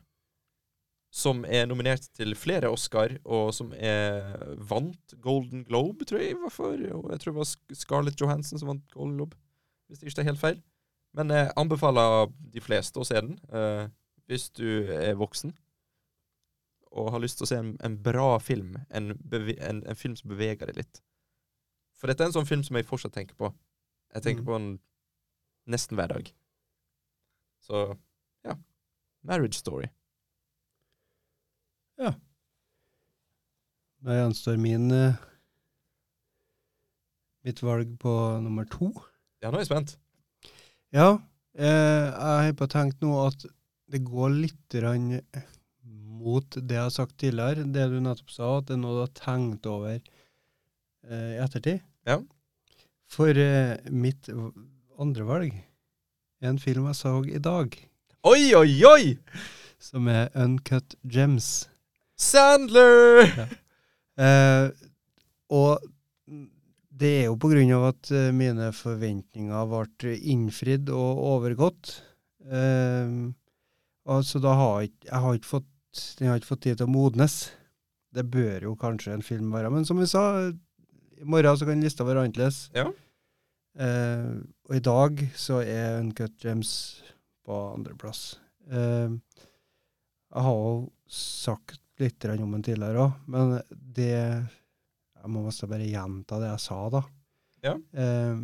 Som 1.08 1.40
er 1.48 1.64
nominert 1.66 2.04
til 2.14 2.34
flere 2.36 2.68
Oscar, 2.68 3.14
og 3.24 3.54
som 3.56 3.72
er 3.72 4.28
vant 4.70 5.14
Golden 5.24 5.64
Globe, 5.64 6.04
tror 6.04 6.20
jeg. 6.20 6.36
Hvorfor? 6.42 6.76
Og 6.76 7.08
jeg 7.14 7.22
tror 7.22 7.32
det 7.32 7.38
var 7.38 7.78
Scarlett 7.80 8.20
Johansson 8.20 8.60
som 8.60 8.74
vant 8.74 8.84
Golden 8.92 9.16
Globe, 9.16 9.38
hvis 9.88 10.02
det 10.02 10.12
ikke 10.12 10.26
er 10.26 10.30
helt 10.30 10.42
feil. 10.42 10.60
Men 11.16 11.32
jeg 11.32 11.48
anbefaler 11.56 12.28
de 12.52 12.60
fleste 12.60 13.00
å 13.00 13.08
se 13.08 13.16
den, 13.16 13.38
eh, 13.48 13.88
hvis 14.28 14.50
du 14.52 14.68
er 14.92 15.16
voksen 15.16 15.56
og 16.98 17.10
har 17.12 17.22
lyst 17.22 17.40
til 17.40 17.46
å 17.46 17.50
se 17.50 17.58
en, 17.60 17.74
en 17.84 17.96
bra 18.02 18.38
film. 18.40 18.76
En, 18.94 19.12
en, 19.32 19.82
en 19.82 19.98
film 19.98 20.16
som 20.16 20.32
beveger 20.32 20.70
deg 20.70 20.82
litt. 20.82 21.00
For 21.98 22.10
dette 22.10 22.22
er 22.24 22.30
en 22.30 22.36
sånn 22.36 22.48
film 22.48 22.62
som 22.66 22.78
jeg 22.78 22.86
fortsatt 22.86 23.14
tenker 23.16 23.34
på. 23.38 23.50
Jeg 24.14 24.22
tenker 24.24 24.42
Mm. 24.42 24.46
på 24.46 24.58
den 24.58 24.68
nesten 25.68 25.98
hver 25.98 26.08
dag. 26.08 26.30
Så 27.66 27.98
ja. 28.46 28.54
Marriage 29.26 29.58
Story. 29.58 29.90
Ja. 31.98 32.14
Da 34.06 34.14
gjenstår 34.14 34.56
min 34.62 34.90
uh, 34.94 35.16
mitt 37.44 37.62
valg 37.62 37.96
på 37.98 38.12
nummer 38.44 38.64
to. 38.70 38.92
Ja, 39.42 39.50
nå 39.50 39.58
er 39.58 39.64
jeg 39.64 39.70
spent. 39.70 39.96
Ja, 40.94 41.18
eh, 41.58 41.66
jeg 41.66 42.14
har 42.14 42.52
på 42.56 42.68
tenkt 42.70 43.02
nå 43.04 43.12
at 43.26 43.44
det 43.90 44.04
går 44.06 44.30
litt 44.36 44.78
mot 46.18 46.50
det 46.56 46.74
jeg 46.74 46.82
har 46.82 46.92
sagt 46.94 47.18
tidligere, 47.20 47.66
det 47.72 47.88
du 47.92 47.98
nettopp 48.00 48.30
sa, 48.32 48.48
at 48.58 48.66
det 48.68 48.74
er 48.76 48.80
noe 48.82 48.96
du 48.96 49.02
har 49.04 49.14
tenkt 49.16 49.66
over 49.70 49.98
i 51.08 51.38
ettertid. 51.42 51.80
Ja. 52.08 52.18
For 53.08 53.32
eh, 53.32 53.76
mitt 53.90 54.28
andre 54.98 55.24
valg 55.28 55.54
er 56.42 56.50
en 56.52 56.60
film 56.62 56.88
jeg 56.90 56.98
så 56.98 57.14
i 57.26 57.40
dag, 57.42 57.74
Oi, 58.26 58.50
oi, 58.58 58.82
oi! 58.84 59.18
som 59.78 60.08
er 60.10 60.26
Uncut 60.34 60.96
Gems. 61.06 61.68
Sandler! 62.18 63.30
Eh, 64.18 64.66
og 65.54 65.84
det 66.98 67.10
er 67.20 67.26
jo 67.28 67.36
på 67.38 67.52
grunn 67.52 67.70
av 67.76 67.84
at 67.92 68.10
eh, 68.10 68.32
mine 68.34 68.72
forventninger 68.74 69.68
ble 69.70 70.16
innfridd 70.32 70.90
og 70.90 71.20
overgått. 71.36 71.92
Eh, 72.42 73.12
altså 74.02 74.40
så 74.40 74.42
da 74.42 74.56
har 74.58 74.80
jeg, 74.82 74.92
jeg 75.06 75.22
har 75.22 75.38
ikke 75.38 75.52
fått, 75.52 76.02
den 76.18 76.32
har 76.32 76.42
ikke 76.42 76.50
fått 76.50 76.64
tid 76.66 76.80
til 76.80 76.90
å 76.90 76.96
modnes. 76.96 77.38
Det 78.10 78.26
bør 78.26 78.66
jo 78.66 78.74
kanskje 78.80 79.14
en 79.14 79.22
film 79.22 79.54
være. 79.54 79.70
Men 79.70 79.86
som 79.86 80.02
vi 80.02 80.10
sa, 80.10 80.50
i 81.20 81.26
morgen 81.26 81.58
så 81.58 81.66
kan 81.68 81.82
lista 81.82 82.06
være 82.06 82.26
annerledes. 82.26 82.68
Ja. 82.76 82.88
Eh, 83.78 84.30
og 84.68 84.76
i 84.76 84.84
dag 84.84 85.20
så 85.38 85.60
er 85.62 86.00
Uncut 86.00 86.34
Gems 86.42 86.72
på 87.46 87.58
andreplass. 87.74 88.38
Eh, 88.70 89.14
jeg 90.28 90.46
har 90.46 90.56
jo 90.56 90.88
sagt 91.08 91.80
litt 91.98 92.24
om 92.30 92.52
den 92.54 92.64
tidligere 92.66 93.08
òg, 93.08 93.20
men 93.26 93.58
det 93.70 94.12
Jeg 95.18 95.30
må 95.34 95.40
nesten 95.42 95.68
bare 95.68 95.86
gjenta 95.88 96.36
det 96.38 96.46
jeg 96.52 96.62
sa, 96.62 96.76
da. 96.94 97.00
Ja. 97.66 97.72
Eh, 97.74 98.36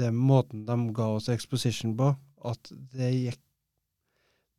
det 0.00 0.08
måten 0.16 0.64
de 0.64 0.76
ga 0.96 1.10
oss 1.18 1.28
exposition 1.28 1.92
på, 1.98 2.08
at 2.48 2.72
det 2.94 3.10
gikk 3.12 3.40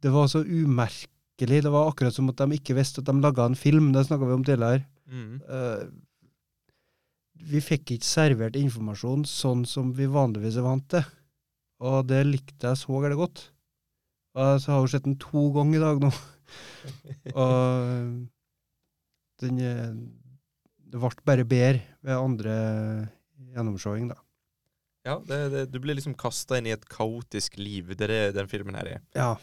Det 0.04 0.12
var 0.12 0.28
så 0.28 0.44
umerkelig. 0.44 1.64
Det 1.64 1.72
var 1.72 1.88
akkurat 1.90 2.14
som 2.14 2.28
at 2.30 2.38
de 2.38 2.58
ikke 2.58 2.76
visste 2.76 3.00
at 3.00 3.08
de 3.08 3.14
laga 3.24 3.46
en 3.48 3.56
film. 3.56 3.94
Det 3.94 4.06
snakka 4.06 4.28
vi 4.28 4.34
om 4.36 4.44
tidligere. 4.44 4.84
Mm. 5.08 5.42
Eh, 5.48 5.86
vi 7.50 7.62
fikk 7.64 7.96
ikke 7.96 8.08
servert 8.08 8.58
informasjon 8.60 9.26
sånn 9.28 9.64
som 9.70 9.92
vi 9.98 10.08
vanligvis 10.10 10.60
er 10.60 10.66
vant 10.66 10.86
til. 10.92 11.04
Og 11.84 12.06
det 12.08 12.22
likte 12.28 12.70
jeg 12.70 12.80
så 12.80 13.00
veldig 13.04 13.20
godt. 13.20 13.42
Og 14.40 14.62
så 14.62 14.74
har 14.74 14.82
jo 14.82 14.92
sett 14.92 15.06
den 15.06 15.20
to 15.22 15.50
ganger 15.56 15.78
i 15.78 15.84
dag 15.84 16.04
nå. 16.04 16.12
og 17.44 18.22
den 19.44 19.60
eh, 19.64 19.96
Det 20.94 21.02
ble 21.02 21.26
bare 21.26 21.46
bedre 21.50 21.82
ved 22.06 22.18
andre 22.18 22.54
gjennomsjåing, 23.54 24.12
da. 24.12 24.20
Ja, 25.04 25.18
det, 25.28 25.40
det, 25.52 25.64
du 25.74 25.82
blir 25.84 25.98
liksom 25.98 26.16
kasta 26.16 26.58
inn 26.58 26.70
i 26.70 26.76
et 26.76 26.86
kaotisk 26.88 27.58
liv. 27.60 27.92
Det 28.00 28.08
er 28.08 28.36
den 28.36 28.48
filmen 28.52 28.78
her 28.80 28.96
er. 28.96 29.02
Ja. 29.18 29.34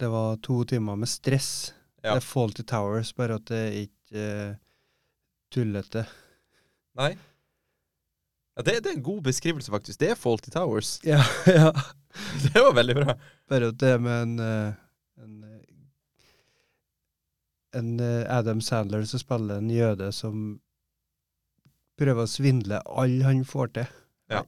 Det 0.00 0.08
var 0.10 0.38
to 0.42 0.62
timer 0.66 0.96
med 0.98 1.10
stress. 1.10 1.74
Ja. 2.00 2.14
Det 2.14 2.22
er 2.22 2.24
Faulty 2.26 2.64
Towers, 2.66 3.12
bare 3.14 3.36
at 3.38 3.44
det 3.50 3.60
ikke 3.84 4.22
eh, 4.22 4.54
tullete. 5.52 6.06
Nei? 6.98 7.12
Ja, 8.56 8.62
det, 8.62 8.78
det 8.84 8.90
er 8.90 8.96
en 8.98 9.04
god 9.06 9.22
beskrivelse, 9.24 9.72
faktisk. 9.72 10.00
Det 10.00 10.10
er 10.12 10.18
Faulty 10.18 10.50
Towers. 10.52 10.98
Ja, 11.08 11.22
ja. 11.46 11.72
Det 12.44 12.60
var 12.60 12.74
veldig 12.76 12.94
bra. 12.98 13.14
Bare 13.48 13.70
det 13.72 13.92
med 14.04 14.22
en 14.22 14.38
eh, 14.44 14.74
en, 15.22 15.44
eh, 15.44 15.60
en 17.78 18.00
eh, 18.00 18.26
Adam 18.38 18.60
Sandler 18.60 19.04
som 19.08 19.22
spiller 19.22 19.62
en 19.62 19.70
jøde 19.72 20.10
som 20.12 20.60
prøver 22.00 22.26
å 22.26 22.30
svindle 22.30 22.82
alle 22.84 23.24
han 23.24 23.44
får 23.48 23.72
til. 23.78 23.94
Ja. 24.32 24.42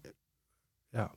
Ja. 0.96 1.08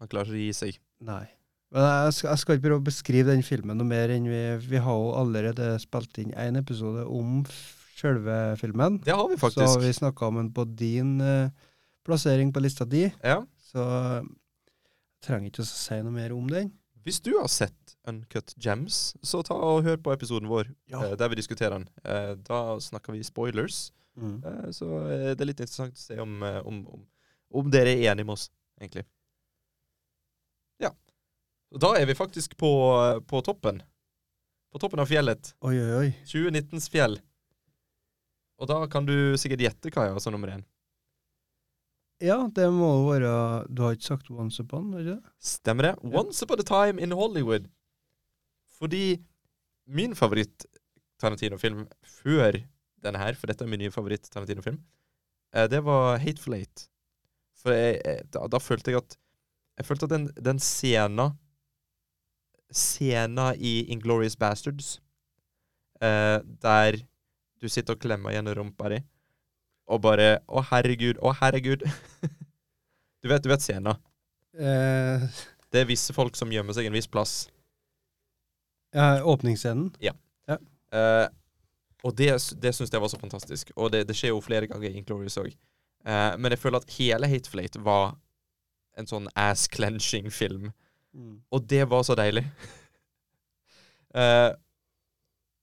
Han 0.00 0.08
klarer 0.08 0.30
ikke 0.32 0.38
å 0.38 0.46
gi 0.46 0.56
seg. 0.56 0.80
Nei. 1.04 1.26
Men 1.74 1.84
jeg 1.84 2.14
skal, 2.16 2.30
jeg 2.30 2.40
skal 2.40 2.56
ikke 2.56 2.64
prøve 2.64 2.80
å 2.80 2.86
beskrive 2.88 3.28
den 3.28 3.44
filmen 3.44 3.76
noe 3.76 3.88
mer 3.88 4.08
enn 4.14 4.24
vi 4.24 4.40
Vi 4.70 4.78
har 4.80 4.94
jo 4.96 5.10
allerede 5.20 5.74
spilt 5.82 6.16
inn 6.22 6.32
én 6.32 6.56
episode 6.56 7.04
om 7.04 7.42
sjølve 7.98 8.34
filmen. 8.60 9.00
Det 9.04 9.14
har 9.14 9.28
vi 9.30 9.36
faktisk. 9.40 9.60
Så 9.64 9.74
har 9.74 9.82
vi 9.82 9.92
snakka 9.96 10.28
om 10.30 10.38
den 10.42 10.50
på 10.54 10.64
din 10.78 11.16
uh, 11.20 11.50
plassering 12.06 12.52
på 12.54 12.62
lista 12.64 12.86
di, 12.88 13.08
Ja. 13.24 13.40
så 13.70 13.84
jeg 13.84 14.28
trenger 15.26 15.50
ikke 15.50 15.64
å 15.64 15.68
si 15.68 15.98
noe 16.04 16.14
mer 16.14 16.32
om 16.36 16.46
den. 16.50 16.70
Hvis 17.04 17.20
du 17.24 17.32
har 17.38 17.48
sett 17.50 17.96
Uncut 18.08 18.54
Gems, 18.60 19.14
så 19.24 19.42
ta 19.44 19.54
og 19.54 19.82
hør 19.86 19.96
på 20.00 20.12
episoden 20.14 20.48
vår 20.50 20.70
Ja. 20.92 21.02
uh, 21.02 21.14
der 21.18 21.28
vi 21.32 21.40
diskuterer 21.40 21.78
den. 21.78 21.88
Uh, 22.06 22.34
da 22.46 22.78
snakker 22.80 23.12
vi 23.16 23.22
spoilers. 23.26 23.88
Mm. 24.18 24.40
Så 24.74 24.86
det 25.36 25.38
er 25.38 25.46
litt 25.46 25.60
interessant 25.62 25.94
å 25.94 26.00
se 26.00 26.16
om, 26.18 26.40
om, 26.42 26.80
om, 26.90 27.02
om 27.54 27.68
dere 27.70 27.92
er 27.92 28.10
enige 28.10 28.26
med 28.26 28.34
oss, 28.34 28.48
egentlig. 28.80 29.04
Ja. 30.82 30.90
Da 31.78 31.92
er 32.00 32.06
vi 32.08 32.16
faktisk 32.18 32.56
på, 32.58 32.70
på 33.30 33.42
toppen. 33.46 33.78
På 34.74 34.80
toppen 34.82 34.98
av 34.98 35.06
fjellet. 35.06 35.52
Oi, 35.62 35.76
oi, 35.78 35.92
oi. 36.00 36.08
2019s 36.26 36.90
fjell. 36.90 37.14
Og 38.58 38.68
da 38.70 38.82
kan 38.90 39.06
du 39.06 39.14
sikkert 39.38 39.62
gjette 39.62 39.92
hva 39.94 40.08
jeg 40.08 40.16
har 40.16 40.22
som 40.22 40.34
nummer 40.34 40.50
én. 40.56 40.64
Ja, 42.18 42.40
det 42.50 42.66
må 42.74 42.88
jo 42.96 43.02
være 43.12 43.32
Du 43.70 43.84
har 43.84 43.94
ikke 43.94 44.08
sagt 44.08 44.30
Once 44.34 44.58
Upon, 44.62 44.90
har 44.96 45.04
det? 45.06 45.18
Stemmer 45.38 45.86
det? 45.86 45.94
Once 46.02 46.42
upon 46.42 46.58
a 46.58 46.66
time 46.66 47.02
in 47.02 47.14
Hollywood. 47.14 47.68
Fordi 48.78 49.20
min 49.86 50.14
favoritt-Tarantino-film 50.18 51.86
før 52.04 52.58
denne 53.02 53.22
her, 53.22 53.38
for 53.38 53.50
dette 53.50 53.64
er 53.64 53.70
min 53.70 53.80
nye 53.80 53.94
favoritt-Tarantino-film, 53.94 54.80
eh, 55.54 55.68
det 55.70 55.80
var 55.86 56.18
Hateful 56.18 56.58
Eight. 56.58 56.88
For 57.58 57.74
jeg, 57.74 58.00
jeg, 58.04 58.26
da, 58.34 58.46
da 58.50 58.58
følte 58.62 58.92
jeg 58.92 59.02
at 59.02 59.18
Jeg 59.78 59.86
følte 59.86 60.06
at 60.08 60.10
den, 60.10 60.24
den 60.42 60.58
scena 60.58 61.28
Scena 62.74 63.52
i 63.54 63.86
Inglorious 63.88 64.36
Bastards, 64.36 64.98
eh, 66.02 66.42
der 66.62 66.98
du 67.60 67.68
sitter 67.68 67.96
og 67.96 68.02
klemmer 68.02 68.32
igjen 68.34 68.48
rumpa 68.54 68.88
di, 68.92 68.98
og 69.88 70.02
bare 70.04 70.38
Å, 70.46 70.62
herregud, 70.70 71.18
å, 71.24 71.32
herregud. 71.40 71.82
du 73.22 73.28
vet, 73.30 73.42
du 73.44 73.48
vet 73.50 73.64
scenen. 73.64 73.96
Eh, 74.58 75.24
Det 75.72 75.82
er 75.82 75.88
visse 75.88 76.12
folk 76.16 76.36
som 76.36 76.50
gjemmer 76.52 76.76
seg 76.76 76.86
en 76.88 76.96
viss 76.96 77.08
plass. 77.10 77.48
ja, 78.94 79.18
åpningsscenen. 79.24 79.90
Eh, 80.88 81.26
og 82.06 82.14
det, 82.16 82.30
det 82.62 82.70
syns 82.72 82.92
jeg 82.94 83.00
var 83.02 83.10
så 83.12 83.18
fantastisk. 83.20 83.72
Og 83.76 83.90
det, 83.92 84.06
det 84.08 84.14
skjer 84.16 84.30
jo 84.32 84.40
flere 84.40 84.68
ganger 84.70 84.88
i 84.88 84.96
Inglorious 85.02 85.36
òg. 85.40 85.50
Eh, 86.08 86.32
men 86.38 86.54
jeg 86.54 86.60
føler 86.62 86.80
at 86.80 86.94
hele 86.96 87.28
Hate 87.28 87.60
Eight 87.60 87.76
var 87.84 88.14
en 88.96 89.06
sånn 89.10 89.26
ass-clenching-film. 89.36 90.70
Mm. 91.12 91.34
Og 91.52 91.66
det 91.68 91.84
var 91.90 92.04
så 92.08 92.16
deilig. 92.18 92.44
Eh, 94.16 94.52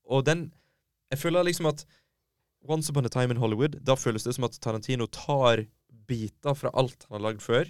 og 0.05 0.21
den 0.27 0.43
Jeg 1.15 1.21
føler 1.21 1.47
liksom 1.47 1.69
at 1.71 1.85
Once 2.67 2.91
Upon 2.91 3.07
a 3.07 3.11
Time 3.13 3.31
in 3.31 3.39
Hollywood, 3.39 3.77
da 3.87 3.95
føles 3.95 4.25
det 4.25 4.33
som 4.35 4.47
at 4.49 4.57
Tarantino 4.59 5.07
tar 5.07 5.63
biter 6.09 6.57
fra 6.57 6.73
alt 6.75 7.05
han 7.07 7.15
har 7.15 7.23
lagd 7.29 7.43
før, 7.45 7.69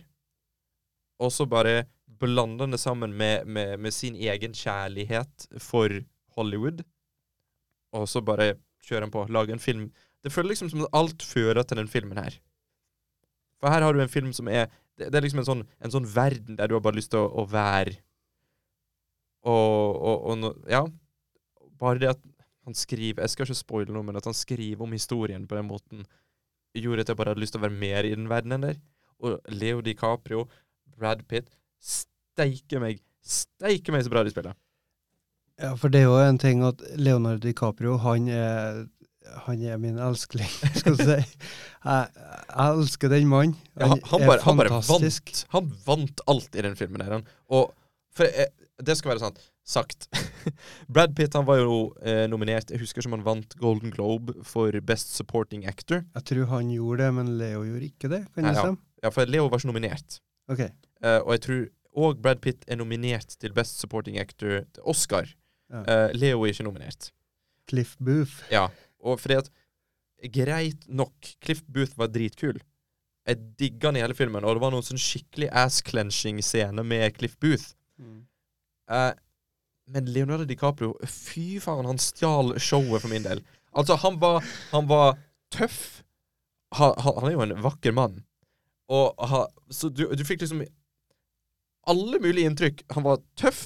og 1.22 1.30
så 1.32 1.46
bare 1.46 1.86
blander 2.20 2.72
det 2.72 2.80
sammen 2.82 3.14
med, 3.14 3.46
med, 3.46 3.78
med 3.80 3.94
sin 3.94 4.16
egen 4.18 4.56
kjærlighet 4.58 5.46
for 5.62 5.94
Hollywood, 6.36 6.82
og 7.94 8.10
så 8.10 8.24
bare 8.26 8.56
kjører 8.88 9.06
han 9.06 9.14
på, 9.14 9.28
lager 9.30 9.54
en 9.54 9.62
film. 9.62 9.86
Det 10.26 10.34
føles 10.34 10.56
liksom 10.56 10.72
som 10.74 10.88
at 10.88 10.98
alt 10.98 11.24
fører 11.24 11.62
til 11.64 11.84
den 11.84 11.92
filmen 11.92 12.18
her. 12.18 12.40
For 13.62 13.70
her 13.72 13.86
har 13.86 13.94
du 13.94 14.02
en 14.02 14.12
film 14.12 14.34
som 14.36 14.50
er 14.50 14.68
Det, 14.96 15.10
det 15.12 15.18
er 15.20 15.26
liksom 15.26 15.42
en 15.42 15.48
sånn, 15.48 15.62
en 15.84 15.92
sånn 15.92 16.06
verden 16.08 16.56
der 16.56 16.70
du 16.72 16.78
har 16.78 16.84
bare 16.84 16.96
lyst 16.96 17.10
til 17.12 17.20
å, 17.20 17.28
å 17.28 17.44
være. 17.52 17.98
Og, 19.44 19.98
og, 20.00 20.46
og 20.46 20.70
ja. 20.72 20.86
Bare 21.76 22.00
det 22.00 22.14
at 22.14 22.22
han 22.66 22.78
skriver 22.78 23.22
Jeg 23.24 23.34
skal 23.34 23.48
ikke 23.48 23.58
spoile 23.60 23.94
noe, 23.94 24.06
men 24.06 24.18
at 24.20 24.28
han 24.28 24.36
skriver 24.38 24.84
om 24.86 24.94
historien 24.96 25.46
på 25.48 25.58
den 25.58 25.70
måten, 25.70 26.06
gjorde 26.76 27.06
at 27.06 27.12
jeg 27.12 27.20
bare 27.20 27.34
hadde 27.34 27.44
lyst 27.44 27.56
til 27.56 27.62
å 27.62 27.66
være 27.68 27.80
mer 27.80 28.08
i 28.08 28.16
den 28.16 28.28
verdenen 28.32 28.66
der. 28.68 28.80
Og 29.24 29.38
Leo 29.54 29.84
DiCaprio, 29.86 30.48
Brad 30.98 31.24
Pitt 31.30 31.48
Steike 31.80 32.80
meg, 32.82 33.00
steike 33.24 33.94
meg 33.94 34.04
så 34.04 34.12
bra 34.12 34.26
de 34.26 34.34
spiller. 34.34 34.58
Ja, 35.62 35.72
for 35.80 35.94
det 35.94 36.02
er 36.02 36.10
jo 36.10 36.18
en 36.20 36.40
ting 36.42 36.66
at 36.68 36.82
Leonardo 37.00 37.46
DiCaprio, 37.46 37.96
han 38.04 38.28
er 38.28 38.84
han 39.46 39.62
er 39.66 39.80
min 39.82 39.98
elskling, 40.02 40.50
skal 40.80 40.98
du 40.98 41.04
si. 41.04 41.16
Jeg, 41.18 42.10
jeg 42.12 42.68
elsker 42.68 43.12
den 43.12 43.30
mannen. 43.30 43.56
Ja, 43.74 43.90
han, 43.92 44.02
han, 44.12 44.26
bare, 44.28 44.42
han 44.46 44.60
bare 44.60 44.82
vant. 44.86 45.42
Han 45.56 45.72
vant 45.86 46.24
alt 46.32 46.58
i 46.58 46.66
den 46.66 46.78
filmen. 46.80 47.04
han. 47.06 47.26
Og 47.50 47.72
for 48.16 48.30
jeg, 48.30 48.52
det 48.86 48.98
skal 49.00 49.14
være 49.14 49.24
sant, 49.26 49.42
sagt. 49.66 50.08
Brad 50.94 51.16
Pitt 51.18 51.34
han 51.38 51.46
var 51.48 51.58
jo 51.60 51.78
eh, 52.06 52.26
nominert 52.30 52.70
Jeg 52.70 52.84
husker 52.84 53.02
som 53.06 53.16
han 53.16 53.24
vant 53.26 53.56
Golden 53.62 53.94
Globe 53.94 54.36
for 54.46 54.76
Best 54.86 55.16
Supporting 55.18 55.66
Actor. 55.70 56.04
Jeg 56.18 56.28
tror 56.30 56.52
han 56.54 56.70
gjorde 56.74 57.02
det, 57.04 57.14
men 57.18 57.34
Leo 57.40 57.64
gjorde 57.66 57.90
ikke 57.90 58.12
det. 58.12 58.22
Kan 58.36 58.48
Nei, 58.48 58.54
ja. 58.58 58.70
Ja, 59.06 59.12
for 59.14 59.30
Leo 59.30 59.50
var 59.50 59.62
ikke 59.62 59.72
nominert. 59.72 60.20
Ok. 60.52 60.62
Eh, 60.68 61.20
og 61.20 61.34
jeg 61.36 61.44
tror 61.48 61.66
òg 62.06 62.22
Brad 62.22 62.42
Pitt 62.44 62.66
er 62.68 62.80
nominert 62.80 63.38
til 63.42 63.54
Best 63.56 63.82
Supporting 63.82 64.20
Actor 64.22 64.64
til 64.76 64.86
Oscar. 64.86 65.30
Ja. 65.74 65.82
Eh, 65.82 66.08
Leo 66.18 66.46
er 66.46 66.54
ikke 66.54 66.68
nominert. 66.68 67.10
Cliff 67.70 67.96
Booth. 67.98 68.44
Ja, 68.54 68.68
og 69.02 69.20
fordi 69.24 69.42
at 69.42 69.52
Greit 70.34 70.88
nok, 70.88 71.14
Cliff 71.44 71.62
Booth 71.68 71.98
var 72.00 72.08
dritkul. 72.14 72.58
Jeg 73.26 73.42
digga 73.60 73.90
han 73.90 73.98
i 73.98 74.04
hele 74.04 74.16
filmen, 74.18 74.46
og 74.46 74.56
det 74.56 74.62
var 74.62 74.74
noen 74.74 74.86
sånn 74.86 75.02
skikkelig 75.02 75.50
ass-clenching-scene 75.54 76.86
med 76.86 77.16
Cliff 77.18 77.36
Booth. 77.42 77.74
Eh, 78.90 79.12
men 79.92 80.08
Leonardo 80.10 80.46
DiCaprio, 80.50 80.96
fy 81.06 81.60
faen, 81.62 81.86
han 81.86 82.02
stjal 82.02 82.56
showet 82.62 83.04
for 83.04 83.12
min 83.12 83.26
del. 83.26 83.44
Altså, 83.76 83.98
han 84.02 84.18
var, 84.22 84.46
han 84.72 84.88
var 84.90 85.20
tøff. 85.54 86.02
Han, 86.76 86.96
han, 87.04 87.28
er 87.28 87.36
jo 87.36 87.44
en 87.46 87.58
vakker 87.64 87.94
mann. 87.96 88.18
Og 88.92 89.14
han, 89.30 89.46
så 89.74 89.90
du, 89.90 90.08
du 90.14 90.26
fikk 90.28 90.42
liksom 90.44 90.64
alle 91.90 92.22
mulige 92.22 92.50
inntrykk. 92.50 92.82
Han 92.96 93.06
var 93.06 93.22
tøff, 93.38 93.64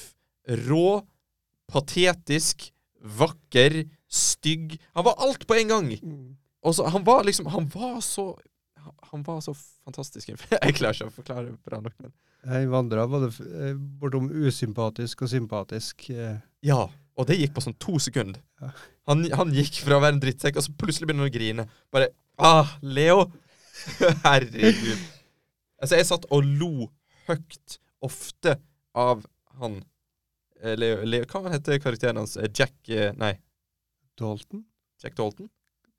rå, 0.68 1.02
patetisk, 1.72 2.70
vakker, 3.20 3.84
stygg. 4.10 4.76
Han 4.98 5.08
var 5.08 5.20
alt 5.24 5.48
på 5.48 5.60
en 5.60 5.72
gang. 5.72 5.92
Og 6.66 6.76
så, 6.76 6.90
han 6.92 7.06
var 7.08 7.24
liksom 7.24 7.48
Han 7.48 7.70
var 7.72 8.02
så 8.04 8.34
Han 9.12 9.24
var 9.24 9.40
så 9.42 9.54
fantastisk. 9.54 10.30
Jeg 10.52 10.76
klarer 10.76 10.98
ikke 10.98 11.08
å 11.08 11.14
forklare 11.14 11.46
det 11.48 11.56
bra 11.64 11.80
nok, 11.84 11.96
men 12.04 12.12
Han 12.48 12.70
vandra 12.72 13.04
både 13.12 13.28
eh, 13.44 13.74
bortom 14.00 14.30
usympatisk 14.32 15.26
og 15.26 15.32
sympatisk. 15.32 16.10
eh. 16.14 16.38
Ja, 16.64 16.86
og 17.20 17.28
det 17.28 17.36
gikk 17.40 17.54
på 17.58 17.64
sånn 17.66 17.76
to 17.82 17.98
sekunder. 18.00 18.40
Ja. 18.62 18.70
Han, 19.12 19.26
han 19.36 19.52
gikk 19.56 19.82
fra 19.84 19.98
å 19.98 20.04
være 20.04 20.16
en 20.16 20.22
drittsekk, 20.24 20.60
og 20.60 20.64
så 20.64 20.74
plutselig 20.80 21.10
begynner 21.10 21.26
han 21.28 21.34
å 21.34 21.36
grine. 21.36 21.66
Bare 21.92 22.12
Ah, 22.40 22.78
Leo! 22.82 23.26
Herregud. 24.24 25.02
Altså, 25.80 25.98
jeg 26.00 26.08
satt 26.08 26.28
og 26.32 26.48
lo 26.48 26.88
høyt, 27.28 27.80
ofte, 28.04 28.56
av 28.96 29.26
han 29.60 29.82
eh, 30.64 30.76
Leo, 30.80 31.04
Leo 31.08 31.28
Hva 31.30 31.52
heter 31.54 31.80
karakteren 31.84 32.18
hans? 32.22 32.38
Jack 32.56 32.74
Nei, 33.20 33.34
Dalton? 34.20 34.64
Jack 35.04 35.16
Dalton? 35.20 35.50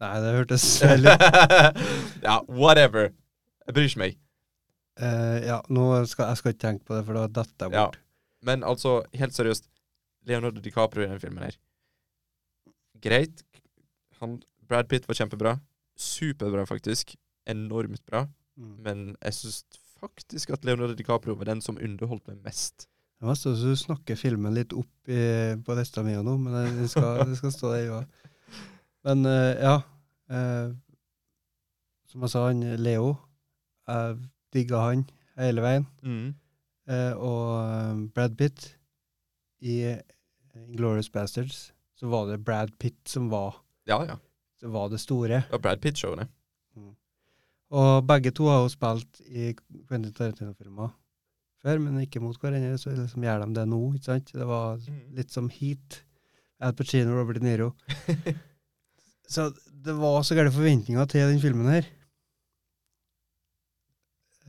Nei, 0.01 0.15
det 0.25 0.33
hørtes 0.39 0.65
veldig 0.81 1.13
ja, 2.27 2.39
whatever. 2.49 3.11
Jeg 3.67 3.77
bryr 3.77 3.89
ikke 3.91 4.01
meg. 4.07 4.17
Eh, 5.01 5.47
Ja, 5.47 5.61
nå 5.73 5.85
skal 6.07 6.29
jeg 6.31 6.37
skal 6.41 6.53
ikke 6.55 6.65
tenke 6.67 6.85
på 6.85 6.97
det, 6.99 7.05
for 7.07 7.15
da 7.17 7.27
detter 7.41 7.67
jeg 7.69 7.73
Ja. 7.79 7.85
bort. 7.87 7.99
Men 8.43 8.63
altså, 8.65 9.03
helt 9.15 9.33
seriøst, 9.37 9.69
Leonardo 10.29 10.61
DiCaprio 10.61 11.05
i 11.07 11.09
den 11.11 11.21
filmen 11.21 11.45
her 11.45 11.57
Greit. 13.01 13.43
Han, 14.21 14.43
Brad 14.69 14.89
Pitt 14.89 15.07
var 15.09 15.15
kjempebra. 15.17 15.55
Superbra, 15.97 16.67
faktisk. 16.69 17.15
Enormt 17.49 18.03
bra. 18.07 18.27
Mm. 18.59 18.75
Men 18.85 19.05
jeg 19.25 19.33
syns 19.39 19.63
faktisk 20.01 20.51
at 20.53 20.65
Leonardo 20.65 20.95
DiCaprio 20.97 21.35
var 21.37 21.49
den 21.51 21.61
som 21.65 21.79
underholdt 21.81 22.27
meg 22.29 22.43
mest. 22.45 22.87
Det 23.21 23.29
var 23.29 23.37
sånn 23.37 23.57
at 23.57 23.65
du 23.65 23.77
snakker 23.77 24.17
filmen 24.17 24.55
litt 24.57 24.73
opp 24.73 25.09
i, 25.13 25.57
på 25.65 25.77
lista 25.77 26.03
mi 26.05 26.13
nå, 26.17 26.37
men 26.41 26.77
det- 26.79 26.91
skal, 26.93 27.25
det 27.29 27.37
skal 27.37 27.53
stå 27.53 27.73
der, 27.75 27.85
ja. 27.89 28.05
Men 29.05 29.25
uh, 29.25 29.55
ja. 29.61 29.75
uh, 30.33 30.73
som 32.09 32.21
jeg 32.25 32.31
sa, 32.33 32.47
han 32.49 32.61
Leo 32.83 33.15
Jeg 33.89 34.17
digga 34.55 34.81
han 34.89 35.05
hele 35.41 35.63
veien. 35.65 35.87
Mm. 36.03 36.35
Eh, 36.91 37.13
og 37.17 37.51
eh, 37.61 38.01
Brad 38.15 38.37
Pitt 38.41 38.73
i 39.63 39.77
Glorious 40.77 41.11
Bastards, 41.13 41.73
så 41.97 42.09
var 42.11 42.27
det 42.31 42.41
Brad 42.45 42.73
Pitt 42.81 42.99
som 43.09 43.29
var, 43.31 43.61
Ja, 43.87 44.01
ja. 44.09 44.17
som 44.61 44.73
var 44.73 44.89
det 44.91 45.01
store. 45.01 45.43
Det 45.47 45.53
var 45.53 45.63
Brad 45.67 45.81
Pitt-showene. 45.85 46.27
Mm. 46.77 46.95
Og 47.71 48.07
begge 48.09 48.33
to 48.35 48.49
har 48.51 48.63
jo 48.65 48.73
spilt 48.73 49.21
i 49.29 49.53
Quentin 49.89 50.13
Tarantino-filmer 50.17 50.91
før, 51.61 51.79
men 51.85 52.01
ikke 52.01 52.23
mot 52.25 52.37
hverandre, 52.41 52.79
så 52.81 52.95
liksom 52.97 53.23
gjør 53.27 53.43
de 53.45 53.55
det 53.59 53.67
nå, 53.69 53.81
ikke 53.95 54.09
sant? 54.09 54.31
Det 54.33 54.47
var 54.49 54.79
Mm. 54.81 55.01
litt 55.19 55.31
som 55.31 55.49
Heat. 55.53 56.03
Al 56.61 56.73
Pacino 56.77 57.13
og 57.13 57.19
Robert 57.21 57.39
De 57.41 57.45
Niro. 57.45 57.71
så 59.35 59.51
det 59.85 59.95
var 59.97 60.23
så 60.27 60.35
gærne 60.37 60.53
forventninger 60.53 61.05
til 61.09 61.29
den 61.31 61.41
filmen 61.41 61.69
her. 61.73 61.87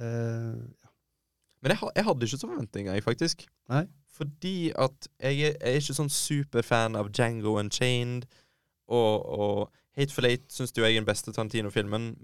Eh, 0.01 0.61
Men 1.61 1.75
jeg, 1.75 1.91
jeg 1.95 2.05
hadde 2.07 2.25
ikke 2.25 2.37
så 2.41 2.47
forventninger, 2.49 2.93
jeg, 2.97 3.03
faktisk. 3.05 3.43
Nei. 3.69 3.83
Fordi 4.17 4.71
at 4.75 5.07
jeg 5.21 5.37
jeg 5.39 5.55
er 5.61 5.77
ikke 5.79 5.93
sånn 5.97 6.09
superfan 6.13 6.97
av 6.99 7.11
Django 7.13 7.53
Unchained. 7.61 8.25
Og, 8.91 9.25
og 9.25 9.71
Hateful 9.97 10.25
Eight 10.27 10.49
syns 10.51 10.73
jo 10.75 10.83
jeg 10.83 10.95
er 10.97 10.99
den 11.03 11.07
beste 11.07 11.31
Tarantino-filmen. 11.31 12.15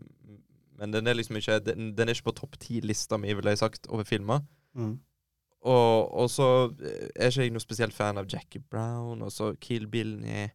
Men 0.78 0.94
den 0.94 1.08
er 1.08 1.16
liksom 1.18 1.38
ikke 1.40 1.60
Den, 1.66 1.94
den 1.98 2.10
er 2.10 2.14
ikke 2.18 2.30
på 2.32 2.36
topp 2.42 2.58
ti-lista 2.62 3.18
mi, 3.18 3.32
ville 3.34 3.54
jeg 3.54 3.62
sagt, 3.64 3.88
over 3.90 4.04
filmer. 4.08 4.42
mm. 4.74 4.98
Og, 5.68 6.14
og 6.14 6.30
så 6.30 6.46
er 7.18 7.28
ikke 7.32 7.42
jeg 7.48 7.52
noe 7.52 7.60
spesielt 7.64 7.94
fan 7.94 8.18
av 8.22 8.28
Jackie 8.32 8.62
Brown, 8.62 9.22
og 9.26 9.32
så 9.34 9.50
Kill 9.60 9.88
Bill 9.90 10.14
nei. 10.22 10.46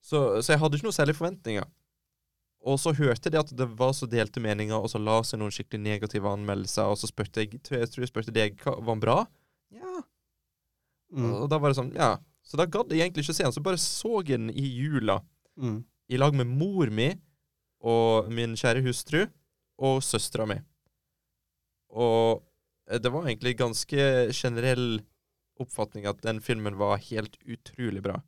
Så, 0.00 0.40
så 0.40 0.52
jeg 0.54 0.60
hadde 0.62 0.78
ikke 0.78 0.86
noe 0.86 0.96
særlig 0.96 1.16
forventninger. 1.18 1.66
Og 2.64 2.78
så 2.80 2.94
hørte 2.96 3.28
jeg 3.28 3.36
at 3.36 3.50
det 3.56 3.66
var 3.76 3.92
så 3.92 4.08
delte 4.08 4.40
meninger, 4.40 4.76
og 4.76 4.88
så 4.88 5.00
la 5.02 5.18
seg 5.26 5.40
noen 5.40 5.52
skikkelig 5.52 5.82
negative 5.84 6.30
anmeldelser, 6.30 6.88
og 6.88 6.96
så 6.96 7.10
spurte 7.10 7.44
jeg 7.44 7.58
jeg, 7.60 7.90
tror 7.92 8.04
jeg 8.04 8.10
spurte 8.10 8.32
deg 8.32 8.56
var 8.64 8.88
den 8.88 9.02
bra. 9.02 9.18
Ja. 9.74 9.98
Mm. 11.12 11.28
Og 11.42 11.48
da 11.52 11.58
var 11.60 11.70
det 11.70 11.78
sånn, 11.78 11.92
ja. 11.96 12.14
Så 12.44 12.56
da 12.60 12.66
gadd 12.68 12.92
jeg 12.92 13.04
egentlig 13.04 13.26
ikke 13.26 13.36
se 13.36 13.44
den, 13.44 13.54
så 13.56 13.62
bare 13.64 13.80
så 13.80 14.20
jeg 14.22 14.38
den 14.38 14.50
i 14.50 14.66
jula 14.80 15.20
Mm. 15.54 15.84
i 16.10 16.18
lag 16.18 16.34
med 16.34 16.48
mor 16.50 16.90
mi 16.90 17.12
og 17.78 18.26
min 18.34 18.56
kjære 18.58 18.80
hustru 18.82 19.20
og 19.78 20.00
søstera 20.02 20.48
mi. 20.50 20.56
Og 21.94 22.42
det 22.90 23.12
var 23.12 23.28
egentlig 23.28 23.52
ganske 23.60 24.32
generell 24.34 24.98
oppfatning 25.62 26.08
at 26.10 26.18
den 26.26 26.40
filmen 26.42 26.74
var 26.74 26.98
helt 26.98 27.38
utrolig 27.46 28.02
bra. 28.02 28.18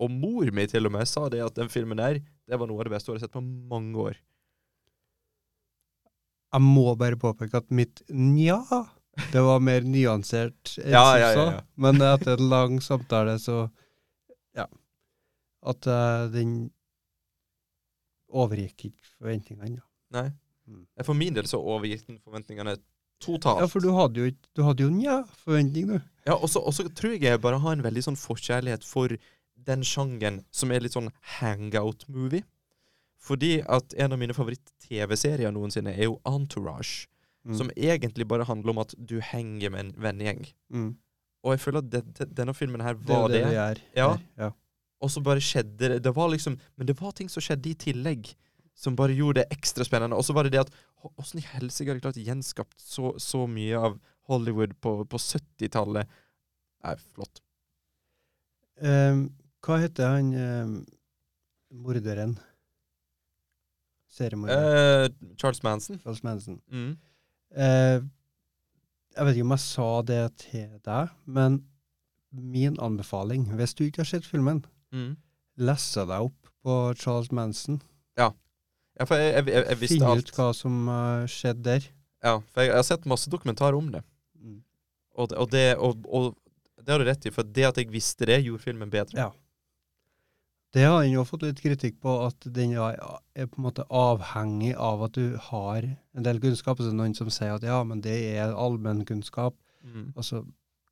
Og 0.00 0.12
mor 0.14 0.46
mi 0.54 0.66
til 0.70 0.86
og 0.86 0.94
med 0.94 1.08
sa 1.10 1.26
det 1.28 1.42
at 1.42 1.58
den 1.58 1.68
filmen 1.68 1.98
der, 1.98 2.20
det 2.50 2.58
var 2.58 2.68
noe 2.70 2.82
av 2.82 2.88
det 2.88 2.94
beste 2.96 3.10
jeg 3.10 3.16
hadde 3.16 3.28
sett 3.28 3.36
på 3.36 3.42
mange 3.44 4.06
år. 4.10 4.18
Jeg 6.50 6.66
må 6.66 6.88
bare 6.98 7.18
påpeke 7.20 7.60
at 7.60 7.68
mitt 7.70 8.02
nja, 8.10 8.58
det 9.30 9.42
var 9.46 9.62
mer 9.62 9.86
nyansert 9.86 10.74
enn 10.80 10.90
Ja, 10.96 11.04
ja, 11.14 11.28
ja, 11.30 11.34
så. 11.36 11.44
ja. 11.54 11.62
Men 11.78 12.02
etter 12.02 12.34
en 12.40 12.50
lang 12.50 12.80
samtale, 12.82 13.36
så 13.42 13.62
ja. 14.58 14.66
At 15.62 15.86
uh, 15.86 16.26
den 16.32 16.70
overgikk 18.30 18.88
ikke 18.90 19.10
forventningene. 19.18 19.82
Nei. 20.14 20.28
Mm. 20.70 20.86
For 21.06 21.18
min 21.18 21.36
del 21.36 21.46
så 21.50 21.60
overgikk 21.62 22.06
den 22.08 22.18
forventningene 22.22 22.76
totalt. 23.22 23.62
ja, 23.62 23.68
for 23.70 23.82
du 23.84 23.90
hadde 23.94 24.22
jo 24.22 24.30
Du 24.56 24.62
hadde 24.66 24.86
jo 24.86 24.90
nja-forventning, 24.94 25.90
du. 25.94 25.98
Ja, 26.26 26.34
og 26.36 26.50
så 26.50 26.62
tror 26.94 27.14
jeg 27.14 27.26
jeg 27.26 27.42
bare 27.42 27.60
har 27.62 27.76
en 27.76 27.84
veldig 27.86 28.04
sånn 28.10 28.18
forkjærlighet 28.18 28.86
for 28.86 29.14
den 29.66 29.84
sjangen 29.86 30.40
som 30.54 30.72
er 30.72 30.80
litt 30.84 30.94
sånn 30.96 31.10
hangout-movie. 31.38 32.44
Fordi 33.20 33.58
at 33.68 33.92
en 34.00 34.14
av 34.14 34.20
mine 34.20 34.32
favoritt-TV-serier 34.36 35.52
noensinne 35.52 35.92
er 35.92 36.08
jo 36.08 36.20
Entourage. 36.28 37.06
Mm. 37.44 37.56
Som 37.56 37.70
egentlig 37.76 38.26
bare 38.28 38.44
handler 38.48 38.72
om 38.74 38.80
at 38.82 38.94
du 38.96 39.18
henger 39.24 39.72
med 39.72 39.80
en 39.86 39.92
vennegjeng. 40.04 40.42
Mm. 40.72 40.90
Og 41.44 41.54
jeg 41.54 41.62
føler 41.62 41.80
at 41.84 41.90
det, 41.92 42.02
det, 42.18 42.26
denne 42.36 42.52
filmen 42.56 42.82
her 42.84 42.98
Det 43.00 43.14
er 43.16 43.20
var 43.22 43.28
det 43.32 43.38
det. 43.40 43.52
er 43.56 43.74
det 43.78 43.84
Ja. 43.96 44.08
ja. 44.36 44.50
Og 45.00 45.08
så 45.08 45.22
bare 45.24 45.40
skjedde 45.40 45.88
det 45.88 46.02
Det 46.04 46.10
var 46.12 46.28
liksom 46.28 46.58
Men 46.76 46.86
det 46.86 46.98
var 47.00 47.14
ting 47.16 47.30
som 47.32 47.40
skjedde 47.40 47.70
i 47.70 47.78
tillegg, 47.80 48.34
som 48.76 48.96
bare 48.96 49.16
gjorde 49.16 49.40
det 49.40 49.56
ekstra 49.56 49.84
spennende. 49.88 50.16
Og 50.16 50.24
så 50.24 50.34
var 50.36 50.44
det 50.44 50.52
det 50.52 50.60
at 50.66 50.74
Åssen 51.16 51.40
i 51.40 51.46
helsike 51.54 51.88
har 51.88 51.96
de 51.96 52.04
klart 52.04 52.20
gjenskapt 52.20 52.76
så, 52.76 53.14
så 53.16 53.46
mye 53.48 53.76
av 53.80 53.96
Hollywood 54.28 54.74
på, 54.84 54.98
på 55.08 55.16
70-tallet? 55.16 56.08
Nei, 56.84 56.92
flott. 57.14 57.40
Ehm, 58.84 59.30
hva 59.66 59.76
heter 59.82 60.08
han 60.14 60.30
eh, 60.34 60.70
morderen? 61.70 62.36
Seriemorderen? 64.10 65.04
Eh, 65.04 65.34
Charles 65.38 65.62
Manson. 65.62 65.98
Charles 66.02 66.22
Manson. 66.26 66.60
Mm. 66.72 66.96
Eh, 67.56 68.00
jeg 69.16 69.26
vet 69.26 69.36
ikke 69.36 69.46
om 69.48 69.54
jeg 69.56 69.64
sa 69.66 69.88
det 70.06 70.22
til 70.46 70.68
deg, 70.86 71.12
men 71.26 71.60
min 72.30 72.76
anbefaling, 72.82 73.48
hvis 73.58 73.74
du 73.74 73.84
ikke 73.88 74.04
har 74.04 74.10
sett 74.16 74.26
filmen, 74.26 74.64
Mm. 74.92 75.16
lese 75.58 76.02
deg 76.06 76.24
opp 76.26 76.48
på 76.64 76.76
Charles 76.98 77.30
Manson. 77.30 77.80
Ja, 79.00 79.04
for 79.06 79.16
jeg, 79.16 79.32
jeg, 79.32 79.46
jeg, 79.54 79.64
jeg 79.68 79.78
visste 79.80 79.94
Finn 79.96 80.02
alt. 80.10 80.28
ut 80.28 80.36
hva 80.36 80.46
som 80.52 80.88
uh, 80.90 81.22
skjedde 81.30 81.62
der. 81.64 81.84
Ja, 82.26 82.32
for 82.52 82.60
jeg, 82.66 82.72
har 82.74 82.82
sett 82.84 83.06
masse 83.08 83.30
dokumentarer 83.32 83.78
om 83.78 83.86
det. 83.94 84.02
Mm. 84.36 84.58
Og, 85.14 85.30
og, 85.32 85.46
det, 85.54 85.62
og, 85.78 86.02
og 86.10 86.34
det 86.84 86.92
har 86.92 87.00
du 87.00 87.06
rett 87.08 87.24
i, 87.24 87.32
for 87.32 87.46
det 87.48 87.64
at 87.70 87.78
jeg 87.80 87.88
visste 87.94 88.26
det, 88.28 88.40
gjorde 88.44 88.60
filmen 88.66 88.90
bedre. 88.92 89.16
Ja. 89.16 89.30
Det 90.72 90.84
har 90.86 91.02
den 91.02 91.12
jo 91.16 91.24
fått 91.26 91.42
litt 91.42 91.58
kritikk 91.60 91.96
på, 92.00 92.12
at 92.28 92.44
den 92.54 92.76
er, 92.78 92.94
på 93.50 93.58
en 93.58 93.64
måte 93.64 93.82
avhengig 93.90 94.76
av 94.78 95.02
at 95.02 95.16
du 95.18 95.36
har 95.50 95.82
en 96.14 96.22
del 96.26 96.38
kunnskap. 96.40 96.78
Så 96.78 96.86
det 96.86 96.92
er 96.94 97.00
noen 97.00 97.16
som 97.18 97.30
sier 97.30 97.56
at 97.56 97.66
ja, 97.66 97.80
men 97.84 98.00
det 98.04 98.16
er 98.36 98.54
allmennkunnskap, 98.54 99.56
Mm. 99.82 100.12
og 100.14 100.24
så 100.24 100.42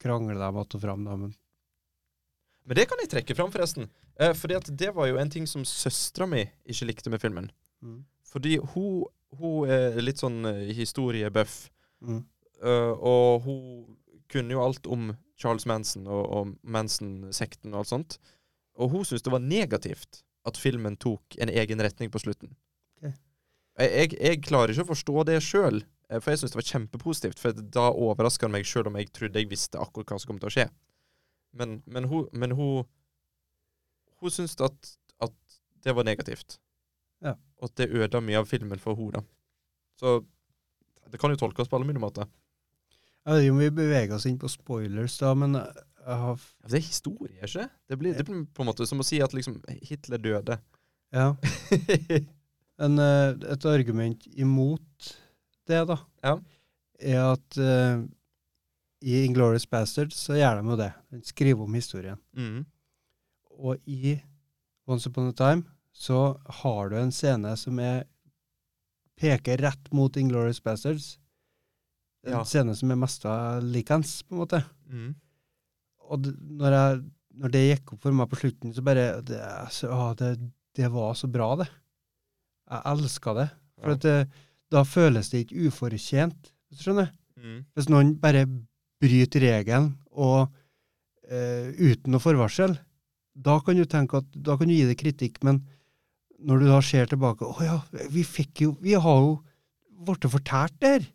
krangler 0.01 0.35
de 0.35 0.57
att 0.61 0.75
og 0.75 0.81
fram. 0.81 1.05
Da, 1.05 1.17
men 1.17 1.35
Men 2.67 2.75
det 2.77 2.89
kan 2.89 2.99
jeg 3.01 3.11
trekke 3.11 3.35
fram, 3.37 3.51
forresten. 3.53 3.89
Eh, 4.19 4.33
fordi 4.35 4.55
at 4.55 4.71
det 4.79 4.95
var 4.95 5.07
jo 5.07 5.17
en 5.19 5.31
ting 5.31 5.47
som 5.47 5.63
søstera 5.65 6.27
mi 6.27 6.51
ikke 6.67 6.87
likte 6.87 7.11
med 7.11 7.21
filmen. 7.21 7.51
mm. 7.83 8.05
Fordi 8.25 8.57
hun, 8.59 9.05
hun 9.39 9.69
er 9.71 10.01
litt 10.01 10.19
sånn 10.19 10.45
eh, 10.47 10.73
historiebuff, 10.75 11.71
Mm. 12.01 12.25
Uh, 12.65 12.95
og 13.03 13.43
hun 13.43 13.97
kunne 14.29 14.51
jo 14.53 14.61
alt 14.63 14.87
om 14.87 15.17
Charles 15.37 15.67
Manson 15.67 16.07
og, 16.07 16.27
og 16.31 16.55
Manson-sekten 16.63 17.73
og 17.75 17.79
alt 17.81 17.89
sånt. 17.89 18.19
Og 18.79 18.93
hun 18.93 19.07
syntes 19.07 19.25
det 19.27 19.35
var 19.35 19.43
negativt 19.45 20.23
at 20.49 20.59
filmen 20.61 20.97
tok 21.01 21.37
en 21.43 21.51
egen 21.51 21.83
retning 21.83 22.13
på 22.15 22.21
slutten. 22.23 22.53
Okay. 22.99 23.15
Jeg, 23.79 24.15
jeg, 24.17 24.43
klarer 24.47 24.73
ikke 24.73 24.87
å 24.87 24.93
forstå 24.93 25.25
det 25.29 25.39
sjøl, 25.45 25.83
for 26.09 26.33
jeg 26.33 26.41
syns 26.41 26.55
det 26.55 26.61
var 26.61 26.69
kjempepositivt. 26.71 27.43
For 27.43 27.65
da 27.79 27.89
overraska 27.91 28.47
han 28.47 28.55
meg 28.55 28.69
sjøl 28.69 28.91
om 28.91 28.99
jeg 28.99 29.11
trodde 29.15 29.43
jeg 29.43 29.51
visste 29.51 29.81
akkurat 29.83 30.15
hva 30.15 30.21
som 30.23 30.33
kom 30.33 30.41
til 30.43 30.51
å 30.51 30.55
skje. 30.55 30.69
Men, 31.59 31.81
men 31.87 32.05
hun 32.11 32.27
Men 32.33 32.53
hun 32.53 32.85
Hun 34.19 34.31
syntes 34.35 34.59
at, 34.61 34.97
at 35.23 35.35
det 35.87 35.95
var 35.95 36.05
negativt. 36.05 36.59
Ja. 37.23 37.37
Og 37.59 37.71
at 37.71 37.77
det 37.79 37.93
ødela 37.95 38.21
mye 38.21 38.41
av 38.41 38.49
filmen 38.51 38.81
for 38.83 38.99
henne. 38.99 39.23
Så 39.95 40.25
det 41.07 41.21
kan 41.23 41.31
jo 41.31 41.39
tolkes 41.39 41.69
på 41.69 41.79
alle 41.79 41.87
mulige 41.87 42.03
måter. 42.03 42.27
Jeg 43.23 43.35
vet 43.35 43.45
ikke 43.45 43.53
om 43.55 43.63
vi 43.63 43.71
beveger 43.77 44.15
oss 44.17 44.27
inn 44.27 44.41
på 44.41 44.51
spoilers, 44.51 45.19
da, 45.21 45.35
men 45.39 45.55
Altså, 46.09 46.71
det 46.73 46.79
er 46.79 46.87
historie, 46.87 47.35
ikke 47.45 47.67
det? 47.89 47.99
Blir, 48.01 48.15
det 48.17 48.25
blir 48.27 48.45
på 48.55 48.63
en 48.65 48.69
måte 48.71 48.87
som 48.89 49.01
å 49.03 49.05
si 49.07 49.19
at 49.21 49.35
liksom 49.37 49.59
Hitler 49.85 50.19
døde. 50.25 50.59
Ja. 51.13 51.35
En, 52.79 52.95
eh, 53.03 53.33
et 53.51 53.65
argument 53.67 54.23
imot 54.39 55.09
det, 55.67 55.81
da, 55.91 55.97
Ja. 56.23 56.37
er 57.03 57.33
at 57.33 57.57
uh, 57.59 58.05
i 59.03 59.17
Inglorious 59.27 59.67
Bastards 59.67 60.15
så 60.29 60.37
gjør 60.39 60.61
de 60.61 60.71
jo 60.71 60.77
det. 60.79 60.93
De 61.11 61.19
skriver 61.27 61.65
om 61.67 61.75
historien. 61.75 62.21
mm. 62.39 62.61
Og 63.59 63.81
i 63.91 64.21
Once 64.87 65.11
Upon 65.11 65.33
a 65.33 65.33
Time 65.35 65.65
så 65.93 66.39
har 66.61 66.89
du 66.93 66.97
en 67.01 67.11
scene 67.11 67.51
som 67.59 67.81
er 67.83 68.05
peker 69.19 69.59
rett 69.59 69.91
mot 69.93 70.15
Inglorious 70.17 70.61
Bastards. 70.63 71.17
En 72.25 72.33
Ja. 72.39 72.45
scene 72.45 72.77
som 72.79 72.91
er 72.95 72.97
mest 73.03 73.25
likens, 73.67 74.23
på 74.23 74.37
en 74.37 74.45
måte. 74.45 74.63
Mm. 74.87 75.17
Og 76.09 76.27
når, 76.29 76.75
jeg, 76.79 77.01
når 77.43 77.53
det 77.55 77.65
gikk 77.67 77.93
opp 77.95 78.03
for 78.07 78.17
meg 78.17 78.31
på 78.33 78.39
slutten, 78.41 78.73
så 78.75 78.85
bare 78.87 79.07
Det, 79.27 79.41
så, 79.75 79.91
å, 79.93 80.11
det, 80.19 80.35
det 80.79 80.89
var 80.95 81.15
så 81.19 81.29
bra, 81.31 81.51
det. 81.61 81.69
Jeg 82.69 82.83
elska 82.95 83.35
det. 83.39 83.49
For 83.79 83.93
Ja. 83.93 83.97
at 83.99 84.07
det, 84.07 84.17
da 84.75 84.83
føles 84.85 85.31
det 85.33 85.45
ikke 85.47 85.69
ufortjent, 85.69 86.51
hvis 86.69 86.81
du 86.81 86.85
skjønner. 86.89 87.13
Mm. 87.39 87.61
Hvis 87.77 87.89
noen 87.93 88.15
bare 88.21 88.43
bryter 89.01 89.41
regelen 89.45 89.93
og 90.11 90.49
eh, 91.31 91.71
uten 91.79 92.13
noe 92.13 92.21
forvarsel, 92.23 92.75
da 93.39 93.61
kan 93.63 93.79
du 93.79 93.85
tenke 93.87 94.19
at 94.19 94.27
da 94.35 94.57
kan 94.59 94.67
du 94.69 94.75
gi 94.75 94.89
det 94.89 94.99
kritikk, 94.99 95.39
men 95.47 95.63
når 96.43 96.59
du 96.65 96.67
da 96.71 96.81
ser 96.83 97.07
tilbake 97.11 97.47
Å 97.47 97.65
ja, 97.67 97.77
vi 98.15 98.23
fikk 98.23 98.61
jo 98.63 98.69
Vi 98.83 98.93
har 98.95 99.17
jo 99.25 99.33
blitt 100.07 100.27
fortalt 100.31 100.75
det 100.83 100.91
her. 100.93 101.07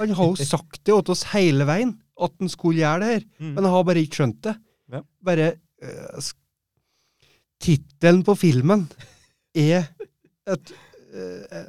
Han 0.00 0.14
har 0.18 0.30
jo 0.32 0.46
sagt 0.54 0.80
det 0.82 0.94
til 0.94 1.12
oss 1.14 1.22
hele 1.34 1.66
veien, 1.68 1.92
at 2.20 2.34
han 2.40 2.50
skulle 2.52 2.82
gjøre 2.82 3.00
det 3.02 3.10
her. 3.12 3.26
Mm. 3.38 3.52
Men 3.54 3.64
jeg 3.64 3.74
har 3.74 3.84
bare 3.88 4.04
ikke 4.04 4.20
skjønt 4.20 4.40
det. 4.46 4.54
Ja. 4.92 5.02
Bare 5.24 5.50
uh, 5.82 6.30
Tittelen 7.62 8.24
på 8.26 8.34
filmen 8.38 8.88
er 9.54 9.86
et, 10.50 10.72
uh, 11.14 11.62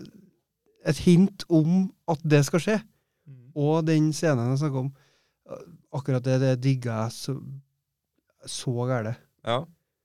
et 0.90 1.04
hint 1.06 1.46
om 1.54 1.86
at 2.12 2.26
det 2.26 2.42
skal 2.48 2.64
skje. 2.64 2.80
Mm. 3.30 3.46
Og 3.56 3.86
den 3.88 4.12
scenen 4.16 4.52
jeg 4.54 4.64
snakka 4.64 4.84
om, 4.88 4.92
akkurat 5.94 6.26
det, 6.26 6.40
det 6.42 6.58
digga 6.64 7.04
jeg 7.04 7.16
så, 7.16 7.38
så 8.50 8.74
gærent. 8.90 9.22
Ja. 9.46 9.62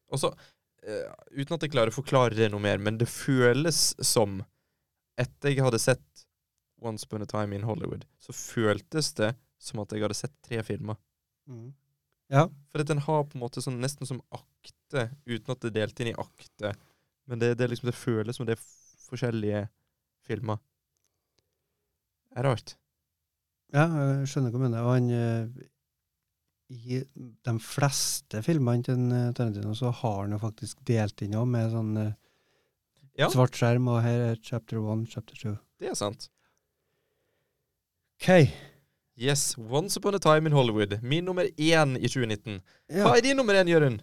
Og 0.09 0.21
så, 0.21 0.31
uh, 0.35 1.11
uten 1.35 1.57
at 1.57 1.67
jeg 1.67 1.75
klarer 1.75 1.95
å 1.95 1.99
forklare 1.99 2.37
det 2.39 2.51
noe 2.53 2.63
mer, 2.63 2.81
men 2.83 3.01
det 3.01 3.11
føles 3.11 3.93
som 4.05 4.43
Etter 5.19 5.51
jeg 5.51 5.65
hadde 5.67 5.81
sett 5.83 6.21
Once 6.79 7.03
Upon 7.03 7.25
a 7.25 7.27
Time 7.27 7.57
in 7.57 7.65
Hollywood, 7.67 8.05
så 8.23 8.31
føltes 8.31 9.09
det 9.19 9.33
som 9.59 9.83
at 9.83 9.93
jeg 9.93 10.05
hadde 10.05 10.17
sett 10.19 10.35
tre 10.45 10.63
filmer. 10.67 10.99
Mm. 11.51 11.73
Ja. 12.33 12.47
For 12.71 12.83
at 12.85 12.91
den 12.91 13.03
har 13.05 13.25
på 13.27 13.39
en 13.39 13.43
måte 13.45 13.63
sånn 13.65 13.81
nesten 13.83 14.09
som 14.09 14.21
akte, 14.35 15.09
uten 15.27 15.55
at 15.55 15.63
det 15.65 15.71
er 15.73 15.77
delt 15.81 16.03
inn 16.05 16.13
i 16.13 16.19
akte. 16.19 16.75
Men 17.29 17.41
det, 17.43 17.55
det, 17.61 17.71
liksom, 17.73 17.89
det 17.91 17.97
føles 17.99 18.37
som 18.39 18.47
det 18.49 18.57
er 18.57 18.67
forskjellige 19.09 19.65
filmer. 20.29 20.61
Det 22.29 22.41
er 22.43 22.49
rart. 22.51 22.77
Ja, 23.75 23.85
jeg 23.89 24.31
skjønner 24.31 24.53
hva 24.53 24.61
du 24.61 24.65
mener. 24.65 24.85
Og 24.87 24.95
han 24.95 25.11
eh, 25.13 25.67
I 26.73 27.01
de 27.49 27.55
fleste 27.65 28.41
filmene 28.45 28.85
til 28.87 29.13
eh, 29.13 29.29
Tarantino 29.37 29.75
så 29.77 29.91
har 30.03 30.23
han 30.23 30.37
jo 30.37 30.41
faktisk 30.45 30.81
delt 30.89 31.25
inn 31.25 31.37
òg, 31.41 31.49
med 31.53 31.73
sånn 31.75 31.93
eh, 32.05 32.15
Ja. 33.19 33.29
svart 33.33 33.57
skjerm, 33.59 33.89
og 33.91 34.03
her 34.05 34.29
er 34.31 34.41
chapter 34.41 34.79
one, 34.79 35.09
chapter 35.11 35.37
two. 35.37 35.57
Det 35.81 35.91
er 35.91 35.97
sant. 35.99 36.29
OK. 38.21 38.29
Yes, 39.19 39.57
Once 39.59 39.97
Upon 39.99 40.15
a 40.15 40.19
Time 40.23 40.47
in 40.47 40.53
Hollywood. 40.53 40.99
Min 41.03 41.25
nummer 41.25 41.49
én 41.57 41.97
i 41.99 42.07
2019. 42.09 42.61
Ja. 42.89 43.03
Hva 43.03 43.17
er 43.19 43.25
din 43.27 43.37
nummer 43.37 43.55
én, 43.59 43.69
Jørund? 43.69 43.99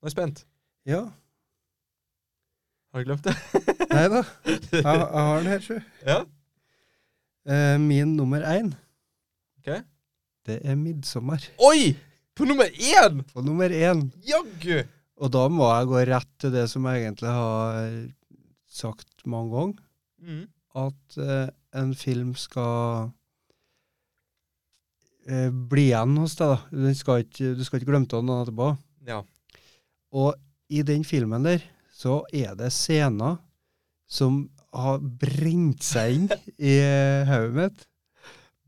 Nå 0.00 0.06
er 0.06 0.10
jeg 0.10 0.14
spent. 0.14 0.44
ja. 0.88 1.00
Har 2.90 3.02
du 3.02 3.06
glemt 3.06 3.22
det? 3.26 3.34
Nei 3.94 4.06
da. 4.10 4.20
Jeg, 4.50 4.82
jeg 4.82 4.84
har 4.84 5.36
den 5.38 5.46
her, 5.50 5.60
sju. 5.62 5.76
Ja. 6.06 6.16
Uh, 7.46 7.76
min 7.82 8.16
nummer 8.18 8.42
én, 8.46 8.72
Ok. 9.60 9.68
det 10.46 10.56
er 10.64 10.74
'Midtsommer'. 10.74 11.46
Oi! 11.58 11.94
På 12.34 12.44
nummer 12.44 12.66
én! 12.66 13.22
På 13.32 13.42
nummer 13.46 13.68
én. 13.70 14.10
Jaggu! 14.26 14.80
Og 15.20 15.30
da 15.32 15.44
må 15.48 15.68
jeg 15.70 15.86
gå 15.86 16.02
rett 16.10 16.30
til 16.40 16.50
det 16.52 16.64
som 16.70 16.86
jeg 16.90 17.02
egentlig 17.04 17.28
har 17.30 18.08
sagt 18.66 19.26
mange 19.26 19.54
ganger. 19.54 19.78
Mm. 20.18 20.46
At 20.78 21.16
eh, 21.18 21.48
en 21.80 21.94
film 21.98 22.34
skal 22.38 23.10
eh, 25.26 25.50
bli 25.50 25.88
igjen 25.90 26.16
hos 26.20 26.36
deg. 26.38 26.54
da. 26.54 26.84
Den 26.86 26.96
skal 26.98 27.24
ikke, 27.24 27.54
du 27.58 27.64
skal 27.66 27.80
ikke 27.80 27.90
glemme 27.92 28.10
den 28.10 28.32
etterpå. 28.36 28.70
Ja. 29.08 29.20
Og 30.14 30.34
i 30.70 30.82
den 30.86 31.04
filmen 31.06 31.46
der 31.46 31.62
så 32.00 32.20
er 32.32 32.54
det 32.58 32.70
scener 32.72 33.38
som 34.10 34.44
har 34.74 35.00
brent 35.02 35.82
seg 35.82 36.14
inn 36.16 36.28
i 36.70 36.76
hodet 37.28 37.54
mitt. 37.56 37.86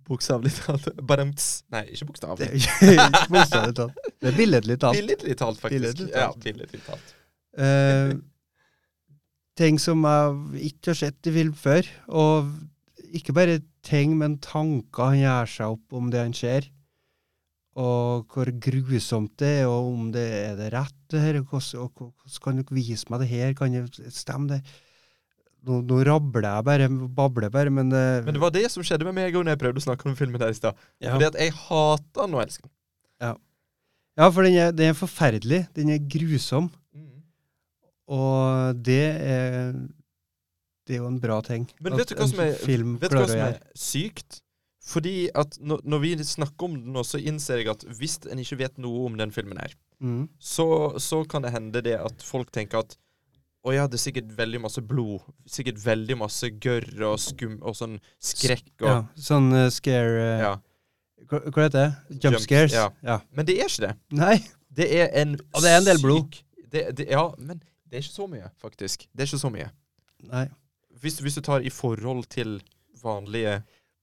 Bokstavelig 0.03 0.51
talt. 0.59 0.89
Badumts. 1.07 1.63
Nei, 1.71 1.85
ikke 1.95 2.03
Det 2.03 2.09
bokstavelig. 2.11 2.49
er 2.83 2.95
ikke 3.07 3.29
bokstavelig 3.31 3.77
talt. 3.79 4.01
Det 4.19 4.33
er 4.33 4.37
billedlig 4.37 4.77
talt. 4.83 4.99
Billedlig 4.99 5.37
talt, 5.39 5.61
faktisk. 5.63 5.79
Billedlig 5.79 6.09
talt. 6.11 6.19
Ja, 6.19 6.43
billedlig 6.43 6.81
talt. 6.89 7.13
Eh, 7.63 8.15
ting 9.59 9.79
som 9.81 10.05
jeg 10.09 10.69
ikke 10.73 10.93
har 10.93 11.01
sett 11.03 11.29
i 11.29 11.35
film 11.35 11.57
før. 11.59 11.89
Og 12.09 12.53
ikke 13.13 13.35
bare 13.37 13.59
ting, 13.85 14.15
men 14.21 14.39
tanker 14.43 15.13
han 15.13 15.21
gjør 15.21 15.53
seg 15.57 15.75
opp 15.77 15.99
om 15.99 16.13
det 16.13 16.23
han 16.23 16.37
ser. 16.37 16.71
Og 17.73 18.29
hvor 18.29 18.51
grusomt 18.61 19.33
det 19.41 19.53
er, 19.63 19.67
og 19.71 19.93
om 19.95 20.09
det 20.13 20.25
er 20.43 20.57
det 20.59 20.73
rett, 20.75 20.97
det 21.13 21.23
her. 21.23 21.39
og 21.41 21.53
Hvordan, 21.53 21.85
og 21.87 21.93
hvordan 21.97 22.43
kan 22.45 22.59
dere 22.61 22.77
vise 22.77 23.09
meg 23.13 23.23
det 23.23 23.31
her? 23.31 23.55
Kan 23.57 23.77
det 23.77 24.13
stemme, 24.13 24.49
det? 24.51 24.61
Nå, 25.63 25.79
nå 25.87 26.01
rabler 26.05 26.49
jeg 26.49 26.67
bare, 26.67 26.89
babler 27.17 27.53
bare, 27.55 27.71
men 27.71 27.93
det, 27.93 28.25
Men 28.27 28.35
det 28.35 28.43
var 28.43 28.51
det 28.51 28.67
som 28.73 28.83
skjedde 28.83 29.07
med 29.07 29.15
meg 29.15 29.31
òg 29.31 29.45
når 29.47 29.55
jeg 29.55 29.61
prøvde 29.63 29.79
å 29.79 29.85
snakke 29.85 30.09
om 30.11 30.17
filmen 30.19 30.41
der 30.43 30.51
i 30.51 30.59
stad. 30.59 30.79
ja. 30.99 31.13
Fordi 31.15 31.29
at 31.31 31.39
jeg 31.39 31.55
hater 31.55 32.25
den 32.27 32.35
og 32.35 32.43
elsker 32.43 32.67
den. 32.67 33.39
ja, 34.19 34.29
for 34.29 34.43
den 34.43 34.59
er, 34.59 34.73
den 34.75 34.91
er 34.91 34.99
forferdelig. 34.99 35.61
Den 35.79 35.93
er 35.95 36.03
grusom. 36.03 36.69
Og 38.13 38.79
det 38.85 39.03
er 39.17 39.75
Det 40.87 40.97
er 40.97 41.03
jo 41.05 41.09
en 41.09 41.21
bra 41.23 41.39
ting. 41.47 41.69
Men 41.81 41.95
vet 41.97 42.11
du 42.11 42.17
hva 42.19 42.27
som 42.29 42.41
er, 42.43 42.57
vet 42.59 43.13
hva 43.15 43.27
som 43.31 43.45
er 43.45 43.61
sykt? 43.79 44.41
Fordi 44.83 45.29
at 45.39 45.55
når, 45.63 45.85
når 45.87 46.01
vi 46.03 46.11
snakker 46.27 46.67
om 46.67 46.73
den 46.75 47.05
så 47.07 47.21
innser 47.23 47.61
jeg 47.63 47.71
at 47.71 47.85
hvis 47.87 48.17
en 48.27 48.41
ikke 48.43 48.59
vet 48.65 48.81
noe 48.83 49.05
om 49.07 49.19
den 49.21 49.31
filmen 49.35 49.61
her, 49.63 49.77
Mm. 50.03 50.25
så, 50.43 50.99
så 50.99 51.21
kan 51.31 51.45
det 51.45 51.53
hende 51.55 51.79
det 51.87 51.93
at 51.95 52.25
folk 52.27 52.49
tenker 52.51 52.81
at 52.81 52.97
å 53.63 53.71
ja, 53.71 53.85
det 53.87 53.95
er 53.95 54.03
sikkert 54.03 54.33
veldig 54.35 54.59
masse 54.65 54.83
blod. 54.83 55.23
Sikkert 55.47 55.79
veldig 55.79 56.17
masse 56.19 56.49
gørr 56.59 56.89
og 57.07 57.21
skum 57.23 57.61
og 57.63 57.77
sånn 57.79 58.01
skrekk 58.19 58.73
og 58.83 58.89
Ja, 58.89 58.97
sånn 59.15 59.47
uh, 59.55 59.69
scare 59.71 60.17
uh, 60.19 60.41
ja. 60.43 60.51
Hva, 61.31 61.39
hva 61.47 61.69
heter 61.69 61.77
det? 61.77 62.17
Jump 62.17 62.35
Jump 62.35 62.43
scares? 62.49 62.75
ja. 62.75 62.89
ja. 63.07 63.21
Men 63.31 63.47
det 63.47 63.61
er 63.61 63.71
ikke 63.71 63.85
det. 63.87 63.93
Nei. 64.19 64.35
Det 64.75 64.89
er 64.91 65.15
en 65.23 65.37
Og 65.53 65.63
det 65.63 65.71
er 65.71 65.79
en 65.79 65.87
del 65.87 66.03
blod. 66.03 66.41
Det, 66.73 66.83
det, 66.99 67.07
ja, 67.13 67.23
men 67.39 67.63
det 67.93 67.99
er 67.99 68.07
ikke 68.07 68.17
så 68.17 68.27
mye, 68.31 68.47
faktisk. 68.57 69.03
Det 69.13 69.21
er 69.21 69.29
ikke 69.29 69.43
så 69.43 69.51
mye. 69.53 69.67
Nei. 70.31 70.47
Hvis, 71.03 71.19
hvis 71.21 71.37
du 71.37 71.43
tar 71.45 71.61
i 71.61 71.73
forhold 71.73 72.25
til 72.33 72.55
vanlige 73.03 73.59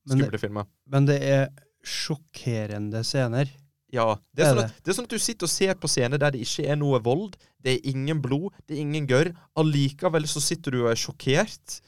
skumle 0.06 0.38
filmer. 0.38 0.68
men 0.86 1.08
det 1.08 1.16
er 1.26 1.48
sjokkerende 1.82 3.02
scener. 3.06 3.50
Ja. 3.90 4.14
Det 4.30 4.44
er, 4.46 4.46
Det 4.46 4.46
er 4.46 4.54
sånn 4.54 4.62
at, 4.62 4.80
det 4.84 4.92
er 4.92 4.96
sånn 4.98 5.08
at 5.08 5.14
du 5.16 5.22
sitter 5.24 5.48
og 5.48 5.52
ser 5.52 5.78
på 5.80 5.90
scener 5.90 6.20
der 6.22 6.34
det 6.36 6.44
ikke 6.44 6.68
er 6.70 6.78
noe 6.78 7.00
vold, 7.02 7.34
det 7.58 7.72
er 7.74 7.90
ingen 7.90 8.20
blod, 8.22 8.52
det 8.68 8.76
er 8.76 8.84
ingen 8.84 9.08
gørr. 9.10 9.32
Allikevel 9.58 10.28
så 10.30 10.42
sitter 10.44 10.76
du 10.76 10.84
og 10.84 10.92
er 10.92 11.00
sjokkert. 11.00 11.80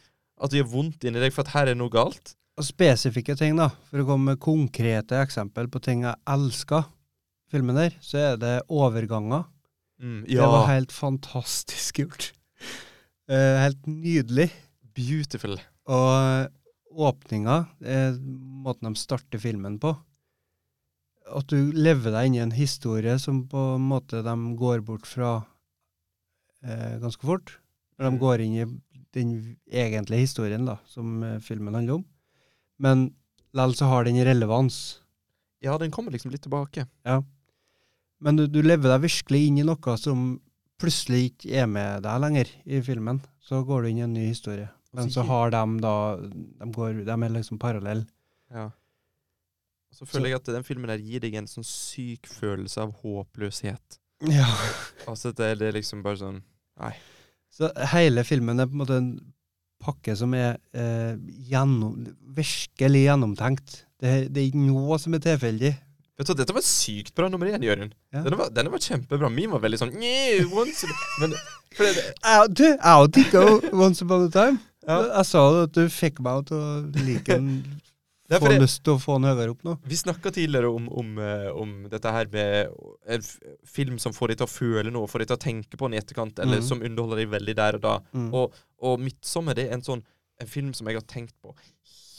At 0.43 0.51
det 0.51 0.63
gjør 0.63 0.73
vondt 0.73 1.07
inni 1.07 1.23
deg 1.23 1.31
for 1.35 1.47
at 1.47 1.55
her 1.55 1.71
er 1.71 1.79
noe 1.79 1.93
galt. 1.93 2.35
Og 2.59 2.67
spesifikke 2.67 3.37
ting, 3.39 3.55
da. 3.57 3.71
For 3.93 4.03
å 4.03 4.09
komme 4.09 4.33
med 4.35 4.43
konkrete 4.43 5.23
eksempel 5.23 5.71
på 5.71 5.81
ting 5.85 6.03
jeg 6.09 6.19
elsker 6.35 6.89
filmen 7.53 7.79
der, 7.79 7.95
så 8.03 8.19
er 8.33 8.41
det 8.41 8.57
overganger. 8.73 9.47
Mm, 10.03 10.25
Det 10.27 10.37
var 10.51 10.67
helt 10.67 10.93
fantastisk 10.93 11.99
gjort. 12.03 12.33
Eh, 13.31 13.59
helt 13.63 13.87
nydelig. 13.87 14.51
Beautiful. 14.97 15.59
Og 15.87 16.49
åpninga 16.93 17.67
er 17.81 18.17
måten 18.19 18.91
de 18.91 18.99
starter 18.99 19.39
filmen 19.41 19.79
på. 19.81 19.95
At 21.33 21.47
du 21.49 21.71
lever 21.73 22.11
deg 22.13 22.27
inn 22.29 22.35
i 22.35 22.43
en 22.43 22.51
historie 22.57 23.15
som 23.23 23.45
på 23.49 23.77
en 23.77 23.87
måte 23.89 24.23
de 24.27 24.35
går 24.59 24.83
bort 24.85 25.07
fra 25.07 25.45
eh, 26.65 26.99
ganske 27.03 27.23
fort. 27.27 27.57
Når 27.99 28.05
de 28.05 28.11
Mm. 28.17 28.19
går 28.21 28.41
inn 28.41 28.55
i 28.55 28.65
den 29.13 29.57
egentlige 29.71 30.21
historien 30.27 30.65
da, 30.67 30.79
som 30.87 31.23
eh, 31.23 31.39
filmen 31.39 31.75
handler 31.75 31.95
om. 32.01 32.05
Men 32.79 33.15
likevel 33.55 33.75
så 33.77 33.87
har 33.89 34.05
den 34.05 34.17
relevans. 34.25 35.01
Ja, 35.63 35.79
den 35.79 35.91
kommer 35.91 36.11
liksom 36.13 36.31
litt 36.33 36.43
tilbake. 36.43 36.87
Men 38.23 38.39
du, 38.39 38.47
du 38.51 38.61
lever 38.63 38.89
deg 38.93 39.05
virkelig 39.05 39.47
inn 39.49 39.59
i 39.63 39.67
noe 39.67 39.97
som 40.01 40.37
plutselig 40.83 41.31
ikke 41.31 41.63
er 41.63 41.69
med 41.71 42.05
deg 42.07 42.23
lenger 42.23 42.53
i 42.65 42.83
filmen. 42.85 43.21
Så 43.43 43.63
går 43.67 43.83
du 43.83 43.91
inn 43.91 44.01
i 44.03 44.07
en 44.07 44.15
ny 44.15 44.29
historie. 44.29 44.69
Men 44.93 45.11
så 45.11 45.25
har 45.25 45.53
de 45.55 45.63
da 45.81 45.97
De, 46.21 46.69
går, 46.75 47.03
de 47.07 47.17
er 47.17 47.33
liksom 47.33 47.61
parallelle. 47.63 48.07
Ja. 48.53 48.69
Og 49.93 49.99
så 49.99 50.09
føler 50.09 50.33
jeg 50.33 50.41
at 50.41 50.51
den 50.55 50.65
filmen 50.65 50.89
der 50.89 51.01
gir 51.01 51.21
deg 51.21 51.37
en 51.37 51.49
sånn 51.49 51.67
syk 51.67 52.29
følelse 52.31 52.87
av 52.87 52.95
håpløshet. 53.03 54.01
Ja. 54.31 54.49
Altså 55.11 55.33
det, 55.35 55.57
det 55.59 55.67
er 55.69 55.75
liksom 55.75 56.05
bare 56.05 56.21
sånn 56.21 56.37
Nei. 56.79 56.93
Så 57.53 57.69
hele 57.91 58.23
filmen 58.25 58.63
er 58.63 58.69
på 58.71 58.77
en 58.77 58.81
måte 58.81 58.97
en 59.01 59.09
pakke 59.83 60.15
som 60.17 60.33
er 60.39 60.55
eh, 60.79 61.19
gjennom, 61.51 61.99
virkelig 62.37 63.03
gjennomtenkt. 63.03 63.75
Det, 64.01 64.13
det 64.33 64.41
er 64.41 64.47
ikke 64.49 64.63
noe 64.63 64.97
som 65.03 65.17
er 65.17 65.25
tilfeldig. 65.27 65.73
Vet 66.21 66.29
du, 66.29 66.35
Dette 66.37 66.55
var 66.55 66.65
sykt 66.67 67.15
bra 67.17 67.29
nummer 67.33 67.49
én, 67.49 67.63
Jørund. 67.65 67.95
Ja. 68.13 68.21
Denne, 68.27 68.39
var, 68.41 68.51
denne 68.53 68.73
var 68.73 68.83
kjempebra. 68.85 69.31
Min 69.33 69.53
var 69.55 69.63
veldig 69.65 69.81
sånn 69.81 69.95
«Nye, 69.97 70.43
once 70.53 70.85
in 70.87 70.93
a-» 70.93 71.07
Men 71.23 71.33
det, 71.79 72.35
du, 72.53 72.67
jeg 72.69 73.13
digga 73.17 73.45
Once 73.73 74.05
Upon 74.05 74.27
a 74.27 74.33
Time. 74.33 74.61
Ja. 74.85 74.99
Jeg 75.07 75.29
sa 75.31 75.45
det 75.55 75.63
at 75.71 75.79
du 75.79 75.87
fikk 75.93 76.21
meg 76.25 76.45
til 76.51 76.61
å 76.61 77.07
like 77.07 77.39
den. 77.39 77.57
Ja, 78.33 78.39
Få 78.41 78.49
lyst 78.49 78.79
til 78.81 78.95
å 78.95 79.01
få 79.03 79.19
den 79.19 79.29
høyere 79.29 79.53
opp 79.53 79.65
nå. 79.67 79.73
Vi 79.85 79.97
snakka 79.99 80.31
tidligere 80.33 80.71
om, 80.73 80.87
om, 80.89 81.09
eh, 81.21 81.51
om 81.53 81.73
dette 81.93 82.13
her 82.15 82.31
med 82.33 82.71
en 83.05 83.27
film 83.69 83.99
som 84.01 84.15
får 84.17 84.33
deg 84.33 84.39
til 84.41 84.47
å 84.47 84.49
føle 84.49 84.93
noe, 84.95 85.11
får 85.11 85.21
deg 85.21 85.29
til 85.29 85.37
å 85.37 85.43
tenke 85.43 85.77
på 85.77 85.91
den 85.91 85.99
i 85.99 86.01
etterkant, 86.01 86.41
eller 86.41 86.63
mm. 86.63 86.65
som 86.65 86.81
underholder 86.81 87.21
deg 87.21 87.35
veldig 87.35 87.57
der 87.59 87.77
og 87.77 87.83
da. 87.85 87.93
Mm. 88.17 88.31
Og, 88.39 88.57
og 88.89 89.05
'Midtsommer' 89.05 89.59
det 89.59 89.67
er 89.69 89.77
en 89.77 89.85
sånn 89.85 90.05
en 90.41 90.49
film 90.49 90.73
som 90.75 90.89
jeg 90.89 90.99
har 90.99 91.07
tenkt 91.09 91.35
på 91.45 91.53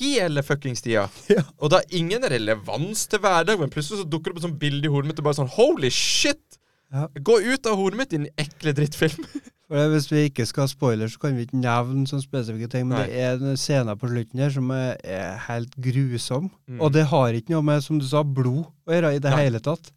hele 0.04 0.44
fuckings 0.46 0.84
tida. 0.84 1.08
Ja. 1.34 1.44
Og 1.58 1.72
det 1.72 1.80
har 1.82 1.98
ingen 2.00 2.28
relevans 2.34 3.08
til 3.10 3.22
hverdag, 3.24 3.60
men 3.62 3.72
plutselig 3.74 4.04
så 4.04 4.10
dukker 4.10 4.32
det 4.32 4.36
opp 4.38 4.44
et 4.44 4.48
sånt 4.50 4.60
bilde 4.62 4.90
i 4.90 4.92
hodet 4.92 5.10
mitt 5.10 5.22
og 5.22 5.30
bare 5.30 5.40
sånn 5.42 5.52
Holy 5.56 5.92
shit! 5.94 6.60
Ja. 6.94 7.08
Gå 7.26 7.40
ut 7.42 7.66
av 7.66 7.80
hodet 7.80 7.98
mitt, 7.98 8.12
din 8.14 8.28
ekle 8.38 8.76
drittfilm. 8.78 9.26
Hvis 9.74 10.06
vi 10.12 10.28
ikke 10.28 10.46
skal 10.46 10.68
ha 10.68 10.70
spoiler, 10.70 11.10
så 11.10 11.18
kan 11.22 11.34
vi 11.34 11.48
ikke 11.48 11.58
nevne 11.58 12.04
sånne 12.06 12.26
spesifikke 12.26 12.70
ting. 12.70 12.86
Men 12.86 13.00
Nei. 13.00 13.08
det 13.10 13.24
er 13.26 13.40
en 13.42 13.58
scene 13.58 13.96
på 13.98 14.10
slutten 14.12 14.44
her 14.44 14.54
som 14.54 14.70
er, 14.76 15.00
er 15.02 15.40
helt 15.48 15.74
grusom. 15.82 16.52
Mm. 16.70 16.78
Og 16.84 16.94
det 16.94 17.08
har 17.10 17.34
ikke 17.34 17.56
noe 17.56 17.66
med, 17.66 17.82
som 17.86 17.98
du 17.98 18.06
sa, 18.06 18.22
blod 18.22 18.68
å 18.86 18.94
gjøre 18.94 19.16
i 19.16 19.24
det 19.24 19.34
Nei. 19.34 19.40
hele 19.48 19.64
tatt. 19.66 19.90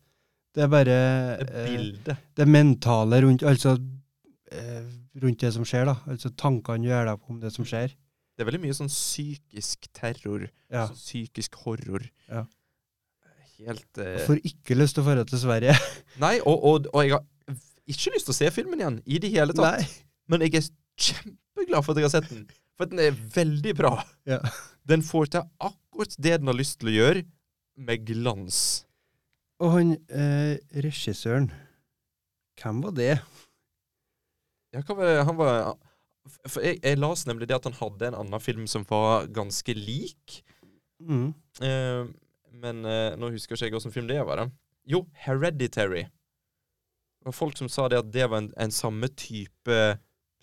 Det 0.56 0.64
er 0.64 0.72
bare 0.72 0.96
Det 1.36 1.64
eh, 1.68 2.20
det 2.40 2.46
mentale 2.48 3.18
rundt 3.20 3.42
Altså 3.44 3.74
eh, 3.76 4.86
rundt 5.20 5.42
det 5.44 5.52
som 5.52 5.66
skjer, 5.68 5.84
da. 5.90 5.98
Altså 6.08 6.30
tankene 6.32 6.86
du 6.86 6.88
gjør 6.88 7.10
deg 7.10 7.20
på 7.20 7.34
om 7.34 7.42
det 7.42 7.52
som 7.52 7.68
skjer. 7.68 7.92
Det 8.36 8.44
er 8.44 8.50
veldig 8.50 8.60
mye 8.66 8.76
sånn 8.76 8.92
psykisk 8.92 9.88
terror. 9.96 10.44
Ja. 10.68 10.86
Sånn 10.90 11.00
psykisk 11.00 11.56
horror. 11.64 12.04
Ja. 12.28 12.44
Helt 13.56 14.00
eh, 14.02 14.18
Får 14.26 14.42
ikke 14.44 14.76
lyst 14.76 14.98
til 14.98 15.06
å 15.06 15.14
dra 15.16 15.24
til 15.24 15.40
Sverige. 15.40 15.76
Nei, 16.24 16.34
og, 16.44 16.60
og, 16.60 16.90
og 16.92 17.06
jeg 17.06 17.16
har 17.16 17.24
ikke 17.88 18.12
lyst 18.12 18.28
til 18.28 18.34
å 18.34 18.36
se 18.36 18.50
filmen 18.52 18.82
igjen 18.82 18.98
i 19.08 19.20
det 19.22 19.32
hele 19.32 19.56
tatt. 19.56 19.80
Nei. 19.80 20.04
Men 20.28 20.44
jeg 20.44 20.58
er 20.60 20.68
kjempeglad 21.06 21.86
for 21.86 21.94
at 21.94 22.02
jeg 22.02 22.08
har 22.08 22.14
sett 22.18 22.28
den. 22.32 22.44
For 22.76 22.90
den 22.90 23.00
er 23.06 23.16
veldig 23.16 23.72
bra. 23.78 23.94
Ja. 24.28 24.42
Den 24.86 25.04
får 25.06 25.32
til 25.32 25.46
akkurat 25.64 26.18
det 26.20 26.34
den 26.42 26.50
har 26.52 26.58
lyst 26.58 26.80
til 26.82 26.92
å 26.92 26.96
gjøre, 26.96 27.24
med 27.76 28.04
glans. 28.08 28.58
Og 29.60 29.72
han 29.72 29.90
eh, 30.12 30.56
regissøren 30.84 31.50
Hvem 32.56 32.78
var 32.84 32.92
det? 32.96 33.14
Ja, 34.72 34.80
hva 34.80 34.96
var 34.96 35.08
det? 35.08 35.24
Han 35.28 35.36
var 35.40 35.58
For 36.48 36.62
jeg, 36.64 36.80
jeg 36.82 36.98
las 36.98 37.24
nemlig 37.28 37.48
det 37.50 37.56
at 37.58 37.66
han 37.68 37.76
hadde 37.78 38.08
en 38.10 38.18
annen 38.20 38.40
film 38.42 38.66
som 38.70 38.84
var 38.88 39.26
ganske 39.34 39.74
lik. 39.76 40.40
Mm. 41.02 41.28
Eh, 41.62 42.04
men 42.56 42.84
eh, 42.88 43.16
nå 43.20 43.30
husker 43.34 43.54
ikke 43.56 43.66
jeg 43.68 43.74
hvilken 43.76 43.94
film 43.94 44.08
det 44.10 44.20
var. 44.26 44.36
da. 44.44 44.46
Jo, 44.88 45.04
Hereditary. 45.26 46.04
Det 47.18 47.28
var 47.30 47.34
folk 47.36 47.58
som 47.58 47.68
sa 47.72 47.88
det 47.90 47.98
at 47.98 48.10
det 48.14 48.26
var 48.30 48.44
en, 48.44 48.52
en 48.56 48.70
samme 48.74 49.08
type 49.18 49.78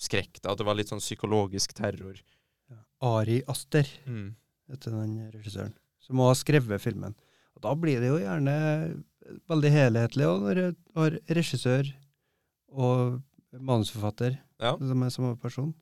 skrekk. 0.04 0.42
da, 0.44 0.52
At 0.54 0.60
det 0.60 0.68
var 0.68 0.76
litt 0.76 0.92
sånn 0.92 1.04
psykologisk 1.04 1.74
terror. 1.78 2.20
Ari 3.04 3.42
Aster 3.52 3.88
Mm. 4.08 4.36
heter 4.72 4.92
den 4.96 5.18
regissøren. 5.34 5.74
Som 6.04 6.20
også 6.20 6.30
har 6.30 6.40
skrevet 6.42 6.82
filmen. 6.84 7.16
Og 7.56 7.62
da 7.64 7.74
blir 7.76 8.00
det 8.04 8.08
jo 8.12 8.20
gjerne 8.20 8.54
veldig 9.50 9.72
helhetlig 9.72 10.26
også, 10.28 10.44
når 10.44 10.56
du 10.60 11.00
har 11.00 11.18
regissør 11.40 11.92
og 12.74 13.22
manusforfatter 13.54 14.38
Ja. 14.62 14.76
som 14.78 15.04
er 15.04 15.14
samme 15.14 15.38
person. 15.38 15.74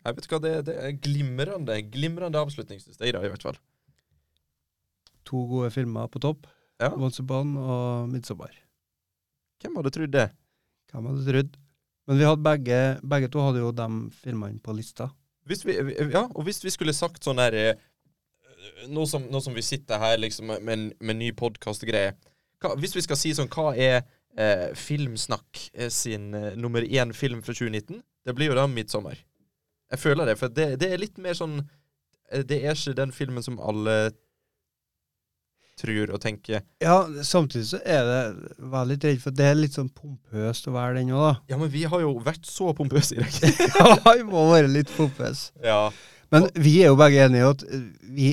Jeg 0.00 0.16
vet 0.16 0.30
hva, 0.32 0.40
det, 0.40 0.54
det 0.70 0.76
er 0.80 0.96
glimrende 0.96 1.76
glimrende 1.92 2.40
avslutningssteg, 2.40 3.12
da, 3.12 3.20
i 3.20 3.30
hvert 3.32 3.44
fall. 3.44 3.58
To 5.28 5.44
gode 5.50 5.70
filmer 5.74 6.08
på 6.08 6.22
topp. 6.22 6.48
Ja. 6.80 6.94
Once 6.96 7.20
Upon 7.20 7.56
og 7.60 8.08
Midtsommer. 8.08 8.54
Hvem 9.60 9.76
hadde 9.76 9.92
trodd 9.92 10.14
det? 10.14 10.30
Hvem 10.90 11.10
hadde 11.10 11.26
trodd? 11.26 11.58
Men 12.08 12.18
vi 12.18 12.26
hadde 12.26 12.42
begge, 12.42 12.78
begge 13.12 13.28
to 13.30 13.42
hadde 13.44 13.60
jo 13.60 13.72
de 13.76 13.88
filmene 14.22 14.58
på 14.64 14.72
lista. 14.74 15.10
Vi, 15.46 15.56
ja, 16.12 16.24
og 16.24 16.42
hvis 16.46 16.62
vi 16.64 16.72
skulle 16.72 16.94
sagt 16.96 17.24
sånn 17.24 17.40
her 17.40 17.54
eh, 17.56 17.86
Nå 18.92 19.06
som, 19.08 19.24
nå 19.32 19.40
som 19.40 19.54
vi 19.56 19.64
sitter 19.64 19.98
her 19.98 20.18
liksom 20.20 20.50
med, 20.52 20.68
en, 20.68 20.82
med 21.00 21.14
en 21.14 21.18
ny 21.18 21.30
podkast-greie 21.34 22.12
Hvis 22.78 22.92
vi 22.94 23.02
skal 23.02 23.18
si 23.18 23.32
sånn 23.34 23.48
Hva 23.50 23.72
er 23.72 24.04
eh, 24.36 24.70
Filmsnakk 24.74 25.70
eh, 25.74 25.88
sin 25.90 26.34
eh, 26.34 26.54
nummer 26.56 26.82
én 26.82 27.12
film 27.14 27.42
fra 27.42 27.52
2019? 27.52 28.02
Det 28.26 28.34
blir 28.36 28.46
jo 28.50 28.54
da 28.54 28.66
'Midtsommer'. 28.66 29.18
Jeg 29.90 29.98
føler 29.98 30.24
det, 30.26 30.38
for 30.38 30.48
det, 30.48 30.78
det 30.80 30.92
er 30.92 30.98
litt 31.02 31.16
mer 31.18 31.34
sånn 31.34 31.60
eh, 32.30 32.42
Det 32.46 32.60
er 32.64 32.74
ikke 32.76 32.94
den 32.94 33.10
filmen 33.12 33.42
som 33.42 33.58
alle 33.58 34.12
tror 35.80 36.10
og 36.12 36.20
tenker 36.20 36.60
Ja, 36.82 36.98
samtidig 37.24 37.66
så 37.70 37.78
er 37.88 38.04
det 38.04 38.56
veldig 38.70 38.98
redd 39.04 39.22
for 39.22 39.30
det 39.34 39.46
er 39.48 39.56
litt 39.58 39.76
sånn 39.78 39.88
pompøst 39.96 40.68
å 40.68 40.74
være 40.76 40.98
den 41.00 41.12
òg, 41.16 41.22
da. 41.24 41.32
Ja, 41.54 41.56
men 41.60 41.70
vi 41.72 41.86
har 41.88 42.02
jo 42.04 42.12
vært 42.24 42.44
så 42.46 42.74
pompøse 42.76 43.16
i 43.16 43.22
dag. 43.22 43.32
ja, 43.80 44.14
vi 44.18 44.26
må 44.28 44.44
være 44.52 44.68
litt 44.68 44.92
pompøse. 44.96 45.50
ja. 45.64 45.90
Men 46.30 46.44
vi 46.62 46.76
er 46.84 46.92
jo 46.92 46.98
begge 47.00 47.24
enige 47.24 47.40
i 47.42 47.48
at 47.48 47.62
eh, 47.74 47.86
vi 48.14 48.26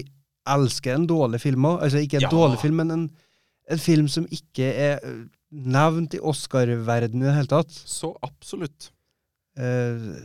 elsker 0.48 0.94
en 1.00 1.08
dårlig 1.10 1.40
film 1.42 1.64
òg. 1.66 1.80
Altså 1.88 1.98
ikke 2.04 2.20
en 2.20 2.28
Ja. 2.28 2.30
dårlig 2.30 2.60
film, 2.62 2.76
men 2.84 2.92
en, 2.94 3.06
en 3.74 3.80
film 3.82 4.06
som 4.08 4.28
ikke 4.30 4.68
er 4.70 5.00
nevnt 5.52 6.14
i 6.18 6.20
Oscar-verdenen 6.20 7.24
i 7.24 7.30
det 7.30 7.36
hele 7.38 7.52
tatt. 7.52 7.72
Så 7.72 8.14
absolutt. 8.26 8.90
Uh, 9.58 10.18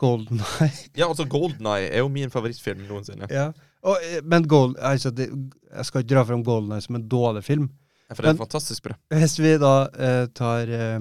Golden 0.00 0.40
Eye. 0.60 0.72
Ja, 0.98 1.08
altså 1.10 1.24
Golden 1.28 1.66
Eye 1.68 1.90
er 1.92 2.02
jo 2.04 2.08
min 2.12 2.30
favorittfilm 2.32 2.86
noensinne. 2.88 3.28
ja. 3.30 3.50
Og, 3.84 3.98
eh, 4.00 4.22
men 4.24 4.46
Gold, 4.48 4.78
altså 4.80 5.10
det, 5.12 5.26
jeg 5.68 5.84
skal 5.84 6.00
ikke 6.00 6.14
dra 6.14 6.22
fram 6.24 6.40
Golden 6.44 6.70
Eye 6.72 6.80
som 6.80 6.96
en 6.96 7.02
dårlig 7.12 7.42
film. 7.44 7.66
Ja, 8.08 8.14
For 8.14 8.22
det 8.24 8.30
er 8.30 8.32
Men- 8.32 8.38
fantastisk 8.46 8.82
bra. 8.86 8.94
Hvis 9.12 9.34
vi 9.38 9.50
da 9.60 9.72
eh, 9.92 10.22
tar 10.32 10.72
eh, 10.72 11.00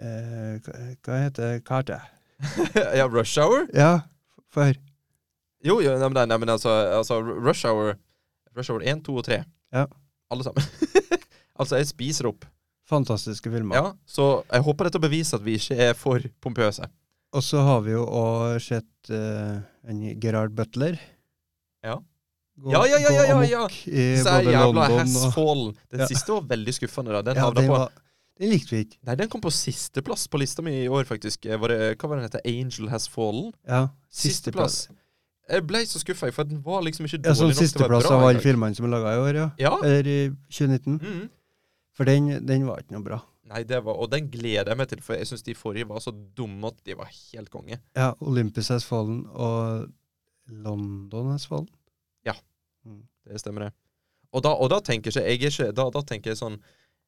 eh, 0.00 0.70
hva 1.04 1.18
heter 1.20 1.58
kartet? 1.60 2.00
ja, 2.98 3.04
Rush 3.12 3.36
Hour? 3.40 3.66
Ja, 3.76 3.90
få 4.52 4.70
høre. 4.70 4.80
Jo, 5.64 5.78
jo, 5.84 5.92
nei, 6.00 6.08
nei, 6.16 6.24
nei, 6.32 6.38
men 6.40 6.48
altså, 6.56 6.72
altså 6.96 7.20
Rush 7.20 7.68
Hour 7.68 7.94
Rush 8.56 8.72
Hour 8.72 8.80
1, 8.80 9.04
2 9.04 9.16
og 9.20 9.24
3. 9.28 9.42
Ja. 9.76 9.84
Alle 10.32 10.44
sammen. 10.48 10.64
altså, 11.58 11.78
jeg 11.80 11.86
spiser 11.90 12.28
opp. 12.30 12.44
Fantastiske 12.88 13.48
filmer. 13.50 13.76
Ja, 13.78 13.92
Så 14.06 14.44
jeg 14.52 14.62
håper 14.66 14.84
dette 14.90 15.00
beviser 15.00 15.38
at 15.40 15.44
vi 15.46 15.54
ikke 15.56 15.76
er 15.90 15.94
for 15.96 16.20
pompøse. 16.44 16.84
Og 17.34 17.42
så 17.42 17.62
har 17.66 17.80
vi 17.82 17.94
jo 17.94 18.04
òg 18.06 18.60
sett 18.62 19.10
uh, 19.10 19.58
en 19.88 20.02
Gerard 20.20 20.52
Butler. 20.54 20.98
Ja. 21.84 21.96
Gå, 22.60 22.70
Ja, 22.70 22.84
ja, 22.86 22.98
ja, 23.02 23.10
ja, 23.10 23.24
ja, 23.26 23.40
ja. 23.42 23.62
er 23.66 24.46
jævla 24.52 24.84
Hassfallen. 24.92 25.72
Den 25.90 26.04
Ja. 26.04 26.06
siste 26.06 26.32
var 26.36 26.42
veldig 26.52 26.74
skuffende. 26.76 27.10
da 27.16 27.22
Den, 27.22 27.36
ja, 27.40 27.48
havna 27.48 27.64
på, 27.66 27.72
var, 27.72 27.90
den 28.38 28.50
likte 28.52 28.70
vi 28.76 28.84
ikke. 28.84 28.98
nei, 29.02 29.16
den 29.16 29.28
kom 29.28 29.40
på 29.40 29.50
sisteplass 29.50 30.28
på 30.28 30.38
lista 30.38 30.62
mi 30.62 30.84
i 30.84 30.88
år, 30.88 31.04
faktisk. 31.08 31.46
Eh, 31.46 31.56
Var 31.58 31.68
det, 31.68 31.80
hva 31.98 32.08
var 32.08 32.16
den 32.20 32.28
heter? 32.28 32.44
Angel 32.46 32.88
Has 32.92 33.08
Fallen? 33.08 33.52
Ja, 33.66 33.88
Sisteplass. 34.10 34.88
Jeg 35.50 35.66
ble 35.66 35.82
så 35.86 35.98
skuffa, 36.00 36.30
for 36.32 36.44
den 36.44 36.62
var 36.62 36.82
liksom 36.86 37.04
ikke 37.08 37.18
Ja, 37.24 37.32
dårlig 37.34 37.36
Sånn 37.36 37.48
nok 37.50 37.56
til 37.56 37.82
å 37.82 37.88
være 37.88 38.00
sisteplass 38.00 38.10
av 38.12 38.22
alle 38.28 38.40
filmene 38.40 38.76
som 38.76 38.86
er 38.86 38.92
laga 38.94 39.16
i 39.16 39.18
år, 39.24 39.34
ja. 39.34 39.48
Ja. 39.58 39.74
Eller 39.82 40.06
i 40.06 40.20
2019. 40.48 41.00
Mm. 41.02 41.28
For 41.94 42.08
den, 42.08 42.32
den 42.46 42.66
var 42.66 42.82
ikke 42.82 42.96
noe 42.96 43.06
bra. 43.06 43.20
Nei, 43.50 43.60
det 43.68 43.82
var, 43.84 43.98
og 44.00 44.08
den 44.10 44.30
gleder 44.32 44.72
jeg 44.72 44.80
meg 44.80 44.88
til, 44.90 45.02
for 45.04 45.18
jeg 45.18 45.28
syns 45.28 45.44
de 45.46 45.54
forrige 45.54 45.86
var 45.86 46.00
så 46.02 46.10
dumme 46.10 46.72
at 46.72 46.78
de 46.88 46.96
var 46.98 47.10
helt 47.12 47.52
konge. 47.52 47.78
Ja, 47.94 48.14
Olympus 48.24 48.72
Has 48.72 48.86
Fallen 48.88 49.26
og 49.30 49.90
London 50.48 51.30
Has 51.34 51.44
Fallen. 51.50 51.68
Det 53.24 53.40
stemmer, 53.40 53.60
det. 53.60 53.72
Og 54.34 54.42
da, 54.44 54.52
og 54.52 54.70
da 54.72 54.80
tenker 54.84 55.14
jeg, 55.14 55.24
jeg 55.24 55.52
ikke 55.52 55.70
da, 55.72 55.86
da 55.94 56.02
tenker 56.04 56.32
jeg 56.32 56.40
sånn 56.40 56.56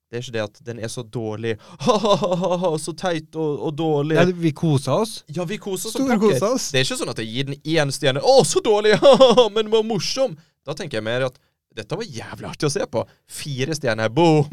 Det 0.06 0.18
er 0.18 0.22
ikke 0.22 0.34
det 0.36 0.42
at 0.44 0.60
den 0.68 0.78
er 0.78 0.90
så 0.92 1.02
dårlig 1.02 1.56
Ha-ha-ha, 1.82 2.70
så 2.84 2.94
teit 2.94 3.34
og, 3.34 3.64
og 3.66 3.74
dårlig. 3.76 4.16
Ja, 4.16 4.24
vi 4.30 4.52
kosa 4.56 5.00
oss. 5.02 5.16
Ja, 5.34 5.44
vi 5.48 5.58
koser 5.58 5.90
oss 5.90 5.96
Storkosa 5.98 6.52
oss. 6.54 6.70
Det 6.72 6.80
er 6.80 6.86
ikke 6.86 7.00
sånn 7.02 7.12
at 7.12 7.22
jeg 7.22 7.32
gir 7.32 7.48
den 7.50 7.58
én 7.58 7.92
stjerne. 7.94 8.22
Å, 8.22 8.36
så 8.46 8.62
dårlig! 8.64 8.94
Ha-ha-ha, 9.02 9.48
men 9.52 9.66
den 9.66 9.74
var 9.74 9.84
morsom! 9.86 10.38
Da 10.66 10.74
tenker 10.78 11.00
jeg 11.00 11.06
mer 11.06 11.26
at 11.28 11.40
dette 11.76 11.96
var 12.00 12.04
jævlig 12.08 12.48
artig 12.50 12.68
å 12.68 12.72
se 12.72 12.84
på. 12.90 13.02
Fire 13.28 13.76
stjerner, 13.76 14.08
boom! 14.12 14.48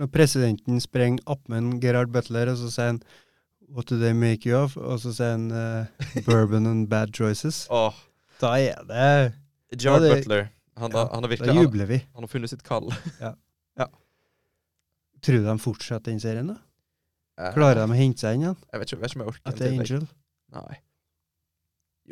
Når 0.00 0.08
presidenten 0.12 0.80
sprenger 0.82 1.22
attmed 1.30 1.76
Gerard 1.84 2.10
Butler, 2.14 2.50
og 2.54 2.58
så 2.62 2.70
sier 2.72 2.90
han 2.94 3.02
What 3.72 3.88
do 3.88 3.96
they 4.00 4.12
make 4.12 4.44
you 4.48 4.56
of? 4.58 4.74
Og 4.76 4.98
så 5.00 5.12
sier 5.16 5.30
han 5.36 5.46
uh, 5.52 5.86
Bourbon 6.26 6.66
and 6.68 6.88
bad 6.90 7.12
choices. 7.16 7.62
Åh, 7.72 7.94
Da 8.42 8.56
er 8.60 8.82
det 8.88 9.78
Gerard 9.80 10.04
Ja, 10.08 10.16
Butler. 10.18 10.48
Han, 10.80 10.92
ja, 10.96 11.06
han 11.12 11.24
har 11.24 11.30
virkelig 11.30 11.52
da 11.54 11.62
jubler 11.62 11.88
vi. 11.88 11.98
han 12.16 12.24
har 12.26 12.30
funnet 12.32 12.50
sitt 12.52 12.64
kall. 12.66 12.90
Ja. 13.22 13.86
Tror 15.22 15.38
du 15.38 15.44
de 15.46 15.52
fortsetter 15.62 16.10
den 16.10 16.18
serien? 16.20 16.48
da? 16.50 16.56
Eh, 17.38 17.52
Klarer 17.54 17.84
de 17.86 17.94
å 17.94 17.96
hente 17.96 18.24
seg 18.24 18.34
inn 18.36 18.42
igjen? 18.48 18.56
Jeg 18.72 18.80
vet 18.82 18.90
ikke, 18.90 18.96
jeg 18.96 19.02
vet 19.04 19.12
ikke 19.12 19.20
om 19.20 19.22
jeg 19.22 19.32
orker 19.32 19.52
At 19.52 19.60
det 19.60 19.68
er. 19.68 19.76
Angel? 19.78 20.06
Nei. 20.56 20.78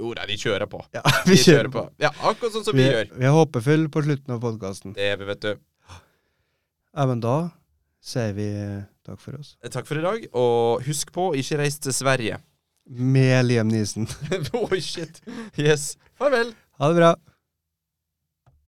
Jo 0.01 0.11
da, 0.17 0.25
vi 0.29 0.37
kjører 0.41 0.67
på. 0.73 0.81
Ja, 0.97 1.03
vi 1.29 1.37
kjører 1.37 1.69
på. 1.75 1.83
Ja, 2.01 2.11
akkurat 2.25 2.55
sånn 2.57 2.65
som 2.67 2.77
vi, 2.77 2.83
Vi, 2.87 2.91
gjør. 2.91 3.11
vi 3.21 3.27
er 3.29 3.35
håpefulle 3.37 3.91
på 3.93 4.03
slutten 4.07 4.35
av 4.37 4.41
podkasten. 4.43 4.95
Det 4.97 5.11
er 5.13 5.19
vi, 5.21 5.29
vet 5.29 5.43
du. 5.45 5.51
Ja, 6.97 7.05
men 7.07 7.21
da 7.23 7.35
sier 8.03 8.33
vi 8.35 8.47
eh, 8.57 8.79
takk 9.07 9.21
for 9.23 9.37
oss. 9.39 9.53
Takk 9.71 9.87
for 9.87 10.01
i 10.01 10.05
dag, 10.07 10.25
og 10.33 10.87
husk 10.89 11.13
på, 11.15 11.31
ikke 11.39 11.61
reis 11.61 11.77
til 11.85 11.93
Sverige. 11.95 12.41
Med 12.91 13.45
Liam 13.47 13.69
Neeson. 13.71 14.09
Oi, 14.65 14.81
shit. 14.83 15.21
Yes. 15.61 15.93
Farvel. 16.19 16.55
Ha 16.81 16.89
det 16.91 16.97
bra. 16.99 17.11